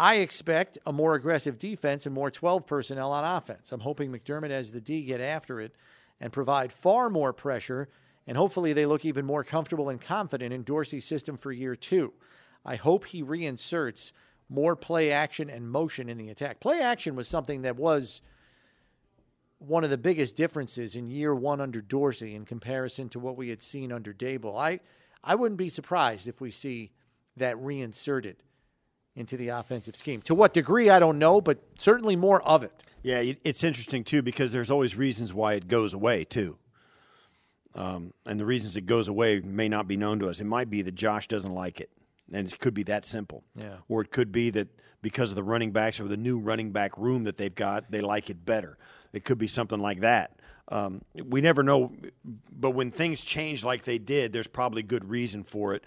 I 0.00 0.14
expect 0.14 0.78
a 0.86 0.94
more 0.94 1.14
aggressive 1.14 1.58
defense 1.58 2.06
and 2.06 2.14
more 2.14 2.30
12 2.30 2.66
personnel 2.66 3.12
on 3.12 3.22
offense. 3.22 3.70
I'm 3.70 3.80
hoping 3.80 4.10
McDermott 4.10 4.48
has 4.48 4.72
the 4.72 4.80
D 4.80 5.02
get 5.02 5.20
after 5.20 5.60
it 5.60 5.76
and 6.18 6.32
provide 6.32 6.72
far 6.72 7.10
more 7.10 7.34
pressure, 7.34 7.90
and 8.26 8.34
hopefully 8.34 8.72
they 8.72 8.86
look 8.86 9.04
even 9.04 9.26
more 9.26 9.44
comfortable 9.44 9.90
and 9.90 10.00
confident 10.00 10.54
in 10.54 10.62
Dorsey's 10.62 11.04
system 11.04 11.36
for 11.36 11.52
year 11.52 11.76
two. 11.76 12.14
I 12.64 12.76
hope 12.76 13.08
he 13.08 13.22
reinserts 13.22 14.12
more 14.48 14.74
play 14.74 15.12
action 15.12 15.50
and 15.50 15.70
motion 15.70 16.08
in 16.08 16.16
the 16.16 16.30
attack. 16.30 16.60
Play 16.60 16.80
action 16.80 17.14
was 17.14 17.28
something 17.28 17.60
that 17.60 17.76
was 17.76 18.22
one 19.58 19.84
of 19.84 19.90
the 19.90 19.98
biggest 19.98 20.34
differences 20.34 20.96
in 20.96 21.08
year 21.08 21.34
one 21.34 21.60
under 21.60 21.82
Dorsey 21.82 22.34
in 22.34 22.46
comparison 22.46 23.10
to 23.10 23.18
what 23.18 23.36
we 23.36 23.50
had 23.50 23.60
seen 23.60 23.92
under 23.92 24.14
Daboll. 24.14 24.58
I, 24.58 24.80
I 25.22 25.34
wouldn't 25.34 25.58
be 25.58 25.68
surprised 25.68 26.26
if 26.26 26.40
we 26.40 26.50
see 26.50 26.90
that 27.36 27.58
reinserted 27.58 28.42
into 29.16 29.36
the 29.36 29.48
offensive 29.48 29.96
scheme. 29.96 30.22
To 30.22 30.34
what 30.34 30.54
degree, 30.54 30.90
I 30.90 30.98
don't 30.98 31.18
know, 31.18 31.40
but 31.40 31.58
certainly 31.78 32.16
more 32.16 32.42
of 32.42 32.62
it. 32.62 32.72
Yeah, 33.02 33.22
it's 33.44 33.64
interesting 33.64 34.04
too 34.04 34.22
because 34.22 34.52
there's 34.52 34.70
always 34.70 34.96
reasons 34.96 35.32
why 35.32 35.54
it 35.54 35.68
goes 35.68 35.94
away 35.94 36.24
too. 36.24 36.58
Um, 37.74 38.12
and 38.26 38.38
the 38.38 38.44
reasons 38.44 38.76
it 38.76 38.86
goes 38.86 39.08
away 39.08 39.40
may 39.40 39.68
not 39.68 39.86
be 39.86 39.96
known 39.96 40.18
to 40.20 40.28
us. 40.28 40.40
It 40.40 40.44
might 40.44 40.70
be 40.70 40.82
that 40.82 40.94
Josh 40.94 41.28
doesn't 41.28 41.52
like 41.52 41.80
it, 41.80 41.90
and 42.32 42.46
it 42.46 42.58
could 42.58 42.74
be 42.74 42.82
that 42.84 43.06
simple. 43.06 43.44
Yeah. 43.54 43.76
Or 43.88 44.02
it 44.02 44.10
could 44.10 44.32
be 44.32 44.50
that 44.50 44.68
because 45.02 45.30
of 45.30 45.36
the 45.36 45.42
running 45.42 45.70
backs 45.70 46.00
or 46.00 46.08
the 46.08 46.16
new 46.16 46.38
running 46.38 46.72
back 46.72 46.98
room 46.98 47.24
that 47.24 47.36
they've 47.36 47.54
got, 47.54 47.90
they 47.90 48.00
like 48.00 48.28
it 48.28 48.44
better. 48.44 48.76
It 49.12 49.24
could 49.24 49.38
be 49.38 49.46
something 49.46 49.80
like 49.80 50.00
that. 50.00 50.36
Um, 50.68 51.02
we 51.24 51.40
never 51.40 51.62
know, 51.62 51.92
but 52.52 52.70
when 52.70 52.90
things 52.90 53.24
change 53.24 53.64
like 53.64 53.84
they 53.84 53.98
did, 53.98 54.32
there's 54.32 54.46
probably 54.46 54.82
good 54.82 55.08
reason 55.08 55.42
for 55.42 55.74
it, 55.74 55.84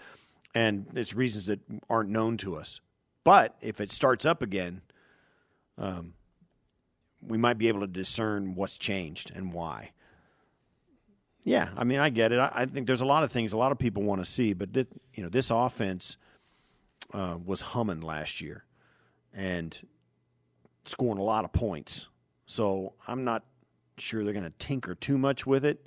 and 0.54 0.86
it's 0.94 1.14
reasons 1.14 1.46
that 1.46 1.60
aren't 1.88 2.10
known 2.10 2.36
to 2.38 2.56
us. 2.56 2.80
But 3.24 3.56
if 3.60 3.80
it 3.80 3.90
starts 3.90 4.26
up 4.26 4.42
again, 4.42 4.82
we 7.20 7.38
might 7.38 7.58
be 7.58 7.68
able 7.68 7.80
to 7.80 7.86
discern 7.86 8.54
what's 8.54 8.78
changed 8.78 9.32
and 9.34 9.52
why. 9.52 9.92
Yeah, 11.42 11.70
I 11.76 11.84
mean, 11.84 12.00
I 12.00 12.10
get 12.10 12.32
it. 12.32 12.38
I, 12.38 12.50
I 12.54 12.66
think 12.66 12.86
there's 12.86 13.02
a 13.02 13.06
lot 13.06 13.22
of 13.22 13.30
things 13.32 13.52
a 13.52 13.56
lot 13.56 13.72
of 13.72 13.78
people 13.78 14.02
want 14.02 14.24
to 14.24 14.30
see, 14.30 14.52
but 14.52 14.72
this, 14.72 14.86
you 15.14 15.22
know, 15.22 15.28
this 15.28 15.50
offense 15.50 16.16
uh, 17.12 17.36
was 17.44 17.60
humming 17.60 18.00
last 18.00 18.40
year 18.40 18.64
and 19.34 19.76
scoring 20.84 21.18
a 21.18 21.22
lot 21.22 21.44
of 21.44 21.52
points. 21.52 22.08
So 22.46 22.94
I'm 23.06 23.24
not 23.24 23.44
sure 23.98 24.24
they're 24.24 24.32
going 24.32 24.44
to 24.44 24.50
tinker 24.58 24.94
too 24.94 25.18
much 25.18 25.46
with 25.46 25.64
it. 25.64 25.86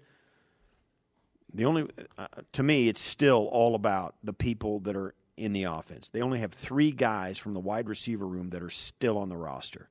The 1.53 1.65
only, 1.65 1.87
uh, 2.17 2.27
to 2.51 2.63
me, 2.63 2.87
it's 2.87 3.01
still 3.01 3.47
all 3.51 3.73
about 3.73 4.15
the 4.23 4.33
people 4.33 4.79
that 4.81 4.95
are 4.95 5.15
in 5.37 5.53
the 5.53 5.63
offense. 5.63 6.09
They 6.09 6.21
only 6.21 6.39
have 6.39 6.51
three 6.51 6.91
guys 6.91 7.37
from 7.37 7.53
the 7.53 7.59
wide 7.59 7.87
receiver 7.87 8.25
room 8.25 8.49
that 8.49 8.63
are 8.63 8.69
still 8.71 9.17
on 9.17 9.29
the 9.29 9.37
roster 9.37 9.89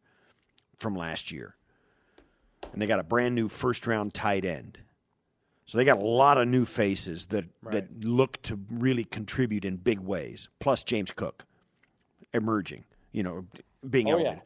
from 0.77 0.95
last 0.97 1.31
year. 1.31 1.55
And 2.73 2.83
they 2.83 2.87
got 2.87 2.99
a 2.99 3.05
brand 3.05 3.35
new 3.35 3.49
first 3.49 3.87
round 3.87 4.13
tight 4.13 4.45
end. 4.45 4.79
So 5.67 5.79
they 5.79 5.85
got 5.85 5.99
a 5.99 6.05
lot 6.05 6.37
of 6.39 6.47
new 6.49 6.65
faces 6.65 7.27
that 7.27 7.45
that 7.71 8.05
look 8.05 8.41
to 8.43 8.59
really 8.71 9.05
contribute 9.05 9.65
in 9.65 9.77
big 9.77 10.01
ways. 10.01 10.49
Plus 10.61 10.85
James 10.85 11.11
Cook 11.11 11.45
emerging, 12.35 12.85
you 13.13 13.23
know, 13.23 13.47
being 13.89 14.13
Oh, 14.13 14.19
yeah. 14.19 14.41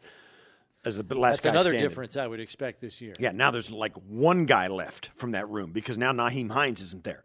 as 0.85 0.97
the 0.97 1.03
last 1.15 1.37
That's 1.37 1.45
guy 1.45 1.51
another 1.51 1.71
standing. 1.71 1.89
difference 1.89 2.17
I 2.17 2.27
would 2.27 2.41
expect 2.41 2.81
this 2.81 3.01
year. 3.01 3.15
Yeah, 3.19 3.33
now 3.33 3.51
there's 3.51 3.71
like 3.71 3.95
one 4.09 4.45
guy 4.47 4.69
left 4.69 5.11
from 5.15 5.33
that 5.33 5.49
room 5.49 5.73
because 5.73 5.99
now 5.99 6.13
Nyheim 6.13 6.51
Hines 6.53 6.81
isn't 6.81 7.05
there. 7.05 7.23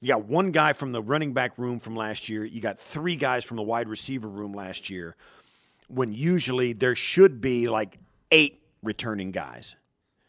You 0.00 0.08
got 0.08 0.24
one 0.24 0.50
guy 0.50 0.72
from 0.72 0.92
the 0.92 1.02
running 1.02 1.34
back 1.34 1.58
room 1.58 1.78
from 1.78 1.94
last 1.94 2.28
year. 2.28 2.44
You 2.44 2.60
got 2.60 2.78
three 2.78 3.16
guys 3.16 3.44
from 3.44 3.58
the 3.58 3.62
wide 3.62 3.88
receiver 3.88 4.28
room 4.28 4.54
last 4.54 4.88
year. 4.88 5.14
When 5.88 6.12
usually 6.12 6.72
there 6.72 6.94
should 6.94 7.40
be 7.40 7.68
like 7.68 7.98
eight 8.30 8.62
returning 8.82 9.30
guys. 9.30 9.76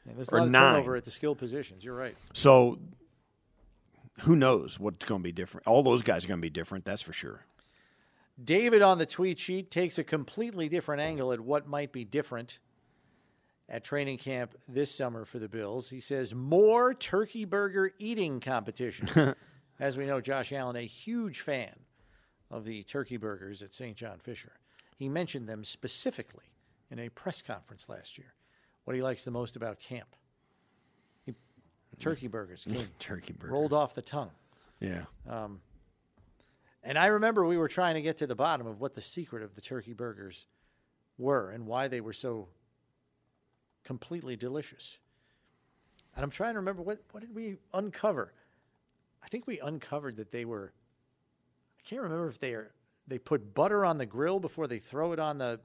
Yeah, 0.05 0.13
there's 0.15 0.29
a 0.29 0.35
or 0.35 0.39
lot 0.39 0.45
of 0.45 0.51
nine. 0.51 0.73
turnover 0.73 0.95
at 0.95 1.05
the 1.05 1.11
skill 1.11 1.35
positions. 1.35 1.85
You're 1.85 1.95
right. 1.95 2.15
So 2.33 2.79
who 4.21 4.35
knows 4.35 4.79
what's 4.79 5.05
going 5.05 5.21
to 5.21 5.23
be 5.23 5.31
different? 5.31 5.67
All 5.67 5.83
those 5.83 6.01
guys 6.01 6.25
are 6.25 6.27
going 6.27 6.39
to 6.39 6.41
be 6.41 6.49
different, 6.49 6.83
that's 6.83 7.01
for 7.01 7.13
sure. 7.13 7.45
David 8.43 8.81
on 8.81 8.97
the 8.97 9.05
tweet 9.05 9.39
sheet 9.39 9.71
takes 9.71 9.97
a 9.97 10.03
completely 10.03 10.67
different 10.67 11.01
angle 11.01 11.31
at 11.31 11.39
what 11.39 11.67
might 11.67 11.91
be 11.91 12.03
different 12.03 12.59
at 13.69 13.83
training 13.83 14.17
camp 14.17 14.55
this 14.67 14.93
summer 14.93 15.23
for 15.23 15.39
the 15.39 15.47
Bills. 15.47 15.91
He 15.91 15.99
says 15.99 16.33
more 16.33 16.93
turkey 16.93 17.45
burger 17.45 17.91
eating 17.99 18.39
competitions. 18.39 19.11
As 19.81 19.97
we 19.97 20.05
know, 20.05 20.21
Josh 20.21 20.53
Allen, 20.53 20.75
a 20.75 20.85
huge 20.85 21.39
fan 21.39 21.73
of 22.51 22.65
the 22.65 22.83
turkey 22.83 23.17
burgers 23.17 23.63
at 23.63 23.73
St. 23.73 23.97
John 23.97 24.19
Fisher. 24.19 24.51
He 24.95 25.09
mentioned 25.09 25.49
them 25.49 25.63
specifically 25.63 26.45
in 26.91 26.99
a 26.99 27.09
press 27.09 27.41
conference 27.41 27.89
last 27.89 28.19
year. 28.19 28.35
What 28.83 28.95
he 28.95 29.01
likes 29.01 29.25
the 29.25 29.31
most 29.31 29.55
about 29.55 29.79
camp. 29.79 30.15
He, 31.25 31.33
turkey 31.99 32.27
burgers 32.27 32.67
Turkey 32.99 33.33
burgers. 33.33 33.51
rolled 33.51 33.73
off 33.73 33.95
the 33.95 34.03
tongue. 34.03 34.29
Yeah. 34.79 35.05
Um, 35.27 35.61
and 36.83 36.95
I 36.95 37.07
remember 37.07 37.43
we 37.43 37.57
were 37.57 37.67
trying 37.67 37.95
to 37.95 38.03
get 38.03 38.17
to 38.17 38.27
the 38.27 38.35
bottom 38.35 38.67
of 38.67 38.79
what 38.81 38.93
the 38.93 39.01
secret 39.01 39.41
of 39.41 39.55
the 39.55 39.61
turkey 39.61 39.93
burgers 39.93 40.45
were 41.17 41.49
and 41.49 41.65
why 41.65 41.87
they 41.87 42.01
were 42.01 42.13
so 42.13 42.49
completely 43.83 44.35
delicious. 44.35 44.99
And 46.15 46.23
I'm 46.23 46.29
trying 46.29 46.53
to 46.53 46.59
remember 46.59 46.83
what 46.83 46.99
what 47.11 47.21
did 47.21 47.33
we 47.33 47.57
uncover? 47.73 48.33
I 49.23 49.27
think 49.27 49.47
we 49.47 49.59
uncovered 49.59 50.17
that 50.17 50.31
they 50.31 50.45
were 50.45 50.73
I 51.79 51.81
can't 51.87 52.01
remember 52.01 52.27
if 52.27 52.39
they 52.39 52.53
are 52.53 52.71
they 53.07 53.17
put 53.17 53.53
butter 53.53 53.83
on 53.85 53.97
the 53.97 54.05
grill 54.05 54.39
before 54.39 54.67
they 54.67 54.79
throw 54.79 55.11
it 55.13 55.19
on 55.19 55.37
the 55.37 55.59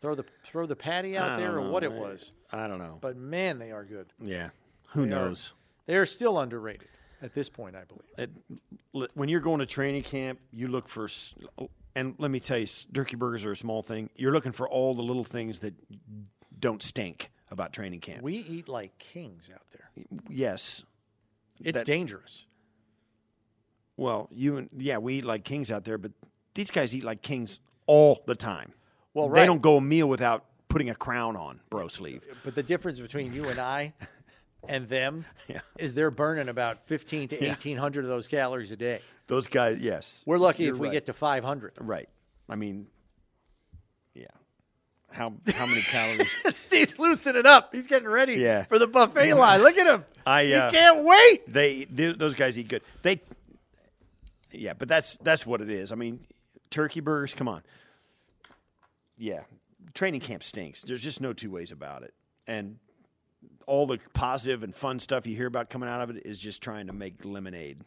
throw 0.00 0.14
the 0.14 0.24
throw 0.44 0.66
the 0.66 0.76
patty 0.76 1.16
out 1.16 1.38
there 1.38 1.48
don't 1.48 1.56
or 1.58 1.64
know. 1.64 1.70
what 1.70 1.82
it 1.82 1.92
was. 1.92 2.32
I 2.52 2.66
don't 2.68 2.78
know. 2.78 2.98
But 3.00 3.16
man, 3.16 3.58
they 3.58 3.70
are 3.72 3.84
good. 3.84 4.12
yeah. 4.20 4.50
Who 4.92 5.06
They 5.06 5.12
are- 5.14 5.26
knows? 5.28 5.52
They 5.86 5.96
are 5.96 6.06
still 6.06 6.38
underrated 6.38 6.88
at 7.20 7.34
this 7.34 7.48
point, 7.48 7.74
I 7.76 7.82
believe. 7.84 8.30
it, 8.92 9.10
when 9.14 9.28
you're 9.28 9.40
going 9.40 9.58
to 9.58 9.66
training 9.66 10.02
camp, 10.04 10.38
you 10.52 10.68
look 10.68 10.88
for, 10.88 11.08
and 11.96 12.14
let 12.18 12.30
me 12.30 12.38
tell 12.40 12.58
you, 12.58 12.66
turkey 12.94 13.16
burgers 13.16 13.44
are 13.44 13.50
a 13.52 13.56
small 13.56 13.82
thing. 13.82 14.08
You're 14.16 14.32
looking 14.32 14.52
for 14.52 14.68
all 14.68 14.94
the 14.94 15.02
little 15.02 15.24
things 15.24 15.58
that 15.60 15.74
don't 16.58 16.82
stink 16.82 17.30
about 17.50 17.72
training 17.72 18.00
camp. 18.00 18.22
We 18.22 18.34
eat 18.36 18.68
like 18.68 18.96
kings 18.98 19.50
out 19.52 19.62
there. 19.72 19.90
yes. 20.28 20.84
It's 21.62 21.76
That- 21.78 21.86
dangerous. 21.86 22.46
Well, 24.00 24.30
you 24.32 24.56
and 24.56 24.70
yeah, 24.78 24.96
we 24.96 25.16
eat 25.16 25.26
like 25.26 25.44
kings 25.44 25.70
out 25.70 25.84
there, 25.84 25.98
but 25.98 26.12
these 26.54 26.70
guys 26.70 26.96
eat 26.96 27.04
like 27.04 27.20
kings 27.20 27.60
all 27.86 28.22
the 28.24 28.34
time. 28.34 28.72
Well, 29.12 29.28
they 29.28 29.44
don't 29.44 29.60
go 29.60 29.76
a 29.76 29.80
meal 29.82 30.08
without 30.08 30.46
putting 30.68 30.88
a 30.88 30.94
crown 30.94 31.36
on, 31.36 31.60
bro 31.68 31.88
sleeve. 31.88 32.24
But 32.42 32.54
the 32.54 32.62
difference 32.62 32.98
between 32.98 33.34
you 33.34 33.50
and 33.50 33.58
I 33.60 33.92
and 34.68 34.88
them 34.88 35.26
Yeah. 35.48 35.60
is 35.76 35.92
they're 35.92 36.10
burning 36.10 36.48
about 36.48 36.80
15 36.86 37.28
to 37.28 37.46
1800 37.46 38.06
of 38.06 38.08
those 38.08 38.26
calories 38.26 38.72
a 38.72 38.76
day. 38.76 39.02
Those 39.26 39.46
guys, 39.46 39.78
yes. 39.80 40.22
We're 40.24 40.38
lucky 40.38 40.64
You're 40.64 40.76
if 40.76 40.80
we 40.80 40.86
right. 40.88 40.94
get 40.94 41.06
to 41.06 41.12
500. 41.12 41.74
right. 41.80 42.08
I 42.48 42.56
mean, 42.56 42.86
yeah. 44.14 44.24
How 45.12 45.34
how 45.52 45.66
many 45.66 45.82
calories? 45.82 46.32
Steve's 46.56 46.98
loosening 46.98 47.44
up. 47.44 47.74
He's 47.74 47.86
getting 47.86 48.08
ready 48.08 48.36
Yeah. 48.36 48.64
for 48.64 48.78
the 48.78 48.86
buffet 48.86 49.34
line. 49.34 49.60
Look 49.60 49.76
at 49.76 49.86
him. 49.86 50.06
I, 50.24 50.44
he 50.44 50.54
uh, 50.54 50.70
can't 50.70 51.04
wait. 51.04 51.52
they, 51.52 51.84
they 51.90 52.12
those 52.12 52.34
guys 52.34 52.58
eat 52.58 52.68
good. 52.68 52.82
They, 53.02 53.20
yeah, 54.52 54.74
but 54.74 54.88
that's 54.88 55.16
that's 55.18 55.46
what 55.46 55.60
it 55.60 55.70
is. 55.70 55.92
I 55.92 55.94
mean, 55.94 56.20
turkey 56.70 57.00
burgers. 57.00 57.34
Come 57.34 57.48
on. 57.48 57.62
Yeah, 59.16 59.40
training 59.94 60.20
camp 60.20 60.42
stinks. 60.42 60.82
There's 60.82 61.02
just 61.02 61.20
no 61.20 61.32
two 61.32 61.50
ways 61.50 61.72
about 61.72 62.02
it. 62.02 62.14
And 62.46 62.78
all 63.66 63.86
the 63.86 63.98
positive 64.14 64.62
and 64.62 64.74
fun 64.74 64.98
stuff 64.98 65.26
you 65.26 65.36
hear 65.36 65.46
about 65.46 65.70
coming 65.70 65.88
out 65.88 66.00
of 66.00 66.10
it 66.10 66.24
is 66.26 66.38
just 66.38 66.62
trying 66.62 66.86
to 66.88 66.92
make 66.92 67.24
lemonade. 67.24 67.80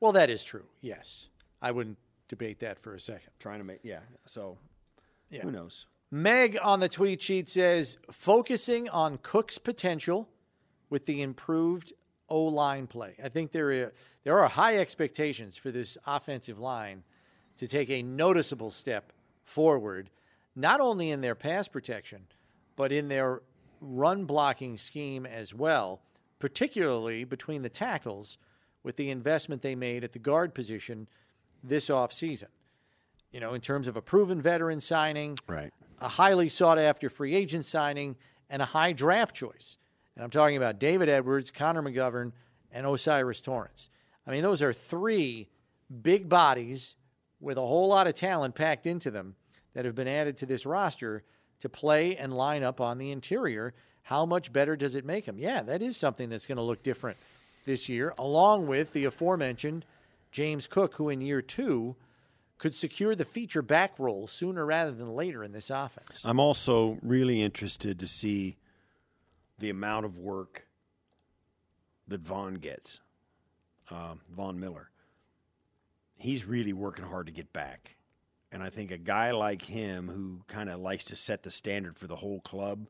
Well, 0.00 0.12
that 0.12 0.30
is 0.30 0.42
true. 0.42 0.64
Yes. 0.80 1.28
I 1.62 1.70
wouldn't 1.70 1.98
debate 2.28 2.60
that 2.60 2.78
for 2.78 2.94
a 2.94 3.00
second. 3.00 3.30
Trying 3.38 3.58
to 3.58 3.64
make 3.64 3.80
yeah. 3.82 4.00
So 4.26 4.58
Yeah. 5.30 5.42
who 5.42 5.50
knows? 5.50 5.86
Meg 6.10 6.58
on 6.62 6.80
the 6.80 6.88
tweet 6.88 7.22
sheet 7.22 7.48
says 7.48 7.98
focusing 8.10 8.88
on 8.88 9.18
Cook's 9.18 9.58
potential 9.58 10.28
with 10.90 11.06
the 11.06 11.22
improved 11.22 11.92
O 12.28 12.42
line 12.44 12.86
play. 12.86 13.14
I 13.22 13.28
think 13.28 13.52
there 13.52 13.70
are, 13.70 13.92
there 14.24 14.38
are 14.38 14.48
high 14.48 14.78
expectations 14.78 15.56
for 15.56 15.70
this 15.70 15.96
offensive 16.06 16.58
line 16.58 17.02
to 17.56 17.66
take 17.66 17.90
a 17.90 18.02
noticeable 18.02 18.70
step 18.70 19.12
forward, 19.44 20.10
not 20.56 20.80
only 20.80 21.10
in 21.10 21.20
their 21.20 21.34
pass 21.34 21.68
protection, 21.68 22.26
but 22.76 22.90
in 22.90 23.08
their 23.08 23.42
run 23.80 24.24
blocking 24.24 24.76
scheme 24.76 25.26
as 25.26 25.54
well, 25.54 26.00
particularly 26.38 27.24
between 27.24 27.62
the 27.62 27.68
tackles 27.68 28.38
with 28.82 28.96
the 28.96 29.10
investment 29.10 29.62
they 29.62 29.74
made 29.74 30.02
at 30.04 30.12
the 30.12 30.18
guard 30.18 30.54
position 30.54 31.06
this 31.62 31.88
offseason. 31.88 32.48
You 33.30 33.40
know, 33.40 33.54
in 33.54 33.60
terms 33.60 33.88
of 33.88 33.96
a 33.96 34.02
proven 34.02 34.40
veteran 34.40 34.80
signing, 34.80 35.38
Right. 35.46 35.72
a 36.00 36.08
highly 36.08 36.48
sought 36.48 36.78
after 36.78 37.08
free 37.08 37.34
agent 37.34 37.64
signing, 37.64 38.16
and 38.50 38.62
a 38.62 38.66
high 38.66 38.92
draft 38.92 39.34
choice. 39.34 39.78
And 40.14 40.22
I'm 40.22 40.30
talking 40.30 40.56
about 40.56 40.78
David 40.78 41.08
Edwards, 41.08 41.50
Connor 41.50 41.82
McGovern, 41.82 42.32
and 42.70 42.86
O'Cyrus 42.86 43.40
Torrence. 43.40 43.88
I 44.26 44.30
mean, 44.30 44.42
those 44.42 44.62
are 44.62 44.72
three 44.72 45.48
big 46.02 46.28
bodies 46.28 46.96
with 47.40 47.58
a 47.58 47.66
whole 47.66 47.88
lot 47.88 48.06
of 48.06 48.14
talent 48.14 48.54
packed 48.54 48.86
into 48.86 49.10
them 49.10 49.36
that 49.74 49.84
have 49.84 49.94
been 49.94 50.08
added 50.08 50.36
to 50.38 50.46
this 50.46 50.64
roster 50.64 51.24
to 51.60 51.68
play 51.68 52.16
and 52.16 52.32
line 52.32 52.62
up 52.62 52.80
on 52.80 52.98
the 52.98 53.10
interior. 53.10 53.74
How 54.02 54.24
much 54.26 54.52
better 54.52 54.76
does 54.76 54.94
it 54.94 55.04
make 55.04 55.26
them? 55.26 55.38
Yeah, 55.38 55.62
that 55.62 55.82
is 55.82 55.96
something 55.96 56.28
that's 56.28 56.46
going 56.46 56.56
to 56.56 56.62
look 56.62 56.82
different 56.82 57.16
this 57.64 57.88
year, 57.88 58.14
along 58.18 58.66
with 58.66 58.92
the 58.92 59.04
aforementioned 59.04 59.84
James 60.30 60.66
Cook, 60.66 60.96
who 60.96 61.08
in 61.08 61.20
year 61.20 61.42
two 61.42 61.96
could 62.58 62.74
secure 62.74 63.14
the 63.14 63.24
feature 63.24 63.62
back 63.62 63.98
role 63.98 64.26
sooner 64.26 64.64
rather 64.64 64.92
than 64.92 65.14
later 65.14 65.42
in 65.42 65.52
this 65.52 65.70
offense. 65.70 66.20
I'm 66.24 66.40
also 66.40 66.98
really 67.02 67.42
interested 67.42 67.98
to 67.98 68.06
see 68.06 68.56
the 69.58 69.70
amount 69.70 70.06
of 70.06 70.18
work 70.18 70.66
that 72.06 72.20
Von 72.20 72.54
gets. 72.54 73.00
Um, 73.94 74.20
Von 74.34 74.58
Miller. 74.58 74.90
He's 76.16 76.44
really 76.44 76.72
working 76.72 77.04
hard 77.04 77.26
to 77.26 77.32
get 77.32 77.52
back. 77.52 77.96
And 78.50 78.62
I 78.62 78.68
think 78.68 78.90
a 78.90 78.98
guy 78.98 79.30
like 79.30 79.62
him 79.62 80.08
who 80.08 80.40
kind 80.48 80.68
of 80.68 80.80
likes 80.80 81.04
to 81.04 81.16
set 81.16 81.44
the 81.44 81.50
standard 81.50 81.96
for 81.96 82.08
the 82.08 82.16
whole 82.16 82.40
club, 82.40 82.88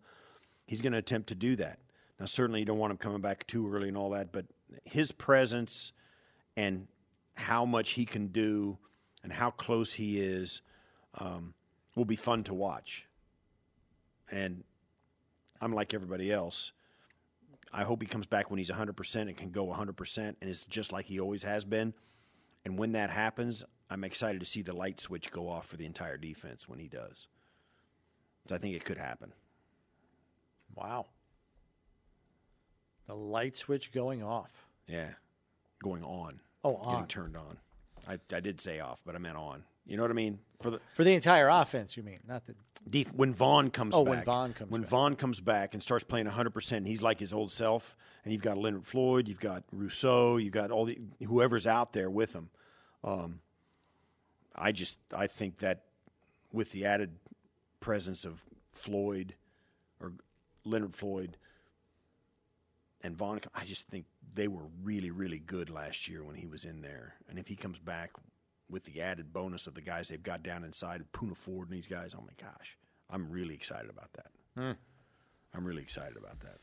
he's 0.67 0.81
going 0.81 0.93
to 0.93 0.99
attempt 0.99 1.29
to 1.29 1.35
do 1.35 1.57
that. 1.57 1.79
Now, 2.19 2.27
certainly 2.27 2.61
you 2.61 2.67
don't 2.67 2.79
want 2.79 2.93
him 2.93 2.97
coming 2.97 3.21
back 3.21 3.47
too 3.47 3.71
early 3.71 3.89
and 3.89 3.97
all 3.97 4.11
that, 4.11 4.33
but 4.33 4.47
his 4.85 5.13
presence 5.13 5.93
and 6.57 6.87
how 7.35 7.65
much 7.65 7.91
he 7.93 8.07
can 8.07 8.29
do 8.29 8.79
and 9.23 9.33
how 9.33 9.51
close 9.51 9.95
he 9.95 10.21
is 10.21 10.63
um, 11.19 11.55
will 11.97 12.05
be 12.05 12.17
fun 12.17 12.45
to 12.45 12.55
watch. 12.55 13.09
And 14.31 14.65
I'm 15.61 15.73
like 15.73 15.93
everybody 15.93 16.33
else. 16.33 16.73
I 17.77 17.83
hope 17.83 18.01
he 18.01 18.07
comes 18.07 18.27
back 18.27 18.51
when 18.51 18.59
he's 18.59 18.71
100% 18.71 19.17
and 19.23 19.37
can 19.37 19.51
go 19.51 19.67
100% 19.67 20.19
and 20.19 20.37
is 20.49 20.65
just 20.65 20.93
like 20.93 21.07
he 21.07 21.19
always 21.19 21.43
has 21.43 21.65
been. 21.65 21.93
And 22.65 22.79
when 22.79 22.93
that 22.93 23.11
happens, 23.11 23.65
I'm 23.91 24.05
excited 24.05 24.39
to 24.41 24.47
see 24.47 24.63
the 24.63 24.73
light 24.73 25.01
switch 25.01 25.31
go 25.33 25.49
off 25.49 25.67
for 25.67 25.77
the 25.77 25.85
entire 25.85 26.17
defense 26.17 26.69
when 26.69 26.79
he 26.79 26.87
does. 26.87 27.27
So 28.47 28.55
I 28.55 28.59
think 28.59 28.77
it 28.77 28.85
could 28.85 28.97
happen. 28.97 29.33
Wow. 30.75 31.07
The 33.09 33.15
light 33.15 33.57
switch 33.57 33.91
going 33.91 34.23
off. 34.23 34.69
Yeah. 34.87 35.11
Going 35.83 36.05
on. 36.05 36.41
Oh, 36.63 36.77
Getting 36.77 36.95
on. 36.95 37.07
turned 37.09 37.37
on. 37.37 37.59
I, 38.09 38.19
I 38.35 38.41
did 38.41 38.61
say 38.61 38.79
off, 38.81 39.03
but 39.05 39.15
I 39.15 39.19
meant 39.19 39.37
on. 39.37 39.65
You 39.87 39.97
know 39.97 40.03
what 40.03 40.11
I 40.11 40.15
mean? 40.15 40.39
For 40.63 40.71
the 40.71 40.81
For 40.95 41.05
the 41.05 41.15
entire 41.15 41.49
offense, 41.49 41.97
you 41.97 42.03
mean, 42.03 42.21
not 42.27 42.47
the 42.47 42.55
def- 42.89 43.13
when 43.13 43.35
Von 43.35 43.71
comes 43.71 43.95
Oh, 43.95 44.05
back. 44.05 44.15
when 44.15 44.25
Von 44.25 44.53
comes 44.55 44.71
when 44.71 44.81
back. 44.83 44.91
Von 44.91 45.17
comes 45.17 45.41
back 45.41 45.75
and 45.75 45.83
starts 45.83 46.05
playing 46.05 46.27
100%, 46.27 46.87
he's 46.87 47.03
like 47.03 47.21
his 47.21 47.33
old 47.33 47.51
self. 47.53 47.95
And 48.25 48.33
you've 48.33 48.43
got 48.43 48.57
Leonard 48.57 48.87
Floyd, 48.87 49.29
you've 49.29 49.41
got 49.41 49.65
Rousseau, 49.73 50.39
you've 50.39 50.55
got 50.55 50.71
all 50.71 50.87
the 50.87 50.99
whoever's 51.27 51.67
out 51.67 51.93
there 51.93 52.09
with 52.11 52.33
him. 52.35 52.49
Um, 53.03 53.41
I 54.57 54.73
just 54.73 54.99
I 55.15 55.27
think 55.27 55.59
that 55.59 55.83
with 56.53 56.73
the 56.73 56.87
added 56.87 57.17
presence 57.81 58.25
of 58.25 58.45
Floyd 58.73 59.35
or 60.01 60.15
Leonard 60.65 60.95
Floyd 60.95 61.37
and 63.03 63.15
Von, 63.17 63.41
I 63.55 63.65
just 63.67 63.89
think 63.89 64.07
they 64.33 64.49
were 64.49 64.65
really 64.83 65.11
really 65.11 65.39
good 65.41 65.69
last 65.69 66.09
year 66.09 66.25
when 66.25 66.37
he 66.37 66.47
was 66.47 66.65
in 66.65 66.81
there. 66.81 67.17
And 67.29 67.39
if 67.39 67.49
he 67.49 67.57
comes 67.57 67.79
back 67.79 68.13
with 68.69 68.85
the 68.85 69.01
added 69.01 69.33
bonus 69.33 69.67
of 69.67 69.75
the 69.75 69.81
guys 69.81 70.09
they've 70.09 70.23
got 70.23 70.43
down 70.43 70.65
inside, 70.65 71.05
Poona 71.13 71.37
Ford 71.37 71.69
and 71.69 71.77
these 71.77 71.87
guys, 71.87 72.15
oh 72.17 72.23
my 72.23 72.33
gosh, 72.41 72.79
I'm 73.11 73.31
really 73.31 73.55
excited 73.55 73.91
about 73.91 74.13
that. 74.15 74.31
Hmm. 74.57 74.73
I'm 75.55 75.65
really 75.65 75.83
excited 75.83 76.17
about 76.17 76.41
that. 76.41 76.59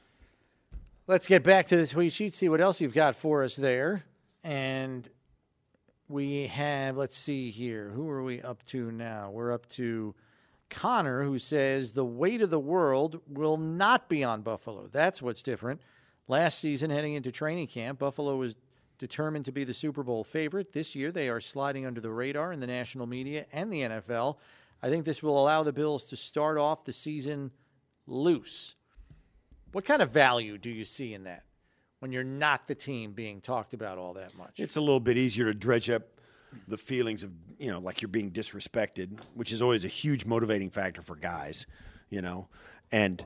Let's 1.07 1.27
get 1.27 1.43
back 1.43 1.67
to 1.67 1.77
the 1.77 1.87
tweet 1.87 2.13
sheet, 2.13 2.33
see 2.33 2.49
what 2.49 2.61
else 2.61 2.81
you've 2.81 2.93
got 2.93 3.15
for 3.15 3.43
us 3.43 3.55
there. 3.55 4.03
And 4.43 5.07
we 6.07 6.47
have, 6.47 6.97
let's 6.97 7.17
see 7.17 7.51
here, 7.51 7.91
who 7.91 8.09
are 8.09 8.23
we 8.23 8.41
up 8.41 8.63
to 8.67 8.91
now? 8.91 9.29
We're 9.31 9.53
up 9.53 9.69
to 9.69 10.15
Connor, 10.69 11.23
who 11.23 11.37
says 11.37 11.93
the 11.93 12.05
weight 12.05 12.41
of 12.41 12.49
the 12.49 12.59
world 12.59 13.21
will 13.27 13.57
not 13.57 14.09
be 14.09 14.23
on 14.23 14.41
Buffalo. 14.41 14.87
That's 14.87 15.21
what's 15.21 15.43
different. 15.43 15.81
Last 16.27 16.59
season, 16.59 16.89
heading 16.89 17.13
into 17.13 17.31
training 17.31 17.67
camp, 17.67 17.99
Buffalo 17.99 18.37
was 18.37 18.55
determined 19.01 19.45
to 19.45 19.51
be 19.51 19.63
the 19.63 19.73
Super 19.73 20.03
Bowl 20.03 20.23
favorite. 20.23 20.73
This 20.73 20.95
year, 20.95 21.11
they 21.11 21.27
are 21.27 21.39
sliding 21.39 21.87
under 21.87 21.99
the 21.99 22.11
radar 22.11 22.53
in 22.53 22.59
the 22.59 22.67
national 22.67 23.07
media 23.07 23.47
and 23.51 23.73
the 23.73 23.81
NFL. 23.81 24.37
I 24.83 24.89
think 24.89 25.05
this 25.05 25.23
will 25.23 25.41
allow 25.41 25.63
the 25.63 25.73
Bills 25.73 26.05
to 26.05 26.15
start 26.15 26.59
off 26.59 26.85
the 26.85 26.93
season 26.93 27.49
loose. 28.05 28.75
What 29.71 29.85
kind 29.85 30.03
of 30.03 30.11
value 30.11 30.59
do 30.59 30.69
you 30.69 30.85
see 30.85 31.15
in 31.15 31.23
that 31.23 31.45
when 31.99 32.11
you're 32.11 32.23
not 32.23 32.67
the 32.67 32.75
team 32.75 33.13
being 33.13 33.41
talked 33.41 33.73
about 33.73 33.97
all 33.97 34.13
that 34.13 34.37
much? 34.37 34.59
It's 34.59 34.75
a 34.75 34.81
little 34.81 34.99
bit 34.99 35.17
easier 35.17 35.45
to 35.45 35.53
dredge 35.55 35.89
up 35.89 36.03
the 36.67 36.77
feelings 36.77 37.23
of, 37.23 37.31
you 37.57 37.71
know, 37.71 37.79
like 37.79 38.03
you're 38.03 38.09
being 38.09 38.29
disrespected, 38.29 39.19
which 39.33 39.51
is 39.51 39.63
always 39.63 39.83
a 39.83 39.87
huge 39.87 40.25
motivating 40.25 40.69
factor 40.69 41.01
for 41.01 41.15
guys, 41.15 41.65
you 42.11 42.21
know. 42.21 42.49
And 42.91 43.25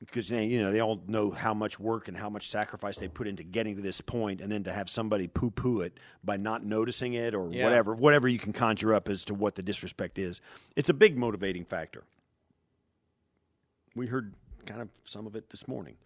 because 0.00 0.28
they, 0.28 0.46
you 0.46 0.62
know, 0.62 0.72
they 0.72 0.80
all 0.80 1.02
know 1.06 1.30
how 1.30 1.52
much 1.52 1.78
work 1.78 2.08
and 2.08 2.16
how 2.16 2.30
much 2.30 2.48
sacrifice 2.48 2.96
they 2.96 3.06
put 3.06 3.26
into 3.28 3.42
getting 3.42 3.76
to 3.76 3.82
this 3.82 4.00
point 4.00 4.40
and 4.40 4.50
then 4.50 4.64
to 4.64 4.72
have 4.72 4.88
somebody 4.88 5.26
poo-poo 5.28 5.82
it 5.82 5.98
by 6.24 6.38
not 6.38 6.64
noticing 6.64 7.12
it 7.12 7.34
or 7.34 7.52
Yeah. 7.52 7.62
whatever, 7.64 7.94
whatever 7.94 8.26
you 8.26 8.38
can 8.38 8.52
conjure 8.54 8.94
up 8.94 9.08
as 9.08 9.24
to 9.26 9.34
what 9.34 9.56
the 9.56 9.62
disrespect 9.62 10.18
is. 10.18 10.40
It's 10.74 10.88
a 10.88 10.94
big 10.94 11.18
motivating 11.18 11.66
factor. 11.66 12.04
We 13.94 14.06
heard 14.06 14.34
kind 14.64 14.80
of 14.80 14.88
some 15.04 15.26
of 15.26 15.36
it 15.36 15.50
this 15.50 15.68
morning 15.68 15.96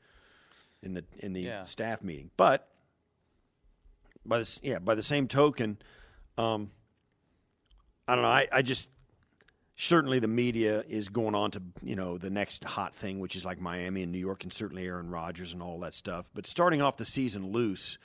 in 0.83 0.95
the 0.95 1.05
in 1.21 1.33
the 1.33 1.43
Yeah. 1.43 1.63
staff 1.63 2.03
meeting. 2.03 2.31
But 2.37 2.69
by 4.27 4.39
this, 4.39 4.59
yeah, 4.63 4.81
by 4.81 4.95
the 4.97 5.03
same 5.03 5.29
token, 5.29 5.79
um, 6.37 6.73
I 8.09 8.15
don't 8.17 8.23
know. 8.23 8.29
I, 8.31 8.49
I 8.51 8.63
just 8.63 8.89
certainly 9.77 10.19
the 10.19 10.29
media 10.29 10.85
is 10.89 11.09
going 11.09 11.35
on 11.35 11.51
to 11.53 11.63
you 11.83 11.97
know 11.97 12.19
the 12.19 12.31
next 12.31 12.65
hot 12.65 12.95
thing, 12.95 13.19
which 13.21 13.37
is 13.37 13.45
like 13.45 13.61
Miami 13.61 14.03
and 14.03 14.13
New 14.13 14.19
York, 14.19 14.43
and 14.43 14.53
certainly 14.53 14.87
Aaron 14.87 15.11
Rodgers 15.11 15.53
and 15.53 15.63
all 15.63 15.79
that 15.81 15.95
stuff. 15.95 16.31
But 16.35 16.47
starting 16.47 16.81
off 16.83 16.97
the 16.97 17.05
season 17.05 17.53
loose, 17.53 17.99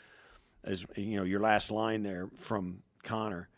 as 0.63 0.85
you 0.95 1.17
know, 1.17 1.23
your 1.23 1.39
last 1.39 1.71
line 1.71 2.03
there 2.03 2.29
from 2.35 2.83
Connor. 3.03 3.49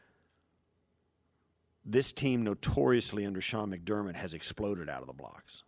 This 1.84 2.12
team, 2.12 2.44
notoriously 2.44 3.26
under 3.26 3.42
Sean 3.42 3.72
McDermott, 3.72 4.16
has 4.16 4.36
exploded 4.36 4.88
out 4.88 5.02
of 5.02 5.08
the 5.08 5.14
blocks. 5.14 5.64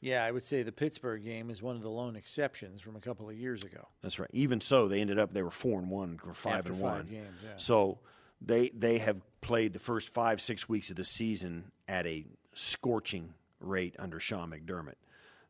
yeah, 0.00 0.24
I 0.24 0.30
would 0.30 0.42
say 0.42 0.62
the 0.62 0.72
Pittsburgh 0.72 1.22
game 1.22 1.50
is 1.50 1.60
one 1.60 1.76
of 1.76 1.82
the 1.82 1.90
lone 1.90 2.16
exceptions 2.16 2.80
from 2.80 2.96
a 2.96 3.00
couple 3.00 3.28
of 3.28 3.36
years 3.36 3.62
ago. 3.62 3.88
That's 4.02 4.18
right. 4.18 4.30
Even 4.32 4.60
so, 4.62 4.88
they 4.88 5.00
ended 5.02 5.18
up 5.18 5.34
they 5.34 5.42
were 5.42 5.50
four 5.50 5.78
and 5.78 5.90
one 5.90 6.18
or 6.26 6.32
five 6.32 6.60
After 6.60 6.72
and 6.72 6.80
five 6.80 6.96
one. 7.04 7.06
games, 7.08 7.36
yeah. 7.44 7.50
So 7.56 7.98
they 8.40 8.70
they 8.70 8.96
have 8.98 9.20
played 9.46 9.72
the 9.72 9.78
first 9.78 10.10
five 10.10 10.40
six 10.40 10.68
weeks 10.68 10.90
of 10.90 10.96
the 10.96 11.04
season 11.04 11.70
at 11.86 12.04
a 12.04 12.26
scorching 12.52 13.32
rate 13.60 13.94
under 13.96 14.18
Sean 14.18 14.50
McDermott. 14.50 14.96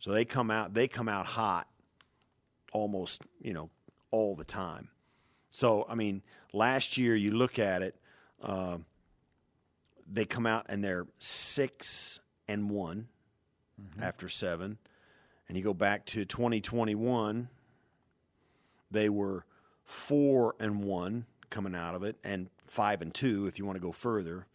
So 0.01 0.12
they 0.12 0.26
come 0.26 0.51
out 0.51 0.74
they 0.74 0.86
come 0.86 1.09
out 1.09 1.24
hot 1.24 1.66
almost 2.72 3.22
you 3.40 3.55
know 3.55 3.70
all 4.11 4.36
the 4.36 4.44
time. 4.44 4.90
So 5.49 5.86
I 5.88 5.94
mean, 5.94 6.22
last 6.53 6.99
year 6.99 7.16
you 7.16 7.30
look 7.30 7.59
at 7.59 7.80
it, 7.80 7.97
uh, 8.42 8.78
they 10.07 10.26
come 10.26 10.44
out 10.44 10.66
and 10.68 10.84
they're 10.84 11.07
six 11.18 12.20
and 12.47 12.68
one 12.68 13.09
after 14.01 14.28
seven, 14.28 14.76
and 15.49 15.57
you 15.57 15.64
go 15.64 15.74
back 15.74 16.05
to 16.07 16.26
2021, 16.26 17.49
they 18.90 19.09
were 19.09 19.47
four 19.84 20.55
and 20.61 20.84
one 20.84 21.24
coming 21.51 21.74
out 21.74 21.94
of 21.94 22.03
it, 22.03 22.16
and 22.24 22.49
five 22.66 23.03
and 23.03 23.14
two 23.14 23.47
if 23.47 23.59
you 23.59 23.64
want 23.64 23.76
to 23.76 23.82
go 23.82 23.92
further. 23.92 24.47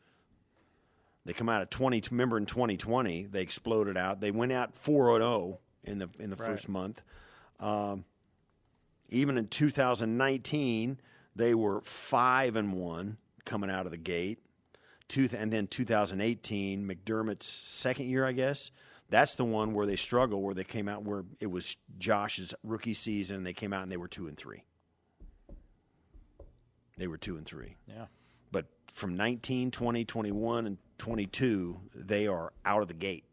They 1.26 1.34
come 1.34 1.50
out 1.50 1.62
at 1.62 1.70
20. 1.70 2.04
Remember 2.12 2.38
in 2.38 2.46
2020, 2.46 3.28
they 3.28 3.42
exploded 3.42 3.96
out. 3.96 4.22
They 4.22 4.32
went 4.32 4.52
out 4.52 4.76
4 4.76 5.16
and 5.16 5.22
0 5.22 5.60
in 5.84 6.00
the 6.00 6.10
in 6.20 6.30
the 6.30 6.36
first 6.36 6.68
month. 6.68 7.02
Um, 7.60 8.06
even 9.10 9.38
in 9.38 9.48
2019, 9.48 11.00
they 11.36 11.54
were 11.54 11.82
five 11.82 12.56
and 12.56 12.74
one 12.74 13.18
coming 13.46 13.70
out 13.70 13.86
of 13.86 13.92
the 13.92 13.98
gate. 13.98 14.40
Two, 15.08 15.28
and 15.38 15.52
then 15.52 15.68
2018, 15.68 16.88
McDermott's 16.88 17.46
second 17.46 18.06
year, 18.08 18.26
I 18.26 18.32
guess. 18.32 18.72
That's 19.10 19.36
the 19.36 19.44
one 19.44 19.74
where 19.74 19.86
they 19.86 19.98
struggle, 19.98 20.42
where 20.42 20.54
they 20.54 20.64
came 20.64 20.88
out 20.88 21.04
where 21.04 21.26
it 21.42 21.52
was 21.52 21.76
Josh's 22.00 22.54
rookie 22.64 22.94
season, 22.94 23.38
and 23.38 23.46
they 23.46 23.54
came 23.54 23.74
out 23.74 23.84
and 23.84 23.92
they 23.92 23.98
were 23.98 24.08
two 24.08 24.28
and 24.28 24.38
three. 24.38 24.64
They 27.02 27.08
were 27.08 27.18
two 27.18 27.36
and 27.36 27.44
three. 27.44 27.78
Yeah. 27.88 28.06
But 28.52 28.68
from 28.92 29.18
19, 29.18 29.72
20, 29.72 30.06
21, 30.06 30.68
and 30.68 30.78
22, 31.00 31.80
they 31.96 32.28
are 32.28 32.54
out 32.64 32.84
of 32.84 32.90
the 32.90 32.94
gate. 32.94 33.24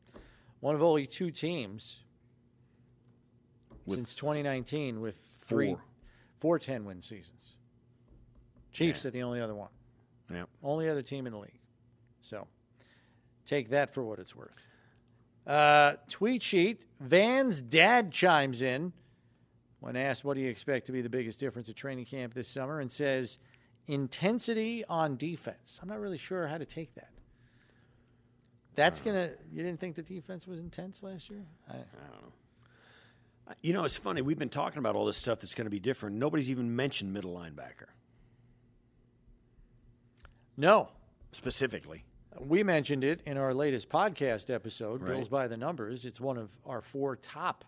One 0.61 0.75
of 0.75 0.83
only 0.83 1.07
two 1.07 1.31
teams 1.31 1.99
With 3.85 3.99
since 3.99 4.15
2019 4.15 5.03
with 5.03 5.19
three, 5.41 5.75
four. 5.75 5.83
four 6.39 6.59
10 6.59 6.87
win 6.87 7.03
seasons. 7.03 7.57
Chiefs 8.73 9.05
are 9.05 9.11
the 9.11 9.23
only 9.23 9.39
other 9.39 9.55
one. 9.55 9.69
Yeah. 10.33 10.45
Only 10.63 10.89
other 10.89 11.03
team 11.03 11.27
in 11.27 11.35
the 11.35 11.39
league. 11.39 11.61
So 12.23 12.47
take 13.45 13.69
that 13.69 13.93
for 13.93 14.03
what 14.03 14.19
it's 14.19 14.35
worth. 14.35 14.67
Uh, 15.47 15.97
tweet 16.09 16.43
sheet 16.43 16.87
Van's 17.01 17.61
dad 17.61 18.13
chimes 18.13 18.63
in 18.63 18.95
when 19.81 19.95
asked 19.95 20.25
what 20.25 20.37
do 20.37 20.41
you 20.41 20.49
expect 20.49 20.87
to 20.87 20.93
be 20.93 21.03
the 21.03 21.11
biggest 21.11 21.39
difference 21.39 21.69
at 21.69 21.77
training 21.77 22.07
camp 22.07 22.33
this 22.33 22.49
summer 22.49 22.81
and 22.81 22.91
says 22.91 23.39
intensity 23.89 24.85
on 24.89 25.17
defense. 25.17 25.81
I'm 25.83 25.89
not 25.89 25.99
really 25.99 26.19
sure 26.19 26.47
how 26.47 26.59
to 26.59 26.67
take 26.67 26.95
that. 26.95 27.11
That's 28.77 29.01
going 29.01 29.17
to, 29.17 29.35
you 29.53 29.65
didn't 29.65 29.81
think 29.81 29.97
the 29.97 30.03
defense 30.03 30.47
was 30.47 30.61
intense 30.61 31.03
last 31.03 31.29
year? 31.29 31.45
I, 31.69 31.73
I 31.73 31.77
don't 31.77 32.23
know. 32.23 32.33
You 33.61 33.73
know, 33.73 33.85
it's 33.85 33.97
funny. 33.97 34.23
We've 34.23 34.39
been 34.39 34.51
talking 34.51 34.79
about 34.79 34.95
all 34.95 35.07
this 35.07 35.17
stuff 35.17 35.41
that's 35.41 35.55
going 35.55 35.65
to 35.65 35.71
be 35.71 35.81
different. 35.81 36.15
Nobody's 36.17 36.51
even 36.51 36.77
mentioned 36.77 37.13
middle 37.13 37.35
linebacker 37.35 37.89
no, 40.59 40.89
specifically. 41.31 42.05
We 42.39 42.65
mentioned 42.65 43.05
it 43.05 43.23
in 43.25 43.39
our 43.39 43.55
latest 43.55 43.89
podcast 43.89 44.53
episode, 44.53 45.01
Right. 45.03 45.13
Bills 45.13 45.29
by 45.29 45.47
the 45.47 45.57
Numbers. 45.57 46.05
It's 46.05 46.21
one 46.21 46.37
of 46.37 46.51
our 46.67 46.83
four 46.83 47.15
top 47.15 47.65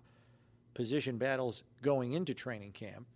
position 0.75 1.17
battles 1.17 1.63
going 1.83 2.13
into 2.13 2.35
training 2.35 2.73
camp, 2.73 3.07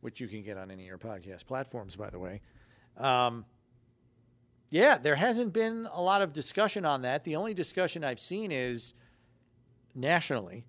which 0.00 0.20
you 0.20 0.28
can 0.28 0.42
get 0.42 0.56
on 0.56 0.70
any 0.70 0.82
of 0.82 0.88
your 0.88 0.98
podcast 0.98 1.46
platforms, 1.46 1.96
by 1.96 2.10
the 2.10 2.18
way. 2.18 2.40
Um, 2.96 3.44
yeah, 4.70 4.98
there 4.98 5.16
hasn't 5.16 5.52
been 5.52 5.88
a 5.92 6.00
lot 6.00 6.22
of 6.22 6.32
discussion 6.32 6.84
on 6.84 7.02
that. 7.02 7.24
The 7.24 7.36
only 7.36 7.54
discussion 7.54 8.04
I've 8.04 8.20
seen 8.20 8.52
is 8.52 8.94
nationally 9.94 10.64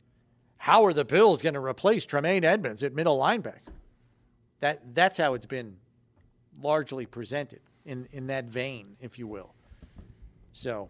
how 0.57 0.85
are 0.85 0.93
the 0.93 1.05
Bills 1.05 1.41
going 1.41 1.55
to 1.55 1.59
replace 1.59 2.05
Tremaine 2.05 2.43
Edmunds 2.43 2.83
at 2.83 2.93
middle 2.93 3.17
linebacker? 3.17 3.61
That, 4.59 4.93
that's 4.93 5.17
how 5.17 5.33
it's 5.33 5.47
been 5.47 5.77
largely 6.61 7.07
presented 7.07 7.61
in, 7.83 8.07
in 8.11 8.27
that 8.27 8.45
vein, 8.45 8.95
if 9.01 9.17
you 9.17 9.25
will. 9.25 9.55
So 10.53 10.89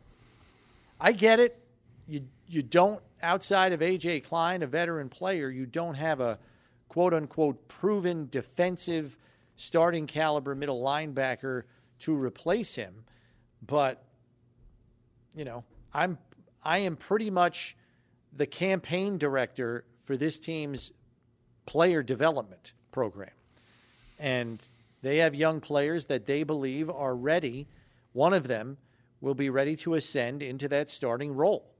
I 0.99 1.13
get 1.13 1.39
it. 1.39 1.57
You 2.05 2.21
you 2.47 2.61
don't 2.61 3.01
outside 3.23 3.71
of 3.71 3.79
AJ 3.79 4.25
Klein, 4.25 4.61
a 4.61 4.67
veteran 4.67 5.07
player, 5.07 5.49
you 5.49 5.65
don't 5.65 5.95
have 5.95 6.19
a 6.19 6.37
quote 6.91 7.13
unquote 7.13 7.69
proven 7.69 8.27
defensive 8.29 9.17
starting 9.55 10.07
caliber 10.07 10.53
middle 10.53 10.83
linebacker 10.83 11.63
to 11.99 12.13
replace 12.13 12.75
him. 12.75 13.05
But 13.65 14.03
you 15.33 15.45
know, 15.45 15.63
I'm 15.93 16.17
I 16.61 16.79
am 16.79 16.97
pretty 16.97 17.29
much 17.29 17.77
the 18.33 18.45
campaign 18.45 19.17
director 19.17 19.85
for 20.03 20.17
this 20.17 20.37
team's 20.37 20.91
player 21.65 22.03
development 22.03 22.73
program. 22.91 23.31
And 24.19 24.59
they 25.01 25.19
have 25.19 25.33
young 25.33 25.61
players 25.61 26.07
that 26.07 26.25
they 26.25 26.43
believe 26.43 26.89
are 26.89 27.15
ready. 27.15 27.67
One 28.11 28.33
of 28.33 28.49
them 28.49 28.75
will 29.21 29.33
be 29.33 29.49
ready 29.49 29.77
to 29.77 29.93
ascend 29.93 30.43
into 30.43 30.67
that 30.67 30.89
starting 30.89 31.37
role. 31.37 31.71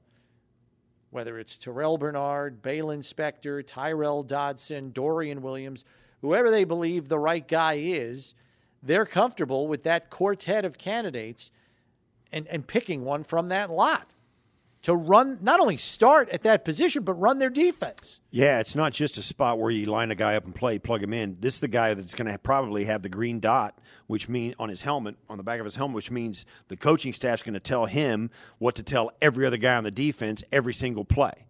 Whether 1.12 1.38
it's 1.38 1.58
Terrel 1.58 2.00
Bernard, 2.00 2.62
Baylon 2.62 3.00
Spector, 3.00 3.66
Tyrell 3.66 4.24
Dodson, 4.24 4.92
Dorian 4.92 5.42
Williams, 5.42 5.86
whoever 6.22 6.50
they 6.50 6.64
believe 6.64 7.08
the 7.08 7.20
right 7.20 7.48
guy 7.48 7.74
is, 7.74 8.34
they're 8.82 9.06
comfortable 9.06 9.68
with 9.68 9.84
that 9.84 10.10
quartet 10.10 10.66
of 10.66 10.78
candidates 10.78 11.52
and, 12.32 12.48
and 12.48 12.66
picking 12.66 13.04
one 13.04 13.24
from 13.24 13.50
that 13.50 13.70
lot 13.70 14.10
to 14.84 14.96
run, 14.96 15.38
not 15.42 15.60
only 15.60 15.78
start 15.78 16.30
at 16.30 16.42
that 16.44 16.66
position, 16.66 17.04
but 17.04 17.14
run 17.14 17.38
their 17.38 17.50
defense. 17.50 18.20
Yeah, 18.32 18.60
it's 18.60 18.76
not 18.76 18.94
just 18.94 19.18
a 19.18 19.22
spot 19.22 19.60
where 19.60 19.70
you 19.70 19.86
line 19.86 20.10
a 20.10 20.16
guy 20.16 20.36
up 20.36 20.46
and 20.46 20.56
play, 20.56 20.80
plug 20.80 21.04
him 21.04 21.14
in. 21.14 21.38
This 21.40 21.56
is 21.56 21.60
the 21.60 21.68
guy 21.68 21.94
that's 21.94 22.16
going 22.16 22.32
to 22.32 22.38
probably 22.40 22.86
have 22.86 23.04
the 23.04 23.10
green 23.10 23.40
dot, 23.40 23.78
which 24.08 24.28
means 24.28 24.56
on 24.58 24.70
his 24.70 24.82
helmet, 24.82 25.16
on 25.30 25.38
the 25.38 25.44
back 25.44 25.60
of 25.60 25.66
his 25.66 25.76
helmet, 25.76 25.96
which 25.96 26.10
means 26.10 26.46
the 26.68 26.78
coaching 26.78 27.14
staff's 27.14 27.44
going 27.44 27.54
to 27.54 27.60
tell 27.60 27.86
him 27.86 28.32
what 28.58 28.76
to 28.76 28.84
tell 28.84 29.12
every 29.22 29.46
other 29.46 29.58
guy 29.58 29.76
on 29.76 29.84
the 29.84 29.92
defense 29.92 30.44
every 30.52 30.74
single 30.74 31.06
play. 31.06 31.46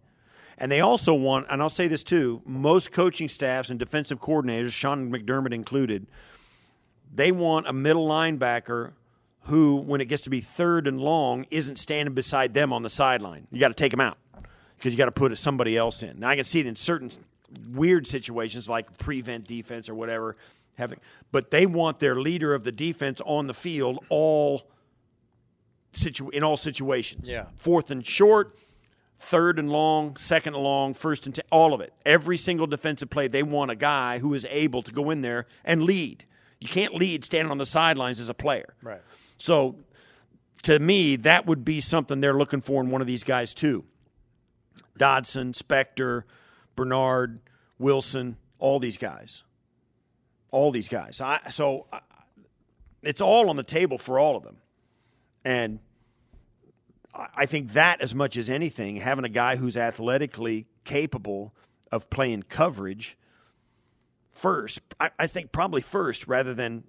And 0.58 0.70
they 0.70 0.80
also 0.80 1.14
want, 1.14 1.46
and 1.48 1.62
I'll 1.62 1.70
say 1.70 1.88
this 1.88 2.02
too, 2.02 2.42
most 2.44 2.92
coaching 2.92 3.28
staffs 3.28 3.70
and 3.70 3.78
defensive 3.78 4.20
coordinators, 4.20 4.72
Sean 4.72 5.10
McDermott 5.10 5.54
included, 5.54 6.06
they 7.14 7.32
want 7.32 7.66
a 7.66 7.72
middle 7.72 8.06
linebacker 8.06 8.92
who, 9.44 9.76
when 9.76 10.00
it 10.00 10.06
gets 10.06 10.22
to 10.22 10.30
be 10.30 10.40
third 10.40 10.86
and 10.86 11.00
long, 11.00 11.46
isn't 11.50 11.78
standing 11.78 12.14
beside 12.14 12.54
them 12.54 12.72
on 12.72 12.82
the 12.82 12.90
sideline. 12.90 13.46
You 13.50 13.58
got 13.60 13.68
to 13.68 13.74
take 13.74 13.92
him 13.92 14.00
out 14.00 14.18
because 14.76 14.92
you 14.92 14.98
got 14.98 15.06
to 15.06 15.12
put 15.12 15.36
somebody 15.38 15.76
else 15.76 16.02
in. 16.02 16.20
Now 16.20 16.28
I 16.28 16.36
can 16.36 16.44
see 16.44 16.60
it 16.60 16.66
in 16.66 16.76
certain 16.76 17.10
weird 17.70 18.06
situations 18.06 18.68
like 18.68 18.98
prevent 18.98 19.46
defense 19.46 19.88
or 19.88 19.94
whatever, 19.94 20.36
having, 20.76 20.98
but 21.30 21.50
they 21.50 21.66
want 21.66 21.98
their 21.98 22.14
leader 22.14 22.54
of 22.54 22.64
the 22.64 22.72
defense 22.72 23.20
on 23.24 23.46
the 23.46 23.54
field 23.54 24.04
all 24.08 24.68
situ 25.92 26.30
in 26.30 26.42
all 26.42 26.56
situations. 26.56 27.28
Yeah. 27.28 27.46
fourth 27.56 27.90
and 27.90 28.04
short. 28.06 28.56
Third 29.18 29.60
and 29.60 29.70
long, 29.70 30.16
second 30.16 30.54
and 30.54 30.64
long, 30.64 30.94
first 30.94 31.26
and 31.26 31.34
ten, 31.34 31.44
all 31.52 31.74
of 31.74 31.80
it. 31.80 31.92
Every 32.04 32.36
single 32.36 32.66
defensive 32.66 33.08
play, 33.08 33.28
they 33.28 33.44
want 33.44 33.70
a 33.70 33.76
guy 33.76 34.18
who 34.18 34.34
is 34.34 34.44
able 34.50 34.82
to 34.82 34.90
go 34.90 35.10
in 35.10 35.22
there 35.22 35.46
and 35.64 35.84
lead. 35.84 36.24
You 36.58 36.66
can't 36.66 36.94
lead 36.96 37.22
standing 37.22 37.52
on 37.52 37.58
the 37.58 37.66
sidelines 37.66 38.18
as 38.18 38.28
a 38.28 38.34
player. 38.34 38.74
Right. 38.82 39.00
So 39.42 39.74
to 40.62 40.78
me, 40.78 41.16
that 41.16 41.46
would 41.46 41.64
be 41.64 41.80
something 41.80 42.20
they're 42.20 42.32
looking 42.32 42.60
for 42.60 42.80
in 42.80 42.90
one 42.90 43.00
of 43.00 43.08
these 43.08 43.24
guys 43.24 43.54
too. 43.54 43.84
Dodson, 44.96 45.52
Spector, 45.52 46.22
Bernard, 46.76 47.40
Wilson, 47.76 48.36
all 48.60 48.78
these 48.78 48.96
guys. 48.96 49.42
All 50.52 50.70
these 50.70 50.86
guys. 50.86 51.20
I, 51.20 51.40
so 51.50 51.86
I, 51.92 52.02
it's 53.02 53.20
all 53.20 53.50
on 53.50 53.56
the 53.56 53.64
table 53.64 53.98
for 53.98 54.16
all 54.16 54.36
of 54.36 54.44
them. 54.44 54.58
And 55.44 55.80
I 57.12 57.26
I 57.34 57.46
think 57.46 57.72
that, 57.72 58.00
as 58.00 58.14
much 58.14 58.36
as 58.36 58.48
anything, 58.48 58.98
having 58.98 59.24
a 59.24 59.28
guy 59.28 59.56
who's 59.56 59.76
athletically 59.76 60.68
capable 60.84 61.52
of 61.90 62.08
playing 62.10 62.44
coverage 62.44 63.18
first, 64.30 64.80
I, 65.00 65.10
I 65.18 65.26
think 65.26 65.50
probably 65.50 65.82
first 65.82 66.28
rather 66.28 66.54
than 66.54 66.84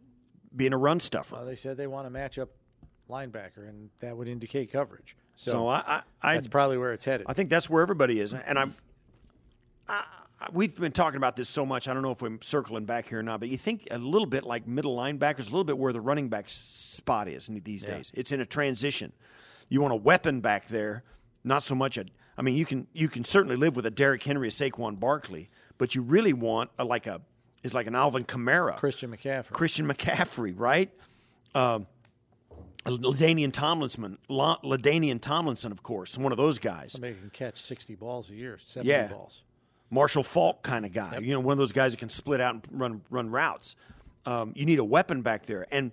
being 0.55 0.73
a 0.73 0.77
run 0.77 0.99
stuffer. 0.99 1.35
Well, 1.35 1.45
they 1.45 1.55
said 1.55 1.77
they 1.77 1.87
want 1.87 2.05
to 2.05 2.09
match 2.09 2.37
up 2.37 2.49
linebacker, 3.09 3.67
and 3.67 3.89
that 3.99 4.15
would 4.17 4.27
indicate 4.27 4.71
coverage. 4.71 5.15
So, 5.35 5.51
So 5.51 5.67
I, 5.67 5.77
I, 5.87 6.01
I 6.21 6.33
that's 6.35 6.47
probably 6.47 6.77
where 6.77 6.93
it's 6.93 7.05
headed. 7.05 7.25
I 7.29 7.33
think 7.33 7.49
that's 7.49 7.69
where 7.69 7.81
everybody 7.81 8.19
is, 8.19 8.33
and 8.33 8.57
I'm. 8.59 8.75
I, 9.87 10.03
I- 10.39 10.49
we've 10.51 10.75
been 10.77 10.91
talking 10.91 11.17
about 11.17 11.35
this 11.37 11.47
so 11.47 11.65
much. 11.65 11.87
I 11.87 11.93
don't 11.93 12.03
know 12.03 12.11
if 12.11 12.21
we're 12.21 12.37
circling 12.41 12.83
back 12.85 13.07
here 13.07 13.19
or 13.19 13.23
not, 13.23 13.39
but 13.39 13.47
you 13.49 13.57
think 13.57 13.87
a 13.91 13.97
little 13.97 14.25
bit 14.25 14.43
like 14.43 14.67
middle 14.67 14.95
linebackers, 14.95 15.41
a 15.41 15.43
little 15.43 15.63
bit 15.63 15.77
where 15.77 15.93
the 15.93 16.01
running 16.01 16.27
back 16.27 16.45
spot 16.47 17.27
is 17.29 17.49
these 17.63 17.83
days. 17.83 18.11
It's 18.13 18.31
in 18.33 18.41
a 18.41 18.45
transition. 18.45 19.13
You 19.69 19.81
want 19.81 19.93
a 19.93 19.97
weapon 19.97 20.41
back 20.41 20.67
there, 20.67 21.03
not 21.43 21.63
so 21.63 21.75
much 21.75 21.97
a. 21.97 22.05
I 22.37 22.41
mean, 22.41 22.55
you 22.55 22.65
can 22.65 22.87
you 22.93 23.07
can 23.09 23.23
certainly 23.23 23.55
live 23.55 23.75
with 23.75 23.85
a 23.85 23.91
Derrick 23.91 24.21
Henry, 24.23 24.47
a 24.49 24.51
Saquon 24.51 24.99
Barkley, 24.99 25.49
but 25.77 25.95
you 25.95 26.01
really 26.01 26.33
want 26.33 26.71
a, 26.77 26.83
like 26.83 27.07
a 27.07 27.21
is 27.63 27.73
like 27.73 27.87
an 27.87 27.95
Alvin 27.95 28.23
Kamara, 28.25 28.75
Christian 28.77 29.11
McCaffrey. 29.15 29.51
Christian 29.51 29.87
McCaffrey, 29.87 30.53
right? 30.57 30.91
Um, 31.55 31.87
Ladainian 32.85 33.51
Tomlinson, 33.53 34.17
La- 34.27 34.57
Ladainian 34.61 35.21
Tomlinson, 35.21 35.71
of 35.71 35.83
course, 35.83 36.17
one 36.17 36.31
of 36.33 36.37
those 36.37 36.59
guys. 36.59 36.91
Somebody 36.91 37.13
can 37.15 37.29
catch 37.29 37.57
60 37.57 37.95
balls 37.95 38.29
a 38.29 38.35
year, 38.35 38.57
70 38.57 38.89
Yeah. 38.89 39.07
balls. 39.07 39.43
Marshall 39.89 40.23
Faulk 40.23 40.63
kind 40.63 40.85
of 40.85 40.91
guy. 40.91 41.19
You 41.19 41.33
know, 41.33 41.39
one 41.39 41.53
of 41.53 41.59
those 41.59 41.71
guys 41.71 41.93
that 41.93 41.97
can 41.99 42.09
split 42.09 42.41
out 42.41 42.55
and 42.55 42.67
run 42.71 43.01
run 43.09 43.29
routes. 43.29 43.75
Um, 44.25 44.51
you 44.55 44.65
need 44.65 44.79
a 44.79 44.83
weapon 44.83 45.21
back 45.21 45.45
there, 45.45 45.67
and 45.71 45.91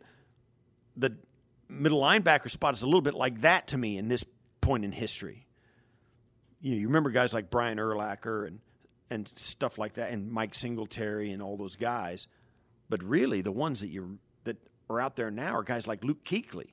the 0.96 1.16
middle 1.68 2.00
linebacker 2.00 2.50
spot 2.50 2.74
is 2.74 2.82
a 2.82 2.86
little 2.86 3.02
bit 3.02 3.14
like 3.14 3.42
that 3.42 3.66
to 3.68 3.78
me 3.78 3.96
in 3.98 4.08
this 4.08 4.24
point 4.60 4.84
in 4.84 4.92
history. 4.92 5.46
You 6.60 6.72
know, 6.72 6.76
you 6.78 6.86
remember 6.88 7.10
guys 7.10 7.32
like 7.34 7.50
Brian 7.50 7.78
Urlacher 7.78 8.46
and 8.46 8.60
and 9.10 9.28
stuff 9.28 9.76
like 9.76 9.94
that, 9.94 10.12
and 10.12 10.30
Mike 10.30 10.54
Singletary 10.54 11.32
and 11.32 11.42
all 11.42 11.56
those 11.56 11.76
guys. 11.76 12.26
But 12.88 13.02
really, 13.02 13.40
the 13.42 13.52
ones 13.52 13.80
that 13.80 13.88
you 13.88 14.18
that 14.44 14.56
are 14.88 15.00
out 15.00 15.16
there 15.16 15.30
now 15.30 15.56
are 15.56 15.62
guys 15.62 15.86
like 15.86 16.04
Luke 16.04 16.24
Kuechly, 16.24 16.72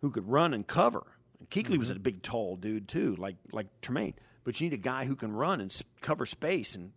who 0.00 0.10
could 0.10 0.28
run 0.28 0.54
and 0.54 0.66
cover. 0.66 1.06
And 1.38 1.50
Kuechly 1.50 1.78
was 1.78 1.90
a 1.90 1.98
big, 1.98 2.22
tall 2.22 2.56
dude 2.56 2.88
too, 2.88 3.16
like 3.16 3.36
like 3.52 3.66
Tremaine. 3.80 4.14
But 4.44 4.60
you 4.60 4.68
need 4.68 4.74
a 4.74 4.82
guy 4.82 5.04
who 5.04 5.16
can 5.16 5.32
run 5.32 5.60
and 5.60 5.76
cover 6.00 6.24
space, 6.24 6.74
and 6.74 6.92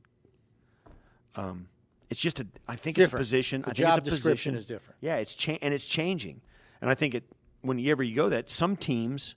um, 1.36 1.68
it's 2.10 2.20
just 2.20 2.40
a. 2.40 2.48
I 2.68 2.76
think 2.76 2.98
it's, 2.98 3.12
a 3.12 3.18
position. 3.18 3.62
The 3.62 3.70
I 3.70 3.74
think 3.74 3.88
job 3.90 3.98
it's 4.00 4.08
a 4.08 4.12
description 4.12 4.54
position. 4.54 4.56
is 4.56 4.66
different. 4.66 4.98
Yeah, 5.02 5.18
it's 5.18 5.36
cha- 5.36 5.58
and 5.62 5.74
it's 5.74 5.86
changing, 5.86 6.42
and 6.80 6.90
I 6.90 6.96
think 6.96 7.16
it 7.16 7.24
whenever 7.62 8.04
you 8.04 8.16
go 8.16 8.30
that 8.30 8.50
some 8.50 8.76
teams, 8.76 9.36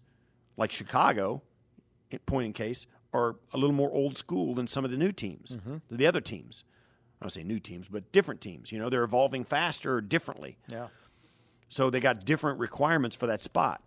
like 0.57 0.71
Chicago, 0.71 1.43
in 2.11 2.19
point 2.21 2.47
in 2.47 2.53
case, 2.53 2.87
are 3.17 3.37
a 3.53 3.59
little 3.59 3.75
more 3.75 3.91
old 3.93 4.19
school 4.19 4.55
than 4.55 4.67
some 4.67 4.85
of 4.85 4.91
the 4.91 4.97
new 4.97 5.13
teams, 5.13 5.53
Mm-hmm. 5.53 5.77
the 5.91 6.07
other 6.07 6.21
teams. 6.21 6.65
I 7.21 7.25
don't 7.25 7.31
say 7.31 7.43
new 7.43 7.59
teams, 7.59 7.87
but 7.89 8.13
different 8.13 8.41
teams. 8.41 8.71
You 8.73 8.79
know, 8.79 8.91
they're 8.91 9.03
evolving 9.05 9.45
faster 9.45 9.95
or 9.97 10.01
differently. 10.03 10.59
Yeah. 10.69 10.89
So 11.69 11.89
they 11.91 11.99
got 12.01 12.25
different 12.25 12.59
requirements 12.59 13.17
for 13.17 13.27
that 13.27 13.43
spot. 13.43 13.83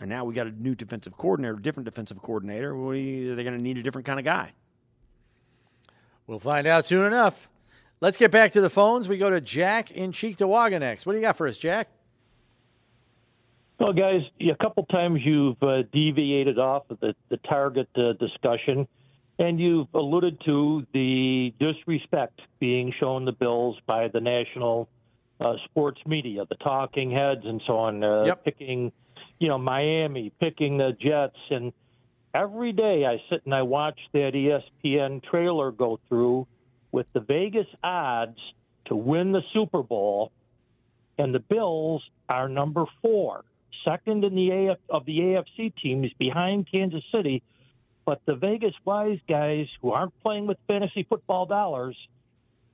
And 0.00 0.10
now 0.10 0.24
we 0.24 0.34
got 0.34 0.48
a 0.48 0.50
new 0.50 0.74
defensive 0.74 1.16
coordinator, 1.16 1.54
different 1.54 1.84
defensive 1.84 2.20
coordinator. 2.20 2.76
We, 2.76 3.26
they're 3.26 3.44
going 3.44 3.56
to 3.56 3.62
need 3.62 3.78
a 3.78 3.82
different 3.84 4.04
kind 4.04 4.18
of 4.18 4.24
guy. 4.24 4.52
We'll 6.26 6.40
find 6.40 6.66
out 6.66 6.84
soon 6.84 7.06
enough. 7.06 7.48
Let's 8.00 8.16
get 8.16 8.32
back 8.32 8.50
to 8.52 8.60
the 8.60 8.70
phones. 8.70 9.08
We 9.08 9.16
go 9.16 9.30
to 9.30 9.40
Jack 9.40 9.92
in 9.92 10.10
Cheektowaga 10.10 10.80
next. 10.80 11.06
What 11.06 11.12
do 11.12 11.18
you 11.18 11.22
got 11.22 11.36
for 11.36 11.46
us, 11.46 11.56
Jack? 11.56 11.88
Well, 13.82 13.92
guys, 13.92 14.20
a 14.40 14.54
couple 14.62 14.84
times 14.84 15.22
you've 15.24 15.60
uh, 15.60 15.82
deviated 15.92 16.56
off 16.56 16.84
of 16.88 17.00
the, 17.00 17.16
the 17.30 17.36
target 17.38 17.88
uh, 17.96 18.12
discussion, 18.12 18.86
and 19.40 19.58
you've 19.58 19.88
alluded 19.92 20.40
to 20.44 20.86
the 20.94 21.52
disrespect 21.58 22.40
being 22.60 22.94
shown 23.00 23.24
the 23.24 23.32
Bills 23.32 23.76
by 23.84 24.06
the 24.06 24.20
national 24.20 24.88
uh, 25.40 25.54
sports 25.64 26.00
media, 26.06 26.44
the 26.48 26.54
talking 26.54 27.10
heads, 27.10 27.40
and 27.44 27.60
so 27.66 27.76
on, 27.76 28.04
uh, 28.04 28.22
Yep. 28.26 28.44
picking, 28.44 28.92
you 29.40 29.48
know, 29.48 29.58
Miami, 29.58 30.30
picking 30.38 30.78
the 30.78 30.96
Jets, 31.00 31.40
and 31.50 31.72
every 32.32 32.70
day 32.70 33.04
I 33.04 33.20
sit 33.30 33.44
and 33.46 33.52
I 33.52 33.62
watch 33.62 33.98
that 34.12 34.30
ESPN 34.34 35.24
trailer 35.24 35.72
go 35.72 35.98
through 36.08 36.46
with 36.92 37.06
the 37.14 37.20
Vegas 37.20 37.66
odds 37.82 38.38
to 38.84 38.94
win 38.94 39.32
the 39.32 39.42
Super 39.52 39.82
Bowl 39.82 40.30
and 41.18 41.34
the 41.34 41.40
Bills 41.40 42.02
are 42.28 42.48
number 42.48 42.84
four, 43.00 43.44
second 43.84 44.24
in 44.24 44.34
the 44.34 44.50
AF, 44.50 44.78
of 44.88 45.04
the 45.06 45.18
AFC 45.18 45.74
teams 45.80 46.10
behind 46.18 46.68
Kansas 46.70 47.04
City. 47.12 47.42
But 48.04 48.20
the 48.26 48.34
Vegas 48.34 48.74
wise 48.84 49.18
guys 49.28 49.66
who 49.80 49.92
aren't 49.92 50.18
playing 50.22 50.46
with 50.46 50.58
fantasy 50.66 51.04
football 51.08 51.46
dollars, 51.46 51.96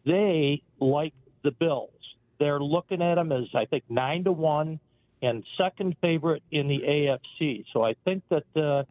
they 0.06 0.62
like 0.80 1.12
the 1.42 1.50
Bills. 1.50 1.90
They're 2.38 2.60
looking 2.60 3.02
at 3.02 3.16
them 3.16 3.32
as 3.32 3.44
I 3.54 3.66
think 3.66 3.84
nine 3.88 4.24
to 4.24 4.32
one 4.32 4.80
and 5.20 5.44
second 5.58 5.96
favorite 6.00 6.42
in 6.50 6.68
the 6.68 6.78
AFC. 6.78 7.64
So 7.72 7.84
I 7.84 7.94
think 8.04 8.22
that 8.30 8.44
uh, 8.56 8.84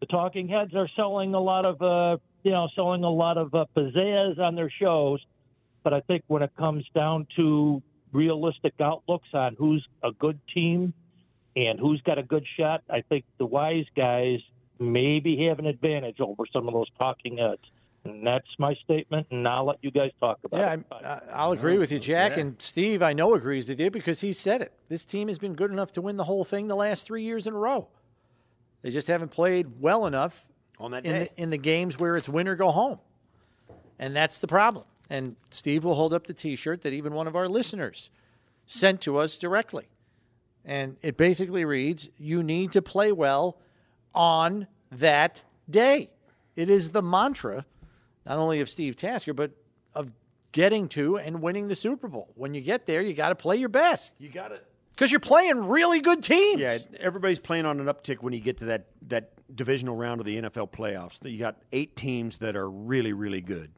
the 0.00 0.06
talking 0.08 0.48
heads 0.48 0.74
are 0.74 0.88
selling 0.96 1.34
a 1.34 1.40
lot 1.40 1.64
of 1.64 1.82
uh, 1.82 2.18
you 2.42 2.52
know 2.52 2.68
selling 2.74 3.04
a 3.04 3.10
lot 3.10 3.36
of 3.36 3.54
uh, 3.54 3.66
pizzazz 3.76 4.38
on 4.38 4.54
their 4.54 4.70
shows. 4.70 5.20
But 5.82 5.92
I 5.92 6.00
think 6.00 6.22
when 6.28 6.42
it 6.42 6.52
comes 6.56 6.84
down 6.94 7.26
to 7.36 7.82
realistic 8.12 8.74
outlooks 8.80 9.28
on 9.32 9.56
who's 9.56 9.86
a 10.02 10.12
good 10.12 10.38
team 10.54 10.94
and 11.56 11.78
who's 11.78 12.00
got 12.02 12.18
a 12.18 12.22
good 12.22 12.46
shot, 12.56 12.82
I 12.88 13.02
think 13.02 13.24
the 13.38 13.46
wise 13.46 13.86
guys 13.96 14.40
maybe 14.78 15.46
have 15.48 15.58
an 15.58 15.66
advantage 15.66 16.20
over 16.20 16.44
some 16.52 16.66
of 16.68 16.74
those 16.74 16.88
talking 16.98 17.38
heads. 17.38 17.60
And 18.04 18.26
that's 18.26 18.48
my 18.58 18.74
statement, 18.82 19.28
and 19.30 19.46
I'll 19.46 19.64
let 19.66 19.76
you 19.80 19.92
guys 19.92 20.10
talk 20.18 20.40
about 20.42 20.58
Yeah, 20.58 20.66
it. 20.66 20.70
I'm- 20.70 20.84
I- 20.90 21.20
I'll 21.32 21.52
agree 21.52 21.78
with 21.78 21.92
you, 21.92 22.00
Jack. 22.00 22.36
And 22.36 22.60
Steve, 22.60 23.00
I 23.00 23.12
know, 23.12 23.34
agrees 23.34 23.68
with 23.68 23.78
you 23.78 23.90
because 23.92 24.22
he 24.22 24.32
said 24.32 24.60
it. 24.60 24.72
This 24.88 25.04
team 25.04 25.28
has 25.28 25.38
been 25.38 25.54
good 25.54 25.70
enough 25.70 25.92
to 25.92 26.02
win 26.02 26.16
the 26.16 26.24
whole 26.24 26.44
thing 26.44 26.66
the 26.66 26.74
last 26.74 27.06
three 27.06 27.22
years 27.22 27.46
in 27.46 27.54
a 27.54 27.58
row. 27.58 27.86
They 28.82 28.90
just 28.90 29.06
haven't 29.06 29.28
played 29.28 29.80
well 29.80 30.04
enough 30.06 30.48
On 30.80 30.90
that 30.90 31.06
in 31.06 31.12
day. 31.12 31.30
the, 31.36 31.42
in 31.42 31.50
the 31.50 31.58
games 31.58 31.96
where 32.00 32.16
it's 32.16 32.28
win 32.28 32.48
or 32.48 32.56
go 32.56 32.72
home. 32.72 32.98
And 34.00 34.16
that's 34.16 34.38
the 34.38 34.48
problem. 34.48 34.84
And 35.08 35.36
Steve 35.50 35.84
will 35.84 35.94
hold 35.94 36.12
up 36.12 36.26
the 36.26 36.34
t 36.34 36.56
shirt 36.56 36.80
that 36.82 36.92
even 36.92 37.12
one 37.14 37.28
of 37.28 37.36
our 37.36 37.46
listeners 37.48 38.10
sent 38.66 39.00
to 39.02 39.18
us 39.18 39.38
directly. 39.38 39.86
And 40.64 40.96
it 41.02 41.16
basically 41.16 41.64
reads 41.64 42.08
You 42.18 42.42
need 42.42 42.72
to 42.72 42.82
play 42.82 43.12
well 43.12 43.58
on 44.14 44.66
that 44.90 45.42
day. 45.68 46.10
It 46.54 46.68
is 46.70 46.90
the 46.90 47.02
mantra, 47.02 47.64
not 48.26 48.38
only 48.38 48.60
of 48.60 48.68
Steve 48.68 48.94
Tasker, 48.96 49.32
but 49.32 49.52
of 49.94 50.12
getting 50.52 50.88
to 50.90 51.16
and 51.18 51.40
winning 51.42 51.68
the 51.68 51.74
Super 51.74 52.08
Bowl. 52.08 52.28
When 52.34 52.54
you 52.54 52.60
get 52.60 52.86
there, 52.86 53.00
you 53.00 53.14
got 53.14 53.30
to 53.30 53.34
play 53.34 53.56
your 53.56 53.70
best 53.70 54.12
You 54.18 54.28
got 54.28 54.52
it. 54.52 54.64
because 54.90 55.10
you're 55.10 55.18
playing 55.20 55.68
really 55.68 56.00
good 56.00 56.22
teams. 56.22 56.60
Yeah, 56.60 56.76
everybody's 57.00 57.38
playing 57.38 57.64
on 57.66 57.80
an 57.80 57.86
uptick 57.86 58.22
when 58.22 58.32
you 58.34 58.40
get 58.40 58.58
to 58.58 58.66
that 58.66 58.86
that 59.08 59.32
divisional 59.54 59.96
round 59.96 60.20
of 60.20 60.26
the 60.26 60.40
NFL 60.42 60.70
playoffs. 60.70 61.18
You 61.22 61.38
got 61.38 61.56
eight 61.72 61.96
teams 61.96 62.36
that 62.38 62.54
are 62.54 62.70
really 62.70 63.12
really 63.12 63.40
good 63.40 63.70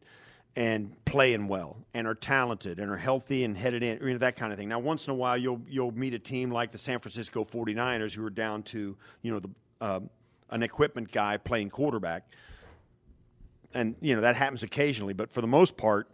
and 0.57 1.05
playing 1.05 1.49
well 1.49 1.79
and 1.95 2.07
are 2.07 2.15
talented 2.15 2.79
and 2.79 2.91
are 2.91 2.97
healthy 2.97 3.45
and 3.45 3.57
headed 3.57 3.83
in 3.83 3.99
you 4.07 4.13
know, 4.13 4.19
that 4.19 4.37
kind 4.37 4.53
of 4.53 4.59
thing. 4.59 4.69
Now 4.69 4.79
once 4.79 5.07
in 5.07 5.11
a 5.11 5.15
while 5.15 5.37
you'll 5.37 5.61
you'll 5.69 5.93
meet 5.93 6.15
a 6.15 6.19
team 6.19 6.51
like 6.51 6.71
the 6.71 6.79
San 6.79 7.01
Francisco 7.01 7.45
49ers 7.45 8.15
who 8.15 8.25
are 8.25 8.31
down 8.31 8.63
to, 8.65 8.97
you 9.23 9.33
know, 9.33 9.41
the 9.41 9.51
um, 9.81 10.11
an 10.51 10.63
equipment 10.63 11.11
guy 11.11 11.37
playing 11.37 11.71
quarterback. 11.71 12.27
And 13.73 13.97
you 14.01 14.15
know 14.15 14.21
that 14.23 14.37
happens 14.37 14.63
occasionally, 14.63 15.13
but 15.13 15.33
for 15.33 15.41
the 15.41 15.49
most 15.49 15.77
part 15.77 16.09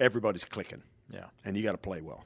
everybody's 0.00 0.44
clicking. 0.44 0.82
Yeah. 1.10 1.26
And 1.44 1.56
you 1.56 1.62
got 1.62 1.72
to 1.72 1.78
play 1.78 2.00
well. 2.00 2.24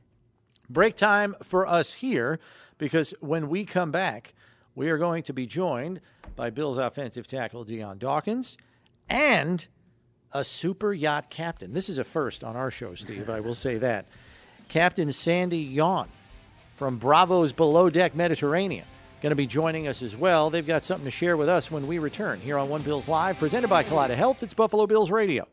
break 0.71 0.95
time 0.95 1.35
for 1.43 1.67
us 1.67 1.95
here 1.95 2.39
because 2.79 3.13
when 3.21 3.49
we 3.49 3.65
come 3.65 3.91
back, 3.91 4.35
we 4.75 4.89
are 4.91 4.99
going 4.99 5.23
to 5.25 5.33
be 5.33 5.47
joined 5.47 6.01
by 6.37 6.51
Bills 6.51 6.79
offensive 6.79 7.27
tackle 7.27 7.65
Dion 7.65 7.99
Dawkins 7.99 8.57
and 9.09 9.67
a 10.37 10.45
super 10.45 10.93
yacht 10.93 11.31
captain. 11.31 11.73
This 11.73 11.89
is 11.89 11.97
a 11.97 12.05
first 12.05 12.45
on 12.45 12.57
our 12.57 12.71
show, 12.71 12.95
Steve. 12.95 13.31
I 13.31 13.41
will 13.41 13.55
say 13.55 13.79
that. 13.79 14.05
Captain 14.69 15.11
Sandy 15.11 15.59
Yawn 15.59 16.09
from 16.75 16.99
Bravo's 16.99 17.55
Below 17.55 17.89
Deck 17.89 18.15
Mediterranean. 18.15 18.85
Going 19.23 19.31
to 19.31 19.37
be 19.37 19.47
joining 19.47 19.89
us 19.89 20.03
as 20.03 20.15
well. 20.15 20.51
They've 20.51 20.67
got 20.67 20.85
something 20.85 21.07
to 21.07 21.11
share 21.11 21.39
with 21.39 21.49
us 21.49 21.71
when 21.71 21.87
we 21.87 21.99
return 21.99 22.39
here 22.41 22.59
on 22.59 22.69
One 22.69 22.83
Bills 22.83 23.09
Live, 23.09 23.39
presented 23.39 23.69
by 23.69 23.83
Colada 23.83 24.15
Health. 24.15 24.43
It's 24.43 24.53
Buffalo 24.53 24.87
Bills 24.87 25.11
Radio. 25.11 25.49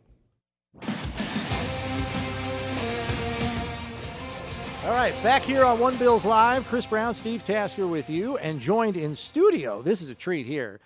All 4.84 4.92
right, 4.92 5.14
back 5.24 5.44
here 5.44 5.64
on 5.64 5.80
One 5.80 5.96
Bills 5.96 6.26
Live, 6.26 6.68
Chris 6.68 6.86
Brown, 6.86 7.14
Steve 7.14 7.42
Tasker 7.42 7.88
with 7.88 8.10
you, 8.10 8.36
and 8.38 8.60
joined 8.60 8.98
in 8.98 9.16
studio. 9.16 9.82
This 9.82 10.02
is 10.02 10.10
a 10.10 10.16
treat 10.16 10.46
here. 10.46 10.82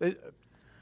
Uh, 0.00 0.10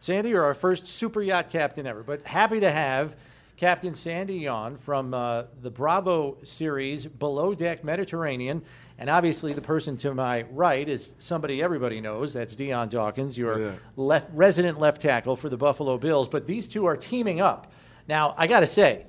Sandy, 0.00 0.30
you're 0.30 0.44
our 0.44 0.54
first 0.54 0.86
super 0.86 1.22
yacht 1.22 1.50
captain 1.50 1.86
ever, 1.86 2.02
but 2.02 2.24
happy 2.26 2.60
to 2.60 2.70
have 2.70 3.16
Captain 3.56 3.92
Sandy 3.94 4.36
Yawn 4.36 4.76
from 4.76 5.12
uh, 5.12 5.44
the 5.60 5.70
Bravo 5.70 6.36
series 6.44 7.06
Below 7.06 7.54
Deck 7.54 7.84
Mediterranean. 7.84 8.62
And 8.98 9.10
obviously, 9.10 9.52
the 9.52 9.60
person 9.60 9.96
to 9.98 10.14
my 10.14 10.42
right 10.52 10.88
is 10.88 11.12
somebody 11.18 11.60
everybody 11.60 12.00
knows. 12.00 12.32
That's 12.32 12.54
Dion 12.54 12.88
Dawkins, 12.88 13.36
your 13.36 13.76
left, 13.96 14.28
resident 14.32 14.78
left 14.78 15.02
tackle 15.02 15.34
for 15.34 15.48
the 15.48 15.56
Buffalo 15.56 15.98
Bills. 15.98 16.28
But 16.28 16.46
these 16.46 16.68
two 16.68 16.86
are 16.86 16.96
teaming 16.96 17.40
up. 17.40 17.72
Now, 18.08 18.34
I 18.36 18.46
got 18.46 18.60
to 18.60 18.66
say, 18.66 19.06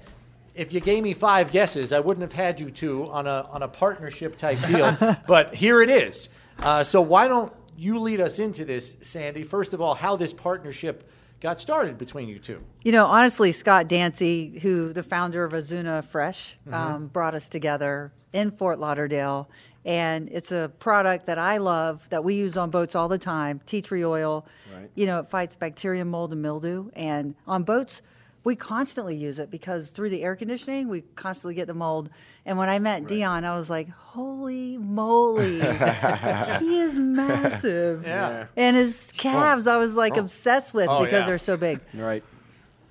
if 0.56 0.74
you 0.74 0.80
gave 0.80 1.04
me 1.04 1.14
five 1.14 1.52
guesses, 1.52 1.94
I 1.94 2.00
wouldn't 2.00 2.24
have 2.24 2.34
had 2.34 2.60
you 2.60 2.72
two 2.72 3.08
on 3.10 3.28
a 3.28 3.48
on 3.52 3.62
a 3.62 3.68
partnership 3.68 4.36
type 4.38 4.60
deal. 4.68 4.98
but 5.28 5.54
here 5.54 5.82
it 5.82 5.92
is. 5.92 6.30
Uh, 6.60 6.84
so 6.84 7.02
why 7.02 7.28
don't 7.28 7.54
you 7.80 8.00
lead 8.00 8.20
us 8.20 8.40
into 8.40 8.66
this, 8.66 8.98
Sandy? 9.02 9.44
First 9.44 9.74
of 9.74 9.80
all, 9.80 9.96
how 9.96 10.18
this 10.18 10.34
partnership 10.34 11.10
got 11.40 11.60
started 11.60 11.98
between 11.98 12.28
you 12.28 12.38
two? 12.38 12.62
You 12.84 12.92
know, 12.92 13.06
honestly, 13.06 13.54
Scott 13.54 13.88
Dancy, 13.88 14.60
who 14.62 14.92
the 14.92 15.04
founder 15.04 15.46
of 15.46 15.54
Azuna 15.54 16.04
Fresh, 16.04 16.58
um, 16.72 17.08
brought 17.08 17.36
us 17.36 17.48
together 17.48 18.12
in 18.34 18.52
Fort 18.52 18.80
Lauderdale. 18.80 19.50
And 19.86 20.28
it's 20.30 20.52
a 20.52 20.70
product 20.80 21.26
that 21.28 21.38
I 21.38 21.58
love 21.58 22.06
that 22.10 22.22
we 22.22 22.36
use 22.36 22.58
on 22.58 22.70
boats 22.70 22.96
all 22.96 23.08
the 23.08 23.18
time 23.18 23.62
tea 23.66 23.82
tree 23.82 24.04
oil. 24.04 24.46
Right. 24.76 24.90
You 24.96 25.06
know, 25.06 25.20
it 25.20 25.30
fights 25.30 25.56
bacteria, 25.56 26.04
mold, 26.04 26.34
and 26.34 26.42
mildew. 26.42 26.90
And 26.94 27.34
on 27.48 27.64
boats, 27.64 28.02
we 28.44 28.56
constantly 28.56 29.16
use 29.16 29.40
it 29.40 29.52
because 29.52 29.90
through 29.90 30.10
the 30.10 30.24
air 30.24 30.36
conditioning, 30.36 30.88
we 30.88 31.02
constantly 31.16 31.56
get 31.56 31.68
the 31.68 31.74
mold. 31.74 32.10
And 32.46 32.58
when 32.58 32.70
I 32.70 32.80
met 32.80 33.08
Dion, 33.08 33.44
I 33.46 33.56
was 33.56 33.70
like, 33.70 33.90
holy 33.90 34.78
moly, 34.78 35.60
he 36.60 36.80
is 36.80 36.98
massive. 36.98 38.06
Yeah. 38.06 38.48
And 38.56 38.78
his 38.78 39.12
calves, 39.16 39.68
I 39.68 39.78
was 39.78 39.96
like 39.96 40.14
oh. 40.16 40.22
obsessed 40.22 40.74
with 40.74 40.88
Oh, 40.90 41.04
because 41.04 41.22
yeah. 41.22 41.26
they're 41.26 41.38
so 41.38 41.58
big. 41.58 41.80
Right. 41.94 42.24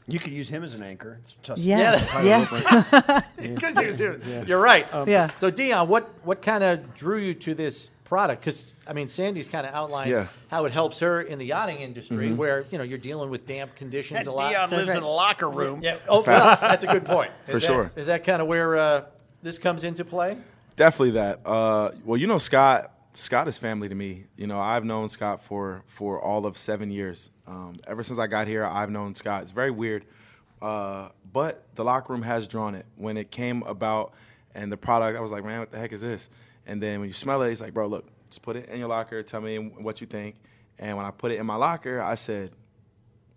You 0.06 0.18
could 0.18 0.32
use 0.32 0.48
him 0.48 0.64
as 0.64 0.74
an 0.74 0.82
anchor. 0.82 1.20
Just- 1.42 1.62
Yeah. 1.62 1.98
Yeah. 2.24 2.46
Yes. 2.50 3.24
Good 3.36 3.76
news, 3.76 3.98
too. 3.98 4.20
You're 4.46 4.60
right. 4.60 4.92
Um, 4.92 5.08
yeah. 5.08 5.30
So 5.36 5.50
Dion, 5.50 5.88
what 5.88 6.08
what 6.24 6.40
kind 6.40 6.64
of 6.64 6.94
drew 6.94 7.18
you 7.18 7.34
to 7.34 7.54
this 7.54 7.90
product? 8.08 8.40
Because 8.42 8.74
I 8.86 8.92
mean, 8.92 9.08
Sandy's 9.08 9.48
kind 9.48 9.66
of 9.66 9.74
outlined 9.74 10.10
Yeah. 10.10 10.26
how 10.50 10.64
it 10.64 10.72
helps 10.72 10.98
her 11.00 11.20
in 11.20 11.38
the 11.38 11.46
yachting 11.46 11.78
industry, 11.80 12.32
where 12.32 12.64
you 12.70 12.78
know 12.78 12.84
you're 12.84 12.98
dealing 12.98 13.30
with 13.30 13.46
damp 13.46 13.74
conditions 13.76 14.26
a 14.26 14.32
lot. 14.38 14.50
Dion 14.50 14.70
lives 14.70 14.88
right. 14.88 14.96
in 14.96 15.02
a 15.02 15.08
locker 15.08 15.48
room. 15.50 15.80
Yeah. 15.82 15.98
Oh, 16.08 16.22
well, 16.26 16.56
that's 16.60 16.84
a 16.84 16.88
good 16.88 17.04
point. 17.04 17.30
Is 17.46 17.52
For 17.52 17.58
that- 17.60 17.66
sure. 17.66 17.92
Is 17.96 18.06
that 18.06 18.24
kind 18.24 18.40
of 18.42 18.48
where 18.48 18.76
uh, 18.76 19.04
this 19.42 19.58
comes 19.58 19.84
into 19.84 20.04
play? 20.04 20.36
Definitely 20.76 21.12
that. 21.12 21.40
Uh, 21.46 21.90
well, 22.04 22.16
you 22.16 22.26
know, 22.26 22.38
Scott. 22.38 22.94
Scott 23.14 23.48
is 23.48 23.58
family 23.58 23.88
to 23.88 23.96
me. 23.96 24.26
You 24.36 24.46
know, 24.46 24.60
I've 24.60 24.84
known 24.84 25.08
Scott 25.08 25.42
for 25.42 25.82
for 25.86 26.22
all 26.22 26.46
of 26.46 26.56
seven 26.56 26.90
years. 26.92 27.30
Um, 27.48 27.76
ever 27.84 28.04
since 28.04 28.16
I 28.18 28.28
got 28.28 28.46
here, 28.46 28.64
I've 28.64 28.90
known 28.90 29.16
Scott. 29.16 29.42
It's 29.42 29.50
very 29.50 29.72
weird, 29.72 30.04
uh, 30.62 31.08
but 31.32 31.64
the 31.74 31.82
locker 31.84 32.12
room 32.12 32.22
has 32.22 32.46
drawn 32.46 32.76
it. 32.76 32.86
When 32.96 33.16
it 33.16 33.32
came 33.32 33.62
about 33.64 34.12
and 34.54 34.70
the 34.70 34.76
product, 34.76 35.18
I 35.18 35.20
was 35.20 35.32
like, 35.32 35.44
man, 35.44 35.58
what 35.58 35.72
the 35.72 35.78
heck 35.78 35.92
is 35.92 36.00
this? 36.00 36.28
And 36.68 36.80
then 36.80 37.00
when 37.00 37.08
you 37.08 37.12
smell 37.14 37.42
it, 37.42 37.48
he's 37.48 37.60
like, 37.60 37.74
bro, 37.74 37.86
look, 37.88 38.06
just 38.28 38.42
put 38.42 38.54
it 38.54 38.68
in 38.68 38.78
your 38.78 38.88
locker. 38.88 39.22
Tell 39.24 39.40
me 39.40 39.56
what 39.56 40.00
you 40.00 40.06
think. 40.06 40.36
And 40.78 40.96
when 40.96 41.04
I 41.06 41.10
put 41.10 41.32
it 41.32 41.40
in 41.40 41.46
my 41.46 41.56
locker, 41.56 42.00
I 42.00 42.14
said, 42.14 42.50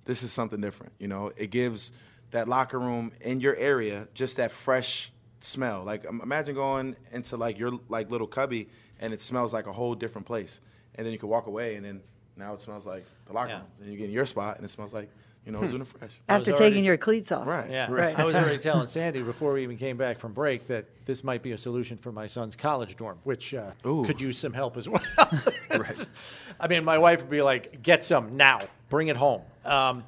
this 0.05 0.21
is 0.21 0.31
something 0.31 0.61
different. 0.61 0.91
You 0.99 1.07
know, 1.07 1.31
it 1.35 1.49
gives 1.49 1.91
that 2.31 2.47
locker 2.47 2.79
room 2.79 3.11
in 3.21 3.39
your 3.39 3.55
area 3.55 4.07
just 4.13 4.37
that 4.37 4.51
fresh 4.51 5.11
smell. 5.39 5.83
Like 5.83 6.03
imagine 6.05 6.53
going 6.55 6.95
into 7.11 7.35
like 7.37 7.57
your 7.57 7.79
like 7.89 8.11
little 8.11 8.27
cubby 8.27 8.69
and 8.99 9.13
it 9.13 9.21
smells 9.21 9.53
like 9.53 9.65
a 9.65 9.73
whole 9.73 9.95
different 9.95 10.27
place, 10.27 10.61
and 10.95 11.05
then 11.05 11.11
you 11.11 11.17
can 11.19 11.29
walk 11.29 11.47
away 11.47 11.75
and 11.75 11.83
then 11.85 12.01
now 12.37 12.53
it 12.53 12.61
smells 12.61 12.85
like 12.85 13.05
the 13.25 13.33
locker 13.33 13.49
Yeah. 13.49 13.57
room. 13.57 13.67
Then 13.79 13.91
you 13.91 13.97
get 13.97 14.05
in 14.05 14.11
your 14.11 14.25
spot 14.27 14.57
and 14.57 14.65
it 14.65 14.69
smells 14.69 14.93
like 14.93 15.09
you 15.45 15.51
know 15.51 15.59
Zuna 15.61 15.85
Fresh. 15.87 16.11
After 16.29 16.51
taking 16.51 16.61
already- 16.61 16.81
your 16.81 16.97
cleats 16.97 17.31
off. 17.31 17.47
Right. 17.47 17.69
Yeah, 17.69 17.91
Right. 17.91 18.17
I 18.17 18.25
was 18.25 18.35
already 18.35 18.57
telling 18.69 18.87
Sandy 18.87 19.21
before 19.23 19.53
we 19.53 19.63
even 19.63 19.77
came 19.77 19.97
back 19.97 20.19
from 20.19 20.33
break 20.33 20.67
that 20.67 20.85
this 21.05 21.23
might 21.23 21.41
be 21.41 21.51
a 21.53 21.57
solution 21.57 21.97
for 21.97 22.11
my 22.11 22.27
son's 22.27 22.55
college 22.55 22.95
dorm, 22.95 23.17
which 23.23 23.53
uh, 23.53 23.71
could 23.83 24.21
use 24.21 24.37
some 24.37 24.53
help 24.53 24.77
as 24.77 24.87
well. 24.87 25.01
It's 25.71 25.97
just- 25.97 26.13
I 26.59 26.67
mean, 26.67 26.83
my 26.83 26.97
wife 26.97 27.21
would 27.21 27.29
be 27.29 27.41
like, 27.41 27.81
"Get 27.81 28.03
some 28.03 28.35
now, 28.37 28.61
bring 28.89 29.07
it 29.07 29.15
home." 29.17 29.41
Um, 29.65 30.03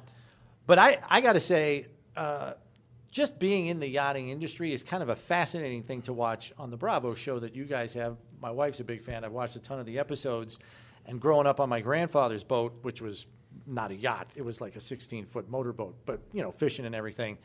but 0.66 0.78
I, 0.78 0.98
I 1.08 1.20
got 1.20 1.32
to 1.32 1.40
say, 1.40 1.86
uh, 2.16 2.52
just 3.10 3.38
being 3.38 3.66
in 3.66 3.80
the 3.80 3.88
yachting 3.88 4.28
industry 4.28 4.72
is 4.72 4.82
kind 4.82 5.02
of 5.02 5.08
a 5.08 5.16
fascinating 5.16 5.82
thing 5.84 6.02
to 6.02 6.12
watch 6.12 6.52
on 6.58 6.70
the 6.70 6.76
Bravo 6.76 7.14
show 7.14 7.38
that 7.40 7.54
you 7.56 7.64
guys 7.64 7.94
have. 7.94 8.16
My 8.40 8.50
wife's 8.50 8.80
a 8.80 8.84
big 8.84 9.02
fan. 9.02 9.24
I've 9.24 9.32
watched 9.32 9.56
a 9.56 9.60
ton 9.60 9.80
of 9.80 9.86
the 9.86 9.98
episodes, 9.98 10.58
and 11.06 11.18
growing 11.20 11.46
up 11.46 11.60
on 11.60 11.68
my 11.68 11.80
grandfather's 11.80 12.44
boat, 12.44 12.74
which 12.82 13.00
was 13.00 13.26
not 13.66 13.90
a 13.90 13.94
yacht, 13.94 14.28
it 14.36 14.44
was 14.44 14.60
like 14.60 14.76
a 14.76 14.80
16 14.80 15.26
foot 15.26 15.48
motorboat, 15.48 15.94
but 16.06 16.20
you 16.32 16.42
know, 16.42 16.50
fishing 16.50 16.86
and 16.86 16.94
everything. 16.94 17.38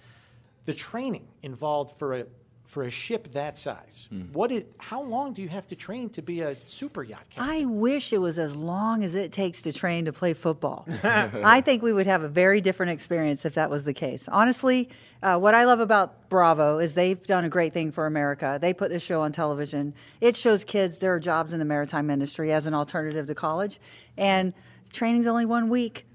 The 0.65 0.73
training 0.73 1.27
involved 1.41 1.97
for 1.97 2.13
a 2.13 2.25
for 2.69 2.83
a 2.83 2.91
ship 2.91 3.33
that 3.33 3.57
size, 3.57 4.07
what 4.31 4.51
is, 4.51 4.63
how 4.77 5.01
long 5.01 5.33
do 5.33 5.41
you 5.41 5.49
have 5.49 5.65
to 5.65 5.75
train 5.75 6.07
to 6.11 6.21
be 6.21 6.41
a 6.41 6.55
super 6.67 7.01
yacht 7.01 7.25
captain? 7.27 7.51
I 7.51 7.65
wish 7.65 8.13
it 8.13 8.19
was 8.19 8.37
as 8.37 8.55
long 8.55 9.03
as 9.03 9.15
it 9.15 9.31
takes 9.31 9.63
to 9.63 9.73
train 9.73 10.05
to 10.05 10.13
play 10.13 10.35
football. 10.35 10.87
I 11.03 11.61
think 11.61 11.81
we 11.81 11.91
would 11.91 12.05
have 12.05 12.21
a 12.21 12.29
very 12.29 12.61
different 12.61 12.91
experience 12.91 13.43
if 13.43 13.55
that 13.55 13.71
was 13.71 13.85
the 13.85 13.93
case. 13.93 14.27
Honestly, 14.27 14.87
uh, 15.23 15.39
what 15.39 15.55
I 15.55 15.63
love 15.63 15.79
about 15.79 16.29
Bravo 16.29 16.77
is 16.77 16.93
they've 16.93 17.21
done 17.23 17.43
a 17.43 17.49
great 17.49 17.73
thing 17.73 17.91
for 17.91 18.05
America. 18.05 18.59
They 18.61 18.71
put 18.71 18.91
this 18.91 19.01
show 19.01 19.21
on 19.21 19.31
television. 19.31 19.95
It 20.21 20.35
shows 20.35 20.63
kids 20.63 20.99
there 20.99 21.15
are 21.15 21.19
jobs 21.19 21.53
in 21.53 21.59
the 21.59 21.65
maritime 21.65 22.11
industry 22.11 22.53
as 22.53 22.67
an 22.67 22.75
alternative 22.75 23.25
to 23.25 23.33
college, 23.33 23.79
and 24.15 24.53
training's 24.93 25.25
only 25.25 25.47
one 25.47 25.69
week. 25.69 26.05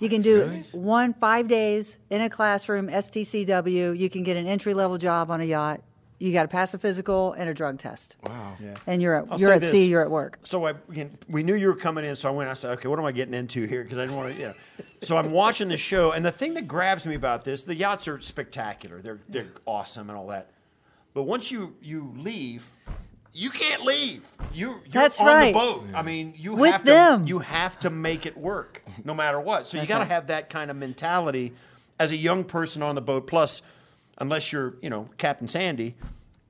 You 0.00 0.08
can 0.08 0.22
do 0.22 0.62
one 0.72 1.14
five 1.14 1.46
days 1.46 1.98
in 2.10 2.20
a 2.20 2.28
classroom, 2.30 2.88
STCW. 2.88 3.96
You 3.96 4.10
can 4.10 4.22
get 4.22 4.36
an 4.36 4.46
entry 4.46 4.74
level 4.74 4.98
job 4.98 5.30
on 5.30 5.40
a 5.40 5.44
yacht. 5.44 5.80
You 6.18 6.32
got 6.32 6.42
to 6.42 6.48
pass 6.48 6.72
a 6.72 6.78
physical 6.78 7.32
and 7.32 7.50
a 7.50 7.54
drug 7.54 7.78
test. 7.78 8.14
Wow. 8.24 8.56
Yeah. 8.62 8.74
And 8.86 9.02
you're 9.02 9.14
at, 9.14 9.26
I'll 9.28 9.40
you're 9.40 9.52
at 9.52 9.60
this. 9.60 9.72
sea, 9.72 9.86
you're 9.86 10.02
at 10.02 10.10
work. 10.10 10.38
So 10.42 10.68
I, 10.68 10.74
we 11.28 11.42
knew 11.42 11.54
you 11.54 11.66
were 11.66 11.74
coming 11.74 12.04
in, 12.04 12.14
so 12.14 12.28
I 12.28 12.32
went. 12.32 12.48
I 12.48 12.52
said, 12.52 12.70
"Okay, 12.78 12.86
what 12.86 12.98
am 12.98 13.04
I 13.04 13.10
getting 13.10 13.34
into 13.34 13.66
here?" 13.66 13.82
Because 13.82 13.98
I 13.98 14.02
didn't 14.02 14.16
want 14.16 14.32
to, 14.32 14.40
you 14.40 14.46
know. 14.48 14.54
So 15.02 15.16
I'm 15.16 15.32
watching 15.32 15.68
the 15.68 15.76
show, 15.76 16.12
and 16.12 16.24
the 16.24 16.30
thing 16.30 16.54
that 16.54 16.68
grabs 16.68 17.06
me 17.06 17.16
about 17.16 17.44
this, 17.44 17.64
the 17.64 17.74
yachts 17.74 18.06
are 18.06 18.20
spectacular. 18.20 19.00
They're 19.00 19.18
they're 19.28 19.48
awesome 19.66 20.10
and 20.10 20.16
all 20.16 20.28
that. 20.28 20.50
But 21.12 21.24
once 21.24 21.50
you 21.50 21.74
you 21.82 22.12
leave, 22.16 22.70
you 23.32 23.50
can't 23.50 23.82
leave. 23.82 24.28
You 24.52 24.70
you're 24.70 24.80
That's 24.92 25.18
on 25.18 25.26
right. 25.26 25.52
the 25.52 25.58
boat. 25.58 25.86
I 25.94 26.02
mean, 26.02 26.34
you 26.36 26.54
With 26.54 26.72
have 26.72 26.84
them. 26.84 27.22
to 27.24 27.28
you 27.28 27.38
have 27.38 27.78
to 27.80 27.90
make 27.90 28.26
it 28.26 28.36
work 28.36 28.82
no 29.04 29.14
matter 29.14 29.40
what. 29.40 29.66
So 29.66 29.80
you 29.80 29.86
got 29.86 29.98
to 29.98 30.04
have 30.04 30.26
that 30.26 30.50
kind 30.50 30.70
of 30.70 30.76
mentality 30.76 31.54
as 31.98 32.10
a 32.10 32.16
young 32.16 32.44
person 32.44 32.82
on 32.82 32.94
the 32.94 33.00
boat. 33.00 33.26
Plus, 33.26 33.62
unless 34.18 34.52
you're 34.52 34.74
you 34.82 34.90
know 34.90 35.08
Captain 35.18 35.48
Sandy. 35.48 35.96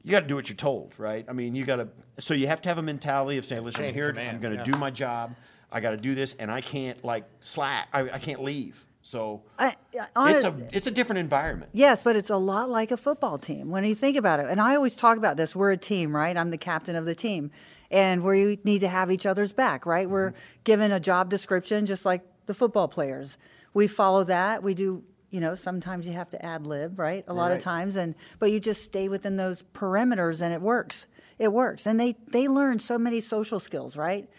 You 0.05 0.11
got 0.11 0.21
to 0.21 0.27
do 0.27 0.35
what 0.35 0.49
you're 0.49 0.57
told, 0.57 0.95
right? 0.99 1.25
I 1.29 1.33
mean, 1.33 1.55
you 1.55 1.65
got 1.65 1.77
to. 1.77 1.87
So 2.19 2.35
you 2.35 2.49
have 2.49 2.61
to 2.63 2.69
have 2.69 2.79
a 2.79 2.83
mentality 2.83 3.39
of 3.39 3.45
saying, 3.45 3.63
"Listen, 3.63 3.85
I'm 3.85 3.95
here. 3.95 4.09
command, 4.09 4.37
I'm 4.37 4.43
going 4.43 4.53
to 4.53 4.59
yeah. 4.59 4.73
do 4.73 4.77
my 4.77 4.91
job. 4.91 5.37
I 5.71 5.79
got 5.79 5.91
to 5.91 5.97
do 5.97 6.17
this, 6.17 6.35
and 6.41 6.51
I 6.51 6.61
can't 6.61 7.05
like 7.05 7.25
slack. 7.41 7.87
I, 7.93 8.11
I 8.11 8.19
can't 8.19 8.43
leave." 8.43 8.85
So 9.03 9.43
I, 9.59 9.75
it's 10.17 10.45
a 10.45 10.55
it's 10.73 10.87
a 10.87 10.91
different 10.91 11.19
environment. 11.19 11.71
Yes, 11.75 12.03
but 12.03 12.15
it's 12.15 12.31
a 12.31 12.37
lot 12.37 12.71
like 12.71 12.93
a 12.93 12.97
football 12.97 13.37
team 13.37 13.69
when 13.69 13.85
you 13.85 13.97
think 13.97 14.17
about 14.17 14.39
it. 14.39 14.47
And 14.49 14.61
I 14.61 14.77
always 14.77 14.95
talk 14.95 15.19
about 15.19 15.37
this. 15.37 15.57
We're 15.57 15.73
a 15.73 15.77
team, 15.77 16.15
right? 16.15 16.37
I'm 16.37 16.51
the 16.51 16.59
captain 16.59 16.95
of 16.95 17.05
the 17.05 17.15
team. 17.15 17.51
And 17.91 18.23
we 18.23 18.61
need 18.63 18.79
to 18.79 18.89
have 18.89 19.11
each 19.11 19.27
other's 19.27 19.53
back, 19.53 19.87
right? 19.87 20.09
We're 20.09 20.31
mm-hmm. 20.31 20.61
given 20.65 20.93
a 20.93 21.01
job 21.01 21.31
description 21.31 21.85
just 21.85 22.07
like 22.07 22.23
the 22.47 22.55
football 22.55 22.87
players. 22.87 23.39
We 23.75 23.89
follow 23.89 24.23
that. 24.25 24.63
We 24.63 24.73
do, 24.73 25.03
you 25.31 25.41
know, 25.41 25.57
sometimes 25.57 26.07
you 26.07 26.13
have 26.13 26.31
to 26.31 26.45
ad 26.45 26.67
lib, 26.67 26.99
right? 26.99 27.25
A 27.27 27.35
lot 27.35 27.51
of 27.51 27.59
times 27.59 27.97
and 27.97 28.15
but 28.39 28.53
you 28.53 28.61
just 28.61 28.85
stay 28.85 29.09
within 29.09 29.37
those 29.37 29.65
perimeters 29.75 30.41
and 30.41 30.55
it 30.55 30.63
works. 30.63 31.07
It 31.41 31.53
works. 31.53 31.87
And 31.87 31.99
they 31.99 32.15
they 32.29 32.47
learn 32.47 32.79
so 32.79 32.99
many 32.99 33.21
social 33.21 33.59
skills, 33.59 33.97
right? 33.97 34.31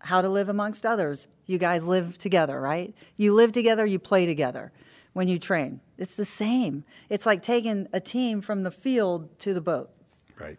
How 0.00 0.20
to 0.20 0.28
live 0.28 0.48
amongst 0.48 0.86
others. 0.86 1.26
You 1.46 1.58
guys 1.58 1.84
live 1.84 2.18
together, 2.18 2.60
right? 2.60 2.94
You 3.16 3.34
live 3.34 3.52
together, 3.52 3.86
you 3.86 3.98
play 3.98 4.26
together 4.26 4.72
when 5.12 5.28
you 5.28 5.38
train. 5.38 5.80
It's 5.96 6.16
the 6.16 6.24
same. 6.24 6.84
It's 7.08 7.26
like 7.26 7.42
taking 7.42 7.88
a 7.92 8.00
team 8.00 8.40
from 8.40 8.62
the 8.62 8.70
field 8.70 9.38
to 9.40 9.54
the 9.54 9.60
boat. 9.60 9.90
Right. 10.38 10.58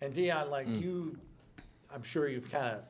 And 0.00 0.12
Dion, 0.12 0.50
like 0.50 0.66
mm. 0.66 0.82
you, 0.82 1.18
I'm 1.92 2.02
sure 2.02 2.28
you've 2.28 2.50
kind 2.50 2.66
of 2.66 2.80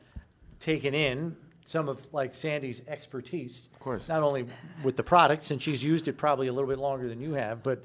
taken 0.59 0.95
in 0.95 1.37
some 1.65 1.89
of 1.89 2.13
like 2.13 2.35
Sandy's 2.35 2.83
expertise. 2.89 3.69
Of 3.73 3.81
course. 3.81 4.09
Not 4.09 4.23
only 4.23 4.47
with 4.83 4.97
the 4.97 5.03
product, 5.03 5.43
since 5.43 5.63
she's 5.63 5.83
used 5.83 6.09
it 6.09 6.17
probably 6.17 6.49
a 6.49 6.53
little 6.53 6.69
bit 6.69 6.79
longer 6.79 7.09
than 7.09 7.21
you 7.21 7.35
have, 7.35 7.63
but 7.63 7.85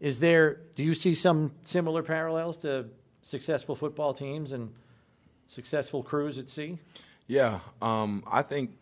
is 0.00 0.18
there? 0.18 0.58
Do 0.74 0.82
you 0.82 0.94
see 0.94 1.14
some 1.14 1.52
similar 1.62 2.02
parallels 2.02 2.56
to 2.58 2.86
successful 3.22 3.76
football 3.76 4.12
teams 4.12 4.50
and 4.50 4.72
successful 5.46 6.02
crews 6.02 6.38
at 6.38 6.50
sea? 6.50 6.78
Yeah, 7.32 7.60
um, 7.80 8.22
I 8.30 8.42
think 8.42 8.72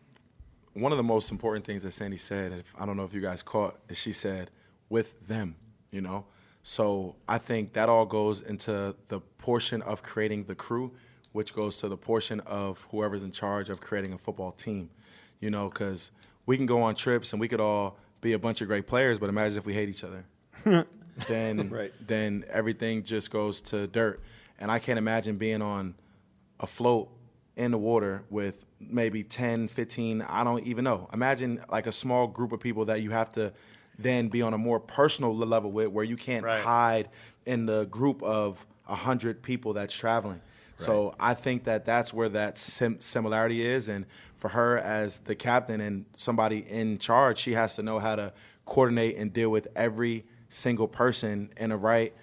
one 0.72 0.90
of 0.90 0.98
the 0.98 1.04
most 1.04 1.30
important 1.30 1.64
things 1.64 1.84
that 1.84 1.92
Sandy 1.92 2.16
said, 2.16 2.50
if, 2.50 2.74
I 2.76 2.84
don't 2.84 2.96
know 2.96 3.04
if 3.04 3.14
you 3.14 3.20
guys 3.20 3.44
caught, 3.44 3.78
is 3.88 3.96
she 3.96 4.10
said, 4.12 4.50
with 4.88 5.28
them, 5.28 5.54
you 5.92 6.00
know? 6.00 6.24
So 6.64 7.14
I 7.28 7.38
think 7.38 7.74
that 7.74 7.88
all 7.88 8.04
goes 8.06 8.40
into 8.40 8.96
the 9.06 9.20
portion 9.38 9.82
of 9.82 10.02
creating 10.02 10.46
the 10.46 10.56
crew, 10.56 10.90
which 11.30 11.54
goes 11.54 11.76
to 11.78 11.88
the 11.88 11.96
portion 11.96 12.40
of 12.40 12.88
whoever's 12.90 13.22
in 13.22 13.30
charge 13.30 13.70
of 13.70 13.80
creating 13.80 14.14
a 14.14 14.18
football 14.18 14.50
team, 14.50 14.90
you 15.38 15.48
know, 15.52 15.68
because 15.68 16.10
we 16.44 16.56
can 16.56 16.66
go 16.66 16.82
on 16.82 16.96
trips 16.96 17.32
and 17.32 17.38
we 17.38 17.46
could 17.46 17.60
all 17.60 17.98
be 18.20 18.32
a 18.32 18.38
bunch 18.40 18.60
of 18.62 18.66
great 18.66 18.88
players, 18.88 19.20
but 19.20 19.28
imagine 19.28 19.58
if 19.58 19.64
we 19.64 19.74
hate 19.74 19.88
each 19.88 20.02
other. 20.02 20.24
then, 21.28 21.68
Right. 21.70 21.92
then 22.04 22.44
everything 22.50 23.04
just 23.04 23.30
goes 23.30 23.60
to 23.60 23.86
dirt. 23.86 24.20
And 24.58 24.72
I 24.72 24.80
can't 24.80 24.98
imagine 24.98 25.36
being 25.36 25.62
on 25.62 25.94
a 26.58 26.66
float 26.66 27.10
in 27.56 27.70
the 27.72 27.78
water 27.78 28.22
with 28.30 28.64
maybe 28.80 29.22
10, 29.22 29.68
15, 29.68 30.22
I 30.22 30.44
don't 30.44 30.66
even 30.66 30.84
know. 30.84 31.08
Imagine 31.12 31.62
like 31.70 31.86
a 31.86 31.92
small 31.92 32.26
group 32.26 32.52
of 32.52 32.60
people 32.60 32.86
that 32.86 33.02
you 33.02 33.10
have 33.10 33.32
to 33.32 33.52
then 33.98 34.28
be 34.28 34.40
on 34.40 34.54
a 34.54 34.58
more 34.58 34.80
personal 34.80 35.36
level 35.36 35.70
with 35.70 35.88
where 35.88 36.04
you 36.04 36.16
can't 36.16 36.44
Right. 36.44 36.62
hide 36.62 37.08
in 37.44 37.66
the 37.66 37.84
group 37.86 38.22
of 38.22 38.66
100 38.86 39.42
people 39.42 39.72
that's 39.74 39.94
traveling. 39.94 40.40
So 40.76 41.14
I 41.20 41.34
think 41.34 41.64
that 41.64 41.84
that's 41.84 42.14
where 42.14 42.30
that 42.30 42.56
sim- 42.56 43.02
similarity 43.02 43.66
is. 43.66 43.90
And 43.90 44.06
for 44.36 44.48
her 44.48 44.78
as 44.78 45.18
the 45.18 45.34
captain 45.34 45.78
and 45.78 46.06
somebody 46.16 46.60
in 46.60 46.96
charge, 46.96 47.36
she 47.36 47.52
has 47.52 47.76
to 47.76 47.82
know 47.82 47.98
how 47.98 48.16
to 48.16 48.32
coordinate 48.64 49.18
and 49.18 49.30
deal 49.30 49.50
with 49.50 49.68
every 49.76 50.24
single 50.48 50.88
person 50.88 51.52
in 51.58 51.70
a 51.70 51.76
right 51.76 52.14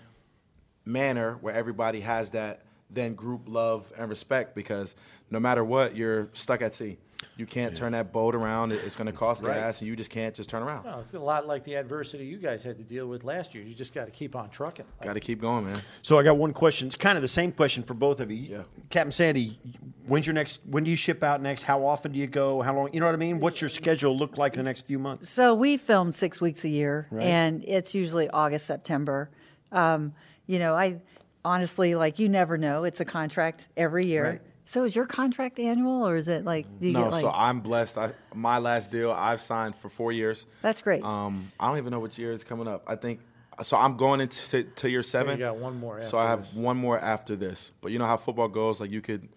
manner 0.86 1.38
where 1.42 1.54
everybody 1.54 2.02
has 2.02 2.32
that 2.32 2.62
then 2.90 3.14
group 3.16 3.42
love 3.48 3.92
and 3.98 4.10
respect 4.10 4.56
because 4.56 4.96
no 5.30 5.40
matter 5.40 5.64
what 5.64 5.96
you're 5.96 6.30
stuck 6.34 6.62
at 6.62 6.74
sea 6.74 6.98
You 7.36 7.48
can't 7.48 7.76
turn 7.76 7.94
that 7.94 8.14
boat 8.14 8.36
around. 8.36 8.72
It's 8.72 8.96
going 8.96 9.08
to 9.08 9.12
cost 9.12 9.42
Right. 9.44 9.56
gas, 9.56 9.80
and 9.82 9.88
you 9.88 9.96
just 9.96 10.12
can't 10.12 10.36
just 10.36 10.50
turn 10.52 10.62
around. 10.62 10.86
Well, 10.86 11.00
it's 11.00 11.16
a 11.16 11.20
lot 11.20 11.48
like 11.48 11.64
the 11.64 11.74
adversity 11.76 12.26
you 12.26 12.38
guys 12.38 12.64
had 12.64 12.78
to 12.78 12.84
deal 12.84 13.08
with 13.08 13.24
last 13.24 13.56
year. 13.56 13.64
You 13.64 13.74
just 13.74 13.92
got 13.94 14.06
to 14.06 14.12
keep 14.12 14.36
on 14.36 14.50
trucking. 14.52 14.86
Got 15.02 15.14
to 15.14 15.20
keep 15.20 15.42
going, 15.42 15.66
man. 15.66 15.82
So 16.04 16.20
I 16.20 16.24
got 16.24 16.38
one 16.38 16.54
question. 16.54 16.86
It's 16.88 16.96
kind 16.96 17.16
of 17.18 17.24
the 17.24 17.28
same 17.28 17.52
question 17.52 17.82
for 17.84 17.96
both 17.96 18.20
of 18.20 18.30
you. 18.30 18.38
Yeah. 18.38 18.62
Captain 18.92 19.12
Sandy, 19.12 19.60
when's 20.06 20.28
your 20.28 20.36
next? 20.36 20.60
When 20.70 20.84
do 20.84 20.92
you 20.92 20.96
ship 20.96 21.24
out 21.24 21.42
next? 21.42 21.64
How 21.64 21.84
often 21.88 22.12
do 22.12 22.20
you 22.20 22.28
go? 22.28 22.62
How 22.62 22.76
long? 22.76 22.94
You 22.94 23.00
know 23.00 23.08
what 23.08 23.16
I 23.16 23.18
mean? 23.18 23.40
What's 23.40 23.62
your 23.62 23.70
schedule 23.70 24.16
look 24.16 24.38
like 24.38 24.54
the 24.54 24.64
next 24.64 24.86
few 24.86 25.00
months? 25.00 25.28
So 25.28 25.56
we 25.56 25.78
film 25.78 26.12
six 26.12 26.40
weeks 26.40 26.64
a 26.66 26.70
year, 26.70 27.08
and 27.20 27.64
it's 27.66 27.96
usually 27.96 28.30
August, 28.30 28.68
September. 28.68 29.32
Um, 29.72 30.14
you 30.46 30.60
know, 30.60 30.76
I 30.76 31.02
honestly 31.46 31.96
like 31.96 32.20
you 32.20 32.30
never 32.30 32.58
know. 32.58 32.84
It's 32.84 33.00
a 33.00 33.06
contract 33.06 33.68
every 33.76 34.06
year. 34.06 34.24
Right. 34.24 34.42
So 34.66 34.84
is 34.84 34.96
your 34.96 35.06
contract 35.06 35.60
annual, 35.60 36.06
or 36.06 36.18
is 36.18 36.28
it 36.28 36.44
like 36.44 36.66
do 36.80 36.88
you 36.88 36.94
No, 36.94 37.04
get 37.06 37.12
like? 37.14 37.22
so 37.22 37.32
I'm 37.32 37.62
blessed. 37.62 37.98
I, 37.98 38.12
my 38.36 38.58
last 38.58 38.92
deal, 38.92 39.12
I've 39.12 39.40
signed 39.40 39.76
for 39.76 39.88
four 39.90 40.12
years. 40.12 40.46
That's 40.62 40.82
great. 40.82 41.04
Um, 41.04 41.52
I 41.60 41.68
don't 41.70 41.78
even 41.78 41.92
know 41.92 42.00
which 42.00 42.20
year 42.20 42.34
is 42.34 42.44
coming 42.44 42.68
up. 42.68 42.84
I 42.86 42.96
think 42.98 43.22
so. 43.62 43.78
I'm 43.78 43.96
going 43.96 44.20
into 44.20 44.64
to 44.64 44.90
year 44.90 45.04
seven. 45.04 45.38
You 45.40 45.46
got 45.46 45.56
one 45.58 45.80
more 45.80 46.02
So 46.02 46.18
I 46.20 46.28
have 46.28 46.40
this. 46.42 46.54
one 46.54 46.76
more 46.76 47.00
after 47.00 47.36
this. 47.38 47.72
But 47.80 47.94
you 47.94 48.00
know 48.00 48.06
how 48.06 48.18
football 48.18 48.50
goes. 48.50 48.82
Like 48.82 48.92
you 48.92 49.00
could 49.02 49.30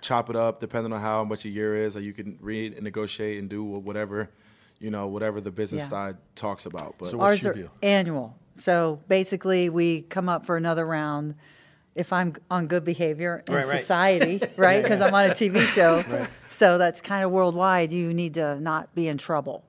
chop 0.00 0.30
it 0.30 0.36
up 0.36 0.60
depending 0.60 0.92
on 0.92 1.00
how 1.00 1.24
much 1.24 1.44
a 1.44 1.48
year 1.48 1.74
is. 1.84 1.96
Like 1.96 2.04
you 2.04 2.12
can 2.12 2.38
read 2.40 2.74
and 2.74 2.84
negotiate 2.84 3.38
and 3.40 3.48
do 3.48 3.64
whatever, 3.64 4.30
you 4.78 4.92
know, 4.92 5.08
whatever 5.08 5.40
the 5.40 5.50
business 5.50 5.82
Yeah. 5.84 5.88
side 5.88 6.16
talks 6.36 6.66
about. 6.66 6.94
But 6.98 7.10
So- 7.10 7.20
Ours 7.20 7.32
what's 7.32 7.42
your 7.42 7.52
are 7.52 7.56
deal? 7.56 7.70
annual. 7.82 8.36
So 8.58 9.00
basically, 9.08 9.68
we 9.68 10.02
come 10.02 10.28
up 10.28 10.44
for 10.44 10.56
another 10.56 10.86
round 10.86 11.34
if 11.94 12.12
I'm 12.12 12.34
on 12.50 12.66
good 12.66 12.84
behavior 12.84 13.42
in 13.46 13.54
Right, 13.54 13.66
right. 13.66 13.78
society, 13.80 14.40
right? 14.56 14.82
Because 14.82 15.00
I'm 15.00 15.14
on 15.14 15.26
a 15.26 15.34
TV 15.34 15.60
show. 15.62 16.04
So 16.50 16.78
that's 16.78 17.02
kind 17.02 17.24
of 17.24 17.30
worldwide. 17.30 17.92
You 17.92 18.14
need 18.14 18.34
to 18.34 18.58
not 18.58 18.94
be 18.94 19.06
in 19.06 19.18
trouble. 19.18 19.64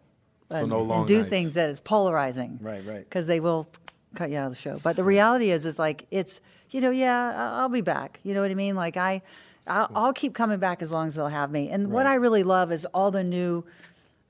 So 0.49 0.59
and, 0.59 0.69
no 0.69 0.79
long 0.79 0.99
and 0.99 1.07
do 1.07 1.17
nights. 1.17 1.29
things 1.29 1.53
that 1.55 1.69
is 1.69 1.81
polarizing. 1.81 2.57
Right, 2.61 2.83
right. 2.85 2.99
Because 3.03 3.27
they 3.27 3.41
will 3.41 3.67
cut 4.15 4.31
you 4.31 4.37
out 4.37 4.45
of 4.45 4.53
the 4.53 4.57
show. 4.59 4.79
But 4.81 4.95
the 4.95 5.03
reality 5.03 5.51
is, 5.51 5.65
is 5.65 5.77
like 5.77 6.05
it's 6.09 6.39
you 6.71 6.79
know, 6.81 6.89
yeah, 6.89 7.57
I'll 7.59 7.69
be 7.69 7.81
back. 7.81 8.19
You 8.23 8.33
know 8.33 8.41
what 8.41 8.49
I 8.49 8.55
mean? 8.55 8.75
Like 8.75 8.95
I, 8.95 9.21
I'll, 9.67 9.91
I'll 9.93 10.13
keep 10.13 10.33
coming 10.33 10.57
back 10.59 10.81
as 10.81 10.91
long 10.91 11.07
as 11.07 11.15
they'll 11.15 11.27
have 11.27 11.51
me. 11.51 11.69
And 11.69 11.91
what 11.91 12.05
I 12.05 12.15
really 12.15 12.43
love 12.43 12.71
is 12.71 12.85
all 12.85 13.11
the 13.11 13.23
new 13.23 13.65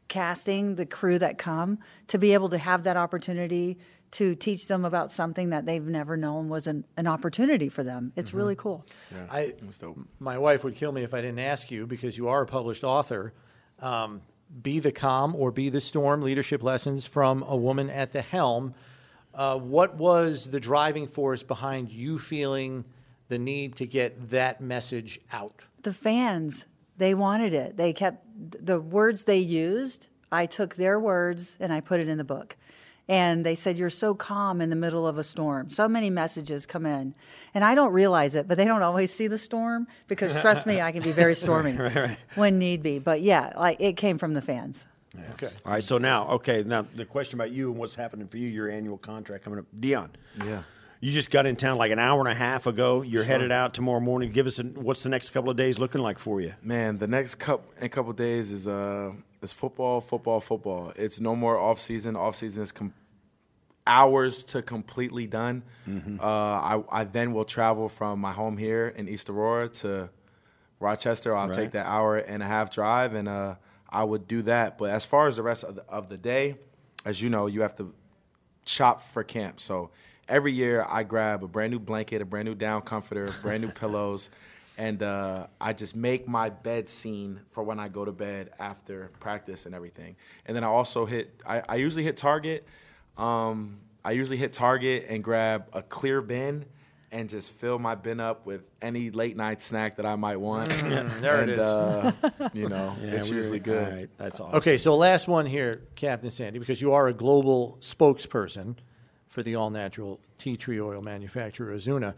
casting, 0.07 0.75
the 0.75 0.85
crew 0.85 1.19
that 1.19 1.37
come, 1.37 1.79
to 2.07 2.17
be 2.17 2.33
able 2.33 2.49
to 2.49 2.57
have 2.57 2.83
that 2.83 2.97
opportunity 2.97 3.77
to 4.11 4.35
teach 4.35 4.67
them 4.67 4.85
about 4.85 5.11
something 5.11 5.49
that 5.49 5.65
they've 5.65 5.85
never 5.85 6.17
known 6.17 6.49
was 6.49 6.67
an, 6.67 6.85
an 6.97 7.07
opportunity 7.07 7.69
for 7.69 7.83
them. 7.83 8.11
It's 8.15 8.33
really 8.33 8.55
cool. 8.55 8.85
I, 9.29 9.53
it's 9.67 9.77
dope. 9.77 9.99
my 10.19 10.37
wife 10.37 10.63
would 10.63 10.75
kill 10.75 10.91
me 10.91 11.03
if 11.03 11.13
I 11.13 11.21
didn't 11.21 11.39
ask 11.39 11.69
you 11.69 11.85
because 11.85 12.17
you 12.17 12.27
are 12.27 12.41
a 12.41 12.45
published 12.45 12.83
author. 12.83 13.33
Um, 13.79 14.21
be 14.61 14.79
the 14.79 14.91
calm 14.91 15.35
or 15.35 15.51
be 15.51 15.69
the 15.69 15.81
storm 15.81 16.21
leadership 16.21 16.63
lessons 16.63 17.05
from 17.05 17.43
a 17.43 17.55
woman 17.55 17.89
at 17.89 18.13
the 18.13 18.21
helm. 18.21 18.73
Uh, 19.33 19.57
what 19.57 19.95
was 19.95 20.49
the 20.49 20.59
driving 20.59 21.07
force 21.07 21.43
behind 21.43 21.89
you 21.89 22.17
feeling 22.17 22.83
the 23.27 23.37
need 23.37 23.75
to 23.75 23.85
get 23.85 24.29
that 24.29 24.59
message 24.59 25.19
out? 25.31 25.63
the 25.83 25.93
fans 25.93 26.65
they 26.97 27.13
wanted 27.13 27.53
it 27.53 27.77
they 27.77 27.93
kept 27.93 28.25
the 28.65 28.79
words 28.79 29.23
they 29.23 29.37
used 29.37 30.07
i 30.31 30.45
took 30.45 30.75
their 30.75 30.99
words 30.99 31.55
and 31.59 31.71
i 31.71 31.79
put 31.79 31.99
it 31.99 32.07
in 32.09 32.17
the 32.17 32.23
book 32.23 32.57
and 33.09 33.45
they 33.45 33.55
said 33.55 33.77
you're 33.77 33.89
so 33.89 34.13
calm 34.13 34.61
in 34.61 34.69
the 34.69 34.75
middle 34.75 35.05
of 35.05 35.17
a 35.17 35.23
storm 35.23 35.69
so 35.69 35.87
many 35.87 36.09
messages 36.09 36.65
come 36.65 36.85
in 36.85 37.13
and 37.53 37.65
i 37.65 37.75
don't 37.75 37.91
realize 37.91 38.35
it 38.35 38.47
but 38.47 38.57
they 38.57 38.65
don't 38.65 38.83
always 38.83 39.11
see 39.11 39.27
the 39.27 39.37
storm 39.37 39.87
because 40.07 40.39
trust 40.41 40.65
me 40.65 40.79
i 40.79 40.91
can 40.91 41.03
be 41.03 41.11
very 41.11 41.35
stormy 41.43 41.77
when 42.35 42.57
need 42.57 42.81
be 42.81 42.99
but 42.99 43.21
yeah 43.21 43.51
like 43.57 43.81
it 43.81 43.97
came 43.97 44.17
from 44.17 44.33
the 44.33 44.41
fans 44.41 44.85
Okay. 45.33 45.47
All 45.65 45.73
right. 45.73 45.83
So 45.83 45.97
now, 45.97 46.27
okay. 46.27 46.63
Now 46.63 46.85
the 46.95 47.05
question 47.05 47.39
about 47.39 47.51
you 47.51 47.71
and 47.71 47.79
what's 47.79 47.95
happening 47.95 48.27
for 48.27 48.37
you, 48.37 48.47
your 48.47 48.69
annual 48.69 48.97
contract 48.97 49.43
coming 49.43 49.59
up, 49.59 49.65
Dion. 49.79 50.11
Yeah. 50.45 50.63
You 51.01 51.11
just 51.11 51.31
got 51.31 51.45
in 51.45 51.55
town 51.55 51.77
like 51.77 51.91
an 51.91 51.99
hour 51.99 52.19
and 52.19 52.27
a 52.27 52.35
half 52.35 52.67
ago. 52.67 53.01
You're 53.01 53.23
headed 53.23 53.53
out 53.53 53.73
tomorrow 53.73 54.01
morning. 54.01 54.33
Give 54.33 54.45
us 54.45 54.59
a, 54.59 54.63
what's 54.63 55.01
the 55.01 55.09
next 55.09 55.29
couple 55.29 55.49
of 55.49 55.55
days 55.55 55.79
looking 55.79 56.01
like 56.01 56.19
for 56.19 56.41
you? 56.41 56.53
Man, 56.61 56.97
the 56.97 57.07
next 57.07 57.35
couple 57.35 57.71
in 57.79 57.89
couple 57.89 58.11
days 58.11 58.51
is 58.51 58.67
uh 58.67 59.13
is 59.41 59.53
football, 59.53 60.01
football, 60.01 60.39
football. 60.39 60.91
It's 60.95 61.19
no 61.19 61.35
more 61.35 61.57
off 61.57 61.79
season. 61.81 62.15
Off 62.15 62.35
season 62.35 62.63
is 62.63 62.71
com- 62.71 62.93
hours 63.87 64.43
to 64.43 64.61
completely 64.61 65.27
done. 65.27 65.63
Uh, 66.19 66.23
I 66.23 66.83
I 66.91 67.03
then 67.05 67.33
will 67.33 67.45
travel 67.45 67.89
from 67.89 68.19
my 68.19 68.31
home 68.31 68.57
here 68.57 68.87
in 68.95 69.07
East 69.07 69.29
Aurora 69.29 69.69
to 69.69 70.09
Rochester. 70.79 71.35
I'll 71.35 71.47
Right. 71.47 71.55
take 71.55 71.71
that 71.71 71.85
hour 71.87 72.17
and 72.17 72.43
a 72.43 72.45
half 72.45 72.71
drive, 72.71 73.13
and 73.13 73.27
uh, 73.27 73.55
I 73.89 74.03
would 74.03 74.27
do 74.27 74.41
that. 74.43 74.77
But 74.77 74.91
as 74.91 75.05
far 75.05 75.27
as 75.27 75.35
the 75.37 75.43
rest 75.43 75.63
of 75.63 75.75
the, 75.75 75.83
of 75.89 76.09
the 76.09 76.17
day, 76.17 76.57
as 77.05 77.21
you 77.21 77.29
know, 77.29 77.47
you 77.47 77.61
have 77.61 77.75
to 77.77 77.93
shop 78.65 79.01
for 79.11 79.23
camp. 79.23 79.59
So 79.59 79.89
every 80.27 80.51
year 80.51 80.85
I 80.87 81.01
grab 81.03 81.43
a 81.43 81.47
brand 81.47 81.71
new 81.71 81.79
blanket, 81.79 82.21
a 82.21 82.25
brand 82.25 82.47
new 82.47 82.55
down 82.55 82.83
comforter, 82.83 83.33
brand 83.41 83.63
new 83.63 83.71
pillows, 83.81 84.29
and 84.79 85.03
uh, 85.03 85.47
I 85.59 85.73
just 85.73 85.93
make 85.93 86.25
my 86.25 86.49
bed 86.49 86.87
scene 86.87 87.41
for 87.49 87.63
when 87.65 87.79
I 87.81 87.89
go 87.89 88.05
to 88.05 88.13
bed 88.13 88.51
after 88.59 89.11
practice 89.19 89.65
and 89.65 89.75
everything. 89.75 90.15
And 90.45 90.55
then 90.55 90.63
I 90.63 90.67
also 90.67 91.05
hit. 91.05 91.41
I, 91.45 91.61
I 91.67 91.75
usually 91.75 92.05
hit 92.05 92.15
Target. 92.15 92.65
Um, 93.17 93.81
I 94.05 94.13
usually 94.13 94.37
hit 94.37 94.53
Target 94.53 95.07
and 95.09 95.21
grab 95.21 95.67
a 95.73 95.81
clear 95.83 96.21
bin. 96.21 96.65
And 97.11 97.27
just 97.27 97.51
fill 97.51 97.79
my 97.79 97.95
bin 97.95 98.19
up 98.19 98.45
with 98.45 98.61
any 98.83 99.09
late 99.09 99.35
night 99.35 99.63
snack 99.63 99.95
that 99.97 100.05
I 100.05 100.15
might 100.15 100.37
want. 100.37 100.69
there 100.69 101.41
it 101.41 101.49
And, 101.49 101.49
is. 101.49 101.59
Uh, 101.59 102.11
you 102.53 102.69
know, 102.69 102.95
it's 103.01 103.29
usually 103.29 103.59
good. 103.59 103.83
All 103.83 103.97
right. 103.97 104.09
That's 104.17 104.39
awesome. 104.39 104.57
Okay, 104.59 104.77
so 104.77 104.95
last 104.95 105.27
one 105.27 105.47
here, 105.47 105.81
Captain 105.95 106.29
Sandy, 106.29 106.59
because 106.59 106.81
you 106.83 106.93
are 106.93 107.07
a 107.07 107.13
global 107.13 107.79
spokesperson 107.81 108.75
for 109.27 109.41
the 109.41 109.55
all 109.55 109.71
natural 109.71 110.19
tea 110.37 110.55
tree 110.55 110.79
oil 110.79 111.01
manufacturer 111.01 111.73
Azuna. 111.73 112.13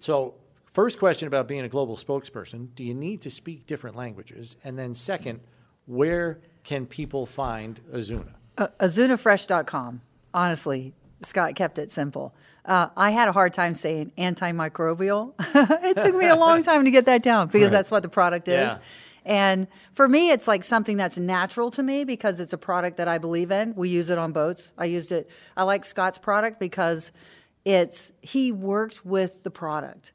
So, 0.00 0.34
first 0.74 0.98
question 0.98 1.26
about 1.26 1.48
being 1.48 1.62
a 1.62 1.68
global 1.68 1.96
spokesperson 1.96 2.68
do 2.74 2.84
you 2.84 2.92
need 2.92 3.22
to 3.22 3.30
speak 3.30 3.66
different 3.66 3.96
languages? 3.96 4.58
And 4.62 4.78
then, 4.78 4.92
second, 4.92 5.40
where 5.86 6.40
can 6.62 6.84
people 6.84 7.24
find 7.24 7.80
Azuna? 7.90 8.34
uh, 8.58 8.68
azunafresh.com. 8.80 10.00
Honestly, 10.32 10.94
Scott 11.22 11.54
kept 11.54 11.78
it 11.78 11.90
simple. 11.90 12.34
Uh, 12.64 12.88
I 12.96 13.10
had 13.10 13.28
a 13.28 13.32
hard 13.32 13.52
time 13.52 13.74
saying 13.74 14.12
antimicrobial. 14.18 15.34
it 15.84 15.96
took 15.96 16.14
me 16.14 16.26
a 16.26 16.36
long 16.36 16.62
time 16.70 16.84
to 16.84 16.90
get 16.90 17.06
that 17.06 17.22
down 17.22 17.48
because 17.48 17.70
that's 17.70 17.90
what 17.90 18.02
the 18.02 18.08
product 18.08 18.48
is. 18.48 18.54
Yeah. 18.54 18.78
And 19.26 19.68
for 19.92 20.06
me, 20.06 20.32
it's 20.32 20.46
like 20.46 20.64
something 20.64 20.98
that's 20.98 21.16
natural 21.16 21.70
to 21.72 21.82
me 21.82 22.04
because 22.04 22.40
it's 22.40 22.52
a 22.52 22.58
product 22.58 22.98
that 22.98 23.08
I 23.08 23.18
believe 23.18 23.50
in. 23.50 23.74
We 23.74 23.88
use 23.88 24.10
it 24.10 24.18
on 24.18 24.32
boats. 24.32 24.72
I 24.76 24.84
used 24.84 25.12
it. 25.12 25.30
I 25.56 25.62
like 25.62 25.84
Scott's 25.84 26.18
product 26.18 26.60
because 26.60 27.10
it's 27.64 28.12
he 28.20 28.52
worked 28.52 29.06
with 29.06 29.42
the 29.42 29.50
product 29.50 30.12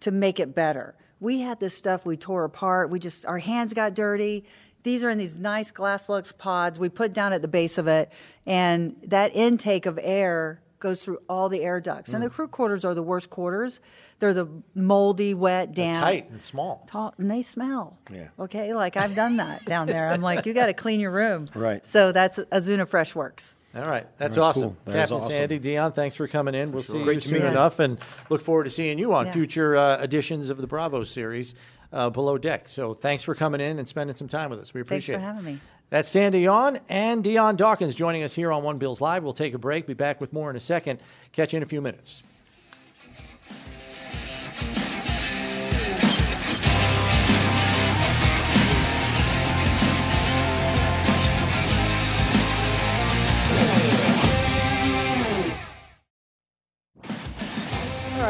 to 0.00 0.10
make 0.10 0.40
it 0.40 0.54
better. 0.54 0.94
We 1.20 1.40
had 1.40 1.60
this 1.60 1.76
stuff 1.76 2.06
we 2.06 2.16
tore 2.16 2.44
apart. 2.44 2.90
We 2.90 2.98
just 2.98 3.26
our 3.26 3.38
hands 3.38 3.72
got 3.72 3.94
dirty. 3.94 4.44
These 4.82 5.04
are 5.04 5.10
in 5.10 5.18
these 5.18 5.36
nice 5.36 5.70
glass 5.70 6.08
lux 6.08 6.32
pods 6.32 6.78
we 6.78 6.88
put 6.88 7.12
down 7.12 7.32
at 7.32 7.42
the 7.42 7.48
base 7.48 7.76
of 7.76 7.86
it, 7.86 8.10
and 8.46 8.96
that 9.04 9.36
intake 9.36 9.84
of 9.84 9.98
air 10.02 10.62
goes 10.80 11.02
through 11.02 11.18
all 11.28 11.48
the 11.48 11.62
air 11.62 11.78
ducts. 11.78 12.14
And 12.14 12.22
the 12.22 12.28
mm. 12.28 12.32
crew 12.32 12.48
quarters 12.48 12.84
are 12.84 12.94
the 12.94 13.02
worst 13.02 13.30
quarters. 13.30 13.80
They're 14.18 14.34
the 14.34 14.48
moldy, 14.74 15.34
wet, 15.34 15.72
damp, 15.74 15.98
Tight 15.98 16.30
and 16.30 16.42
small. 16.42 16.84
tall, 16.86 17.14
and 17.18 17.30
they 17.30 17.42
smell. 17.42 17.98
Yeah. 18.12 18.28
Okay, 18.38 18.74
like 18.74 18.96
I've 18.96 19.14
done 19.14 19.36
that 19.36 19.64
down 19.66 19.86
there. 19.86 20.08
I'm 20.08 20.22
like, 20.22 20.46
you 20.46 20.54
got 20.54 20.66
to 20.66 20.74
clean 20.74 20.98
your 20.98 21.12
room. 21.12 21.46
Right. 21.60 21.86
So 21.86 22.10
that's 22.10 22.38
Azuna 22.38 22.88
Fresh 22.88 23.14
Works. 23.14 23.54
All 23.74 23.86
right, 23.88 24.06
that's 24.18 24.36
All 24.36 24.42
right, 24.44 24.48
awesome. 24.48 24.62
cool. 24.62 24.76
That 24.86 24.90
is 24.90 24.94
Captain 24.96 25.16
awesome. 25.18 25.30
Sandy, 25.30 25.58
Dion, 25.60 25.92
thanks 25.92 26.16
for 26.16 26.26
coming 26.26 26.54
in. 26.56 26.72
We'll 26.72 26.82
see 26.82 27.02
Great 27.04 27.14
you 27.16 27.20
to 27.20 27.28
soon 27.28 27.38
meet 27.38 27.44
you. 27.44 27.50
enough 27.50 27.78
and 27.78 27.98
look 28.28 28.40
forward 28.40 28.64
to 28.64 28.70
seeing 28.70 28.98
you 28.98 29.14
on 29.14 29.26
Yeah. 29.26 29.32
future 29.32 29.76
uh, 29.76 30.02
editions 30.02 30.50
of 30.50 30.58
the 30.60 30.66
Bravo 30.66 31.04
series, 31.04 31.54
uh, 31.92 32.10
Below 32.10 32.36
Deck. 32.36 32.68
So 32.68 32.94
thanks 32.94 33.22
for 33.22 33.34
coming 33.36 33.60
in 33.60 33.78
and 33.78 33.86
spending 33.86 34.16
some 34.16 34.26
time 34.28 34.50
with 34.50 34.58
us. 34.58 34.74
We 34.74 34.80
appreciate 34.80 35.16
it. 35.16 35.18
Thanks 35.18 35.30
appreciate 35.30 35.44
for 35.44 35.48
it. 35.50 35.52
having 35.52 35.54
me. 35.54 35.60
That's 35.90 36.08
Stan 36.08 36.32
Dion 36.32 36.80
and 36.88 37.22
Dion 37.22 37.56
Dawkins 37.56 37.94
joining 37.94 38.22
us 38.24 38.34
here 38.34 38.50
on 38.52 38.62
One 38.64 38.76
Bills 38.76 39.00
Live. 39.00 39.22
We'll 39.24 39.32
take 39.32 39.54
a 39.54 39.58
break. 39.58 39.86
Be 39.86 39.94
back 39.94 40.20
with 40.20 40.32
more 40.32 40.48
in 40.50 40.56
a 40.56 40.60
second. 40.60 41.00
Catch 41.32 41.52
you 41.52 41.56
in 41.58 41.62
a 41.62 41.66
few 41.66 41.80
minutes. 41.80 42.22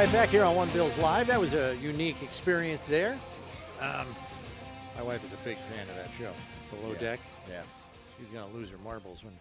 Right, 0.04 0.12
back 0.12 0.30
here 0.30 0.44
on 0.44 0.56
One 0.56 0.70
Bills 0.70 0.96
Live. 0.96 1.26
That 1.26 1.38
was 1.38 1.52
a 1.52 1.76
unique 1.76 2.22
experience 2.22 2.86
there. 2.86 3.18
Um, 3.80 4.06
my 4.96 5.02
wife 5.02 5.22
is 5.22 5.34
a 5.34 5.36
big 5.44 5.58
fan 5.58 5.86
of 5.90 5.94
that 5.94 6.08
show, 6.18 6.32
Below 6.70 6.94
Deck. 6.94 7.20
Yeah. 7.46 7.60
She's 8.18 8.30
going 8.30 8.50
to 8.50 8.56
lose 8.56 8.70
her 8.70 8.78
marbles 8.78 9.22
when 9.22 9.34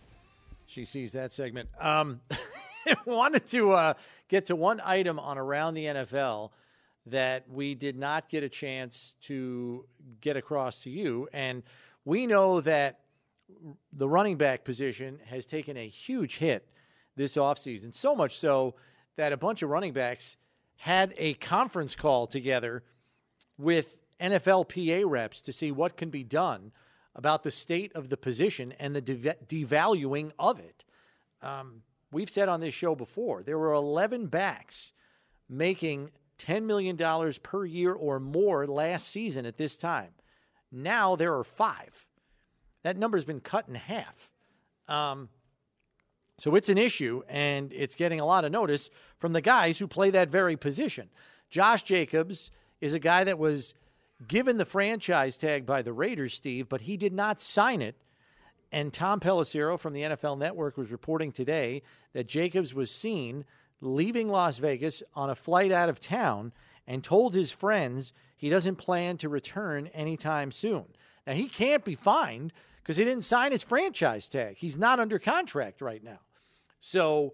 she 0.66 0.84
sees 0.84 1.14
that 1.14 1.32
segment. 1.32 1.70
Um, 1.80 2.20
wanted 3.06 3.46
to 3.52 3.72
uh, 3.72 3.94
get 4.28 4.48
to 4.48 4.56
one 4.58 4.82
item 4.84 5.18
on 5.18 5.38
Around 5.38 5.76
the 5.76 5.86
NFL 5.86 6.50
that 7.06 7.50
we 7.50 7.74
did 7.74 7.98
not 7.98 8.28
get 8.28 8.44
a 8.44 8.50
chance 8.50 9.16
to 9.22 9.86
get 10.20 10.36
across 10.36 10.80
to 10.80 10.90
you. 10.90 11.30
And 11.32 11.64
we 12.04 12.28
know 12.28 12.60
that 12.60 13.00
the 13.94 14.10
running 14.10 14.36
back 14.36 14.66
position 14.66 15.22
has 15.28 15.46
taken 15.46 15.78
a 15.78 15.88
huge 15.88 16.40
hit 16.40 16.68
this 17.16 17.38
offseason, 17.38 17.96
so 17.96 18.14
much 18.14 18.38
so 18.38 18.76
that 19.16 19.32
a 19.32 19.38
bunch 19.38 19.62
of 19.62 19.70
running 19.70 19.94
backs 19.94 20.36
had 20.80 21.14
a 21.18 21.34
conference 21.36 21.94
call 21.94 22.26
together 22.26 22.84
with 23.58 23.98
NFLPA 24.22 25.04
reps 25.06 25.42
to 25.42 25.52
see 25.52 25.72
what 25.72 25.98
can 25.98 26.10
be 26.10 26.24
done 26.24 26.72
about 27.14 27.44
the 27.44 27.52
state 27.52 27.94
of 27.96 28.08
the 28.08 28.16
position 28.16 28.74
and 28.80 28.96
the 28.96 29.02
devaluing 29.02 30.32
of 30.40 30.60
it. 30.60 30.86
Um, 31.42 31.82
we've 32.14 32.30
said 32.30 32.48
on 32.48 32.62
this 32.62 32.74
show 32.74 32.96
before 32.96 33.44
there 33.44 33.58
were 33.58 33.74
11 33.74 34.28
backs 34.28 34.94
making 35.50 36.12
$10 36.38 36.64
million 36.64 36.98
per 37.44 37.66
year 37.66 37.92
or 37.94 38.22
more 38.22 38.66
last 38.66 39.10
season 39.10 39.46
at 39.46 39.58
this 39.58 39.76
time. 39.76 40.12
Now 40.72 41.18
there 41.18 41.36
are 41.36 41.44
five. 41.44 42.08
That 42.84 42.96
number's 42.96 43.26
been 43.26 43.42
cut 43.42 43.68
in 43.68 43.76
half. 43.76 44.32
Um, 44.88 45.28
so 46.38 46.56
it's 46.56 46.70
an 46.70 46.78
issue, 46.78 47.22
and 47.28 47.74
it's 47.74 47.96
getting 47.96 48.22
a 48.22 48.26
lot 48.26 48.46
of 48.46 48.52
notice 48.54 48.90
from 49.20 49.34
the 49.34 49.42
guys 49.42 49.78
who 49.78 49.88
play 49.88 50.10
that 50.10 50.30
very 50.30 50.58
position. 50.58 51.10
Josh 51.50 51.84
Jacobs 51.84 52.52
is 52.82 52.94
a 52.94 53.00
guy 53.00 53.24
that 53.24 53.38
was 53.38 53.74
given 54.28 54.58
the 54.58 54.66
franchise 54.66 55.38
tag 55.38 55.66
by 55.66 55.82
the 55.82 55.94
Raiders, 55.94 56.34
Steve, 56.34 56.68
but 56.68 56.82
he 56.82 56.98
did 56.98 57.14
not 57.14 57.40
sign 57.40 57.82
it. 57.82 57.96
And 58.72 58.94
Tom 58.94 59.20
Pelissero 59.20 59.80
from 59.80 59.94
the 59.94 60.02
NFL 60.02 60.38
Network 60.38 60.78
was 60.78 60.92
reporting 60.92 61.32
today 61.32 61.82
that 62.14 62.28
Jacobs 62.28 62.74
was 62.74 62.92
seen 62.92 63.46
leaving 63.82 64.30
Las 64.30 64.58
Vegas 64.58 65.02
on 65.16 65.30
a 65.30 65.36
flight 65.36 65.72
out 65.72 65.90
of 65.90 66.00
town 66.00 66.52
and 66.86 67.04
told 67.04 67.34
his 67.34 67.52
friends 67.52 68.14
he 68.36 68.50
doesn't 68.50 68.76
plan 68.76 69.18
to 69.18 69.30
return 69.30 69.88
anytime 69.88 70.52
soon. 70.52 70.86
Now, 71.26 71.34
he 71.34 71.48
can't 71.48 71.86
be 71.86 71.96
fined 71.96 72.54
because 72.78 72.98
he 72.98 73.04
didn't 73.04 73.24
sign 73.24 73.52
his 73.52 73.64
franchise 73.64 74.28
tag. 74.28 74.58
He's 74.58 74.78
not 74.78 75.00
under 75.00 75.20
contract 75.20 75.82
right 75.82 76.04
now. 76.04 76.20
So, 76.80 77.34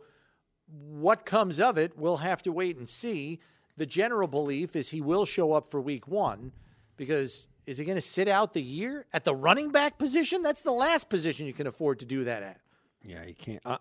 what 0.68 1.26
comes 1.26 1.60
of 1.60 1.78
it, 1.78 1.98
we'll 1.98 2.18
have 2.18 2.42
to 2.44 2.52
wait 2.52 2.78
and 2.78 2.88
see. 2.88 3.40
The 3.78 3.86
general 3.86 4.28
belief 4.28 4.76
is 4.76 4.90
he 4.90 5.02
will 5.02 5.26
show 5.26 5.54
up 5.54 5.70
for 5.70 5.82
week 5.82 6.08
one 6.08 6.54
because 6.98 7.48
is 7.66 7.78
he 7.78 7.86
going 7.86 7.98
to 7.98 8.02
sit 8.02 8.28
out 8.28 8.54
the 8.54 8.62
year 8.62 9.06
at 9.12 9.26
the 9.26 9.36
running 9.36 9.72
back 9.72 9.98
position? 9.98 10.42
That's 10.42 10.62
the 10.62 10.72
last 10.72 11.10
position 11.10 11.46
you 11.46 11.54
can 11.54 11.68
afford 11.68 12.00
to 12.00 12.06
do 12.06 12.24
that 12.26 12.44
at. 12.44 12.60
Yeah, 13.04 13.24
you 13.26 13.36
can't. 13.36 13.62
Uh, 13.66 13.78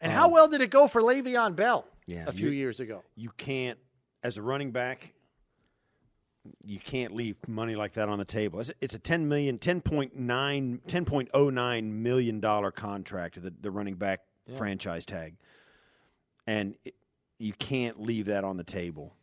and 0.00 0.12
um, 0.12 0.18
how 0.18 0.28
well 0.28 0.48
did 0.48 0.60
it 0.60 0.70
go 0.70 0.88
for 0.88 1.02
Le'Veon 1.02 1.54
Bell 1.54 1.86
yeah, 2.06 2.24
a 2.26 2.32
few 2.32 2.50
years 2.50 2.80
ago? 2.80 3.02
You 3.14 3.30
can't, 3.36 3.78
as 4.22 4.36
a 4.38 4.42
running 4.42 4.70
back, 4.70 5.12
you 6.66 6.78
can't 6.78 7.14
leave 7.14 7.36
money 7.46 7.76
like 7.76 7.92
that 7.92 8.08
on 8.08 8.18
the 8.18 8.24
table. 8.24 8.60
It's, 8.60 8.72
it's 8.80 8.94
a 8.94 8.98
10 8.98 9.28
million, 9.28 9.58
10.9, 9.58 10.12
10.09 10.16 11.90
million 11.92 12.40
dollar 12.40 12.70
contract, 12.70 13.40
the, 13.40 13.52
the 13.60 13.70
running 13.70 13.94
back 13.94 14.20
yeah. 14.46 14.56
franchise 14.56 15.06
tag. 15.06 15.36
And 16.46 16.76
it, 16.84 16.94
you 17.38 17.52
can't 17.52 18.00
leave 18.00 18.26
that 18.26 18.44
on 18.44 18.56
the 18.56 18.64
table. 18.64 19.14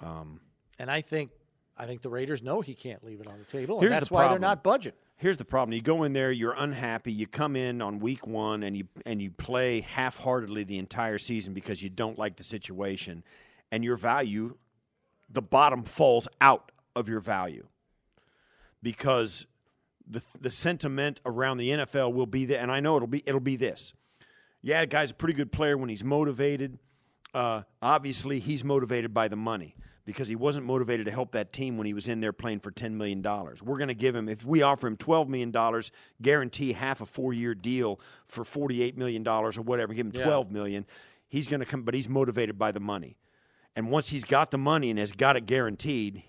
Um, 0.00 0.40
and 0.78 0.90
I 0.90 1.00
think 1.00 1.30
I 1.76 1.86
think 1.86 2.02
the 2.02 2.08
Raiders 2.08 2.42
know 2.42 2.60
he 2.60 2.74
can't 2.74 3.04
leave 3.04 3.20
it 3.20 3.26
on 3.26 3.38
the 3.38 3.44
table, 3.44 3.80
and 3.80 3.92
that's 3.92 4.08
the 4.08 4.14
why 4.14 4.28
they're 4.28 4.38
not 4.38 4.62
budging. 4.62 4.92
Here's 5.16 5.36
the 5.36 5.44
problem: 5.44 5.74
you 5.74 5.82
go 5.82 6.02
in 6.04 6.12
there, 6.12 6.32
you're 6.32 6.54
unhappy. 6.56 7.12
You 7.12 7.26
come 7.26 7.56
in 7.56 7.80
on 7.80 7.98
week 7.98 8.26
one, 8.26 8.62
and 8.62 8.76
you 8.76 8.88
and 9.04 9.20
you 9.20 9.30
play 9.30 9.80
half-heartedly 9.80 10.64
the 10.64 10.78
entire 10.78 11.18
season 11.18 11.54
because 11.54 11.82
you 11.82 11.90
don't 11.90 12.18
like 12.18 12.36
the 12.36 12.42
situation, 12.42 13.24
and 13.70 13.84
your 13.84 13.96
value, 13.96 14.56
the 15.30 15.42
bottom 15.42 15.84
falls 15.84 16.28
out 16.40 16.72
of 16.94 17.08
your 17.08 17.20
value 17.20 17.66
because 18.82 19.46
the 20.06 20.22
the 20.40 20.50
sentiment 20.50 21.20
around 21.26 21.58
the 21.58 21.70
NFL 21.70 22.12
will 22.12 22.26
be 22.26 22.46
that, 22.46 22.60
and 22.60 22.70
I 22.70 22.80
know 22.80 22.96
it'll 22.96 23.08
be 23.08 23.22
it'll 23.26 23.40
be 23.40 23.56
this. 23.56 23.94
Yeah, 24.66 24.80
the 24.80 24.88
guy's 24.88 25.12
a 25.12 25.14
pretty 25.14 25.34
good 25.34 25.52
player 25.52 25.78
when 25.78 25.88
he's 25.88 26.02
motivated. 26.02 26.80
Uh, 27.32 27.62
obviously, 27.80 28.40
he's 28.40 28.64
motivated 28.64 29.14
by 29.14 29.28
the 29.28 29.36
money 29.36 29.76
because 30.04 30.26
he 30.26 30.34
wasn't 30.34 30.66
motivated 30.66 31.06
to 31.06 31.12
help 31.12 31.30
that 31.32 31.52
team 31.52 31.76
when 31.76 31.86
he 31.86 31.94
was 31.94 32.08
in 32.08 32.20
there 32.20 32.32
playing 32.32 32.58
for 32.58 32.72
$10 32.72 32.94
million. 32.94 33.22
We're 33.22 33.78
going 33.78 33.86
to 33.86 33.94
give 33.94 34.16
him, 34.16 34.28
if 34.28 34.44
we 34.44 34.62
offer 34.62 34.88
him 34.88 34.96
$12 34.96 35.28
million, 35.28 35.82
guarantee 36.20 36.72
half 36.72 37.00
a 37.00 37.06
four 37.06 37.32
year 37.32 37.54
deal 37.54 38.00
for 38.24 38.42
$48 38.42 38.96
million 38.96 39.24
or 39.28 39.52
whatever, 39.52 39.94
give 39.94 40.06
him 40.06 40.10
$12 40.10 40.46
yeah. 40.46 40.52
million. 40.52 40.86
He's 41.28 41.46
going 41.46 41.60
to 41.60 41.66
come, 41.66 41.84
but 41.84 41.94
he's 41.94 42.08
motivated 42.08 42.58
by 42.58 42.72
the 42.72 42.80
money. 42.80 43.18
And 43.76 43.92
once 43.92 44.08
he's 44.08 44.24
got 44.24 44.50
the 44.50 44.58
money 44.58 44.90
and 44.90 44.98
has 44.98 45.12
got 45.12 45.36
it 45.36 45.46
guaranteed, 45.46 46.24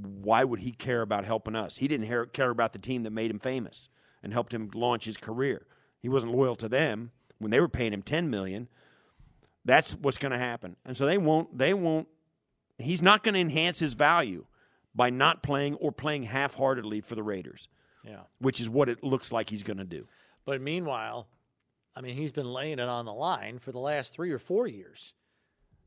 why 0.00 0.42
would 0.42 0.60
he 0.60 0.72
care 0.72 1.02
about 1.02 1.26
helping 1.26 1.54
us? 1.54 1.76
He 1.76 1.88
didn't 1.88 2.32
care 2.32 2.48
about 2.48 2.72
the 2.72 2.78
team 2.78 3.02
that 3.02 3.10
made 3.10 3.30
him 3.30 3.40
famous 3.40 3.90
and 4.22 4.32
helped 4.32 4.54
him 4.54 4.70
launch 4.72 5.04
his 5.04 5.18
career. 5.18 5.66
He 6.00 6.08
wasn't 6.08 6.32
loyal 6.32 6.56
to 6.56 6.68
them 6.70 7.10
when 7.38 7.50
they 7.50 7.60
were 7.60 7.68
paying 7.68 7.92
him 7.92 8.02
10 8.02 8.30
million. 8.30 8.68
That's 9.64 9.94
what's 9.94 10.18
going 10.18 10.32
to 10.32 10.38
happen. 10.38 10.76
And 10.84 10.96
so 10.96 11.06
they 11.06 11.18
won't 11.18 11.56
they 11.56 11.72
won't 11.72 12.08
He's 12.78 13.02
not 13.02 13.22
going 13.22 13.34
to 13.34 13.40
enhance 13.40 13.78
his 13.78 13.94
value 13.94 14.46
by 14.94 15.10
not 15.10 15.42
playing 15.42 15.74
or 15.76 15.92
playing 15.92 16.24
half 16.24 16.54
heartedly 16.54 17.00
for 17.00 17.14
the 17.14 17.22
Raiders. 17.22 17.68
Yeah. 18.04 18.20
Which 18.38 18.60
is 18.60 18.68
what 18.68 18.88
it 18.88 19.02
looks 19.02 19.32
like 19.32 19.50
he's 19.50 19.62
going 19.62 19.78
to 19.78 19.84
do. 19.84 20.06
But 20.44 20.60
meanwhile, 20.60 21.28
I 21.96 22.00
mean, 22.00 22.16
he's 22.16 22.32
been 22.32 22.52
laying 22.52 22.78
it 22.78 22.88
on 22.88 23.06
the 23.06 23.12
line 23.12 23.58
for 23.58 23.72
the 23.72 23.78
last 23.78 24.12
three 24.12 24.30
or 24.30 24.38
four 24.38 24.66
years 24.66 25.14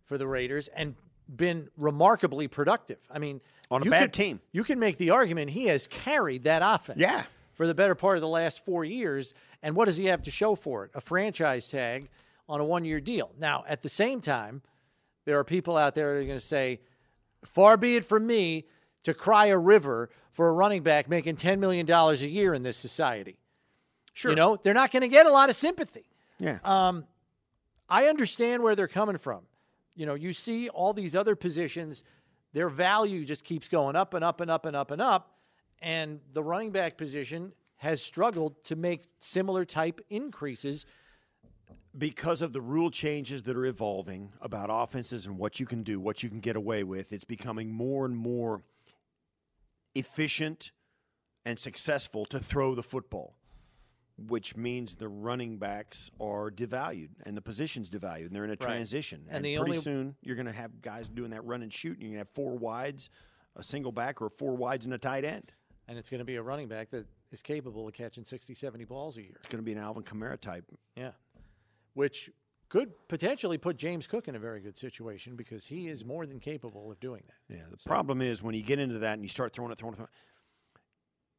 for 0.06 0.18
the 0.18 0.28
Raiders 0.28 0.68
and 0.70 0.96
been 1.34 1.68
remarkably 1.78 2.48
productive. 2.48 3.00
I 3.12 3.20
mean, 3.20 3.42
on 3.70 3.86
a 3.86 3.90
bad 3.90 4.02
could, 4.04 4.14
team. 4.14 4.40
You 4.52 4.64
can 4.64 4.80
make 4.80 4.98
the 4.98 5.10
argument 5.10 5.52
he 5.52 5.66
has 5.66 5.86
carried 5.88 6.44
that 6.46 6.62
offense. 6.64 7.00
Yeah. 7.00 7.24
For 7.58 7.66
the 7.66 7.74
better 7.74 7.96
part 7.96 8.18
of 8.18 8.22
the 8.22 8.28
last 8.28 8.64
four 8.64 8.86
years. 8.86 9.34
And 9.64 9.76
what 9.76 9.86
does 9.86 9.98
he 9.98 10.06
have 10.06 10.22
to 10.22 10.32
show 10.32 10.54
for 10.54 10.86
it? 10.86 10.92
A 10.94 11.02
franchise 11.02 11.68
tag 11.70 12.10
on 12.48 12.62
a 12.62 12.64
one 12.64 12.86
year 12.86 13.02
deal. 13.02 13.32
Now, 13.40 13.66
at 13.68 13.82
the 13.82 13.90
same 13.90 14.22
time, 14.22 14.62
there 15.26 15.40
are 15.40 15.44
people 15.44 15.76
out 15.76 15.96
there 15.96 16.14
that 16.14 16.20
are 16.20 16.24
going 16.24 16.38
to 16.38 16.40
say, 16.40 16.82
far 17.44 17.76
be 17.76 17.96
it 17.96 18.06
from 18.06 18.28
me 18.28 18.66
to 19.04 19.16
cry 19.16 19.48
a 19.48 19.58
river 19.58 20.12
for 20.30 20.50
a 20.50 20.52
running 20.52 20.84
back 20.84 21.10
making 21.10 21.36
$10 21.36 21.58
million 21.58 21.90
a 21.90 22.14
year 22.14 22.54
in 22.54 22.62
this 22.62 22.78
society. 22.78 23.40
Sure. 24.14 24.32
You 24.32 24.36
know, 24.36 24.58
they're 24.62 24.76
not 24.76 24.92
going 24.92 25.02
to 25.02 25.08
get 25.08 25.26
a 25.26 25.32
lot 25.32 25.50
of 25.50 25.56
sympathy. 25.56 26.06
Yeah. 26.40 26.60
Um, 26.64 27.06
I 27.90 28.06
understand 28.06 28.62
where 28.62 28.76
they're 28.76 28.88
coming 28.88 29.18
from. 29.18 29.42
You 29.96 30.06
know, 30.06 30.14
you 30.14 30.32
see 30.32 30.70
all 30.70 30.94
these 30.94 31.16
other 31.16 31.36
positions, 31.36 32.04
their 32.54 32.70
value 32.70 33.26
just 33.26 33.44
keeps 33.44 33.68
going 33.68 33.96
up 33.96 34.14
and 34.14 34.24
up 34.24 34.42
and 34.42 34.52
up 34.52 34.66
and 34.68 34.76
up 34.76 34.92
and 34.92 35.02
up. 35.02 35.37
And 35.82 36.20
the 36.34 36.44
running 36.44 36.72
back 36.72 36.98
position 36.98 37.54
has 37.78 38.02
struggled 38.02 38.64
to 38.66 38.76
make 38.76 39.08
similar 39.20 39.66
type 39.66 40.02
increases 40.10 40.86
because 41.98 42.42
of 42.42 42.54
the 42.54 42.62
rule 42.62 42.92
changes 42.92 43.44
that 43.44 43.58
are 43.58 43.66
evolving 43.66 44.32
about 44.42 44.70
offenses 44.72 45.26
and 45.26 45.38
what 45.38 45.60
you 45.60 45.66
can 45.66 45.84
do, 45.84 46.00
what 46.00 46.22
you 46.22 46.30
can 46.30 46.40
get 46.40 46.56
away 46.56 46.84
with, 46.84 47.12
it's 47.12 47.26
becoming 47.26 47.72
more 47.72 48.06
and 48.06 48.16
more 48.16 48.62
efficient 49.96 50.72
and 51.46 51.58
successful 51.58 52.26
to 52.26 52.40
throw 52.40 52.76
the 52.76 52.84
football, 52.84 53.36
which 54.18 54.56
means 54.56 54.96
the 54.96 55.08
running 55.08 55.58
backs 55.58 56.12
are 56.20 56.52
devalued 56.52 57.10
and 57.26 57.36
the 57.36 57.42
position's 57.42 57.90
devalued 57.90 58.28
and 58.28 58.36
they're 58.36 58.44
in 58.44 58.52
a 58.52 58.54
right. 58.54 58.62
transition. 58.62 59.26
And, 59.30 59.46
and 59.46 59.58
pretty 59.58 59.58
only... 59.58 59.78
soon 59.78 60.16
you're 60.22 60.36
going 60.36 60.46
to 60.46 60.52
have 60.52 60.82
guys 60.82 61.10
doing 61.10 61.32
that 61.32 61.46
run 61.46 61.64
and 61.64 61.74
shoot 61.74 61.94
and 61.94 62.02
you're 62.02 62.10
going 62.10 62.26
to 62.26 62.30
have 62.30 62.36
four 62.36 62.58
wides, 62.58 63.10
a 63.56 63.64
single 63.64 63.92
back, 63.92 64.22
or 64.22 64.30
four 64.30 64.56
wides 64.56 64.86
and 64.86 64.94
a 64.94 65.00
tight 65.00 65.26
end. 65.26 65.52
And 65.88 65.98
it's 65.98 66.10
going 66.10 66.20
to 66.20 66.26
be 66.26 66.36
a 66.36 66.42
running 66.42 66.68
back 66.68 66.90
that 66.92 67.06
is 67.32 67.42
capable 67.42 67.88
of 67.88 67.94
catching 67.94 68.26
60, 68.26 68.54
70 68.54 68.84
balls 68.86 69.18
a 69.18 69.22
year. 69.22 69.36
It's 69.38 69.48
going 69.48 69.64
to 69.64 69.66
be 69.66 69.72
an 69.72 69.78
Alvin 69.78 70.04
Kamara 70.04 70.40
type. 70.40 70.66
Yeah 70.96 71.12
which 71.98 72.30
could 72.70 72.92
potentially 73.08 73.58
put 73.58 73.76
James 73.76 74.06
Cook 74.06 74.28
in 74.28 74.36
a 74.36 74.40
very 74.40 74.60
good 74.60 74.78
situation 74.78 75.36
because 75.36 75.66
he 75.66 75.88
is 75.88 76.06
more 76.06 76.28
than 76.28 76.40
capable 76.40 76.92
of 76.92 77.00
doing 77.00 77.24
that. 77.26 77.56
Yeah. 77.56 77.64
The 77.72 77.78
so. 77.78 77.90
problem 77.90 78.22
is 78.22 78.44
when 78.44 78.54
you 78.54 78.62
get 78.62 78.78
into 78.78 79.00
that 79.00 79.14
and 79.14 79.24
you 79.24 79.30
start 79.30 79.52
throwing 79.52 79.72
it, 79.72 79.80
throwing 79.80 79.94
it, 79.94 79.98
throwing 79.98 80.10
it, 80.10 80.78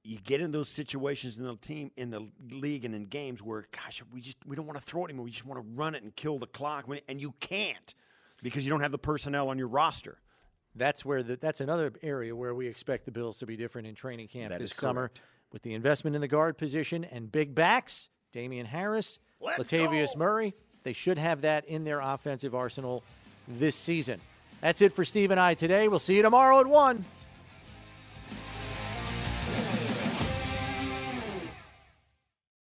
you 0.03 0.19
get 0.19 0.41
in 0.41 0.51
those 0.51 0.69
situations 0.69 1.39
in 1.39 1.45
the 1.45 1.55
team, 1.55 1.93
in 1.97 2.11
the 2.11 2.29
league, 2.51 2.85
and 2.85 2.93
in 2.93 3.05
games 3.05 3.41
where, 3.41 3.67
gosh, 3.71 4.03
we 4.13 4.21
just 4.21 4.39
we 4.47 4.57
don't 4.57 4.67
want 4.67 4.79
to 4.79 4.85
throw 4.85 5.03
it 5.03 5.11
anymore. 5.11 5.27
We 5.27 5.31
just 5.31 5.47
want 5.47 5.63
to 5.63 5.69
run 5.75 5.95
it 5.95 6.03
and 6.03 6.17
kill 6.17 6.41
the 6.41 6.47
clock, 6.49 6.87
and 7.09 7.21
you 7.21 7.35
can't 7.39 7.95
because 8.43 8.67
you 8.67 8.71
don't 8.71 8.81
have 8.81 8.93
the 8.93 8.99
personnel 8.99 9.49
on 9.49 9.59
your 9.59 9.69
roster. 9.69 10.19
That's 10.79 11.05
where 11.05 11.23
the, 11.23 11.37
that's 11.37 11.61
another 11.61 11.93
area 12.03 12.35
where 12.35 12.55
we 12.55 12.67
expect 12.67 13.05
the 13.05 13.13
Bills 13.13 13.39
to 13.39 13.47
be 13.47 13.57
different 13.57 13.87
in 13.89 13.95
training 13.95 14.29
camp 14.29 14.53
that 14.53 14.61
this 14.61 14.73
summer 14.73 15.11
with 15.53 15.63
the 15.63 15.75
investment 15.75 16.15
in 16.15 16.21
the 16.21 16.29
guard 16.29 16.59
position 16.59 17.05
and 17.05 17.31
big 17.31 17.55
backs, 17.55 18.09
Damien 18.33 18.67
Harris 18.67 19.19
Let's 19.41 19.71
Latavius 19.71 20.15
go. 20.15 20.21
Murray. 20.21 20.55
They 20.85 20.93
should 20.93 21.19
have 21.19 21.43
that 21.43 21.67
in 21.67 21.85
their 21.85 22.01
offensive 22.01 22.55
arsenal 22.55 23.03
this 23.47 23.77
season. 23.77 24.21
That's 24.61 24.81
it 24.81 24.93
for 24.93 25.05
Steve 25.05 25.31
and 25.31 25.39
I 25.39 25.55
today. 25.55 25.89
We'll 25.89 25.99
see 25.99 26.17
you 26.17 26.23
tomorrow 26.23 26.61
at 26.61 26.67
1. 26.67 27.05